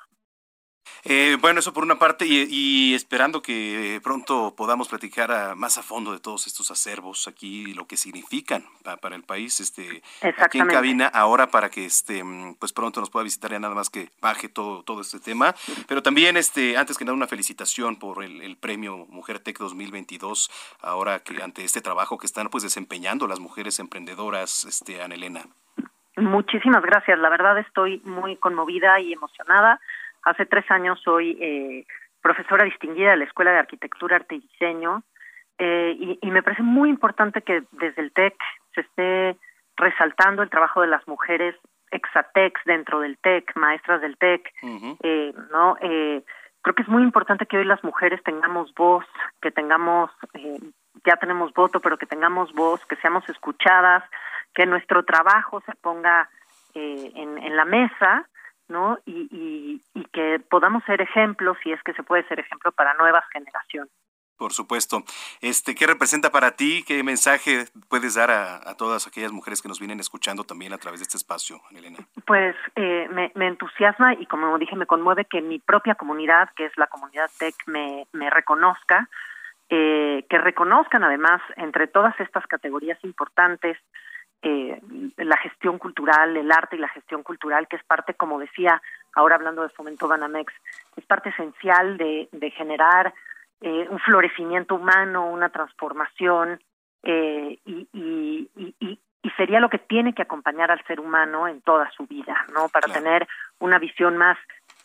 Eh, 1.04 1.36
bueno, 1.40 1.60
eso 1.60 1.72
por 1.72 1.84
una 1.84 1.98
parte 1.98 2.24
y, 2.26 2.94
esperando 2.94 3.42
que 3.42 4.00
pronto 4.02 4.54
podamos 4.56 4.88
platicar 4.88 5.54
más 5.54 5.76
a 5.76 5.82
fondo 5.82 6.12
de 6.12 6.18
todos 6.18 6.46
estos 6.46 6.70
acervos 6.70 7.28
aquí 7.28 7.70
y 7.70 7.74
lo 7.74 7.86
que 7.86 7.96
significan 7.96 8.64
para, 9.00 9.14
el 9.14 9.22
país, 9.22 9.60
este, 9.60 10.02
aquí 10.22 10.58
en 10.58 10.66
cabina 10.66 11.06
ahora 11.06 11.48
para 11.48 11.70
que 11.70 11.84
este, 11.84 12.22
pues 12.58 12.72
pronto 12.72 13.00
nos 13.00 13.10
pueda 13.10 13.24
visitar 13.24 13.50
ya 13.50 13.58
nada 13.58 13.74
más 13.74 13.90
que 13.90 14.08
baje 14.20 14.48
todo 14.48 14.82
todo 14.82 15.00
este 15.00 15.20
tema, 15.20 15.54
pero 15.86 16.02
también 16.02 16.36
este 16.36 16.76
antes 16.76 16.96
que 16.96 17.04
nada 17.04 17.14
una 17.14 17.26
felicitación 17.26 17.96
por 17.96 18.24
el, 18.24 18.56
premio 18.56 19.06
Mujer 19.08 19.40
Tech 19.40 19.58
2022 19.58 20.50
ahora 20.80 21.18
que 21.20 21.42
ante 21.42 21.64
este 21.64 21.80
trabajo 21.80 22.18
que 22.18 22.26
están 22.26 22.48
pues 22.48 22.62
desempeñando 22.62 23.26
las 23.26 23.40
mujeres 23.40 23.78
emprendedoras, 23.78 24.64
este 24.64 25.02
Ana 25.02 25.16
Elena. 25.16 25.42
Muchísimas 26.16 26.82
gracias, 26.82 27.18
la 27.18 27.28
verdad 27.28 27.58
estoy 27.58 28.00
muy 28.04 28.36
conmovida 28.36 29.00
y 29.00 29.12
emocionada 29.12 29.80
Hace 30.24 30.46
tres 30.46 30.68
años 30.70 31.00
soy 31.02 31.36
eh, 31.40 31.86
profesora 32.22 32.64
distinguida 32.64 33.10
de 33.10 33.18
la 33.18 33.24
Escuela 33.24 33.52
de 33.52 33.58
Arquitectura, 33.58 34.16
Arte 34.16 34.36
y 34.36 34.40
Diseño 34.40 35.02
eh, 35.58 36.18
y, 36.20 36.30
me 36.30 36.42
parece 36.42 36.62
muy 36.62 36.88
importante 36.88 37.42
que 37.42 37.62
desde 37.72 38.02
el 38.02 38.12
TEC 38.12 38.34
se 38.74 38.80
esté 38.80 39.36
resaltando 39.76 40.42
el 40.42 40.50
trabajo 40.50 40.80
de 40.80 40.88
las 40.88 41.06
mujeres 41.06 41.54
exatex 41.92 42.60
dentro 42.64 43.00
del 43.00 43.18
TEC, 43.18 43.54
maestras 43.54 44.00
del 44.00 44.16
TEC, 44.16 44.52
eh, 45.04 45.32
¿no? 45.52 45.76
creo 45.80 46.74
que 46.74 46.82
es 46.82 46.88
muy 46.88 47.04
importante 47.04 47.46
que 47.46 47.58
hoy 47.58 47.64
las 47.64 47.84
mujeres 47.84 48.20
tengamos 48.24 48.74
voz, 48.74 49.04
que 49.40 49.52
tengamos, 49.52 50.10
ya 51.04 51.16
tenemos 51.18 51.52
voto, 51.52 51.78
pero 51.78 51.98
que 51.98 52.06
tengamos 52.06 52.52
voz, 52.52 52.84
que 52.86 52.96
seamos 52.96 53.28
escuchadas, 53.28 54.02
que 54.54 54.66
nuestro 54.66 55.04
trabajo 55.04 55.60
se 55.66 55.72
ponga 55.76 56.28
en, 56.74 57.38
en 57.38 57.56
la 57.56 57.64
mesa 57.64 58.26
¿no? 58.68 58.98
Y, 59.04 59.82
y, 59.94 60.04
que 60.12 60.40
podamos 60.48 60.84
ser 60.84 61.00
ejemplos, 61.00 61.56
si 61.62 61.72
es 61.72 61.82
que 61.82 61.92
se 61.92 62.02
puede 62.02 62.26
ser 62.28 62.38
ejemplo 62.38 62.72
para 62.72 62.94
nuevas 62.94 63.24
generaciones. 63.32 63.90
Por 64.36 64.52
supuesto. 64.52 65.04
Este, 65.40 65.74
¿Qué 65.74 65.86
representa 65.86 66.30
para 66.30 66.52
ti? 66.52 66.84
¿Qué 66.86 67.02
mensaje 67.02 67.66
puedes 67.88 68.14
dar 68.14 68.30
a, 68.30 68.74
todas 68.76 69.06
aquellas 69.06 69.32
mujeres 69.32 69.62
que 69.62 69.68
nos 69.68 69.78
vienen 69.78 70.00
escuchando 70.00 70.44
también 70.44 70.72
a 70.72 70.78
través 70.78 71.00
de 71.00 71.04
este 71.04 71.16
espacio, 71.16 71.60
Elena? 71.74 71.98
Pues 72.26 72.56
eh, 72.74 73.08
me, 73.10 73.30
me, 73.36 73.46
entusiasma 73.46 74.14
y 74.14 74.26
como 74.26 74.58
dije, 74.58 74.74
me 74.74 74.86
conmueve 74.86 75.24
que 75.24 75.40
mi 75.40 75.60
propia 75.60 75.94
comunidad, 75.94 76.50
que 76.56 76.66
es 76.66 76.72
la 76.76 76.88
comunidad 76.88 77.30
TEC, 77.38 77.54
me, 77.66 78.06
me 78.12 78.28
reconozca, 78.28 79.08
eh, 79.70 80.26
que 80.28 80.38
reconozcan 80.38 81.04
además 81.04 81.40
entre 81.56 81.86
todas 81.86 82.18
estas 82.20 82.46
categorías 82.46 83.02
importantes 83.02 83.78
eh, 84.46 84.78
la 85.16 85.38
gestión 85.38 85.78
cultural, 85.78 86.36
el 86.36 86.52
arte 86.52 86.76
y 86.76 86.78
la 86.78 86.88
gestión 86.88 87.22
cultural, 87.22 87.66
que 87.66 87.76
es 87.76 87.84
parte, 87.84 88.12
como 88.12 88.38
decía, 88.38 88.82
ahora 89.14 89.36
hablando 89.36 89.62
de 89.62 89.70
Fomento 89.70 90.06
Banamex, 90.06 90.52
es 90.96 91.04
parte 91.06 91.30
esencial 91.30 91.96
de, 91.96 92.28
generar 92.54 93.14
eh, 93.62 93.86
un 93.88 93.98
florecimiento 94.00 94.74
humano, 94.74 95.30
una 95.30 95.48
transformación, 95.48 96.60
eh, 97.02 97.58
y, 97.64 98.50
sería 99.38 99.60
lo 99.60 99.70
que 99.70 99.78
tiene 99.78 100.12
que 100.14 100.22
acompañar 100.22 100.70
al 100.70 100.84
ser 100.84 101.00
humano 101.00 101.48
en 101.48 101.62
toda 101.62 101.90
su 101.90 102.06
vida, 102.06 102.46
¿no? 102.52 102.68
Para 102.68 102.92
tener 102.92 103.26
una 103.58 103.78
visión 103.78 104.16
más 104.18 104.36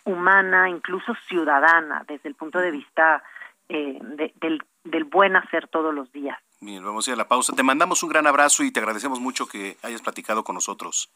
humana, 0.06 0.70
incluso 0.70 1.14
ciudadana, 1.28 2.06
desde 2.08 2.30
el 2.30 2.36
punto 2.36 2.60
de 2.60 2.72
vista 2.72 3.22
del, 3.68 4.64
del 4.84 5.04
buen 5.04 5.36
hacer 5.36 5.68
todos 5.68 5.94
los 5.94 6.12
días. 6.12 6.38
Bien, 6.62 6.84
vamos 6.84 7.08
a 7.08 7.12
ir 7.12 7.14
a 7.14 7.18
la 7.18 7.28
pausa. 7.28 7.54
Te 7.56 7.64
mandamos 7.64 8.04
un 8.04 8.10
gran 8.10 8.28
abrazo 8.28 8.64
y 8.64 8.72
te 8.72 8.80
agradecemos 8.80 9.20
mucho 9.20 9.48
que 9.48 9.78
hayas 9.82 10.02
platicado 10.02 10.44
con 10.44 10.56
nosotros. 10.56 11.10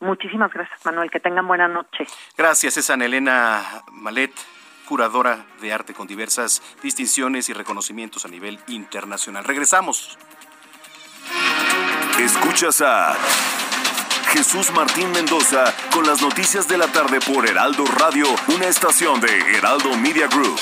Muchísimas 0.00 0.52
gracias, 0.52 0.84
Manuel. 0.84 1.10
Que 1.10 1.20
tengan 1.20 1.46
buena 1.46 1.68
noche. 1.68 2.06
Gracias, 2.36 2.76
es 2.76 2.90
Ana 2.90 3.04
Elena 3.04 3.82
Malet, 3.92 4.32
curadora 4.88 5.46
de 5.60 5.72
arte 5.72 5.94
con 5.94 6.06
diversas 6.06 6.62
distinciones 6.82 7.48
y 7.48 7.52
reconocimientos 7.52 8.24
a 8.24 8.28
nivel 8.28 8.58
internacional. 8.66 9.44
Regresamos. 9.44 10.18
Escuchas 12.18 12.80
a 12.82 13.14
Jesús 14.30 14.72
Martín 14.72 15.10
Mendoza 15.12 15.64
con 15.92 16.06
las 16.06 16.22
noticias 16.22 16.68
de 16.68 16.78
la 16.78 16.86
tarde 16.88 17.20
por 17.20 17.48
Heraldo 17.48 17.84
Radio, 17.84 18.26
una 18.54 18.66
estación 18.66 19.20
de 19.20 19.56
Heraldo 19.56 19.96
Media 19.96 20.28
Group. 20.28 20.58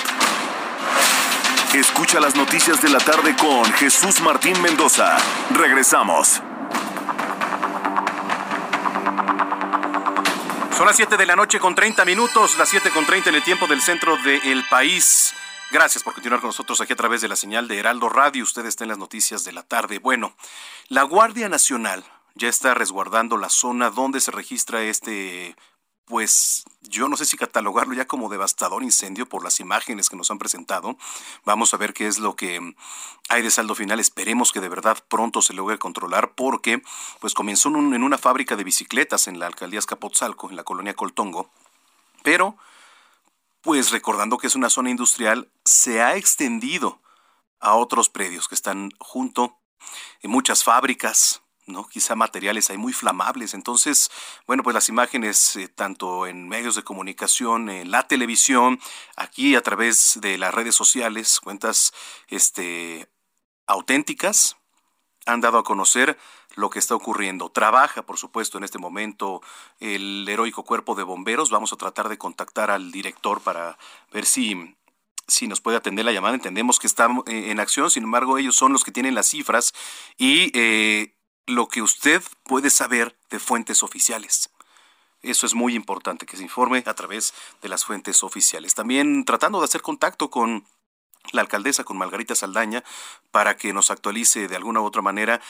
Escucha 1.75 2.19
las 2.19 2.35
noticias 2.35 2.81
de 2.81 2.89
la 2.89 2.99
tarde 2.99 3.37
con 3.37 3.65
Jesús 3.75 4.23
Martín 4.23 4.61
Mendoza. 4.63 5.19
Regresamos. 5.51 6.41
Son 10.75 10.87
las 10.87 10.97
7 10.97 11.19
de 11.19 11.27
la 11.27 11.37
noche 11.37 11.61
con 11.61 11.75
30 11.75 12.07
minutos, 12.07 12.57
las 12.57 12.71
7 12.71 12.91
con 12.91 13.05
30 13.05 13.29
en 13.29 13.35
el 13.35 13.43
tiempo 13.43 13.67
del 13.67 13.83
centro 13.83 14.17
del 14.17 14.65
país. 14.71 15.35
Gracias 15.71 16.03
por 16.03 16.15
continuar 16.15 16.41
con 16.41 16.49
nosotros 16.49 16.81
aquí 16.81 16.95
a 16.95 16.97
través 16.97 17.21
de 17.21 17.29
la 17.29 17.37
señal 17.37 17.69
de 17.69 17.79
Heraldo 17.79 18.09
Radio. 18.09 18.45
Ustedes 18.45 18.69
están 18.69 18.87
en 18.87 18.91
las 18.91 18.99
noticias 18.99 19.45
de 19.45 19.53
la 19.53 19.63
tarde. 19.63 19.99
Bueno, 19.99 20.33
la 20.89 21.03
Guardia 21.03 21.51
Nacional 21.51 22.03
ya 22.35 22.49
está 22.49 22.73
resguardando 22.73 23.37
la 23.37 23.51
zona 23.51 23.91
donde 23.91 24.21
se 24.21 24.31
registra 24.31 24.83
este 24.83 25.55
pues 26.09 26.65
yo 26.81 27.09
no 27.09 27.17
sé 27.17 27.27
si 27.27 27.37
catalogarlo 27.37 27.95
ya 27.95 28.07
como 28.07 28.29
devastador 28.29 28.83
incendio 28.83 29.29
por 29.29 29.45
las 29.45 29.61
imágenes 29.61 30.09
que 30.09 30.17
nos 30.17 30.31
han 30.31 30.39
presentado. 30.39 30.97
Vamos 31.45 31.75
a 31.75 31.77
ver 31.77 31.93
qué 31.93 32.07
es 32.07 32.19
lo 32.19 32.35
que 32.35 32.75
hay 33.29 33.43
de 33.43 33.51
saldo 33.51 33.75
final. 33.75 34.01
Esperemos 34.01 34.51
que 34.51 34.61
de 34.61 34.69
verdad 34.69 34.99
pronto 35.09 35.43
se 35.43 35.53
logre 35.53 35.79
controlar 35.79 36.35
porque 36.35 36.83
pues 37.21 37.35
comenzó 37.35 37.69
en 37.69 38.03
una 38.03 38.19
fábrica 38.19 38.57
de 38.57 38.65
bicicletas 38.65 39.29
en 39.29 39.39
la 39.39 39.47
alcaldía 39.47 39.79
Escapotzalco, 39.79 40.49
en 40.49 40.57
la 40.57 40.65
colonia 40.65 40.95
Coltongo. 40.95 41.51
Pero 42.23 42.57
pues 43.61 43.91
recordando 43.91 44.39
que 44.39 44.47
es 44.47 44.57
una 44.57 44.71
zona 44.71 44.91
industrial, 44.91 45.51
se 45.65 46.01
ha 46.01 46.17
extendido 46.17 47.01
a 47.61 47.75
otros 47.75 48.09
predios 48.09 48.49
que 48.49 48.55
están 48.55 48.93
junto 48.99 49.59
en 50.23 50.31
muchas 50.31 50.65
fábricas, 50.65 51.43
¿no? 51.69 51.87
Quizá 51.87 52.15
materiales 52.15 52.71
hay 52.71 52.79
muy 52.79 52.93
flamables. 52.93 53.55
Entonces, 53.55 54.11
bueno, 54.47 54.63
pues 54.63 54.75
las 54.75 54.89
imágenes, 54.89 55.57
eh, 55.57 55.69
tanto 55.69 56.27
en 56.27 56.49
medios 56.49 56.75
de 56.75 56.83
comunicación, 56.83 57.71
en 57.71 57.91
la 57.91 58.07
televisión, 58.07 58.81
aquí 59.17 59.55
a 59.55 59.63
través 59.63 60.19
de 60.21 60.39
las 60.39 60.55
redes 60.55 60.75
sociales, 60.75 61.41
cuentas 61.41 61.93
este, 62.29 63.09
auténticas, 63.67 64.57
han 65.27 65.41
dado 65.41 65.59
a 65.59 65.65
conocer 65.65 66.19
lo 66.55 66.71
que 66.71 66.79
está 66.79 66.95
ocurriendo. 66.95 67.51
Trabaja, 67.51 68.03
por 68.03 68.19
supuesto, 68.19 68.59
en 68.59 68.65
este 68.65 68.79
momento 68.79 69.43
el 69.79 70.27
heroico 70.29 70.65
cuerpo 70.65 70.95
de 70.95 71.03
bomberos. 71.03 71.51
Vamos 71.51 71.73
a 71.73 71.77
tratar 71.77 72.09
de 72.09 72.19
contactar 72.19 72.71
al 72.71 72.91
director 72.91 73.41
para 73.41 73.79
ver 74.11 74.25
si 74.25 74.75
si 75.29 75.47
nos 75.47 75.61
puede 75.61 75.77
atender 75.77 76.05
la 76.05 76.13
llamada. 76.13 76.35
Entendemos 76.35 76.79
que 76.79 76.87
está 76.87 77.09
eh, 77.27 77.51
en 77.51 77.61
acción, 77.61 77.91
sin 77.91 78.05
embargo, 78.05 78.39
ellos 78.39 78.57
son 78.57 78.73
los 78.73 78.83
que 78.83 78.91
tienen 78.91 79.15
las 79.15 79.29
cifras 79.29 79.75
y 80.17 80.51
eh, 80.59 81.15
lo 81.49 81.69
que 81.69 81.83
usted 81.83 82.23
puede 82.45 82.71
saber 82.71 83.17
de 83.31 83.39
fuentes 83.39 83.83
oficiales. 83.83 84.51
Eso 85.23 85.47
es 85.47 85.55
muy 85.55 85.75
importante, 85.75 86.27
que 86.27 86.37
se 86.37 86.45
informe 86.45 86.85
a 86.87 86.95
través 86.95 87.35
de 87.61 87.69
las 87.69 87.85
fuentes 87.85 88.23
oficiales. 88.23 88.75
También 88.75 89.25
tratando 89.25 89.59
de 89.59 89.65
hacer 89.65 89.83
contacto 89.83 90.31
con 90.31 90.65
la 91.33 91.41
alcaldesa, 91.41 91.85
con 91.85 91.99
Margarita 91.99 92.35
Saldaña, 92.35 92.85
para 93.31 93.57
que 93.57 93.73
nos 93.73 93.91
actualice 93.91 94.47
de 94.47 94.57
alguna 94.57 94.81
u 94.81 94.85
otra 94.85 95.03
manera 95.03 95.41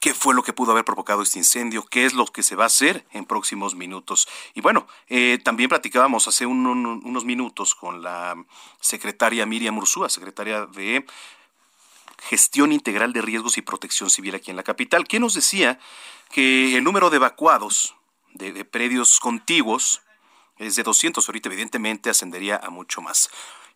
qué 0.00 0.14
fue 0.14 0.34
lo 0.34 0.42
que 0.42 0.54
pudo 0.54 0.72
haber 0.72 0.86
provocado 0.86 1.22
este 1.22 1.38
incendio, 1.38 1.84
qué 1.84 2.06
es 2.06 2.14
lo 2.14 2.24
que 2.24 2.42
se 2.42 2.56
va 2.56 2.64
a 2.64 2.68
hacer 2.68 3.04
en 3.12 3.26
próximos 3.26 3.74
minutos. 3.74 4.26
Y 4.54 4.62
bueno, 4.62 4.86
eh, 5.08 5.38
también 5.44 5.68
platicábamos 5.68 6.26
hace 6.26 6.46
unos 6.46 7.24
minutos 7.24 7.74
con 7.74 8.02
la 8.02 8.34
secretaria 8.80 9.44
Miriam 9.44 9.76
Ursúa, 9.76 10.08
secretaria 10.08 10.64
de 10.64 11.04
Gestión 12.20 12.72
Integral 12.72 13.12
de 13.12 13.22
Riesgos 13.22 13.58
y 13.58 13.62
Protección 13.62 14.10
Civil 14.10 14.34
aquí 14.34 14.50
en 14.50 14.56
la 14.56 14.62
capital, 14.62 15.06
que 15.06 15.20
nos 15.20 15.34
decía 15.34 15.78
que 16.30 16.76
el 16.76 16.84
número 16.84 17.10
de 17.10 17.16
evacuados 17.16 17.96
de, 18.34 18.64
predios 18.64 19.18
contiguos 19.20 20.02
es 20.56 20.76
de 20.76 20.82
200, 20.82 21.26
ahorita 21.26 21.48
evidentemente 21.48 22.10
ascendería 22.10 22.60
a 22.62 22.70
mucho 22.70 23.00
más. 23.00 23.30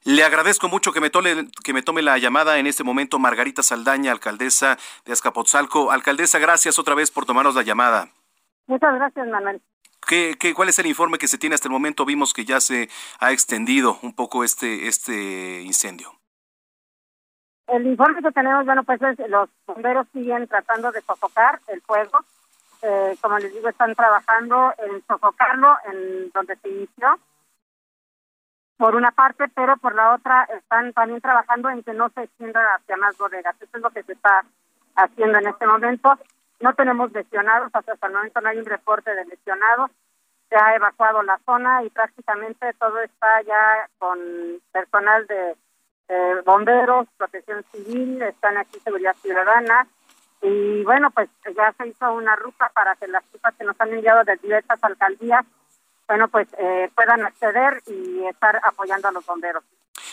Le 0.04 0.22
agradezco 0.22 0.68
mucho 0.68 0.92
que 0.92 1.00
me, 1.00 1.08
tome, 1.08 1.48
que 1.64 1.72
me 1.72 1.82
tome 1.82 2.02
la 2.02 2.18
llamada 2.18 2.58
en 2.58 2.66
este 2.66 2.84
momento 2.84 3.18
Margarita 3.18 3.62
Saldaña, 3.62 4.12
alcaldesa 4.12 4.78
de 5.06 5.14
Azcapotzalco. 5.14 5.90
Alcaldesa, 5.90 6.38
gracias 6.38 6.78
otra 6.78 6.94
vez 6.94 7.10
por 7.10 7.24
tomarnos 7.24 7.54
la 7.54 7.62
llamada. 7.62 8.10
Muchas 8.66 8.94
gracias, 8.94 9.26
Manuel. 9.28 9.62
¿Qué, 10.06 10.36
qué, 10.38 10.52
cuál 10.52 10.68
es 10.68 10.78
el 10.78 10.86
informe 10.86 11.16
que 11.16 11.26
se 11.26 11.38
tiene 11.38 11.54
hasta 11.54 11.68
el 11.68 11.72
momento? 11.72 12.04
Vimos 12.04 12.34
que 12.34 12.44
ya 12.44 12.60
se 12.60 12.90
ha 13.18 13.32
extendido 13.32 13.98
un 14.02 14.14
poco 14.14 14.44
este, 14.44 14.88
este 14.88 15.62
incendio. 15.62 16.14
El 17.66 17.86
informe 17.86 18.22
que 18.22 18.32
tenemos, 18.32 18.66
bueno, 18.66 18.84
pues 18.84 19.00
es, 19.02 19.18
los 19.28 19.48
bomberos 19.66 20.06
siguen 20.12 20.46
tratando 20.46 20.92
de 20.92 21.00
sofocar 21.00 21.60
el 21.68 21.80
fuego. 21.82 22.18
Eh, 22.82 23.16
como 23.20 23.38
les 23.38 23.52
digo, 23.52 23.68
están 23.68 23.94
trabajando 23.94 24.74
en 24.78 25.02
sofocarlo 25.06 25.74
en 25.86 26.30
donde 26.30 26.56
se 26.56 26.68
inició, 26.68 27.18
por 28.76 28.96
una 28.96 29.12
parte, 29.12 29.44
pero 29.54 29.76
por 29.76 29.94
la 29.94 30.14
otra 30.14 30.44
están 30.44 30.92
también 30.92 31.20
trabajando 31.20 31.70
en 31.70 31.82
que 31.82 31.94
no 31.94 32.10
se 32.10 32.24
extienda 32.24 32.60
hacia 32.74 32.96
más 32.96 33.16
bodegas. 33.16 33.56
Eso 33.60 33.76
es 33.76 33.82
lo 33.82 33.90
que 33.90 34.02
se 34.02 34.12
está 34.12 34.44
haciendo 34.96 35.38
en 35.38 35.46
este 35.46 35.66
momento. 35.66 36.18
No 36.60 36.74
tenemos 36.74 37.12
lesionados, 37.12 37.70
hasta 37.72 38.06
el 38.06 38.12
momento 38.12 38.40
no 38.40 38.48
hay 38.48 38.58
un 38.58 38.64
reporte 38.64 39.14
de 39.14 39.24
lesionados. 39.24 39.90
se 40.50 40.56
ha 40.56 40.74
evacuado 40.74 41.22
la 41.22 41.38
zona 41.46 41.82
y 41.82 41.90
prácticamente 41.90 42.72
todo 42.74 43.00
está 43.00 43.42
ya 43.42 43.88
con 43.98 44.18
personal 44.72 45.26
de 45.26 45.56
bomberos, 46.44 47.06
protección 47.16 47.64
civil, 47.72 48.22
están 48.22 48.56
aquí 48.56 48.78
seguridad 48.80 49.16
ciudadana 49.22 49.86
y 50.42 50.82
bueno, 50.84 51.10
pues 51.10 51.30
ya 51.56 51.72
se 51.78 51.88
hizo 51.88 52.12
una 52.12 52.36
ruta 52.36 52.70
para 52.74 52.94
que 52.96 53.08
las 53.08 53.24
pipas 53.24 53.54
que 53.54 53.64
nos 53.64 53.80
han 53.80 53.92
enviado 53.92 54.24
de 54.24 54.36
diversas 54.36 54.78
alcaldías, 54.82 55.44
bueno, 56.06 56.28
pues 56.28 56.46
eh, 56.58 56.90
puedan 56.94 57.24
acceder 57.24 57.82
y 57.86 58.24
estar 58.26 58.60
apoyando 58.62 59.08
a 59.08 59.12
los 59.12 59.24
bomberos. 59.24 59.64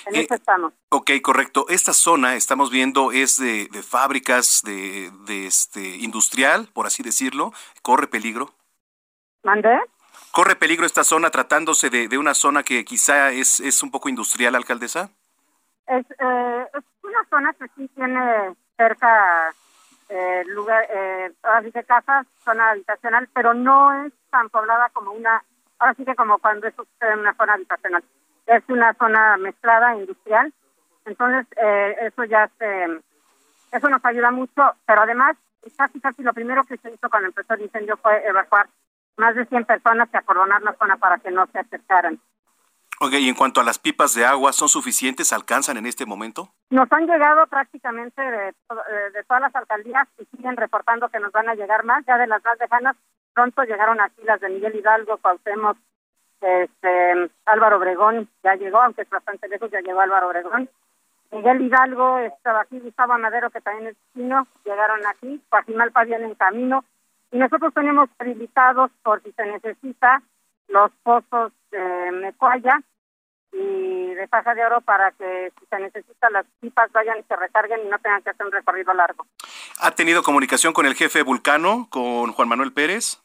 En 0.06 0.16
eso 0.16 0.34
estamos. 0.34 0.74
Ok, 0.90 1.12
correcto. 1.22 1.66
Esta 1.68 1.94
zona, 1.94 2.36
estamos 2.36 2.72
viendo, 2.72 3.12
es 3.12 3.38
de, 3.38 3.68
de 3.68 3.84
fábricas, 3.84 4.62
de, 4.64 5.12
de 5.26 5.48
este 5.48 5.82
industrial, 5.98 6.70
por 6.74 6.88
así 6.88 7.04
decirlo. 7.04 7.52
¿Corre 7.82 8.08
peligro? 8.08 8.54
¿Mandé? 9.44 9.80
¿Corre 10.32 10.56
peligro 10.56 10.86
esta 10.86 11.04
zona 11.04 11.30
tratándose 11.30 11.90
de, 11.90 12.08
de 12.08 12.18
una 12.18 12.34
zona 12.34 12.64
que 12.64 12.86
quizá 12.86 13.32
es, 13.32 13.60
es 13.60 13.84
un 13.84 13.92
poco 13.92 14.08
industrial, 14.08 14.56
alcaldesa? 14.56 15.12
Es, 15.88 16.06
eh, 16.12 16.68
es 16.74 16.84
una 17.04 17.24
zona 17.30 17.54
que 17.54 17.68
sí 17.76 17.88
tiene 17.96 18.56
cerca 18.78 19.54
eh, 20.10 20.44
lugar, 20.48 20.86
eh, 20.90 21.32
ahora 21.44 21.64
sí 21.64 21.72
que 21.72 21.84
casas, 21.84 22.28
zona 22.44 22.72
habitacional, 22.72 23.30
pero 23.34 23.54
no 23.54 24.06
es 24.06 24.14
tan 24.30 24.50
poblada 24.50 24.90
como 24.90 25.12
una, 25.12 25.42
ahora 25.80 25.94
sí 25.94 26.04
que 26.04 26.16
como 26.16 26.38
cuando 26.40 26.68
eso 26.68 26.84
sucede 26.84 27.14
en 27.14 27.20
una 27.20 27.34
zona 27.36 27.54
habitacional. 27.54 28.04
Es 28.46 28.64
una 28.68 28.94
zona 28.96 29.38
mezclada, 29.38 29.96
industrial. 29.96 30.54
Entonces, 31.06 31.48
eh, 31.58 31.96
eso 32.02 32.26
ya 32.26 32.50
se, 32.60 33.00
eso 33.72 33.90
nos 33.90 34.04
ayuda 34.04 34.32
mucho, 34.32 34.76
pero 34.86 35.02
además, 35.02 35.38
casi 35.78 36.00
casi 36.02 36.24
lo 36.24 36.34
primero 36.34 36.64
que 36.66 36.78
se 36.78 36.92
hizo 36.92 37.10
cuando 37.10 37.30
empezó 37.30 37.54
el 37.54 37.62
incendio 37.62 37.96
fue 37.98 38.26
evacuar 38.28 38.68
más 39.16 39.36
de 39.36 39.46
100 39.46 39.66
personas 39.66 40.10
y 40.14 40.18
acordonar 40.18 40.62
la 40.62 40.74
zona 40.74 40.98
para 40.98 41.20
que 41.20 41.32
no 41.32 41.48
se 41.48 41.60
acercaran. 41.60 42.20
Ok, 43.04 43.14
y 43.14 43.30
en 43.30 43.34
cuanto 43.34 43.60
a 43.60 43.64
las 43.64 43.80
pipas 43.80 44.14
de 44.14 44.24
agua, 44.24 44.54
¿son 44.54 44.70
suficientes? 44.70 45.34
¿Alcanzan 45.34 45.76
en 45.76 45.88
este 45.88 46.06
momento? 46.06 46.50
Nos 46.70 46.86
han 46.92 47.08
llegado 47.08 47.48
prácticamente 47.48 48.22
de, 48.22 48.50
eh, 48.50 49.12
de 49.12 49.24
todas 49.24 49.42
las 49.42 49.56
alcaldías 49.56 50.08
y 50.20 50.26
siguen 50.26 50.56
reportando 50.56 51.10
que 51.10 51.20
nos 51.20 51.32
van 51.32 51.50
a 51.50 51.56
llegar 51.56 51.84
más. 51.84 52.06
Ya 52.06 52.20
de 52.20 52.28
las 52.28 52.46
más 52.46 52.60
lejanas, 52.60 52.96
pronto 53.34 53.64
llegaron 53.64 54.00
aquí 54.00 54.22
las 54.24 54.40
de 54.40 54.50
Miguel 54.50 54.76
Hidalgo, 54.76 55.18
Cuauhtémoc, 55.18 55.78
este, 56.42 57.32
Álvaro 57.46 57.78
Obregón 57.78 58.30
ya 58.44 58.54
llegó, 58.54 58.80
aunque 58.84 59.02
es 59.02 59.10
bastante 59.10 59.48
lejos, 59.48 59.72
ya 59.72 59.82
llegó 59.82 60.00
Álvaro 60.00 60.28
Obregón. 60.28 60.70
Miguel 61.32 61.60
Hidalgo 61.60 62.20
estaba 62.20 62.62
aquí, 62.62 62.80
Gustavo 62.82 63.18
Madero, 63.18 63.50
que 63.50 63.62
también 63.62 63.88
es 63.88 63.96
chino, 64.14 64.46
llegaron 64.64 65.04
aquí, 65.08 65.42
Guajimalpa 65.50 66.04
viene 66.04 66.26
en 66.26 66.36
camino. 66.36 66.86
Y 67.32 67.40
nosotros 67.40 67.74
tenemos 67.74 68.12
habilitados, 68.20 68.92
por 69.02 69.24
si 69.24 69.32
se 69.32 69.48
necesita, 69.48 70.22
los 70.68 70.92
pozos 71.02 71.52
de 71.72 72.12
Mecuaya 72.12 72.80
y 73.52 74.14
de 74.14 74.28
Faja 74.28 74.54
de 74.56 74.66
Oro 74.66 74.82
para 74.82 75.12
que 75.12 75.52
si 75.60 75.66
se 75.66 75.80
necesita 75.80 76.30
las 76.30 76.46
pipas 76.60 76.92
vayan 76.92 77.20
y 77.20 77.24
se 77.24 77.36
recarguen 77.36 77.82
y 77.86 77.90
no 77.90 78.00
tengan 78.00 78.22
que 78.22 78.30
hacer 78.30 78.46
un 78.46 78.52
recorrido 78.52 78.94
largo. 78.94 79.26
¿Ha 79.80 79.92
tenido 79.92 80.24
comunicación 80.24 80.74
con 80.74 80.86
el 80.86 80.96
jefe 80.96 81.24
Vulcano, 81.24 81.88
con 81.90 82.32
Juan 82.32 82.48
Manuel 82.48 82.74
Pérez? 82.74 83.22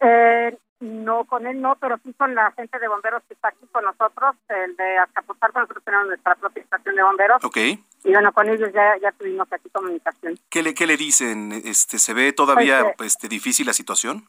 Eh, 0.00 0.56
no, 0.80 1.24
con 1.24 1.46
él 1.46 1.60
no, 1.60 1.76
pero 1.80 1.98
sí 2.04 2.12
con 2.14 2.34
la 2.34 2.52
gente 2.52 2.78
de 2.78 2.86
bomberos 2.86 3.22
que 3.26 3.34
está 3.34 3.48
aquí 3.48 3.66
con 3.72 3.84
nosotros, 3.84 4.36
el 4.48 4.76
de 4.76 4.98
Azcapotzalco, 4.98 5.58
nosotros 5.58 5.84
tenemos 5.84 6.06
nuestra 6.06 6.36
propia 6.36 6.62
estación 6.62 6.94
de 6.94 7.02
bomberos. 7.02 7.44
Ok. 7.44 7.56
Y 8.04 8.12
bueno, 8.12 8.32
con 8.32 8.48
ellos 8.48 8.70
ya, 8.72 8.96
ya 9.02 9.10
tuvimos 9.12 9.52
aquí 9.52 9.68
comunicación. 9.70 10.38
¿Qué 10.48 10.62
le, 10.62 10.74
qué 10.74 10.86
le 10.86 10.96
dicen? 10.96 11.50
Este, 11.64 11.98
¿Se 11.98 12.14
ve 12.14 12.32
todavía 12.32 12.94
Pues, 12.96 13.14
este, 13.14 13.28
difícil 13.28 13.66
la 13.66 13.72
situación? 13.72 14.28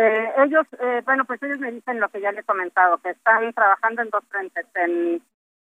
Eh, 0.00 0.32
ellos, 0.44 0.64
eh, 0.80 1.02
bueno, 1.04 1.24
pues 1.24 1.42
ellos 1.42 1.58
me 1.58 1.72
dicen 1.72 1.98
lo 1.98 2.08
que 2.08 2.20
ya 2.20 2.30
les 2.30 2.40
he 2.40 2.46
comentado, 2.46 2.98
que 2.98 3.10
están 3.10 3.52
trabajando 3.52 4.02
en 4.02 4.10
dos 4.10 4.22
frentes, 4.28 4.66
en 4.76 5.20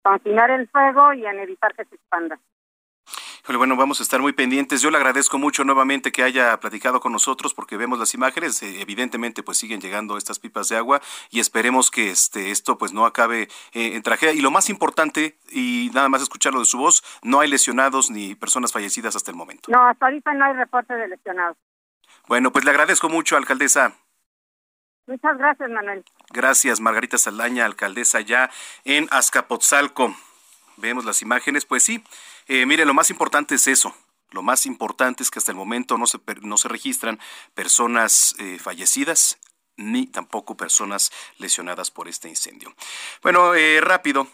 confinar 0.04 0.52
el 0.52 0.70
fuego 0.70 1.14
y 1.14 1.26
en 1.26 1.40
evitar 1.40 1.74
que 1.74 1.86
se 1.86 1.96
expanda. 1.96 2.40
Bueno, 3.58 3.76
vamos 3.76 4.00
a 4.00 4.04
estar 4.04 4.22
muy 4.22 4.34
pendientes. 4.34 4.82
Yo 4.82 4.92
le 4.92 4.98
agradezco 4.98 5.40
mucho 5.40 5.64
nuevamente 5.64 6.12
que 6.12 6.22
haya 6.22 6.60
platicado 6.60 7.00
con 7.00 7.12
nosotros 7.12 7.56
porque 7.56 7.78
vemos 7.78 7.98
las 7.98 8.14
imágenes. 8.14 8.62
Eh, 8.62 8.82
evidentemente, 8.82 9.42
pues 9.42 9.58
siguen 9.58 9.82
llegando 9.82 10.18
estas 10.18 10.38
pipas 10.38 10.70
de 10.70 10.78
agua 10.78 11.02
y 11.32 11.40
esperemos 11.40 11.90
que 11.90 12.12
este 12.12 12.52
esto 12.52 12.78
pues 12.78 12.94
no 12.94 13.08
acabe 13.08 13.48
eh, 13.74 13.96
en 13.96 14.04
tragedia. 14.04 14.34
Y 14.34 14.42
lo 14.42 14.52
más 14.52 14.70
importante, 14.70 15.40
y 15.50 15.90
nada 15.96 16.10
más 16.10 16.22
escucharlo 16.22 16.60
de 16.60 16.66
su 16.66 16.78
voz, 16.78 17.04
no 17.24 17.40
hay 17.40 17.50
lesionados 17.50 18.12
ni 18.12 18.36
personas 18.36 18.72
fallecidas 18.72 19.16
hasta 19.16 19.32
el 19.32 19.38
momento. 19.38 19.72
No, 19.72 19.84
hasta 19.88 20.06
ahorita 20.06 20.32
no 20.36 20.46
hay 20.46 20.54
reporte 20.54 20.94
de 20.94 21.08
lesionados. 21.08 21.58
Bueno, 22.28 22.52
pues 22.52 22.64
le 22.64 22.72
agradezco 22.72 23.10
mucho, 23.10 23.36
alcaldesa. 23.36 23.96
Muchas 25.10 25.40
gracias, 25.40 25.68
Manuel. 25.72 26.06
Gracias, 26.30 26.80
Margarita 26.80 27.18
Saldaña, 27.18 27.66
alcaldesa 27.66 28.22
ya 28.22 28.52
en 28.84 29.08
Azcapotzalco. 29.10 30.16
Vemos 30.78 31.04
las 31.04 31.24
imágenes, 31.24 31.66
pues 31.66 31.82
sí. 31.82 32.04
Eh, 32.48 32.68
mire, 32.68 32.86
lo 32.86 32.94
más 32.94 33.10
importante 33.10 33.56
es 33.56 33.66
eso. 33.66 33.96
Lo 34.30 34.44
más 34.44 34.68
importante 34.68 35.24
es 35.24 35.32
que 35.32 35.40
hasta 35.40 35.52
el 35.52 35.58
momento 35.58 35.98
no 35.98 36.06
se, 36.06 36.20
no 36.44 36.58
se 36.58 36.68
registran 36.68 37.20
personas 37.56 38.36
eh, 38.38 38.60
fallecidas 38.60 39.40
ni 39.78 40.06
tampoco 40.06 40.56
personas 40.56 41.12
lesionadas 41.40 41.90
por 41.90 42.08
este 42.08 42.30
incendio. 42.30 42.72
Bueno, 43.24 43.56
eh, 43.56 43.82
rápido, 43.82 44.28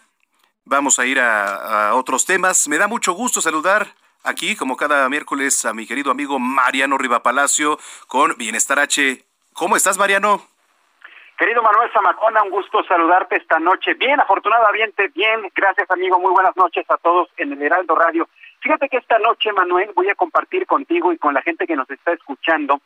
vamos 0.66 1.00
a 1.00 1.06
ir 1.06 1.22
a, 1.22 1.88
a 1.88 1.96
otros 1.96 2.26
temas. 2.26 2.68
Me 2.68 2.78
da 2.78 2.90
mucho 2.90 3.14
gusto 3.14 3.40
saludar 3.40 3.96
aquí, 4.24 4.58
como 4.58 4.76
cada 4.76 5.08
miércoles, 5.08 5.64
a 5.64 5.74
mi 5.74 5.88
querido 5.88 6.12
amigo 6.12 6.38
Mariano 6.38 6.98
Rivapalacio 6.98 7.80
con 8.08 8.36
Bienestar 8.38 8.80
H. 8.80 9.26
¿Cómo 9.54 9.78
estás, 9.78 9.98
Mariano? 9.98 10.55
Querido 11.38 11.62
Manuel 11.62 11.92
Zamacona, 11.92 12.44
un 12.44 12.50
gusto 12.50 12.82
saludarte 12.86 13.36
esta 13.36 13.60
noche. 13.60 13.94
Bien, 13.96 14.20
afortunadamente, 14.22 15.10
bien. 15.10 15.50
Gracias, 15.54 15.90
amigo. 15.92 16.18
Muy 16.18 16.32
buenas 16.32 16.56
noches 16.56 16.86
a 16.90 16.96
todos 16.98 17.28
en 17.36 17.52
el 17.52 17.62
Heraldo 17.62 17.94
Radio. 17.94 18.30
Fíjate 18.62 18.88
que 18.88 18.98
esta 18.98 19.20
noche, 19.20 19.52
Manuel, 19.52 19.92
voy 19.94 20.10
a 20.10 20.16
compartir 20.16 20.66
contigo 20.66 21.12
y 21.12 21.18
con 21.18 21.34
la 21.34 21.42
gente 21.42 21.68
que 21.68 21.76
nos 21.76 21.90
está 21.90 22.14
escuchando 22.14 22.80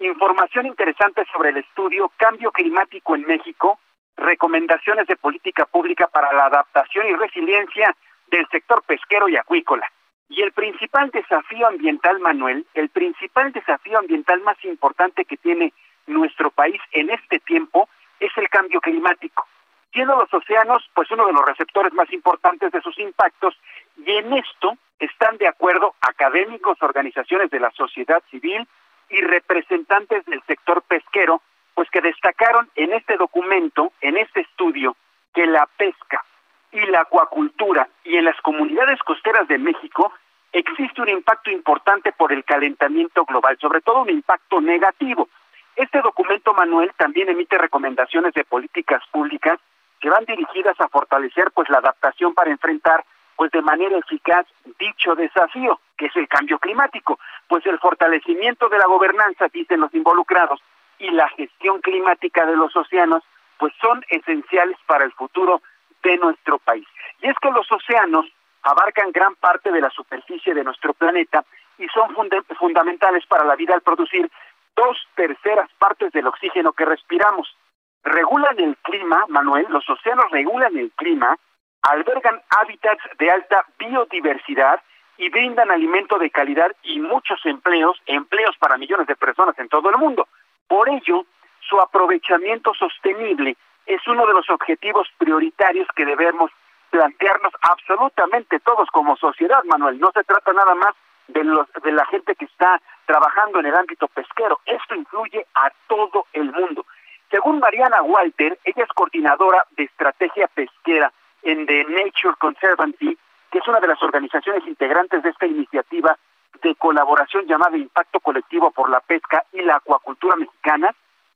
información 0.00 0.66
interesante 0.66 1.24
sobre 1.32 1.50
el 1.50 1.58
estudio 1.58 2.12
Cambio 2.18 2.52
Climático 2.52 3.14
en 3.14 3.26
México, 3.26 3.78
recomendaciones 4.16 5.06
de 5.06 5.16
política 5.16 5.64
pública 5.64 6.06
para 6.08 6.32
la 6.32 6.46
adaptación 6.46 7.06
y 7.08 7.14
resiliencia 7.14 7.96
del 8.26 8.46
sector 8.48 8.82
pesquero 8.82 9.28
y 9.28 9.36
acuícola. 9.36 9.90
Y 10.28 10.42
el 10.42 10.52
principal 10.52 11.10
desafío 11.10 11.68
ambiental, 11.68 12.18
Manuel, 12.20 12.66
el 12.74 12.90
principal 12.90 13.52
desafío 13.52 13.98
ambiental 13.98 14.40
más 14.42 14.62
importante 14.64 15.24
que 15.24 15.36
tiene 15.36 15.72
nuestro 16.06 16.50
país 16.50 16.80
en 16.92 17.10
este 17.10 17.38
tiempo 17.40 17.88
es 18.20 18.30
el 18.36 18.48
cambio 18.48 18.80
climático. 18.80 19.46
Siendo 19.92 20.16
los 20.16 20.32
océanos, 20.32 20.88
pues 20.94 21.10
uno 21.10 21.26
de 21.26 21.32
los 21.32 21.44
receptores 21.44 21.92
más 21.92 22.12
importantes 22.12 22.72
de 22.72 22.80
sus 22.80 22.98
impactos, 22.98 23.56
y 23.96 24.10
en 24.10 24.32
esto 24.32 24.76
están 24.98 25.36
de 25.38 25.46
acuerdo 25.46 25.94
académicos, 26.00 26.82
organizaciones 26.82 27.50
de 27.50 27.60
la 27.60 27.70
sociedad 27.72 28.22
civil 28.30 28.66
y 29.10 29.20
representantes 29.20 30.24
del 30.26 30.42
sector 30.46 30.82
pesquero, 30.82 31.42
pues 31.74 31.88
que 31.90 32.00
destacaron 32.00 32.68
en 32.74 32.92
este 32.92 33.16
documento, 33.16 33.92
en 34.00 34.16
este 34.16 34.40
estudio, 34.40 34.96
que 35.32 35.46
la 35.46 35.66
pesca 35.66 36.24
y 36.72 36.80
la 36.86 37.02
acuacultura 37.02 37.88
y 38.04 38.16
en 38.16 38.24
las 38.24 38.40
comunidades 38.40 38.98
costeras 39.00 39.46
de 39.48 39.58
México 39.58 40.12
existe 40.52 41.02
un 41.02 41.08
impacto 41.08 41.50
importante 41.50 42.12
por 42.12 42.32
el 42.32 42.44
calentamiento 42.44 43.24
global, 43.24 43.58
sobre 43.60 43.80
todo 43.80 44.02
un 44.02 44.10
impacto 44.10 44.60
negativo. 44.60 45.28
Este 45.76 46.00
documento, 46.00 46.54
Manuel, 46.54 46.92
también 46.96 47.28
emite 47.28 47.58
recomendaciones 47.58 48.32
de 48.34 48.44
políticas 48.44 49.02
públicas 49.10 49.58
que 50.00 50.10
van 50.10 50.24
dirigidas 50.24 50.80
a 50.80 50.88
fortalecer 50.88 51.50
pues 51.52 51.68
la 51.68 51.78
adaptación 51.78 52.34
para 52.34 52.50
enfrentar 52.50 53.04
pues 53.36 53.50
de 53.50 53.62
manera 53.62 53.98
eficaz 53.98 54.46
dicho 54.78 55.16
desafío, 55.16 55.80
que 55.96 56.06
es 56.06 56.16
el 56.16 56.28
cambio 56.28 56.58
climático, 56.60 57.18
pues 57.48 57.66
el 57.66 57.80
fortalecimiento 57.80 58.68
de 58.68 58.78
la 58.78 58.86
gobernanza, 58.86 59.46
dicen 59.52 59.80
los 59.80 59.92
involucrados, 59.92 60.60
y 61.00 61.10
la 61.10 61.28
gestión 61.30 61.80
climática 61.80 62.46
de 62.46 62.56
los 62.56 62.76
océanos, 62.76 63.24
pues 63.58 63.72
son 63.80 64.04
esenciales 64.08 64.76
para 64.86 65.04
el 65.04 65.12
futuro 65.12 65.60
de 66.04 66.16
nuestro 66.18 66.58
país. 66.58 66.86
Y 67.22 67.28
es 67.28 67.36
que 67.42 67.50
los 67.50 67.70
océanos 67.72 68.26
abarcan 68.62 69.10
gran 69.10 69.34
parte 69.34 69.72
de 69.72 69.80
la 69.80 69.90
superficie 69.90 70.54
de 70.54 70.62
nuestro 70.62 70.94
planeta 70.94 71.44
y 71.78 71.88
son 71.88 72.14
funda- 72.14 72.44
fundamentales 72.56 73.26
para 73.26 73.44
la 73.44 73.56
vida 73.56 73.74
al 73.74 73.80
producir 73.82 74.30
dos 74.76 74.96
terceras 75.14 75.70
partes 75.78 76.12
del 76.12 76.26
oxígeno 76.26 76.72
que 76.72 76.84
respiramos. 76.84 77.56
Regulan 78.02 78.58
el 78.58 78.76
clima, 78.78 79.24
Manuel, 79.28 79.66
los 79.70 79.88
océanos 79.88 80.30
regulan 80.30 80.76
el 80.76 80.90
clima, 80.92 81.36
albergan 81.82 82.40
hábitats 82.50 83.02
de 83.18 83.30
alta 83.30 83.64
biodiversidad 83.78 84.80
y 85.16 85.28
brindan 85.30 85.70
alimento 85.70 86.18
de 86.18 86.30
calidad 86.30 86.74
y 86.82 86.98
muchos 87.00 87.44
empleos, 87.46 88.00
empleos 88.06 88.56
para 88.58 88.76
millones 88.76 89.06
de 89.06 89.16
personas 89.16 89.58
en 89.58 89.68
todo 89.68 89.90
el 89.90 89.96
mundo. 89.96 90.28
Por 90.66 90.88
ello, 90.88 91.24
su 91.60 91.80
aprovechamiento 91.80 92.74
sostenible 92.74 93.56
es 93.86 94.06
uno 94.06 94.26
de 94.26 94.32
los 94.32 94.48
objetivos 94.50 95.08
prioritarios 95.18 95.86
que 95.94 96.04
debemos 96.04 96.50
plantearnos 96.90 97.52
absolutamente 97.62 98.60
todos 98.60 98.88
como 98.90 99.16
sociedad, 99.16 99.62
Manuel. 99.64 99.98
No 99.98 100.10
se 100.12 100.24
trata 100.24 100.52
nada 100.52 100.74
más 100.74 100.94
de, 101.28 101.44
los, 101.44 101.66
de 101.82 101.92
la 101.92 102.06
gente 102.06 102.34
que 102.34 102.44
está 102.44 102.80
trabajando 103.06 103.60
en 103.60 103.66
el 103.66 103.74
ámbito 103.74 104.08
pesquero. 104.08 104.60
Esto 104.66 104.94
incluye 104.94 105.46
a 105.54 105.70
todo 105.86 106.26
el 106.32 106.52
mundo. 106.52 106.86
Según 107.30 107.58
Mariana 107.58 108.02
Walter, 108.02 108.58
ella 108.64 108.84
es 108.84 108.88
coordinadora 108.94 109.64
de 109.76 109.84
estrategia 109.84 110.48
pesquera 110.48 111.12
en 111.42 111.66
The 111.66 111.84
Nature 111.84 112.36
Conservancy, 112.38 113.18
que 113.50 113.58
es 113.58 113.68
una 113.68 113.80
de 113.80 113.88
las 113.88 114.02
organizaciones 114.02 114.66
integrantes 114.66 115.22
de 115.22 115.30
esta 115.30 115.46
iniciativa 115.46 116.16
de 116.62 116.74
colaboración 116.76 117.46
llamada 117.46 117.76
Impacto 117.76 118.20
Colectivo 118.20 118.70
por 118.70 118.88
la 118.88 119.00
Pesca 119.00 119.44
y 119.52 119.62
la 119.62 119.76
Acuacultura 119.76 120.36
Mexicana, 120.36 120.94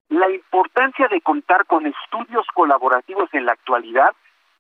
la 0.09 0.31
importancia 0.31 1.09
de 1.09 1.21
contar 1.21 1.67
con 1.67 1.87
estudios 1.87 2.47
colaborativos 2.55 3.29
en 3.33 3.45
la 3.45 3.53
actualidad 3.53 4.13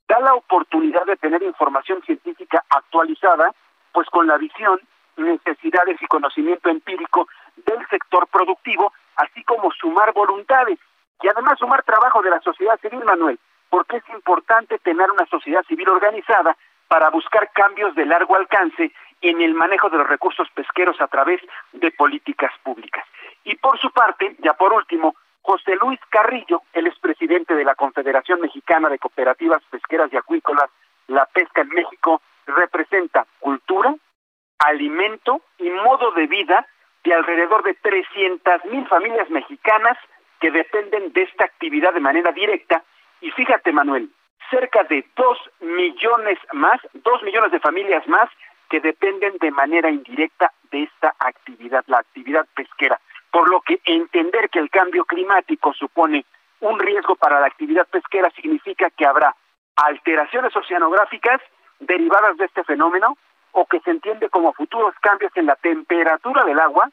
da 0.09 0.21
la 0.21 0.35
oportunidad 0.35 1.05
de 1.07 1.17
tener 1.17 1.43
información 1.43 2.03
científica 2.03 2.65
actualizada, 2.69 3.53
pues 3.93 4.09
con 4.11 4.27
la 4.27 4.39
visión, 4.39 4.81
necesidades 5.19 6.01
y 6.01 6.07
conocimiento 6.07 6.69
empírico 6.69 7.29
del 7.57 7.87
sector 7.89 8.27
productivo, 8.29 8.93
así 9.17 9.43
como 9.45 9.71
sumar 9.73 10.13
voluntades 10.13 10.79
y 11.23 11.29
además 11.29 11.59
sumar 11.59 11.83
trabajo 11.83 12.23
de 12.23 12.31
la 12.31 12.41
sociedad 12.41 12.79
civil, 12.81 13.05
Manuel, 13.05 13.39
porque 13.71 13.97
es 13.99 14.09
importante 14.11 14.79
tener 14.79 15.11
una 15.11 15.27
sociedad 15.27 15.65
civil 15.67 15.89
organizada 15.89 16.57
para 16.87 17.11
buscar 17.11 17.51
cambios 17.53 17.95
de 17.95 18.07
largo 18.07 18.35
alcance 18.37 18.93
en 19.21 19.43
el 19.43 19.55
manejo 19.55 19.91
de 19.91 19.99
los 19.99 20.09
recursos 20.09 20.49
pesqueros 20.55 21.01
a 21.01 21.09
través 21.09 21.41
de 21.73 21.91
políticas 21.91 22.53
públicas. 22.63 23.05
Y 23.45 23.57
por 23.57 23.79
su 23.79 23.91
parte, 23.91 24.37
ya 24.39 24.55
por 24.55 24.73
último, 24.73 25.15
José 25.43 25.77
Luis 25.77 25.99
Carrillo, 26.11 26.63
el 26.73 26.87
expresidente 26.87 27.55
de 27.55 27.65
la 27.65 27.75
Confederación 27.75 28.41
Mexicana 28.41 28.89
de 28.89 28.99
Cooperativas 28.99 29.63
Pesqueras 29.71 30.13
y 30.13 30.17
Acuícolas, 30.17 30.71
la 31.09 31.27
pesca 31.27 31.63
en 31.63 31.69
México, 31.71 32.21
representa 32.47 33.27
cultura, 33.41 33.95
alimento 34.59 35.43
y 35.59 35.71
modo 35.71 36.11
de 36.13 36.27
vida 36.27 36.67
de 37.05 37.15
alrededor 37.15 37.63
de 37.63 37.75
300 37.75 38.65
mil 38.67 38.87
familias 38.87 39.31
mexicanas 39.31 39.97
que 40.41 40.51
dependen 40.51 41.13
de 41.13 41.23
esta 41.23 41.45
actividad 41.45 41.93
de 41.95 42.01
manera 42.01 42.33
directa. 42.33 42.83
Y 43.21 43.31
fíjate, 43.31 43.73
Manuel, 43.73 44.11
cerca 44.51 44.85
de 44.85 45.05
dos 45.17 45.39
millones 45.61 46.39
más, 46.53 46.81
dos 46.95 47.23
millones 47.23 47.53
de 47.53 47.61
familias 47.61 48.07
más 48.09 48.29
que 48.69 48.81
dependen 48.81 49.37
de 49.39 49.51
manera 49.51 49.91
indirecta 49.91 50.53
de 50.71 50.85
esta 50.85 51.15
actividad, 51.19 51.85
la 51.87 51.99
actividad 51.99 52.47
pesquera. 52.55 53.01
Por 53.31 53.49
lo 53.51 53.61
que 53.61 53.81
entender 53.85 54.51
que 54.51 54.59
el 54.59 54.71
cambio 54.71 55.05
climático 55.05 55.73
supone 55.73 56.25
un 56.61 56.79
riesgo 56.79 57.17
para 57.17 57.41
la 57.41 57.47
actividad 57.47 57.87
pesquera 57.89 58.31
significa 58.31 58.91
que 58.91 59.07
habrá 59.07 59.35
alteraciones 59.77 60.55
oceanográficas 60.57 61.41
derivadas 61.81 62.37
de 62.37 62.47
este 62.47 62.65
fenómeno 62.65 63.17
o 63.59 63.67
que 63.67 63.81
se 63.81 63.91
entiende 63.91 64.31
como 64.31 64.53
futuros 64.53 64.95
cambios 65.01 65.33
en 65.35 65.47
la 65.47 65.57
temperatura 65.57 66.45
del 66.45 66.61
agua, 66.61 66.89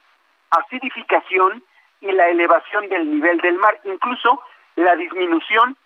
acidificación 0.49 1.63
y 2.01 2.11
la 2.11 2.27
elevación 2.29 2.89
del 2.89 3.07
nivel 3.09 3.37
del 3.37 3.57
mar, 3.59 3.79
incluso 3.83 4.41
la 4.75 4.95
disminución 4.95 5.77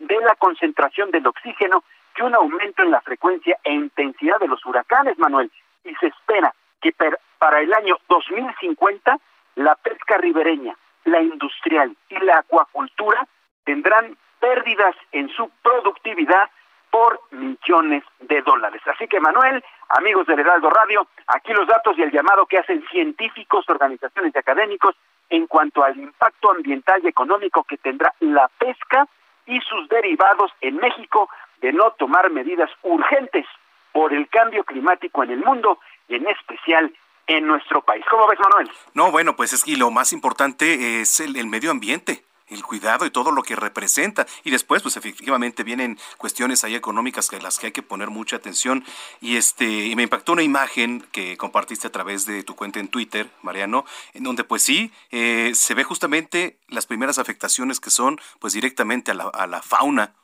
de 0.00 0.16
la 0.20 0.34
concentración 0.34 1.12
del 1.12 1.28
oxígeno 1.28 1.84
y 2.16 2.22
un 2.22 2.34
aumento 2.34 2.82
en 2.82 2.90
la 2.90 3.00
frecuencia 3.02 3.56
e 3.62 3.72
intensidad 3.72 4.40
de 4.40 4.48
los 4.48 4.64
huracanes, 4.66 5.16
Manuel. 5.18 5.50
Y 5.84 5.94
se 5.94 6.08
espera 6.08 6.52
que 6.80 6.92
para 7.38 7.60
el 7.60 7.72
año 7.72 7.96
2050 8.08 9.18
la 9.54 9.76
pesca 9.76 10.18
ribereña, 10.18 10.76
la 11.04 11.20
industrial 11.20 11.96
y 12.08 12.18
la 12.24 12.38
acuacultura 12.38 13.28
tendrán 13.64 14.16
pérdidas 14.40 14.96
en 15.12 15.28
su 15.28 15.48
productividad 15.62 16.50
por 16.96 17.20
millones 17.30 18.02
de 18.20 18.40
dólares. 18.40 18.80
Así 18.86 19.06
que 19.06 19.20
Manuel, 19.20 19.62
amigos 19.90 20.26
del 20.26 20.40
Heraldo 20.40 20.70
Radio, 20.70 21.06
aquí 21.26 21.52
los 21.52 21.66
datos 21.66 21.98
y 21.98 22.02
el 22.02 22.10
llamado 22.10 22.46
que 22.46 22.56
hacen 22.56 22.82
científicos, 22.90 23.68
organizaciones 23.68 24.34
y 24.34 24.38
académicos 24.38 24.96
en 25.28 25.46
cuanto 25.46 25.84
al 25.84 25.94
impacto 25.98 26.52
ambiental 26.52 27.02
y 27.04 27.08
económico 27.08 27.64
que 27.64 27.76
tendrá 27.76 28.14
la 28.20 28.48
pesca 28.58 29.06
y 29.44 29.60
sus 29.60 29.86
derivados 29.90 30.50
en 30.62 30.76
México 30.76 31.28
de 31.60 31.74
no 31.74 31.90
tomar 31.98 32.30
medidas 32.30 32.70
urgentes 32.82 33.44
por 33.92 34.14
el 34.14 34.26
cambio 34.30 34.64
climático 34.64 35.22
en 35.22 35.32
el 35.32 35.40
mundo 35.44 35.78
y 36.08 36.14
en 36.14 36.26
especial 36.28 36.90
en 37.26 37.46
nuestro 37.46 37.82
país. 37.82 38.06
¿Cómo 38.10 38.26
ves, 38.26 38.38
Manuel? 38.40 38.70
No, 38.94 39.10
bueno, 39.10 39.36
pues 39.36 39.52
es 39.52 39.64
que 39.64 39.76
lo 39.76 39.90
más 39.90 40.14
importante 40.14 41.02
es 41.02 41.20
el, 41.20 41.36
el 41.36 41.46
medio 41.46 41.70
ambiente 41.70 42.25
el 42.48 42.62
cuidado 42.62 43.06
y 43.06 43.10
todo 43.10 43.32
lo 43.32 43.42
que 43.42 43.56
representa. 43.56 44.26
Y 44.44 44.50
después, 44.50 44.82
pues 44.82 44.96
efectivamente 44.96 45.62
vienen 45.62 45.98
cuestiones 46.18 46.64
ahí 46.64 46.74
económicas 46.74 47.28
que 47.28 47.40
las 47.40 47.58
que 47.58 47.66
hay 47.66 47.72
que 47.72 47.82
poner 47.82 48.10
mucha 48.10 48.36
atención. 48.36 48.84
Y 49.20 49.36
este, 49.36 49.64
y 49.64 49.96
me 49.96 50.02
impactó 50.02 50.32
una 50.32 50.42
imagen 50.42 51.04
que 51.12 51.36
compartiste 51.36 51.86
a 51.86 51.92
través 51.92 52.26
de 52.26 52.42
tu 52.42 52.54
cuenta 52.54 52.80
en 52.80 52.88
Twitter, 52.88 53.28
Mariano, 53.42 53.84
en 54.14 54.24
donde 54.24 54.44
pues 54.44 54.62
sí, 54.62 54.92
eh, 55.10 55.52
se 55.54 55.74
ve 55.74 55.84
justamente 55.84 56.58
las 56.68 56.86
primeras 56.86 57.18
afectaciones 57.18 57.80
que 57.80 57.90
son 57.90 58.18
pues 58.38 58.52
directamente 58.52 59.10
a 59.10 59.14
la, 59.14 59.24
a 59.24 59.46
la 59.46 59.62
fauna 59.62 60.14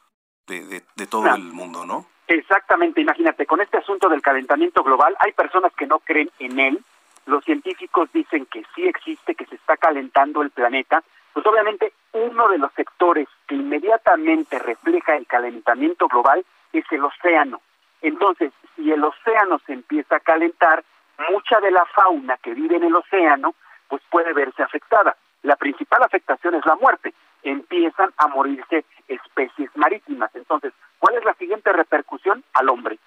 de, 0.46 0.82
de, 0.96 1.06
todo 1.06 1.34
el 1.34 1.44
mundo, 1.44 1.86
¿no? 1.86 2.06
Exactamente, 2.26 3.00
imagínate, 3.00 3.46
con 3.46 3.60
este 3.60 3.78
asunto 3.78 4.08
del 4.08 4.22
calentamiento 4.22 4.82
global, 4.82 5.16
hay 5.18 5.32
personas 5.32 5.72
que 5.76 5.86
no 5.86 5.98
creen 6.00 6.30
en 6.38 6.58
él, 6.58 6.84
los 7.26 7.44
científicos 7.44 8.10
dicen 8.12 8.46
que 8.46 8.64
sí 8.74 8.86
existe, 8.86 9.34
que 9.34 9.46
se 9.46 9.54
está 9.54 9.76
calentando 9.76 10.42
el 10.42 10.50
planeta, 10.50 11.02
pues 11.32 11.46
obviamente 11.46 11.92
uno 12.12 12.48
de 12.48 12.58
los 12.58 12.72
sectores 12.74 13.28
que 13.46 13.54
inmediatamente 13.54 14.58
refleja 14.58 15.16
el 15.16 15.26
calentamiento 15.26 16.08
global 16.08 16.44
es 16.72 16.84
el 16.90 17.04
océano. 17.04 17.60
Entonces, 18.02 18.52
si 18.76 18.90
el 18.90 19.02
océano 19.04 19.60
se 19.66 19.72
empieza 19.72 20.16
a 20.16 20.20
calentar, 20.20 20.84
mucha 21.30 21.60
de 21.60 21.70
la 21.70 21.84
fauna 21.86 22.36
que 22.38 22.54
vive 22.54 22.76
en 22.76 22.84
el 22.84 22.96
océano, 22.96 23.54
pues 23.88 24.02
puede 24.10 24.32
verse 24.32 24.62
afectada. 24.62 25.16
La 25.42 25.56
principal 25.56 26.02
afectación 26.02 26.54
es 26.54 26.66
la 26.66 26.76
muerte. 26.76 27.14
Empiezan 27.42 28.12
a 28.16 28.28
morirse 28.28 28.84
especies 29.08 29.70
marítimas. 29.74 30.34
Entonces, 30.34 30.72
¿cuál 30.98 31.16
es 31.16 31.24
la 31.24 31.34
siguiente 31.34 31.72
repercusión? 31.72 32.44
Al 32.54 32.68
hombre. 32.68 32.98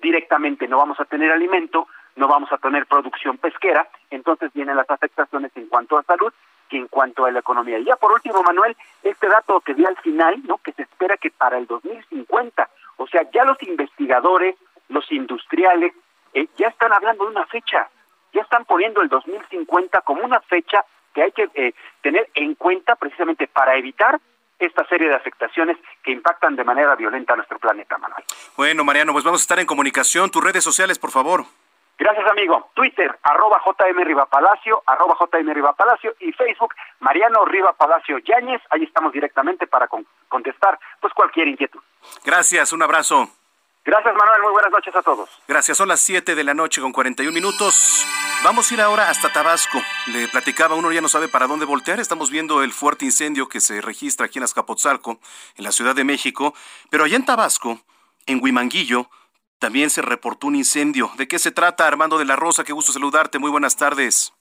Directamente 0.00 0.66
no 0.68 0.78
vamos 0.78 0.98
a 1.00 1.04
tener 1.04 1.30
alimento, 1.30 1.86
no 2.16 2.26
vamos 2.26 2.50
a 2.52 2.58
tener 2.58 2.86
producción 2.86 3.38
pesquera, 3.38 3.88
entonces 4.10 4.52
vienen 4.52 4.76
las 4.76 4.88
afectaciones 4.88 5.52
en 5.56 5.66
cuanto 5.66 5.98
a 5.98 6.02
salud 6.04 6.32
que 6.70 6.78
en 6.78 6.88
cuanto 6.88 7.26
a 7.26 7.30
la 7.30 7.40
economía. 7.40 7.78
Y 7.78 7.84
ya 7.84 7.96
por 7.96 8.12
último, 8.12 8.42
Manuel, 8.42 8.76
este 9.02 9.28
dato 9.28 9.60
que 9.60 9.74
di 9.74 9.84
al 9.84 9.96
final, 9.98 10.40
¿no? 10.44 10.58
Que 10.58 10.72
se 10.72 10.82
espera 10.82 11.16
que 11.16 11.30
para 11.30 11.58
el 11.58 11.66
2050, 11.66 12.70
o 12.96 13.06
sea, 13.08 13.28
ya 13.32 13.44
los 13.44 13.62
investigadores, 13.62 14.56
los 14.88 15.10
industriales, 15.12 15.92
eh, 16.32 16.46
ya 16.56 16.68
están 16.68 16.92
hablando 16.92 17.24
de 17.24 17.30
una 17.30 17.46
fecha, 17.46 17.88
ya 18.32 18.42
están 18.42 18.64
poniendo 18.64 19.02
el 19.02 19.08
2050 19.08 20.00
como 20.02 20.24
una 20.24 20.40
fecha 20.40 20.84
que 21.12 21.22
hay 21.22 21.32
que 21.32 21.50
eh, 21.54 21.74
tener 22.00 22.30
en 22.34 22.54
cuenta 22.54 22.94
precisamente 22.94 23.48
para 23.48 23.76
evitar 23.76 24.20
esta 24.60 24.86
serie 24.86 25.08
de 25.08 25.14
afectaciones 25.16 25.76
que 26.04 26.12
impactan 26.12 26.54
de 26.54 26.62
manera 26.62 26.94
violenta 26.94 27.32
a 27.32 27.36
nuestro 27.36 27.58
planeta, 27.58 27.98
Manuel. 27.98 28.22
Bueno, 28.56 28.84
Mariano, 28.84 29.12
pues 29.12 29.24
vamos 29.24 29.40
a 29.40 29.44
estar 29.44 29.58
en 29.58 29.66
comunicación. 29.66 30.30
Tus 30.30 30.44
redes 30.44 30.62
sociales, 30.62 30.98
por 30.98 31.10
favor. 31.10 31.46
Gracias, 32.00 32.26
amigo. 32.30 32.70
Twitter, 32.72 33.14
arroba 33.22 33.60
JM 33.62 34.02
Riva 34.04 34.24
Palacio, 34.24 34.82
arroba 34.86 35.18
JM 35.20 35.52
Riva 35.52 35.74
Palacio 35.74 36.14
y 36.20 36.32
Facebook, 36.32 36.74
Mariano 37.00 37.44
Riva 37.44 37.74
Palacio 37.74 38.16
Yáñez. 38.20 38.62
Ahí 38.70 38.84
estamos 38.84 39.12
directamente 39.12 39.66
para 39.66 39.86
contestar 40.28 40.80
pues 40.98 41.12
cualquier 41.12 41.48
inquietud. 41.48 41.78
Gracias, 42.24 42.72
un 42.72 42.82
abrazo. 42.82 43.28
Gracias, 43.84 44.14
Manuel. 44.14 44.42
Muy 44.42 44.52
buenas 44.52 44.70
noches 44.70 44.96
a 44.96 45.02
todos. 45.02 45.28
Gracias. 45.46 45.76
Son 45.76 45.88
las 45.88 46.00
7 46.00 46.34
de 46.34 46.42
la 46.42 46.54
noche 46.54 46.80
con 46.80 46.90
41 46.90 47.32
minutos. 47.32 48.06
Vamos 48.42 48.70
a 48.70 48.74
ir 48.74 48.80
ahora 48.80 49.10
hasta 49.10 49.30
Tabasco. 49.30 49.78
Le 50.06 50.26
platicaba, 50.28 50.76
uno 50.76 50.90
ya 50.92 51.02
no 51.02 51.08
sabe 51.08 51.28
para 51.28 51.46
dónde 51.46 51.66
voltear. 51.66 52.00
Estamos 52.00 52.30
viendo 52.30 52.62
el 52.62 52.72
fuerte 52.72 53.04
incendio 53.04 53.46
que 53.50 53.60
se 53.60 53.82
registra 53.82 54.24
aquí 54.24 54.38
en 54.38 54.44
Azcapotzalco, 54.44 55.18
en 55.56 55.64
la 55.64 55.72
Ciudad 55.72 55.94
de 55.94 56.04
México. 56.04 56.54
Pero 56.88 57.04
allá 57.04 57.16
en 57.16 57.26
Tabasco, 57.26 57.78
en 58.24 58.42
Huimanguillo, 58.42 59.10
también 59.60 59.90
se 59.90 60.02
reportó 60.02 60.48
un 60.48 60.56
incendio. 60.56 61.10
¿De 61.16 61.28
qué 61.28 61.38
se 61.38 61.52
trata, 61.52 61.86
Armando 61.86 62.18
de 62.18 62.24
la 62.24 62.34
Rosa? 62.34 62.64
Qué 62.64 62.72
gusto 62.72 62.92
saludarte. 62.92 63.38
Muy 63.38 63.50
buenas 63.50 63.76
tardes. 63.76 64.32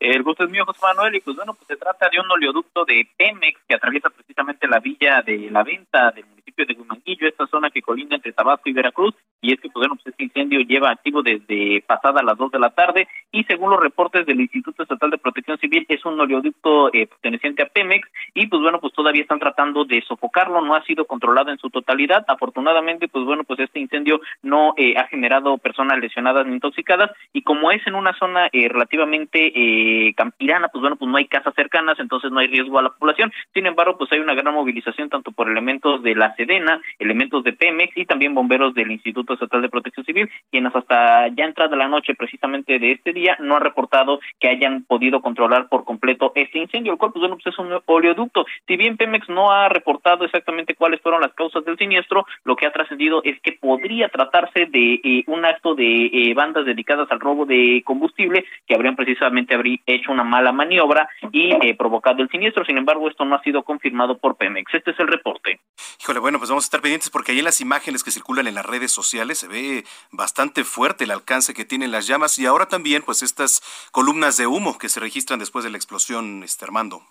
El 0.00 0.22
gusto 0.22 0.44
es 0.44 0.50
mío, 0.50 0.64
José 0.66 0.80
Manuel, 0.82 1.14
y 1.14 1.20
pues 1.20 1.36
bueno, 1.36 1.54
pues 1.54 1.68
se 1.68 1.76
trata 1.76 2.08
de 2.10 2.18
un 2.20 2.30
oleoducto 2.30 2.84
de 2.84 3.08
Pemex 3.16 3.60
que 3.68 3.74
atraviesa 3.74 4.10
precisamente 4.10 4.66
la 4.66 4.80
villa 4.80 5.22
de 5.22 5.50
la 5.50 5.62
venta 5.62 6.10
del 6.10 6.24
municipio 6.46 6.66
de 6.66 6.74
Gumanguillo, 6.74 7.28
esta 7.28 7.46
zona 7.46 7.70
que 7.70 7.82
colinda 7.82 8.16
entre 8.16 8.32
Tabasco 8.32 8.68
y 8.68 8.72
Veracruz, 8.72 9.14
y 9.40 9.52
es 9.52 9.60
que 9.60 9.68
pues 9.68 9.86
bueno, 9.86 9.96
pues 9.96 10.06
este 10.06 10.24
incendio 10.24 10.60
lleva 10.60 10.90
activo 10.90 11.22
desde 11.22 11.82
pasada 11.82 12.22
las 12.22 12.38
dos 12.38 12.50
de 12.52 12.58
la 12.58 12.70
tarde, 12.70 13.08
y 13.32 13.44
según 13.44 13.70
los 13.70 13.80
reportes 13.80 14.26
del 14.26 14.40
Instituto 14.40 14.82
Estatal 14.82 15.10
de 15.10 15.18
Protección 15.18 15.58
Civil, 15.58 15.84
es 15.88 16.04
un 16.04 16.18
oleoducto 16.20 16.92
eh, 16.92 17.06
perteneciente 17.06 17.62
a 17.62 17.66
Pemex, 17.66 18.08
y 18.34 18.46
pues 18.46 18.62
bueno, 18.62 18.80
pues 18.80 18.92
todavía 18.92 19.22
están 19.22 19.38
tratando 19.38 19.84
de 19.84 20.02
sofocarlo, 20.02 20.60
no 20.60 20.74
ha 20.74 20.84
sido 20.84 21.04
controlado 21.06 21.50
en 21.50 21.58
su 21.58 21.70
totalidad, 21.70 22.24
afortunadamente, 22.28 23.08
pues 23.08 23.24
bueno, 23.24 23.44
pues 23.44 23.60
este 23.60 23.80
incendio 23.80 24.20
no 24.42 24.74
eh, 24.76 24.94
ha 24.96 25.06
generado 25.08 25.58
personas 25.58 25.98
lesionadas 25.98 26.46
ni 26.46 26.54
intoxicadas, 26.54 27.10
y 27.32 27.42
como 27.42 27.70
es 27.70 27.84
en 27.86 27.94
una 27.94 28.16
zona 28.18 28.48
eh, 28.52 28.68
relativamente 28.68 29.52
eh, 29.54 30.14
Campirana, 30.14 30.68
pues 30.68 30.80
bueno, 30.80 30.96
pues 30.96 31.10
no 31.10 31.16
hay 31.16 31.26
casas 31.26 31.54
cercanas, 31.54 31.98
entonces 31.98 32.30
no 32.30 32.38
hay 32.38 32.46
riesgo 32.46 32.78
a 32.78 32.82
la 32.82 32.90
población. 32.90 33.32
Sin 33.52 33.66
embargo, 33.66 33.98
pues 33.98 34.10
hay 34.12 34.20
una 34.20 34.34
gran 34.34 34.54
movilización 34.54 35.08
tanto 35.08 35.32
por 35.32 35.48
elementos 35.48 36.02
de 36.02 36.14
la 36.14 36.35
Sedena, 36.36 36.80
elementos 36.98 37.42
de 37.44 37.52
Pemex 37.52 37.96
y 37.96 38.04
también 38.04 38.34
bomberos 38.34 38.74
del 38.74 38.90
Instituto 38.90 39.34
Estatal 39.34 39.62
de 39.62 39.68
Protección 39.68 40.04
Civil, 40.06 40.30
quienes 40.50 40.74
hasta 40.74 41.28
ya 41.28 41.44
entrada 41.44 41.76
la 41.76 41.88
noche 41.88 42.14
precisamente 42.14 42.78
de 42.78 42.92
este 42.92 43.12
día 43.12 43.36
no 43.40 43.56
han 43.56 43.62
reportado 43.62 44.20
que 44.38 44.48
hayan 44.48 44.84
podido 44.84 45.20
controlar 45.20 45.68
por 45.68 45.84
completo 45.84 46.32
este 46.34 46.58
incendio, 46.58 46.92
el 46.92 46.98
cual 46.98 47.12
pues 47.12 47.20
bueno 47.20 47.36
pues 47.36 47.46
es 47.54 47.58
un 47.58 47.80
oleoducto. 47.86 48.46
Si 48.66 48.76
bien 48.76 48.96
Pemex 48.96 49.28
no 49.28 49.50
ha 49.50 49.68
reportado 49.68 50.24
exactamente 50.24 50.74
cuáles 50.74 51.00
fueron 51.00 51.20
las 51.20 51.34
causas 51.34 51.64
del 51.64 51.78
siniestro, 51.78 52.26
lo 52.44 52.56
que 52.56 52.66
ha 52.66 52.72
trascendido 52.72 53.22
es 53.24 53.40
que 53.40 53.52
podría 53.52 54.08
tratarse 54.08 54.66
de 54.66 55.00
eh, 55.02 55.24
un 55.26 55.44
acto 55.44 55.74
de 55.74 56.06
eh, 56.06 56.34
bandas 56.34 56.64
dedicadas 56.64 57.10
al 57.10 57.20
robo 57.20 57.46
de 57.46 57.82
combustible 57.84 58.44
que 58.66 58.74
habrían 58.74 58.96
precisamente 58.96 59.54
habrí 59.54 59.80
hecho 59.86 60.12
una 60.12 60.24
mala 60.24 60.52
maniobra 60.52 61.08
y 61.32 61.52
eh, 61.52 61.74
provocado 61.76 62.22
el 62.22 62.28
siniestro. 62.28 62.64
Sin 62.64 62.78
embargo, 62.78 63.08
esto 63.08 63.24
no 63.24 63.36
ha 63.36 63.42
sido 63.42 63.62
confirmado 63.62 64.18
por 64.18 64.36
Pemex. 64.36 64.74
Este 64.74 64.90
es 64.90 65.00
el 65.00 65.08
reporte. 65.08 65.60
Híjole, 66.06 66.20
bueno, 66.20 66.38
pues 66.38 66.50
vamos 66.50 66.62
a 66.62 66.68
estar 66.68 66.80
pendientes 66.82 67.10
porque 67.10 67.32
ahí 67.32 67.40
en 67.40 67.44
las 67.44 67.60
imágenes 67.60 68.04
que 68.04 68.12
circulan 68.12 68.46
en 68.46 68.54
las 68.54 68.64
redes 68.64 68.92
sociales 68.92 69.40
se 69.40 69.48
ve 69.48 69.84
bastante 70.12 70.62
fuerte 70.62 71.02
el 71.02 71.10
alcance 71.10 71.52
que 71.52 71.64
tienen 71.64 71.90
las 71.90 72.06
llamas 72.06 72.38
y 72.38 72.46
ahora 72.46 72.68
también 72.68 73.02
pues 73.02 73.22
estas 73.22 73.60
columnas 73.90 74.36
de 74.36 74.46
humo 74.46 74.78
que 74.78 74.88
se 74.88 75.00
registran 75.00 75.40
después 75.40 75.64
de 75.64 75.70
la 75.72 75.78
explosión, 75.78 76.44
este 76.44 76.64
Armando. 76.64 77.02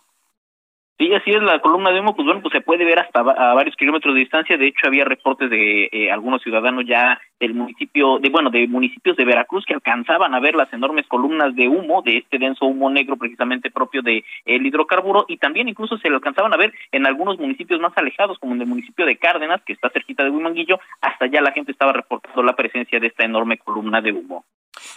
Sí, 0.97 1.13
así 1.13 1.29
es 1.31 1.43
la 1.43 1.59
columna 1.59 1.91
de 1.91 1.99
humo, 1.99 2.15
pues 2.15 2.25
bueno, 2.25 2.41
pues 2.41 2.53
se 2.53 2.61
puede 2.61 2.85
ver 2.85 2.99
hasta 2.99 3.19
a 3.19 3.53
varios 3.53 3.75
kilómetros 3.75 4.13
de 4.13 4.21
distancia. 4.21 4.57
De 4.57 4.67
hecho, 4.67 4.87
había 4.87 5.03
reportes 5.03 5.49
de 5.49 5.89
eh, 5.91 6.09
algunos 6.09 6.41
ciudadanos 6.41 6.85
ya 6.87 7.19
del 7.37 7.53
municipio, 7.53 8.17
de 8.19 8.29
bueno, 8.29 8.49
de 8.49 8.65
municipios 8.67 9.17
de 9.17 9.25
Veracruz 9.25 9.65
que 9.65 9.73
alcanzaban 9.73 10.33
a 10.33 10.39
ver 10.39 10.55
las 10.55 10.71
enormes 10.71 11.05
columnas 11.07 11.53
de 11.53 11.67
humo, 11.67 12.01
de 12.01 12.19
este 12.19 12.37
denso 12.37 12.65
humo 12.65 12.89
negro 12.89 13.17
precisamente 13.17 13.71
propio 13.71 14.01
de 14.03 14.23
el 14.45 14.65
hidrocarburo, 14.65 15.25
y 15.27 15.35
también 15.35 15.67
incluso 15.67 15.97
se 15.97 16.09
lo 16.09 16.15
alcanzaban 16.15 16.53
a 16.53 16.57
ver 16.57 16.73
en 16.93 17.05
algunos 17.05 17.37
municipios 17.37 17.81
más 17.81 17.91
alejados, 17.97 18.39
como 18.39 18.55
en 18.55 18.61
el 18.61 18.67
municipio 18.67 19.05
de 19.05 19.17
Cárdenas, 19.17 19.61
que 19.65 19.73
está 19.73 19.89
cerquita 19.89 20.23
de 20.23 20.29
Huimanguillo, 20.29 20.79
hasta 21.01 21.25
allá 21.25 21.41
la 21.41 21.51
gente 21.51 21.73
estaba 21.73 21.91
reportando 21.91 22.41
la 22.41 22.55
presencia 22.55 23.01
de 23.01 23.07
esta 23.07 23.25
enorme 23.25 23.57
columna 23.57 23.99
de 23.99 24.13
humo. 24.13 24.45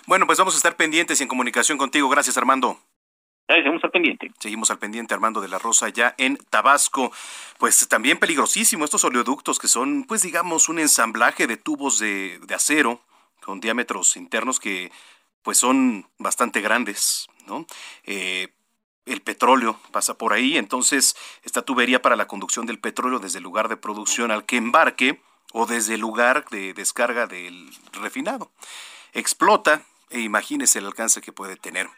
Bueno, 0.06 0.26
pues 0.26 0.38
vamos 0.38 0.54
a 0.54 0.58
estar 0.58 0.76
pendientes 0.76 1.20
y 1.20 1.24
en 1.24 1.28
comunicación 1.28 1.76
contigo. 1.76 2.08
Gracias, 2.08 2.38
Armando. 2.38 2.76
Seguimos 3.48 3.82
al 3.82 3.90
pendiente. 3.90 4.30
Seguimos 4.38 4.70
al 4.70 4.78
pendiente, 4.78 5.14
Armando 5.14 5.40
de 5.40 5.48
la 5.48 5.58
Rosa, 5.58 5.88
ya 5.88 6.14
en 6.18 6.36
Tabasco. 6.36 7.10
Pues 7.58 7.88
también 7.88 8.18
peligrosísimo 8.18 8.84
estos 8.84 9.04
oleoductos 9.04 9.58
que 9.58 9.68
son, 9.68 10.04
pues 10.04 10.22
digamos, 10.22 10.68
un 10.68 10.78
ensamblaje 10.78 11.46
de 11.46 11.56
tubos 11.56 11.98
de, 11.98 12.38
de 12.46 12.54
acero 12.54 13.00
con 13.42 13.60
diámetros 13.60 14.16
internos 14.16 14.60
que 14.60 14.92
pues 15.42 15.56
son 15.56 16.06
bastante 16.18 16.60
grandes, 16.60 17.28
¿no? 17.46 17.66
Eh, 18.04 18.48
el 19.06 19.22
petróleo 19.22 19.80
pasa 19.90 20.18
por 20.18 20.34
ahí, 20.34 20.58
entonces 20.58 21.16
esta 21.42 21.62
tubería 21.62 22.02
para 22.02 22.16
la 22.16 22.26
conducción 22.26 22.66
del 22.66 22.78
petróleo 22.78 23.18
desde 23.18 23.38
el 23.38 23.44
lugar 23.44 23.68
de 23.68 23.78
producción 23.78 24.30
al 24.30 24.44
que 24.44 24.58
embarque 24.58 25.22
o 25.52 25.64
desde 25.64 25.94
el 25.94 26.00
lugar 26.00 26.44
de 26.50 26.74
descarga 26.74 27.26
del 27.26 27.70
refinado. 27.92 28.50
Explota 29.14 29.82
e 30.10 30.20
imagínese 30.20 30.80
el 30.80 30.86
alcance 30.86 31.22
que 31.22 31.32
puede 31.32 31.56
tener. 31.56 31.88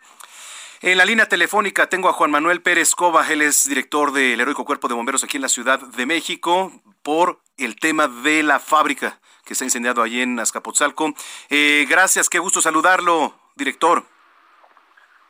En 0.83 0.97
la 0.97 1.05
línea 1.05 1.29
telefónica 1.29 1.89
tengo 1.91 2.09
a 2.09 2.15
Juan 2.15 2.31
Manuel 2.31 2.63
Pérez 2.63 2.95
Cova, 2.95 3.31
él 3.31 3.43
es 3.43 3.69
director 3.69 4.13
del 4.13 4.41
Heroico 4.41 4.65
Cuerpo 4.65 4.89
de 4.89 4.95
Bomberos 4.95 5.23
aquí 5.23 5.37
en 5.37 5.43
la 5.43 5.51
Ciudad 5.51 5.79
de 5.79 6.07
México, 6.07 6.73
por 7.03 7.39
el 7.59 7.79
tema 7.79 8.09
de 8.09 8.43
la 8.43 8.59
fábrica 8.59 9.21
que 9.45 9.55
se 9.55 9.63
ha 9.63 9.67
incendiado 9.67 10.01
allí 10.01 10.23
en 10.23 10.41
Azcapotzalco. 10.41 11.13
Eh, 11.51 11.85
gracias, 11.87 12.31
qué 12.31 12.39
gusto 12.39 12.63
saludarlo, 12.63 13.35
director. 13.57 14.05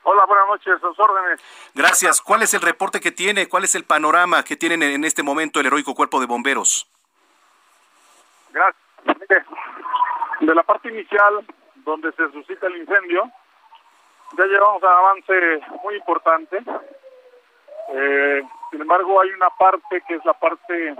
Hola, 0.04 0.24
buenas 0.26 0.46
noches, 0.46 0.80
sus 0.80 0.96
órdenes. 1.00 1.40
Gracias. 1.74 2.20
¿Cuál 2.20 2.44
es 2.44 2.54
el 2.54 2.60
reporte 2.60 3.00
que 3.00 3.10
tiene? 3.10 3.48
¿Cuál 3.48 3.64
es 3.64 3.74
el 3.74 3.82
panorama 3.82 4.44
que 4.44 4.54
tienen 4.54 4.84
en 4.84 5.02
este 5.02 5.24
momento 5.24 5.58
el 5.58 5.66
Heroico 5.66 5.96
Cuerpo 5.96 6.20
de 6.20 6.26
Bomberos? 6.26 6.88
Gracias. 8.52 8.84
De 10.38 10.54
la 10.54 10.62
parte 10.62 10.90
inicial, 10.90 11.44
donde 11.74 12.12
se 12.12 12.30
suscita 12.30 12.68
el 12.68 12.76
incendio, 12.76 13.32
ya 14.36 14.44
llevamos 14.46 14.82
un 14.82 14.88
avance 14.88 15.60
muy 15.82 15.96
importante. 15.96 16.62
Eh, 17.92 18.42
sin 18.70 18.80
embargo, 18.80 19.20
hay 19.20 19.30
una 19.30 19.50
parte 19.50 20.02
que 20.06 20.14
es 20.14 20.24
la 20.24 20.34
parte 20.34 20.94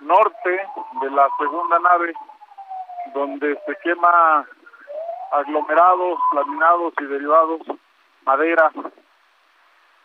norte 0.00 0.66
de 1.00 1.10
la 1.10 1.28
segunda 1.38 1.78
nave, 1.78 2.14
donde 3.14 3.58
se 3.66 3.76
quema 3.82 4.46
aglomerados, 5.32 6.18
laminados 6.32 6.94
y 7.00 7.04
derivados, 7.04 7.60
madera. 8.24 8.70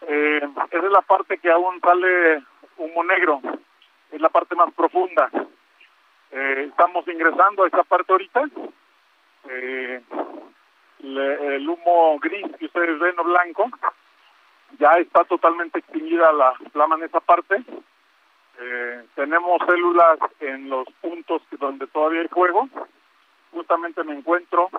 Eh, 0.02 0.42
esa 0.72 0.86
es 0.86 0.92
la 0.92 1.02
parte 1.02 1.38
que 1.38 1.52
aún 1.52 1.80
sale 1.82 2.44
humo 2.78 3.04
negro, 3.04 3.40
es 4.12 4.20
la 4.20 4.30
parte 4.30 4.56
más 4.56 4.74
profunda. 4.74 5.30
Eh, 6.32 6.66
estamos 6.70 7.08
ingresando 7.08 7.64
a 7.64 7.68
esa 7.68 7.84
parte 7.84 8.12
ahorita. 8.12 8.44
Eh, 9.50 10.02
el 11.04 11.68
humo 11.68 12.20
gris 12.20 12.46
que 12.58 12.66
ustedes 12.66 13.00
ven 13.00 13.20
o 13.20 13.24
blanco, 13.24 13.70
ya 14.80 14.92
está 14.94 15.24
totalmente 15.26 15.80
extinguida 15.80 16.32
la 16.32 16.54
flama 16.72 16.96
en 16.96 17.04
esa 17.04 17.20
parte. 17.20 17.64
Eh, 18.60 19.06
tenemos 19.16 19.62
células 19.68 20.20
en 20.40 20.70
los 20.70 20.88
puntos 21.02 21.42
donde 21.60 21.88
todavía 21.88 22.22
hay 22.22 22.28
fuego. 22.28 22.70
Justamente 23.52 24.04
me 24.04 24.14
encuentro 24.14 24.70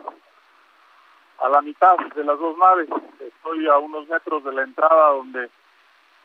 a 1.38 1.48
la 1.48 1.60
mitad 1.60 1.96
de 2.14 2.24
las 2.24 2.38
dos 2.38 2.56
naves. 2.58 2.88
Estoy 3.20 3.66
a 3.66 3.78
unos 3.78 4.08
metros 4.08 4.44
de 4.44 4.52
la 4.52 4.62
entrada 4.62 5.10
donde 5.10 5.50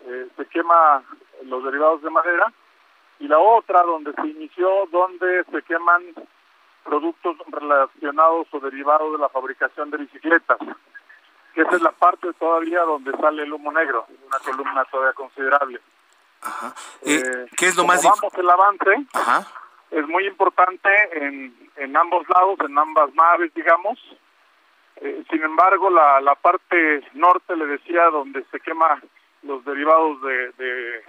eh, 0.05 0.27
se 0.35 0.45
quema 0.45 1.03
los 1.45 1.63
derivados 1.63 2.01
de 2.01 2.09
madera 2.09 2.51
y 3.19 3.27
la 3.27 3.39
otra 3.39 3.81
donde 3.81 4.13
se 4.13 4.27
inició, 4.27 4.85
donde 4.91 5.43
se 5.45 5.61
queman 5.63 6.03
productos 6.87 7.35
relacionados 7.47 8.47
o 8.51 8.59
derivados 8.59 9.11
de 9.11 9.17
la 9.17 9.29
fabricación 9.29 9.91
de 9.91 9.97
bicicletas. 9.97 10.57
Esa 11.53 11.75
es 11.75 11.81
la 11.81 11.91
parte 11.91 12.31
todavía 12.33 12.81
donde 12.81 13.11
sale 13.17 13.43
el 13.43 13.51
humo 13.51 13.71
negro, 13.71 14.05
una 14.25 14.39
columna 14.39 14.85
todavía 14.85 15.13
considerable. 15.13 15.81
Eh, 17.01 17.15
eh, 17.15 17.47
¿Qué 17.57 17.67
es 17.67 17.75
lo 17.75 17.83
más 17.83 18.03
vamos 18.03 18.33
el 18.37 18.49
avance 18.49 19.05
es 19.89 20.07
muy 20.07 20.27
importante 20.27 20.89
en, 21.13 21.55
en 21.77 21.97
ambos 21.97 22.27
lados, 22.29 22.59
en 22.59 22.77
ambas 22.77 23.13
naves, 23.15 23.53
digamos. 23.53 23.97
Eh, 24.97 25.23
sin 25.29 25.43
embargo, 25.43 25.89
la, 25.89 26.19
la 26.21 26.35
parte 26.35 27.01
norte, 27.13 27.55
le 27.55 27.65
decía, 27.67 28.03
donde 28.11 28.43
se 28.51 28.59
quema 28.59 29.01
los 29.43 29.63
derivados 29.63 30.21
de, 30.21 30.51
de 30.53 31.03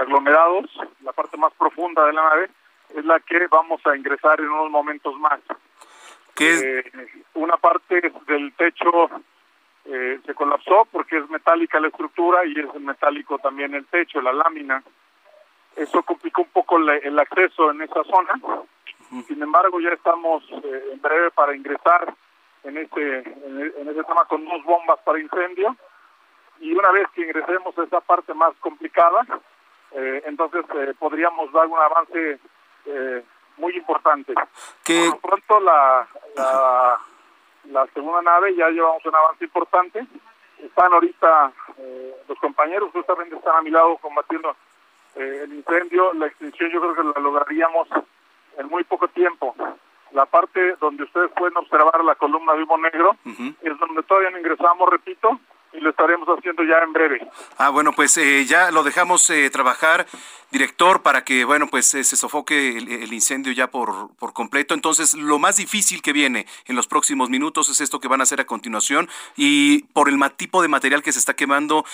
aglomerados, 0.00 0.70
la 1.02 1.12
parte 1.12 1.36
más 1.36 1.52
profunda 1.54 2.06
de 2.06 2.12
la 2.14 2.22
nave, 2.22 2.50
es 2.94 3.04
la 3.04 3.20
que 3.20 3.46
vamos 3.48 3.80
a 3.86 3.96
ingresar 3.96 4.40
en 4.40 4.48
unos 4.48 4.70
momentos 4.70 5.18
más. 5.18 5.40
¿Qué 6.34 6.82
una 7.34 7.56
parte 7.56 8.12
del 8.26 8.52
techo 8.54 9.10
eh, 9.84 10.20
se 10.24 10.34
colapsó 10.34 10.86
porque 10.90 11.18
es 11.18 11.28
metálica 11.28 11.80
la 11.80 11.88
estructura 11.88 12.44
y 12.44 12.58
es 12.58 12.72
metálico 12.80 13.38
también 13.38 13.74
el 13.74 13.86
techo, 13.86 14.20
la 14.20 14.32
lámina. 14.32 14.82
Eso 15.74 16.02
complicó 16.02 16.42
un 16.42 16.50
poco 16.50 16.78
el 16.78 17.18
acceso 17.18 17.70
en 17.70 17.82
esa 17.82 18.04
zona. 18.04 18.40
Sin 19.26 19.42
embargo, 19.42 19.80
ya 19.80 19.90
estamos 19.90 20.44
eh, 20.50 20.90
en 20.92 21.02
breve 21.02 21.30
para 21.32 21.56
ingresar 21.56 22.14
en 22.64 22.78
este 22.78 23.18
en, 23.18 23.88
ese 23.88 24.04
tema 24.04 24.24
con 24.26 24.44
dos 24.44 24.62
bombas 24.64 25.00
para 25.04 25.18
incendio 25.18 25.76
y 26.60 26.72
una 26.72 26.92
vez 26.92 27.08
que 27.14 27.22
ingresemos 27.22 27.76
a 27.76 27.82
esa 27.82 28.00
parte 28.00 28.32
más 28.34 28.54
complicada, 28.60 29.26
eh, 29.90 30.22
entonces 30.26 30.64
podríamos 30.98 31.50
dar 31.52 31.66
un 31.66 31.78
avance 31.78 32.38
eh, 32.86 33.22
muy 33.56 33.76
importante. 33.76 34.34
Que... 34.84 35.10
Por 35.10 35.20
pronto 35.20 35.60
la, 35.60 36.06
la, 37.70 37.86
segunda 37.94 38.22
nave 38.22 38.54
ya 38.54 38.68
llevamos 38.70 39.04
un 39.04 39.14
avance 39.14 39.44
importante. 39.44 40.06
Están 40.58 40.92
ahorita 40.92 41.52
eh, 41.78 42.14
los 42.28 42.38
compañeros 42.38 42.90
justamente 42.92 43.36
están 43.36 43.56
a 43.56 43.62
mi 43.62 43.70
lado 43.70 43.96
combatiendo 43.98 44.56
eh, 45.16 45.42
el 45.44 45.52
incendio. 45.52 46.12
La 46.14 46.26
extinción 46.26 46.70
yo 46.70 46.80
creo 46.80 46.94
que 46.94 47.04
la 47.04 47.20
lograríamos 47.20 47.88
en 48.58 48.68
muy 48.68 48.84
poco 48.84 49.08
tiempo. 49.08 49.54
La 50.12 50.26
parte 50.26 50.76
donde 50.76 51.04
ustedes 51.04 51.30
pueden 51.32 51.56
observar 51.56 52.04
la 52.04 52.14
columna 52.14 52.52
de 52.52 52.62
humo 52.62 52.76
negro 52.76 53.16
es 53.24 53.78
donde 53.78 54.02
todavía 54.02 54.30
no 54.30 54.38
ingresamos, 54.38 54.86
repito, 54.90 55.40
y 55.72 55.80
lo 55.80 55.90
estaremos 55.90 56.28
haciendo 56.28 56.62
ya 56.64 56.78
en 56.78 56.92
breve. 56.92 57.26
Ah, 57.58 57.70
bueno, 57.70 57.92
pues 57.92 58.16
eh, 58.18 58.44
ya 58.44 58.70
lo 58.70 58.82
dejamos 58.82 59.28
eh, 59.30 59.48
trabajar, 59.50 60.06
director, 60.50 61.02
para 61.02 61.24
que, 61.24 61.44
bueno, 61.44 61.66
pues 61.68 61.94
eh, 61.94 62.04
se 62.04 62.16
sofoque 62.16 62.76
el, 62.76 63.12
incendio 63.12 63.52
ya 63.52 63.68
por, 63.68 64.14
por 64.16 64.32
completo. 64.32 64.74
Entonces, 64.74 65.14
lo 65.14 65.38
más 65.38 65.56
difícil 65.56 66.02
que 66.02 66.12
viene 66.12 66.46
en 66.66 66.76
los 66.76 66.86
próximos 66.86 67.30
minutos 67.30 67.68
es 67.68 67.80
esto 67.80 68.00
que 68.00 68.08
van 68.08 68.20
a 68.20 68.24
hacer 68.24 68.40
a 68.40 68.44
continuación 68.44 69.08
y 69.36 69.84
por 69.94 70.08
el 70.08 70.20
tipo 70.36 70.62
de 70.62 70.68
material 70.68 71.02
que 71.02 71.12
se 71.12 71.18
está 71.18 71.34
quemando, 71.34 71.84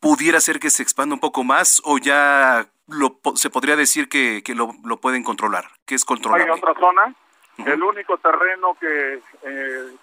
pudiera 0.00 0.40
ser 0.40 0.60
que 0.60 0.70
se 0.70 0.82
expanda 0.82 1.14
un 1.14 1.20
poco 1.20 1.42
más 1.42 1.80
o 1.84 1.98
ya 1.98 2.66
lo, 2.86 3.18
se 3.34 3.50
podría 3.50 3.76
decir 3.76 4.08
que, 4.08 4.42
que 4.44 4.54
lo, 4.54 4.72
lo 4.84 4.98
pueden 4.98 5.24
controlar, 5.24 5.70
que 5.86 5.94
es 5.94 6.04
controlable. 6.04 6.44
Hay 6.44 6.50
otra 6.50 6.74
zona, 6.74 7.14
el 7.64 7.82
único 7.82 8.18
terreno 8.18 8.76
que 8.78 9.20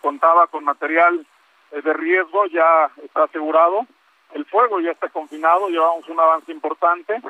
contaba 0.01 0.47
con 0.47 0.63
material 0.63 1.25
de 1.81 1.93
riesgo 1.93 2.45
ya 2.47 2.89
está 3.03 3.23
asegurado, 3.23 3.85
el 4.33 4.45
fuego 4.45 4.79
ya 4.79 4.91
está 4.91 5.09
confinado, 5.09 5.69
llevamos 5.69 6.07
un 6.09 6.19
avance 6.19 6.51
importante 6.51 7.21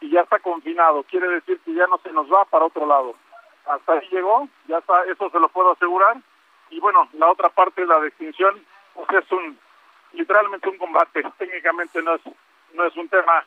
y 0.00 0.10
ya 0.10 0.20
está 0.20 0.38
confinado. 0.38 1.02
Quiere 1.04 1.28
decir 1.28 1.60
que 1.60 1.74
ya 1.74 1.86
no 1.86 1.98
se 1.98 2.12
nos 2.12 2.30
va 2.30 2.44
para 2.46 2.66
otro 2.66 2.86
lado. 2.86 3.14
Hasta 3.66 3.92
ahí 3.94 4.08
llegó, 4.10 4.48
ya 4.66 4.78
está, 4.78 5.04
eso 5.04 5.30
se 5.30 5.38
lo 5.38 5.48
puedo 5.48 5.72
asegurar. 5.72 6.16
Y 6.70 6.80
bueno, 6.80 7.08
la 7.12 7.30
otra 7.30 7.48
parte, 7.50 7.86
la 7.86 8.00
de 8.00 8.08
extinción, 8.08 8.60
pues 8.94 9.24
es 9.24 9.32
un, 9.32 9.58
literalmente 10.12 10.68
un 10.68 10.78
combate. 10.78 11.22
Técnicamente 11.38 12.02
no 12.02 12.14
es, 12.14 12.22
no 12.74 12.84
es 12.84 12.96
un 12.96 13.08
tema, 13.08 13.44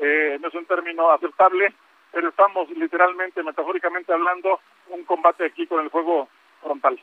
eh, 0.00 0.38
no 0.40 0.48
es 0.48 0.54
un 0.54 0.66
término 0.66 1.10
aceptable, 1.10 1.72
pero 2.12 2.28
estamos 2.28 2.70
literalmente, 2.70 3.42
metafóricamente 3.42 4.12
hablando, 4.12 4.60
un 4.88 5.04
combate 5.04 5.46
aquí 5.46 5.66
con 5.66 5.82
el 5.82 5.90
fuego 5.90 6.28
frontal. 6.62 6.98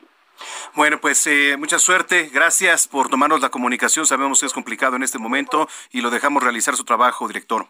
Bueno, 0.76 1.00
pues 1.00 1.26
eh, 1.28 1.56
mucha 1.58 1.80
suerte. 1.80 2.30
Gracias 2.34 2.88
por 2.88 3.10
tomarnos 3.10 3.42
la 3.42 3.50
comunicación. 3.50 4.06
Sabemos 4.06 4.40
que 4.40 4.46
es 4.46 4.54
complicado 4.54 4.96
en 4.96 5.04
este 5.04 5.20
momento 5.20 5.68
y 5.92 6.02
lo 6.02 6.10
dejamos 6.10 6.44
realizar 6.44 6.76
su 6.76 6.84
trabajo, 6.84 7.28
director. 7.28 7.68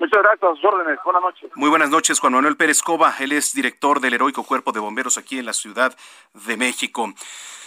Muchas 0.00 0.22
gracias, 0.22 0.50
sus 0.56 0.64
órdenes. 0.64 0.98
Buenas 1.04 1.22
noches. 1.22 1.50
Muy 1.54 1.70
buenas 1.70 1.90
noches, 1.90 2.20
Juan 2.20 2.32
Manuel 2.32 2.56
Pérez 2.56 2.82
Cova. 2.82 3.14
Él 3.18 3.32
es 3.32 3.52
director 3.52 4.00
del 4.00 4.14
Heroico 4.14 4.44
Cuerpo 4.44 4.72
de 4.72 4.80
Bomberos 4.80 5.18
aquí 5.18 5.38
en 5.38 5.46
la 5.46 5.52
Ciudad 5.52 5.96
de 6.34 6.56
México. 6.56 7.12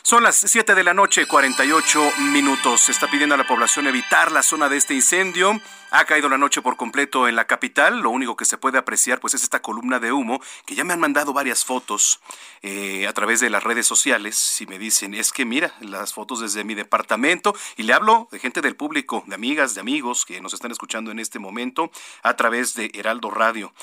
Son 0.03 0.23
las 0.23 0.35
7 0.35 0.73
de 0.73 0.83
la 0.83 0.95
noche, 0.95 1.27
48 1.27 2.13
minutos. 2.31 2.81
Se 2.81 2.91
está 2.91 3.07
pidiendo 3.07 3.35
a 3.35 3.37
la 3.37 3.45
población 3.45 3.85
evitar 3.85 4.31
la 4.31 4.41
zona 4.41 4.67
de 4.67 4.77
este 4.77 4.95
incendio. 4.95 5.61
Ha 5.91 6.05
caído 6.05 6.27
la 6.27 6.39
noche 6.39 6.63
por 6.63 6.75
completo 6.75 7.27
en 7.27 7.35
la 7.35 7.45
capital. 7.45 7.99
Lo 7.99 8.09
único 8.09 8.35
que 8.35 8.45
se 8.45 8.57
puede 8.57 8.79
apreciar 8.79 9.19
pues 9.19 9.35
es 9.35 9.43
esta 9.43 9.61
columna 9.61 9.99
de 9.99 10.11
humo 10.11 10.41
que 10.65 10.73
ya 10.73 10.83
me 10.83 10.93
han 10.93 10.99
mandado 10.99 11.33
varias 11.33 11.65
fotos 11.65 12.19
eh, 12.63 13.05
a 13.07 13.13
través 13.13 13.41
de 13.41 13.51
las 13.51 13.63
redes 13.63 13.85
sociales 13.85 14.59
y 14.59 14.65
me 14.65 14.79
dicen 14.79 15.13
es 15.13 15.31
que 15.31 15.45
mira 15.45 15.73
las 15.81 16.13
fotos 16.13 16.39
desde 16.39 16.63
mi 16.63 16.73
departamento 16.73 17.53
y 17.77 17.83
le 17.83 17.93
hablo 17.93 18.27
de 18.31 18.39
gente 18.39 18.61
del 18.61 18.75
público, 18.75 19.23
de 19.27 19.35
amigas, 19.35 19.75
de 19.75 19.81
amigos 19.81 20.25
que 20.25 20.41
nos 20.41 20.53
están 20.53 20.71
escuchando 20.71 21.11
en 21.11 21.19
este 21.19 21.37
momento 21.37 21.91
a 22.23 22.35
través 22.35 22.73
de 22.73 22.91
Heraldo 22.93 23.29
Radio. 23.29 23.73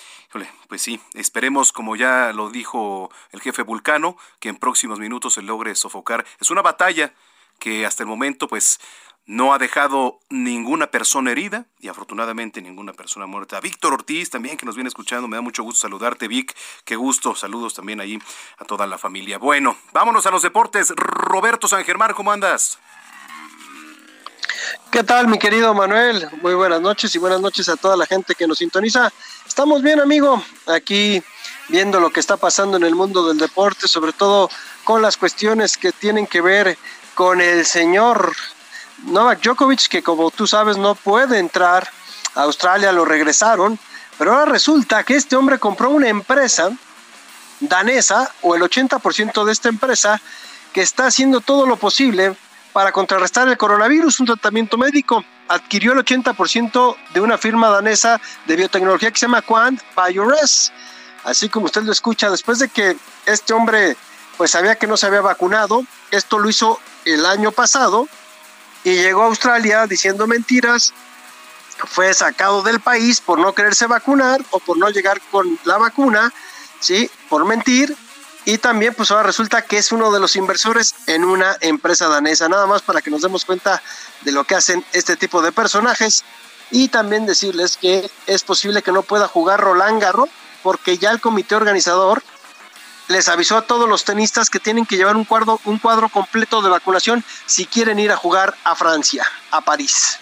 pues 0.68 0.82
sí, 0.82 1.00
esperemos 1.14 1.72
como 1.72 1.96
ya 1.96 2.32
lo 2.32 2.50
dijo 2.50 3.10
el 3.32 3.40
jefe 3.40 3.62
Vulcano 3.62 4.16
que 4.40 4.48
en 4.48 4.56
próximos 4.56 4.98
minutos 4.98 5.34
se 5.34 5.42
logre 5.42 5.74
sofocar. 5.74 6.24
Es 6.40 6.50
una 6.50 6.62
batalla 6.62 7.14
que 7.58 7.86
hasta 7.86 8.02
el 8.02 8.08
momento 8.08 8.48
pues 8.48 8.78
no 9.28 9.52
ha 9.52 9.58
dejado 9.58 10.20
ninguna 10.30 10.86
persona 10.86 11.32
herida 11.32 11.66
y 11.80 11.88
afortunadamente 11.88 12.62
ninguna 12.62 12.94
persona 12.94 13.26
muerta. 13.26 13.60
Víctor 13.60 13.92
Ortiz 13.92 14.30
también 14.30 14.56
que 14.56 14.64
nos 14.64 14.74
viene 14.74 14.88
escuchando, 14.88 15.28
me 15.28 15.36
da 15.36 15.42
mucho 15.42 15.62
gusto 15.62 15.80
saludarte 15.80 16.28
Vic, 16.28 16.56
qué 16.86 16.96
gusto, 16.96 17.34
saludos 17.34 17.74
también 17.74 18.00
ahí 18.00 18.18
a 18.56 18.64
toda 18.64 18.86
la 18.86 18.96
familia. 18.96 19.36
Bueno, 19.36 19.76
vámonos 19.92 20.24
a 20.24 20.30
los 20.30 20.40
deportes. 20.40 20.94
Roberto 20.96 21.68
San 21.68 21.84
Germán, 21.84 22.14
¿cómo 22.14 22.32
andas? 22.32 22.78
¿Qué 24.90 25.04
tal, 25.04 25.28
mi 25.28 25.38
querido 25.38 25.74
Manuel? 25.74 26.28
Muy 26.42 26.54
buenas 26.54 26.80
noches 26.80 27.14
y 27.14 27.18
buenas 27.18 27.40
noches 27.40 27.68
a 27.68 27.76
toda 27.76 27.96
la 27.96 28.06
gente 28.06 28.34
que 28.34 28.46
nos 28.46 28.58
sintoniza. 28.58 29.12
Estamos 29.46 29.82
bien, 29.82 30.00
amigo, 30.00 30.42
aquí 30.66 31.22
viendo 31.68 32.00
lo 32.00 32.10
que 32.10 32.20
está 32.20 32.36
pasando 32.36 32.76
en 32.76 32.84
el 32.84 32.94
mundo 32.94 33.28
del 33.28 33.38
deporte, 33.38 33.86
sobre 33.86 34.12
todo 34.12 34.50
con 34.84 35.02
las 35.02 35.16
cuestiones 35.16 35.76
que 35.76 35.92
tienen 35.92 36.26
que 36.26 36.40
ver 36.40 36.78
con 37.14 37.40
el 37.40 37.66
señor 37.66 38.32
Novak 39.04 39.42
Djokovic, 39.42 39.88
que 39.88 40.02
como 40.02 40.30
tú 40.30 40.46
sabes 40.46 40.76
no 40.76 40.94
puede 40.94 41.38
entrar 41.38 41.88
a 42.34 42.42
Australia, 42.42 42.92
lo 42.92 43.04
regresaron, 43.04 43.78
pero 44.16 44.32
ahora 44.32 44.52
resulta 44.52 45.04
que 45.04 45.16
este 45.16 45.36
hombre 45.36 45.58
compró 45.58 45.90
una 45.90 46.08
empresa 46.08 46.70
danesa, 47.60 48.32
o 48.42 48.54
el 48.54 48.62
80% 48.62 49.44
de 49.44 49.52
esta 49.52 49.68
empresa, 49.68 50.20
que 50.72 50.80
está 50.80 51.06
haciendo 51.06 51.40
todo 51.40 51.66
lo 51.66 51.76
posible 51.76 52.36
para 52.72 52.92
contrarrestar 52.92 53.48
el 53.48 53.56
coronavirus, 53.56 54.20
un 54.20 54.26
tratamiento 54.26 54.76
médico. 54.76 55.24
Adquirió 55.48 55.92
el 55.92 55.98
80% 55.98 56.96
de 57.14 57.20
una 57.20 57.38
firma 57.38 57.68
danesa 57.68 58.20
de 58.46 58.56
biotecnología 58.56 59.10
que 59.10 59.18
se 59.18 59.26
llama 59.26 59.42
Quant 59.42 59.80
BioRes. 59.96 60.72
Así 61.24 61.48
como 61.48 61.66
usted 61.66 61.82
lo 61.82 61.92
escucha, 61.92 62.30
después 62.30 62.58
de 62.58 62.68
que 62.68 62.96
este 63.26 63.52
hombre 63.52 63.96
pues 64.36 64.52
sabía 64.52 64.76
que 64.76 64.86
no 64.86 64.96
se 64.96 65.06
había 65.06 65.20
vacunado, 65.20 65.84
esto 66.12 66.38
lo 66.38 66.48
hizo 66.48 66.78
el 67.04 67.26
año 67.26 67.50
pasado, 67.50 68.08
y 68.84 68.94
llegó 68.94 69.22
a 69.22 69.26
Australia 69.26 69.86
diciendo 69.86 70.26
mentiras, 70.28 70.94
fue 71.86 72.14
sacado 72.14 72.62
del 72.62 72.80
país 72.80 73.20
por 73.20 73.38
no 73.38 73.52
quererse 73.52 73.86
vacunar 73.86 74.40
o 74.50 74.60
por 74.60 74.78
no 74.78 74.88
llegar 74.90 75.20
con 75.30 75.58
la 75.64 75.78
vacuna, 75.78 76.32
¿sí? 76.80 77.10
Por 77.28 77.44
mentir. 77.44 77.96
Y 78.48 78.56
también, 78.56 78.94
pues 78.94 79.10
ahora 79.10 79.24
resulta 79.24 79.60
que 79.60 79.76
es 79.76 79.92
uno 79.92 80.10
de 80.10 80.20
los 80.20 80.34
inversores 80.34 80.94
en 81.06 81.22
una 81.22 81.58
empresa 81.60 82.08
danesa. 82.08 82.48
Nada 82.48 82.66
más 82.66 82.80
para 82.80 83.02
que 83.02 83.10
nos 83.10 83.20
demos 83.20 83.44
cuenta 83.44 83.82
de 84.22 84.32
lo 84.32 84.44
que 84.44 84.54
hacen 84.54 84.82
este 84.94 85.16
tipo 85.16 85.42
de 85.42 85.52
personajes. 85.52 86.24
Y 86.70 86.88
también 86.88 87.26
decirles 87.26 87.76
que 87.76 88.10
es 88.26 88.44
posible 88.44 88.80
que 88.80 88.90
no 88.90 89.02
pueda 89.02 89.28
jugar 89.28 89.60
Roland 89.60 90.00
Garros 90.00 90.30
porque 90.62 90.96
ya 90.96 91.10
el 91.10 91.20
comité 91.20 91.56
organizador 91.56 92.22
les 93.08 93.28
avisó 93.28 93.58
a 93.58 93.66
todos 93.66 93.86
los 93.86 94.04
tenistas 94.04 94.48
que 94.48 94.60
tienen 94.60 94.86
que 94.86 94.96
llevar 94.96 95.16
un 95.16 95.26
cuadro, 95.26 95.60
un 95.66 95.78
cuadro 95.78 96.08
completo 96.08 96.62
de 96.62 96.70
vacunación 96.70 97.22
si 97.44 97.66
quieren 97.66 97.98
ir 97.98 98.12
a 98.12 98.16
jugar 98.16 98.56
a 98.64 98.74
Francia, 98.74 99.26
a 99.50 99.60
París. 99.60 100.20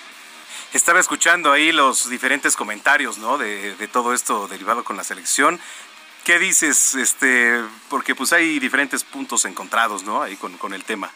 Estaba 0.76 1.00
escuchando 1.00 1.52
ahí 1.52 1.72
los 1.72 2.10
diferentes 2.10 2.54
comentarios, 2.54 3.16
¿no? 3.16 3.38
De, 3.38 3.88
todo 3.90 4.12
esto 4.12 4.46
derivado 4.46 4.84
con 4.84 4.96
la 4.96 5.04
selección. 5.04 5.58
¿Qué 6.26 6.40
dices? 6.40 6.96
Este, 6.96 7.62
porque 7.88 8.16
pues 8.16 8.32
hay 8.32 8.58
diferentes 8.58 9.04
puntos 9.04 9.44
encontrados, 9.44 10.02
¿no? 10.02 10.22
Ahí 10.22 10.34
con, 10.34 10.58
con 10.58 10.74
el 10.74 10.82
tema. 10.82 11.08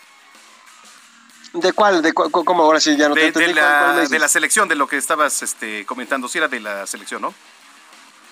¿De 1.52 1.72
cuál? 1.72 2.00
¿De 2.00 2.12
¿Cómo 2.12 2.62
ahora 2.62 2.78
sí 2.78 2.96
ya 2.96 3.08
no 3.08 3.16
te 3.16 3.32
De 3.32 3.52
la, 3.52 4.06
de 4.08 4.18
la 4.20 4.28
selección, 4.28 4.68
de 4.68 4.76
lo 4.76 4.86
que 4.86 4.96
estabas 4.96 5.42
este, 5.42 5.84
comentando. 5.84 6.28
Sí 6.28 6.38
era 6.38 6.46
de 6.46 6.60
la 6.60 6.86
selección, 6.86 7.22
¿no? 7.22 7.34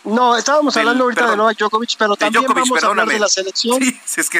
No, 0.08 0.36
estábamos 0.36 0.74
hablando 0.76 1.04
ahorita 1.04 1.30
de 1.30 1.36
Novak 1.36 1.58
Djokovic, 1.58 1.96
pero 1.98 2.16
también 2.16 2.44
vamos 2.46 2.82
a 2.82 2.86
hablar 2.86 3.08
de 3.08 3.18
la 3.18 3.28
selección. 3.28 3.78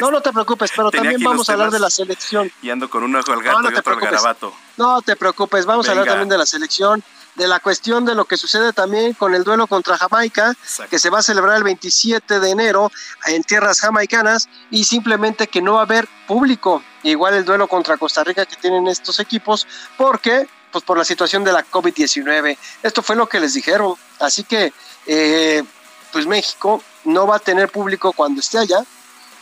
no, 0.01 0.11
no 0.11 0.21
te 0.21 0.33
preocupes, 0.33 0.71
pero 0.75 0.89
también 0.89 1.21
vamos 1.23 1.47
a 1.49 1.53
hablar 1.53 1.71
de 1.71 1.79
la 1.79 1.89
selección. 1.89 2.51
Y 2.61 2.69
ando 2.71 2.89
con 2.89 3.03
un 3.03 3.15
ojo 3.15 3.31
al 3.31 3.43
gato 3.43 3.61
no, 3.61 3.71
y 3.71 3.75
otro 3.75 3.93
al 3.93 3.99
garabato. 3.99 4.53
No 4.77 5.01
te 5.01 5.15
preocupes, 5.15 5.65
vamos 5.65 5.87
a 5.87 5.91
hablar 5.91 6.07
también 6.07 6.29
de 6.29 6.37
la 6.37 6.45
selección, 6.47 7.03
de 7.35 7.47
la 7.47 7.59
cuestión 7.59 8.03
de 8.03 8.15
lo 8.15 8.25
que 8.25 8.35
sucede 8.35 8.73
también 8.73 9.13
con 9.13 9.35
el 9.35 9.43
duelo 9.43 9.67
contra 9.67 9.97
Jamaica, 9.97 10.55
que 10.89 10.97
se 10.97 11.11
va 11.11 11.19
a 11.19 11.23
celebrar 11.23 11.57
el 11.57 11.63
27 11.63 12.39
de 12.39 12.49
enero 12.49 12.91
en 13.27 13.43
tierras 13.43 13.79
jamaicanas, 13.79 14.49
y 14.71 14.85
simplemente 14.85 15.47
que 15.47 15.61
no 15.61 15.73
va 15.73 15.81
a 15.81 15.83
haber 15.83 16.07
público. 16.27 16.83
Igual 17.03 17.35
el 17.35 17.45
duelo 17.45 17.67
contra 17.67 17.97
Costa 17.97 18.23
Rica 18.23 18.45
que 18.45 18.55
tienen 18.55 18.87
estos 18.87 19.19
equipos, 19.19 19.67
porque 19.97 20.47
pues 20.71 20.83
por 20.83 20.97
la 20.97 21.05
situación 21.05 21.43
de 21.43 21.51
la 21.51 21.65
COVID-19. 21.65 22.57
Esto 22.83 23.01
fue 23.01 23.15
lo 23.15 23.27
que 23.27 23.39
les 23.39 23.53
dijeron. 23.53 23.95
Así 24.19 24.43
que 24.43 24.73
eh, 25.05 25.63
pues 26.11 26.25
México 26.25 26.81
no 27.05 27.27
va 27.27 27.37
a 27.37 27.39
tener 27.39 27.69
público 27.69 28.13
cuando 28.13 28.39
esté 28.39 28.57
allá, 28.57 28.83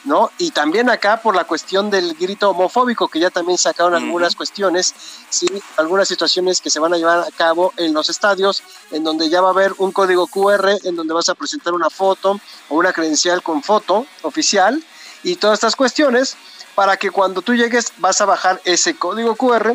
¿no? 0.04 0.32
Y 0.38 0.52
también 0.52 0.90
acá 0.90 1.22
por 1.22 1.36
la 1.36 1.44
cuestión 1.44 1.90
del 1.90 2.14
grito 2.14 2.50
homofóbico, 2.50 3.08
que 3.08 3.20
ya 3.20 3.30
también 3.30 3.58
sacaron 3.58 3.94
algunas 3.94 4.36
cuestiones, 4.36 4.94
sí, 5.30 5.48
algunas 5.76 6.08
situaciones 6.08 6.62
que 6.62 6.70
se 6.70 6.80
van 6.80 6.94
a 6.94 6.98
llevar 6.98 7.20
a 7.20 7.32
cabo 7.36 7.74
en 7.78 7.94
los 7.94 8.10
estadios, 8.10 8.64
en 8.92 9.04
donde 9.04 9.30
ya 9.30 9.42
va 9.42 9.50
a 9.50 9.52
haber 9.52 9.74
un 9.78 9.92
código 9.92 10.28
QR, 10.28 10.78
en 10.84 10.96
donde 10.96 11.14
vas 11.14 11.30
a 11.30 11.36
presentar 11.36 11.74
una 11.74 11.90
foto 11.90 12.40
o 12.70 12.76
una 12.76 12.94
credencial 12.94 13.44
con 13.44 13.62
foto 13.64 14.06
oficial 14.22 14.82
y 15.24 15.36
todas 15.36 15.56
estas 15.56 15.76
cuestiones, 15.76 16.38
para 16.76 16.96
que 16.96 17.12
cuando 17.12 17.42
tú 17.42 17.54
llegues 17.56 17.92
vas 17.98 18.22
a 18.22 18.26
bajar 18.26 18.62
ese 18.64 18.96
código 18.96 19.36
QR, 19.36 19.74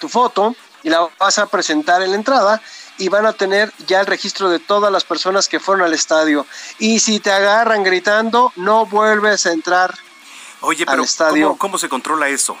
tu 0.00 0.08
foto, 0.08 0.54
y 0.82 0.90
la 0.90 1.08
vas 1.18 1.38
a 1.38 1.46
presentar 1.46 2.02
en 2.02 2.10
la 2.10 2.16
entrada 2.16 2.62
y 2.98 3.08
van 3.08 3.26
a 3.26 3.32
tener 3.32 3.72
ya 3.86 4.00
el 4.00 4.06
registro 4.06 4.50
de 4.50 4.58
todas 4.58 4.92
las 4.92 5.04
personas 5.04 5.48
que 5.48 5.60
fueron 5.60 5.84
al 5.84 5.94
estadio. 5.94 6.46
Y 6.78 7.00
si 7.00 7.20
te 7.20 7.30
agarran 7.30 7.82
gritando, 7.82 8.52
no 8.56 8.86
vuelves 8.86 9.46
a 9.46 9.52
entrar 9.52 9.96
Oye, 10.60 10.84
pero 10.84 11.02
al 11.02 11.04
estadio. 11.04 11.56
¿cómo, 11.56 11.78
se 11.78 11.88
controla 11.88 12.28
eso? 12.28 12.56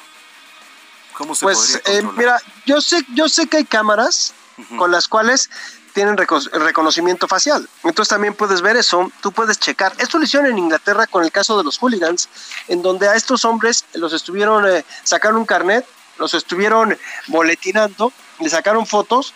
¿Cómo 1.14 1.34
se 1.34 1.44
pues, 1.44 1.80
eh, 1.84 2.02
mira, 2.16 2.40
yo 2.64 2.80
sé, 2.80 3.04
yo 3.14 3.28
sé 3.28 3.48
que 3.48 3.58
hay 3.58 3.64
cámaras 3.64 4.32
con 4.76 4.90
las 4.90 5.08
cuales 5.08 5.50
tienen 5.92 6.16
reconocimiento 6.16 7.26
facial. 7.26 7.68
Entonces 7.82 8.10
también 8.10 8.34
puedes 8.34 8.60
ver 8.60 8.76
eso, 8.76 9.10
tú 9.20 9.32
puedes 9.32 9.58
checar. 9.58 9.92
Esto 9.98 10.18
lo 10.18 10.24
hicieron 10.24 10.48
en 10.48 10.58
Inglaterra 10.58 11.08
con 11.08 11.24
el 11.24 11.32
caso 11.32 11.58
de 11.58 11.64
los 11.64 11.78
hooligans, 11.78 12.28
en 12.68 12.82
donde 12.82 13.08
a 13.08 13.14
estos 13.14 13.44
hombres 13.44 13.84
los 13.94 14.12
estuvieron, 14.12 14.64
eh, 14.68 14.84
sacaron 15.02 15.38
un 15.38 15.46
carnet, 15.46 15.84
los 16.18 16.34
estuvieron 16.34 16.96
boletinando, 17.26 18.12
le 18.38 18.48
sacaron 18.48 18.86
fotos 18.86 19.34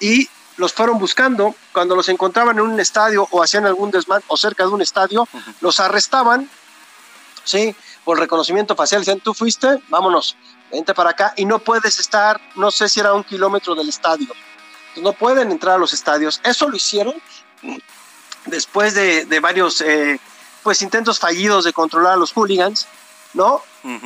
y 0.00 0.28
los 0.60 0.74
fueron 0.74 0.98
buscando, 0.98 1.54
cuando 1.72 1.96
los 1.96 2.08
encontraban 2.10 2.58
en 2.58 2.64
un 2.64 2.78
estadio 2.78 3.26
o 3.30 3.42
hacían 3.42 3.64
algún 3.64 3.90
desmán 3.90 4.22
o 4.28 4.36
cerca 4.36 4.64
de 4.64 4.68
un 4.68 4.82
estadio, 4.82 5.26
los 5.60 5.80
arrestaban, 5.80 6.48
¿sí? 7.44 7.74
Por 8.04 8.18
reconocimiento 8.18 8.76
facial, 8.76 9.00
decían, 9.00 9.20
tú 9.20 9.32
fuiste, 9.32 9.82
vámonos, 9.88 10.36
vente 10.70 10.92
para 10.94 11.10
acá, 11.10 11.32
y 11.36 11.46
no 11.46 11.60
puedes 11.60 11.98
estar, 11.98 12.38
no 12.56 12.70
sé 12.70 12.90
si 12.90 13.00
era 13.00 13.14
un 13.14 13.24
kilómetro 13.24 13.74
del 13.74 13.88
estadio, 13.88 14.28
no 14.96 15.14
pueden 15.14 15.50
entrar 15.50 15.76
a 15.76 15.78
los 15.78 15.94
estadios. 15.94 16.40
Eso 16.44 16.68
lo 16.68 16.76
hicieron 16.76 17.14
después 18.44 18.94
de, 18.94 19.40
varios, 19.40 19.80
eh, 19.80 20.20
pues, 20.62 20.82
intentos 20.82 21.18
fallidos 21.18 21.64
de 21.64 21.72
controlar 21.72 22.12
a 22.12 22.16
los 22.16 22.32
hooligans, 22.32 22.86
¿no? 23.32 23.62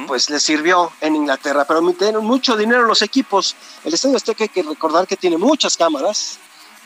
Pues 0.06 0.30
les 0.30 0.42
sirvió 0.42 0.92
en 1.00 1.16
Inglaterra, 1.16 1.64
pero 1.64 1.80
tienen 1.94 2.24
mucho 2.24 2.56
dinero 2.56 2.84
los 2.84 3.02
equipos. 3.02 3.56
El 3.82 3.92
Estadio 3.92 4.16
Azteca 4.16 4.44
hay 4.44 4.48
que 4.48 4.62
recordar 4.62 5.04
que 5.08 5.16
tiene 5.16 5.36
muchas 5.36 5.76
cámaras, 5.76 6.38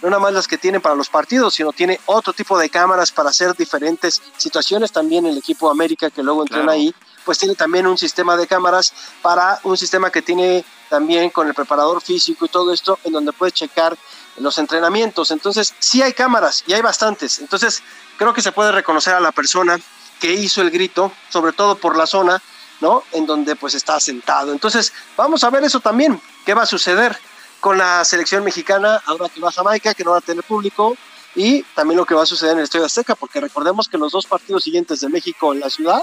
no 0.02 0.10
nada 0.10 0.20
más 0.20 0.32
las 0.32 0.46
que 0.46 0.58
tienen 0.58 0.80
para 0.80 0.94
los 0.94 1.08
partidos, 1.08 1.54
sino 1.54 1.72
tiene 1.72 2.00
otro 2.06 2.32
tipo 2.32 2.58
de 2.58 2.70
cámaras 2.70 3.10
para 3.12 3.30
hacer 3.30 3.54
diferentes 3.56 4.22
situaciones. 4.36 4.92
También 4.92 5.26
el 5.26 5.38
equipo 5.38 5.70
América 5.70 6.10
que 6.10 6.22
luego 6.22 6.42
entrena 6.42 6.72
ahí, 6.72 6.94
pues 7.24 7.38
tiene 7.38 7.54
también 7.54 7.86
un 7.86 7.98
sistema 7.98 8.36
de 8.36 8.46
cámaras 8.46 8.92
para 9.22 9.60
un 9.64 9.76
sistema 9.76 10.10
que 10.10 10.22
tiene 10.22 10.64
también 10.88 11.30
con 11.30 11.46
el 11.48 11.54
preparador 11.54 12.00
físico 12.00 12.46
y 12.46 12.48
todo 12.48 12.72
esto, 12.72 12.98
en 13.04 13.12
donde 13.12 13.32
puedes 13.32 13.54
checar 13.54 13.96
los 14.38 14.56
entrenamientos. 14.58 15.30
Entonces, 15.30 15.74
sí 15.78 16.00
hay 16.02 16.12
cámaras 16.12 16.64
y 16.66 16.72
hay 16.72 16.80
bastantes. 16.80 17.40
Entonces, 17.40 17.82
creo 18.16 18.32
que 18.32 18.42
se 18.42 18.52
puede 18.52 18.72
reconocer 18.72 19.14
a 19.14 19.20
la 19.20 19.32
persona 19.32 19.78
que 20.20 20.32
hizo 20.32 20.62
el 20.62 20.70
grito, 20.70 21.12
sobre 21.28 21.52
todo 21.52 21.76
por 21.76 21.96
la 21.96 22.06
zona, 22.06 22.42
¿no? 22.80 23.02
En 23.12 23.26
donde 23.26 23.56
pues 23.56 23.74
está 23.74 24.00
sentado. 24.00 24.52
Entonces, 24.52 24.92
vamos 25.16 25.44
a 25.44 25.50
ver 25.50 25.64
eso 25.64 25.80
también, 25.80 26.20
qué 26.46 26.54
va 26.54 26.62
a 26.62 26.66
suceder 26.66 27.18
con 27.60 27.78
la 27.78 28.04
selección 28.04 28.44
mexicana, 28.44 29.02
ahora 29.06 29.28
que 29.28 29.40
va 29.40 29.48
a 29.48 29.52
Jamaica, 29.52 29.94
que 29.94 30.04
no 30.04 30.12
va 30.12 30.18
a 30.18 30.22
tener 30.22 30.44
público, 30.44 30.96
y 31.34 31.62
también 31.74 31.98
lo 31.98 32.06
que 32.06 32.14
va 32.14 32.22
a 32.22 32.26
suceder 32.26 32.52
en 32.52 32.58
el 32.58 32.64
Estadio 32.64 32.86
Azteca, 32.86 33.14
porque 33.14 33.40
recordemos 33.40 33.88
que 33.88 33.98
los 33.98 34.12
dos 34.12 34.26
partidos 34.26 34.64
siguientes 34.64 35.00
de 35.00 35.08
México 35.08 35.52
en 35.52 35.60
la 35.60 35.70
ciudad 35.70 36.00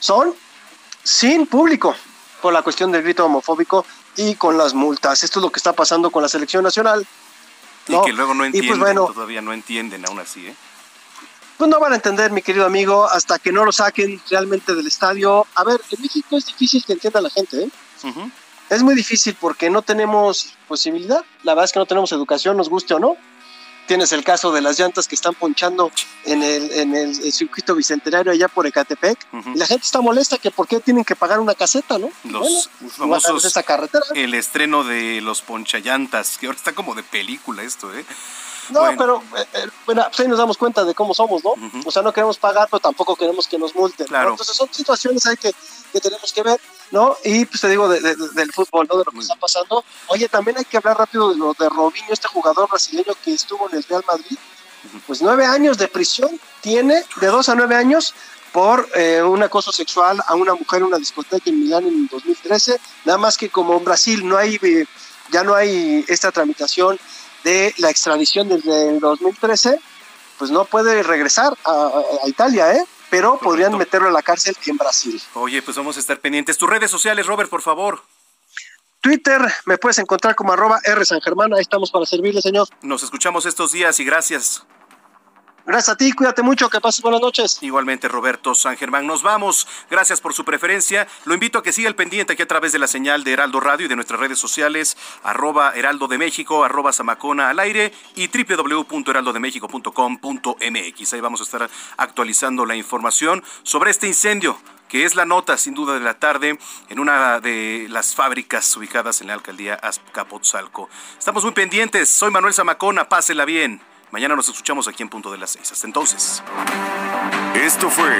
son 0.00 0.34
sin 1.02 1.46
público, 1.46 1.94
por 2.40 2.52
la 2.52 2.62
cuestión 2.62 2.92
del 2.92 3.02
grito 3.02 3.24
homofóbico 3.24 3.84
y 4.16 4.34
con 4.34 4.58
las 4.58 4.74
multas. 4.74 5.22
Esto 5.24 5.40
es 5.40 5.44
lo 5.44 5.50
que 5.50 5.58
está 5.58 5.72
pasando 5.72 6.10
con 6.10 6.22
la 6.22 6.28
selección 6.28 6.64
nacional. 6.64 7.06
Y 7.88 8.00
que 8.04 8.12
luego 8.12 8.34
no 8.34 8.40
pues, 8.40 8.54
entienden, 8.54 8.80
bueno, 8.80 9.06
todavía 9.06 9.40
no 9.40 9.52
entienden 9.52 10.04
aún 10.06 10.18
así, 10.18 10.46
¿eh? 10.48 10.54
Pues 11.56 11.70
no 11.70 11.80
van 11.80 11.92
a 11.92 11.96
entender, 11.96 12.32
mi 12.32 12.42
querido 12.42 12.66
amigo, 12.66 13.06
hasta 13.06 13.38
que 13.38 13.50
no 13.50 13.64
lo 13.64 13.72
saquen 13.72 14.20
realmente 14.28 14.74
del 14.74 14.86
estadio. 14.86 15.46
A 15.54 15.64
ver, 15.64 15.80
en 15.90 16.02
México 16.02 16.36
es 16.36 16.46
difícil 16.46 16.84
que 16.84 16.92
entienda 16.92 17.20
la 17.20 17.30
gente, 17.30 17.62
¿eh? 17.62 17.70
Es 18.70 18.82
muy 18.82 18.94
difícil 18.94 19.36
porque 19.40 19.70
no 19.70 19.82
tenemos 19.82 20.54
posibilidad. 20.66 21.24
La 21.42 21.52
verdad 21.52 21.66
es 21.66 21.72
que 21.72 21.78
no 21.78 21.86
tenemos 21.86 22.10
educación, 22.12 22.56
nos 22.56 22.68
guste 22.68 22.94
o 22.94 22.98
no. 22.98 23.16
Tienes 23.86 24.10
el 24.10 24.24
caso 24.24 24.50
de 24.50 24.60
las 24.60 24.80
llantas 24.80 25.06
que 25.06 25.14
están 25.14 25.34
ponchando 25.34 25.92
en 26.24 26.42
el, 26.42 26.72
en 26.72 26.96
el, 26.96 27.14
circuito 27.32 27.76
bicentenario 27.76 28.32
allá 28.32 28.48
por 28.48 28.66
Ecatepec. 28.66 29.16
Y 29.54 29.56
la 29.56 29.64
gente 29.64 29.84
está 29.84 30.00
molesta 30.00 30.38
que 30.38 30.50
por 30.50 30.66
qué 30.66 30.80
tienen 30.80 31.04
que 31.04 31.14
pagar 31.14 31.38
una 31.38 31.54
caseta, 31.54 31.96
¿no? 31.96 32.10
Los 32.24 32.68
Bueno, 32.80 33.20
famosos, 33.20 33.44
esa 33.44 33.62
carretera. 33.62 34.04
el 34.16 34.34
estreno 34.34 34.82
de 34.82 35.20
los 35.20 35.40
ponchallantas, 35.42 36.36
que 36.36 36.46
ahora 36.46 36.56
está 36.58 36.72
como 36.72 36.96
de 36.96 37.04
película 37.04 37.62
esto, 37.62 37.94
¿eh? 37.96 38.04
No, 38.70 38.80
Bueno. 38.80 38.96
pero 38.98 39.22
eh, 39.42 39.46
eh, 39.54 39.68
bueno, 39.86 40.04
pues 40.08 40.20
ahí 40.20 40.28
nos 40.28 40.38
damos 40.38 40.56
cuenta 40.56 40.84
de 40.84 40.94
cómo 40.94 41.14
somos, 41.14 41.42
¿no? 41.44 41.54
O 41.84 41.90
sea, 41.90 42.02
no 42.02 42.12
queremos 42.12 42.36
pagar, 42.38 42.68
pero 42.70 42.80
tampoco 42.80 43.14
queremos 43.16 43.46
que 43.46 43.58
nos 43.58 43.74
multen. 43.74 44.04
¿no? 44.06 44.08
Claro. 44.08 44.30
Entonces 44.30 44.56
son 44.56 44.68
situaciones 44.72 45.24
ahí 45.26 45.36
que, 45.36 45.52
que 45.92 46.00
tenemos 46.00 46.32
que 46.32 46.42
ver, 46.42 46.60
¿no? 46.90 47.16
Y 47.24 47.44
pues 47.46 47.60
te 47.60 47.68
digo 47.68 47.88
de- 47.88 48.00
de- 48.00 48.16
de- 48.16 48.28
del 48.30 48.52
fútbol, 48.52 48.86
¿no? 48.90 48.98
De 48.98 49.04
lo 49.04 49.12
que 49.12 49.20
está 49.20 49.36
pasando. 49.36 49.84
Oye, 50.08 50.28
también 50.28 50.58
hay 50.58 50.64
que 50.64 50.76
hablar 50.76 50.98
rápido 50.98 51.30
de 51.30 51.36
lo 51.36 51.54
de 51.58 51.68
Robinho, 51.68 52.08
este 52.12 52.28
jugador 52.28 52.68
brasileño 52.68 53.14
que 53.24 53.34
estuvo 53.34 53.68
en 53.70 53.76
el 53.76 53.82
Real 53.84 54.04
Madrid. 54.08 54.38
Pues 55.06 55.20
nueve 55.22 55.44
años 55.46 55.78
de 55.78 55.88
prisión 55.88 56.40
tiene, 56.60 57.04
de 57.20 57.26
dos 57.26 57.48
a 57.48 57.54
nueve 57.54 57.74
años, 57.76 58.14
por 58.52 58.88
eh, 58.94 59.20
un 59.22 59.42
acoso 59.42 59.70
sexual 59.72 60.22
a 60.26 60.34
una 60.34 60.54
mujer 60.54 60.78
en 60.80 60.86
una 60.86 60.96
discoteca 60.98 61.50
en 61.50 61.60
Milán 61.60 61.84
en 61.86 62.06
2013. 62.08 62.80
Nada 63.04 63.18
más 63.18 63.36
que 63.36 63.50
como 63.50 63.76
en 63.76 63.84
Brasil 63.84 64.26
no 64.26 64.36
hay, 64.38 64.58
eh, 64.62 64.86
ya 65.30 65.42
no 65.42 65.54
hay 65.54 66.04
esta 66.08 66.30
tramitación 66.32 66.98
de 67.46 67.72
la 67.78 67.90
extradición 67.90 68.48
desde 68.48 68.88
el 68.88 68.98
2013, 68.98 69.78
pues 70.36 70.50
no 70.50 70.64
puede 70.64 71.04
regresar 71.04 71.56
a, 71.64 72.02
Italia, 72.26 72.72
¿eh? 72.72 72.84
Pero 73.08 73.38
podrían 73.38 73.78
meterlo 73.78 74.08
a 74.08 74.10
la 74.10 74.20
cárcel 74.20 74.56
en 74.66 74.76
Brasil. 74.76 75.22
Oye, 75.34 75.62
pues 75.62 75.76
vamos 75.76 75.96
a 75.96 76.00
estar 76.00 76.18
pendientes. 76.18 76.58
Tus 76.58 76.68
redes 76.68 76.90
sociales, 76.90 77.24
Robert, 77.24 77.48
por 77.48 77.62
favor. 77.62 78.02
Twitter 79.00 79.40
me 79.64 79.78
puedes 79.78 79.98
encontrar 79.98 80.34
como 80.34 80.52
arroba 80.52 80.80
R 80.82 81.04
San 81.04 81.20
Germán, 81.20 81.54
ahí 81.54 81.60
estamos 81.60 81.92
para 81.92 82.04
servirle, 82.04 82.42
señor. 82.42 82.66
Nos 82.82 83.04
escuchamos 83.04 83.46
estos 83.46 83.70
días 83.70 84.00
y 84.00 84.04
gracias. 84.04 84.66
Gracias 85.66 85.88
a 85.88 85.96
ti, 85.96 86.12
cuídate 86.12 86.42
mucho, 86.42 86.70
que 86.70 86.80
pases 86.80 87.02
buenas 87.02 87.20
noches. 87.20 87.58
Igualmente, 87.60 88.06
Roberto 88.06 88.54
San 88.54 88.76
Germán. 88.76 89.04
Nos 89.04 89.24
vamos. 89.24 89.66
Gracias 89.90 90.20
por 90.20 90.32
su 90.32 90.44
preferencia. 90.44 91.08
Lo 91.24 91.34
invito 91.34 91.58
a 91.58 91.64
que 91.64 91.72
siga 91.72 91.88
el 91.88 91.96
pendiente 91.96 92.34
aquí 92.34 92.42
a 92.42 92.46
través 92.46 92.70
de 92.70 92.78
la 92.78 92.86
señal 92.86 93.24
de 93.24 93.32
Heraldo 93.32 93.58
Radio 93.58 93.86
y 93.86 93.88
de 93.88 93.96
nuestras 93.96 94.20
redes 94.20 94.38
sociales, 94.38 94.96
arroba 95.24 95.72
Heraldo 95.74 96.06
de 96.06 96.18
México, 96.18 96.64
arroba 96.64 96.92
Zamacona 96.92 97.50
al 97.50 97.58
aire 97.58 97.92
y 98.14 98.28
www.heraldodemexico.com.mx. 98.28 101.12
Ahí 101.12 101.20
vamos 101.20 101.40
a 101.40 101.44
estar 101.44 101.68
actualizando 101.96 102.64
la 102.64 102.76
información 102.76 103.42
sobre 103.64 103.90
este 103.90 104.06
incendio 104.06 104.56
que 104.88 105.04
es 105.04 105.16
la 105.16 105.26
nota 105.26 105.58
sin 105.58 105.74
duda 105.74 105.94
de 105.94 106.00
la 106.00 106.14
tarde 106.14 106.60
en 106.88 107.00
una 107.00 107.40
de 107.40 107.88
las 107.90 108.14
fábricas 108.14 108.76
ubicadas 108.76 109.20
en 109.20 109.26
la 109.26 109.34
alcaldía 109.34 109.74
Azcapotzalco. 109.74 110.88
Estamos 111.18 111.42
muy 111.42 111.54
pendientes. 111.54 112.08
Soy 112.08 112.30
Manuel 112.30 112.54
Zamacona. 112.54 113.08
Pásela 113.08 113.44
bien. 113.44 113.82
Mañana 114.16 114.34
nos 114.34 114.48
escuchamos 114.48 114.88
aquí 114.88 115.02
en 115.02 115.10
punto 115.10 115.30
de 115.30 115.36
las 115.36 115.50
seis. 115.50 115.70
Hasta 115.70 115.86
entonces. 115.86 116.42
Esto 117.54 117.90
fue 117.90 118.18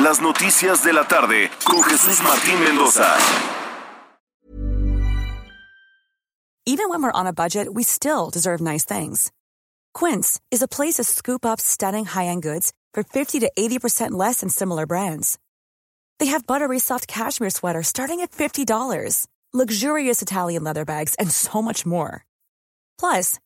Las 0.00 0.22
Noticias 0.22 0.82
de 0.82 0.94
la 0.94 1.06
Tarde 1.06 1.50
con 1.66 1.82
Jesús 1.82 2.22
Martín 2.22 2.58
Mendoza. 2.64 3.14
Even 6.64 6.88
when 6.88 7.02
we're 7.02 7.12
on 7.12 7.26
a 7.26 7.32
budget, 7.34 7.74
we 7.74 7.82
still 7.82 8.30
deserve 8.30 8.62
nice 8.62 8.86
things. 8.86 9.30
Quince 9.92 10.40
is 10.50 10.62
a 10.62 10.66
place 10.66 10.94
to 10.94 11.04
scoop 11.04 11.44
up 11.44 11.60
stunning 11.60 12.06
high-end 12.06 12.42
goods 12.42 12.72
for 12.94 13.02
50 13.02 13.40
to 13.40 13.52
80% 13.58 14.12
less 14.12 14.40
than 14.40 14.48
similar 14.48 14.86
brands. 14.86 15.38
They 16.18 16.30
have 16.32 16.46
buttery 16.46 16.78
soft 16.78 17.06
cashmere 17.06 17.50
sweaters 17.50 17.88
starting 17.88 18.22
at 18.22 18.32
$50, 18.32 19.26
luxurious 19.52 20.22
Italian 20.22 20.64
leather 20.64 20.86
bags, 20.86 21.14
and 21.16 21.30
so 21.30 21.60
much 21.60 21.84
more. 21.84 22.24
Plus, 22.98 23.38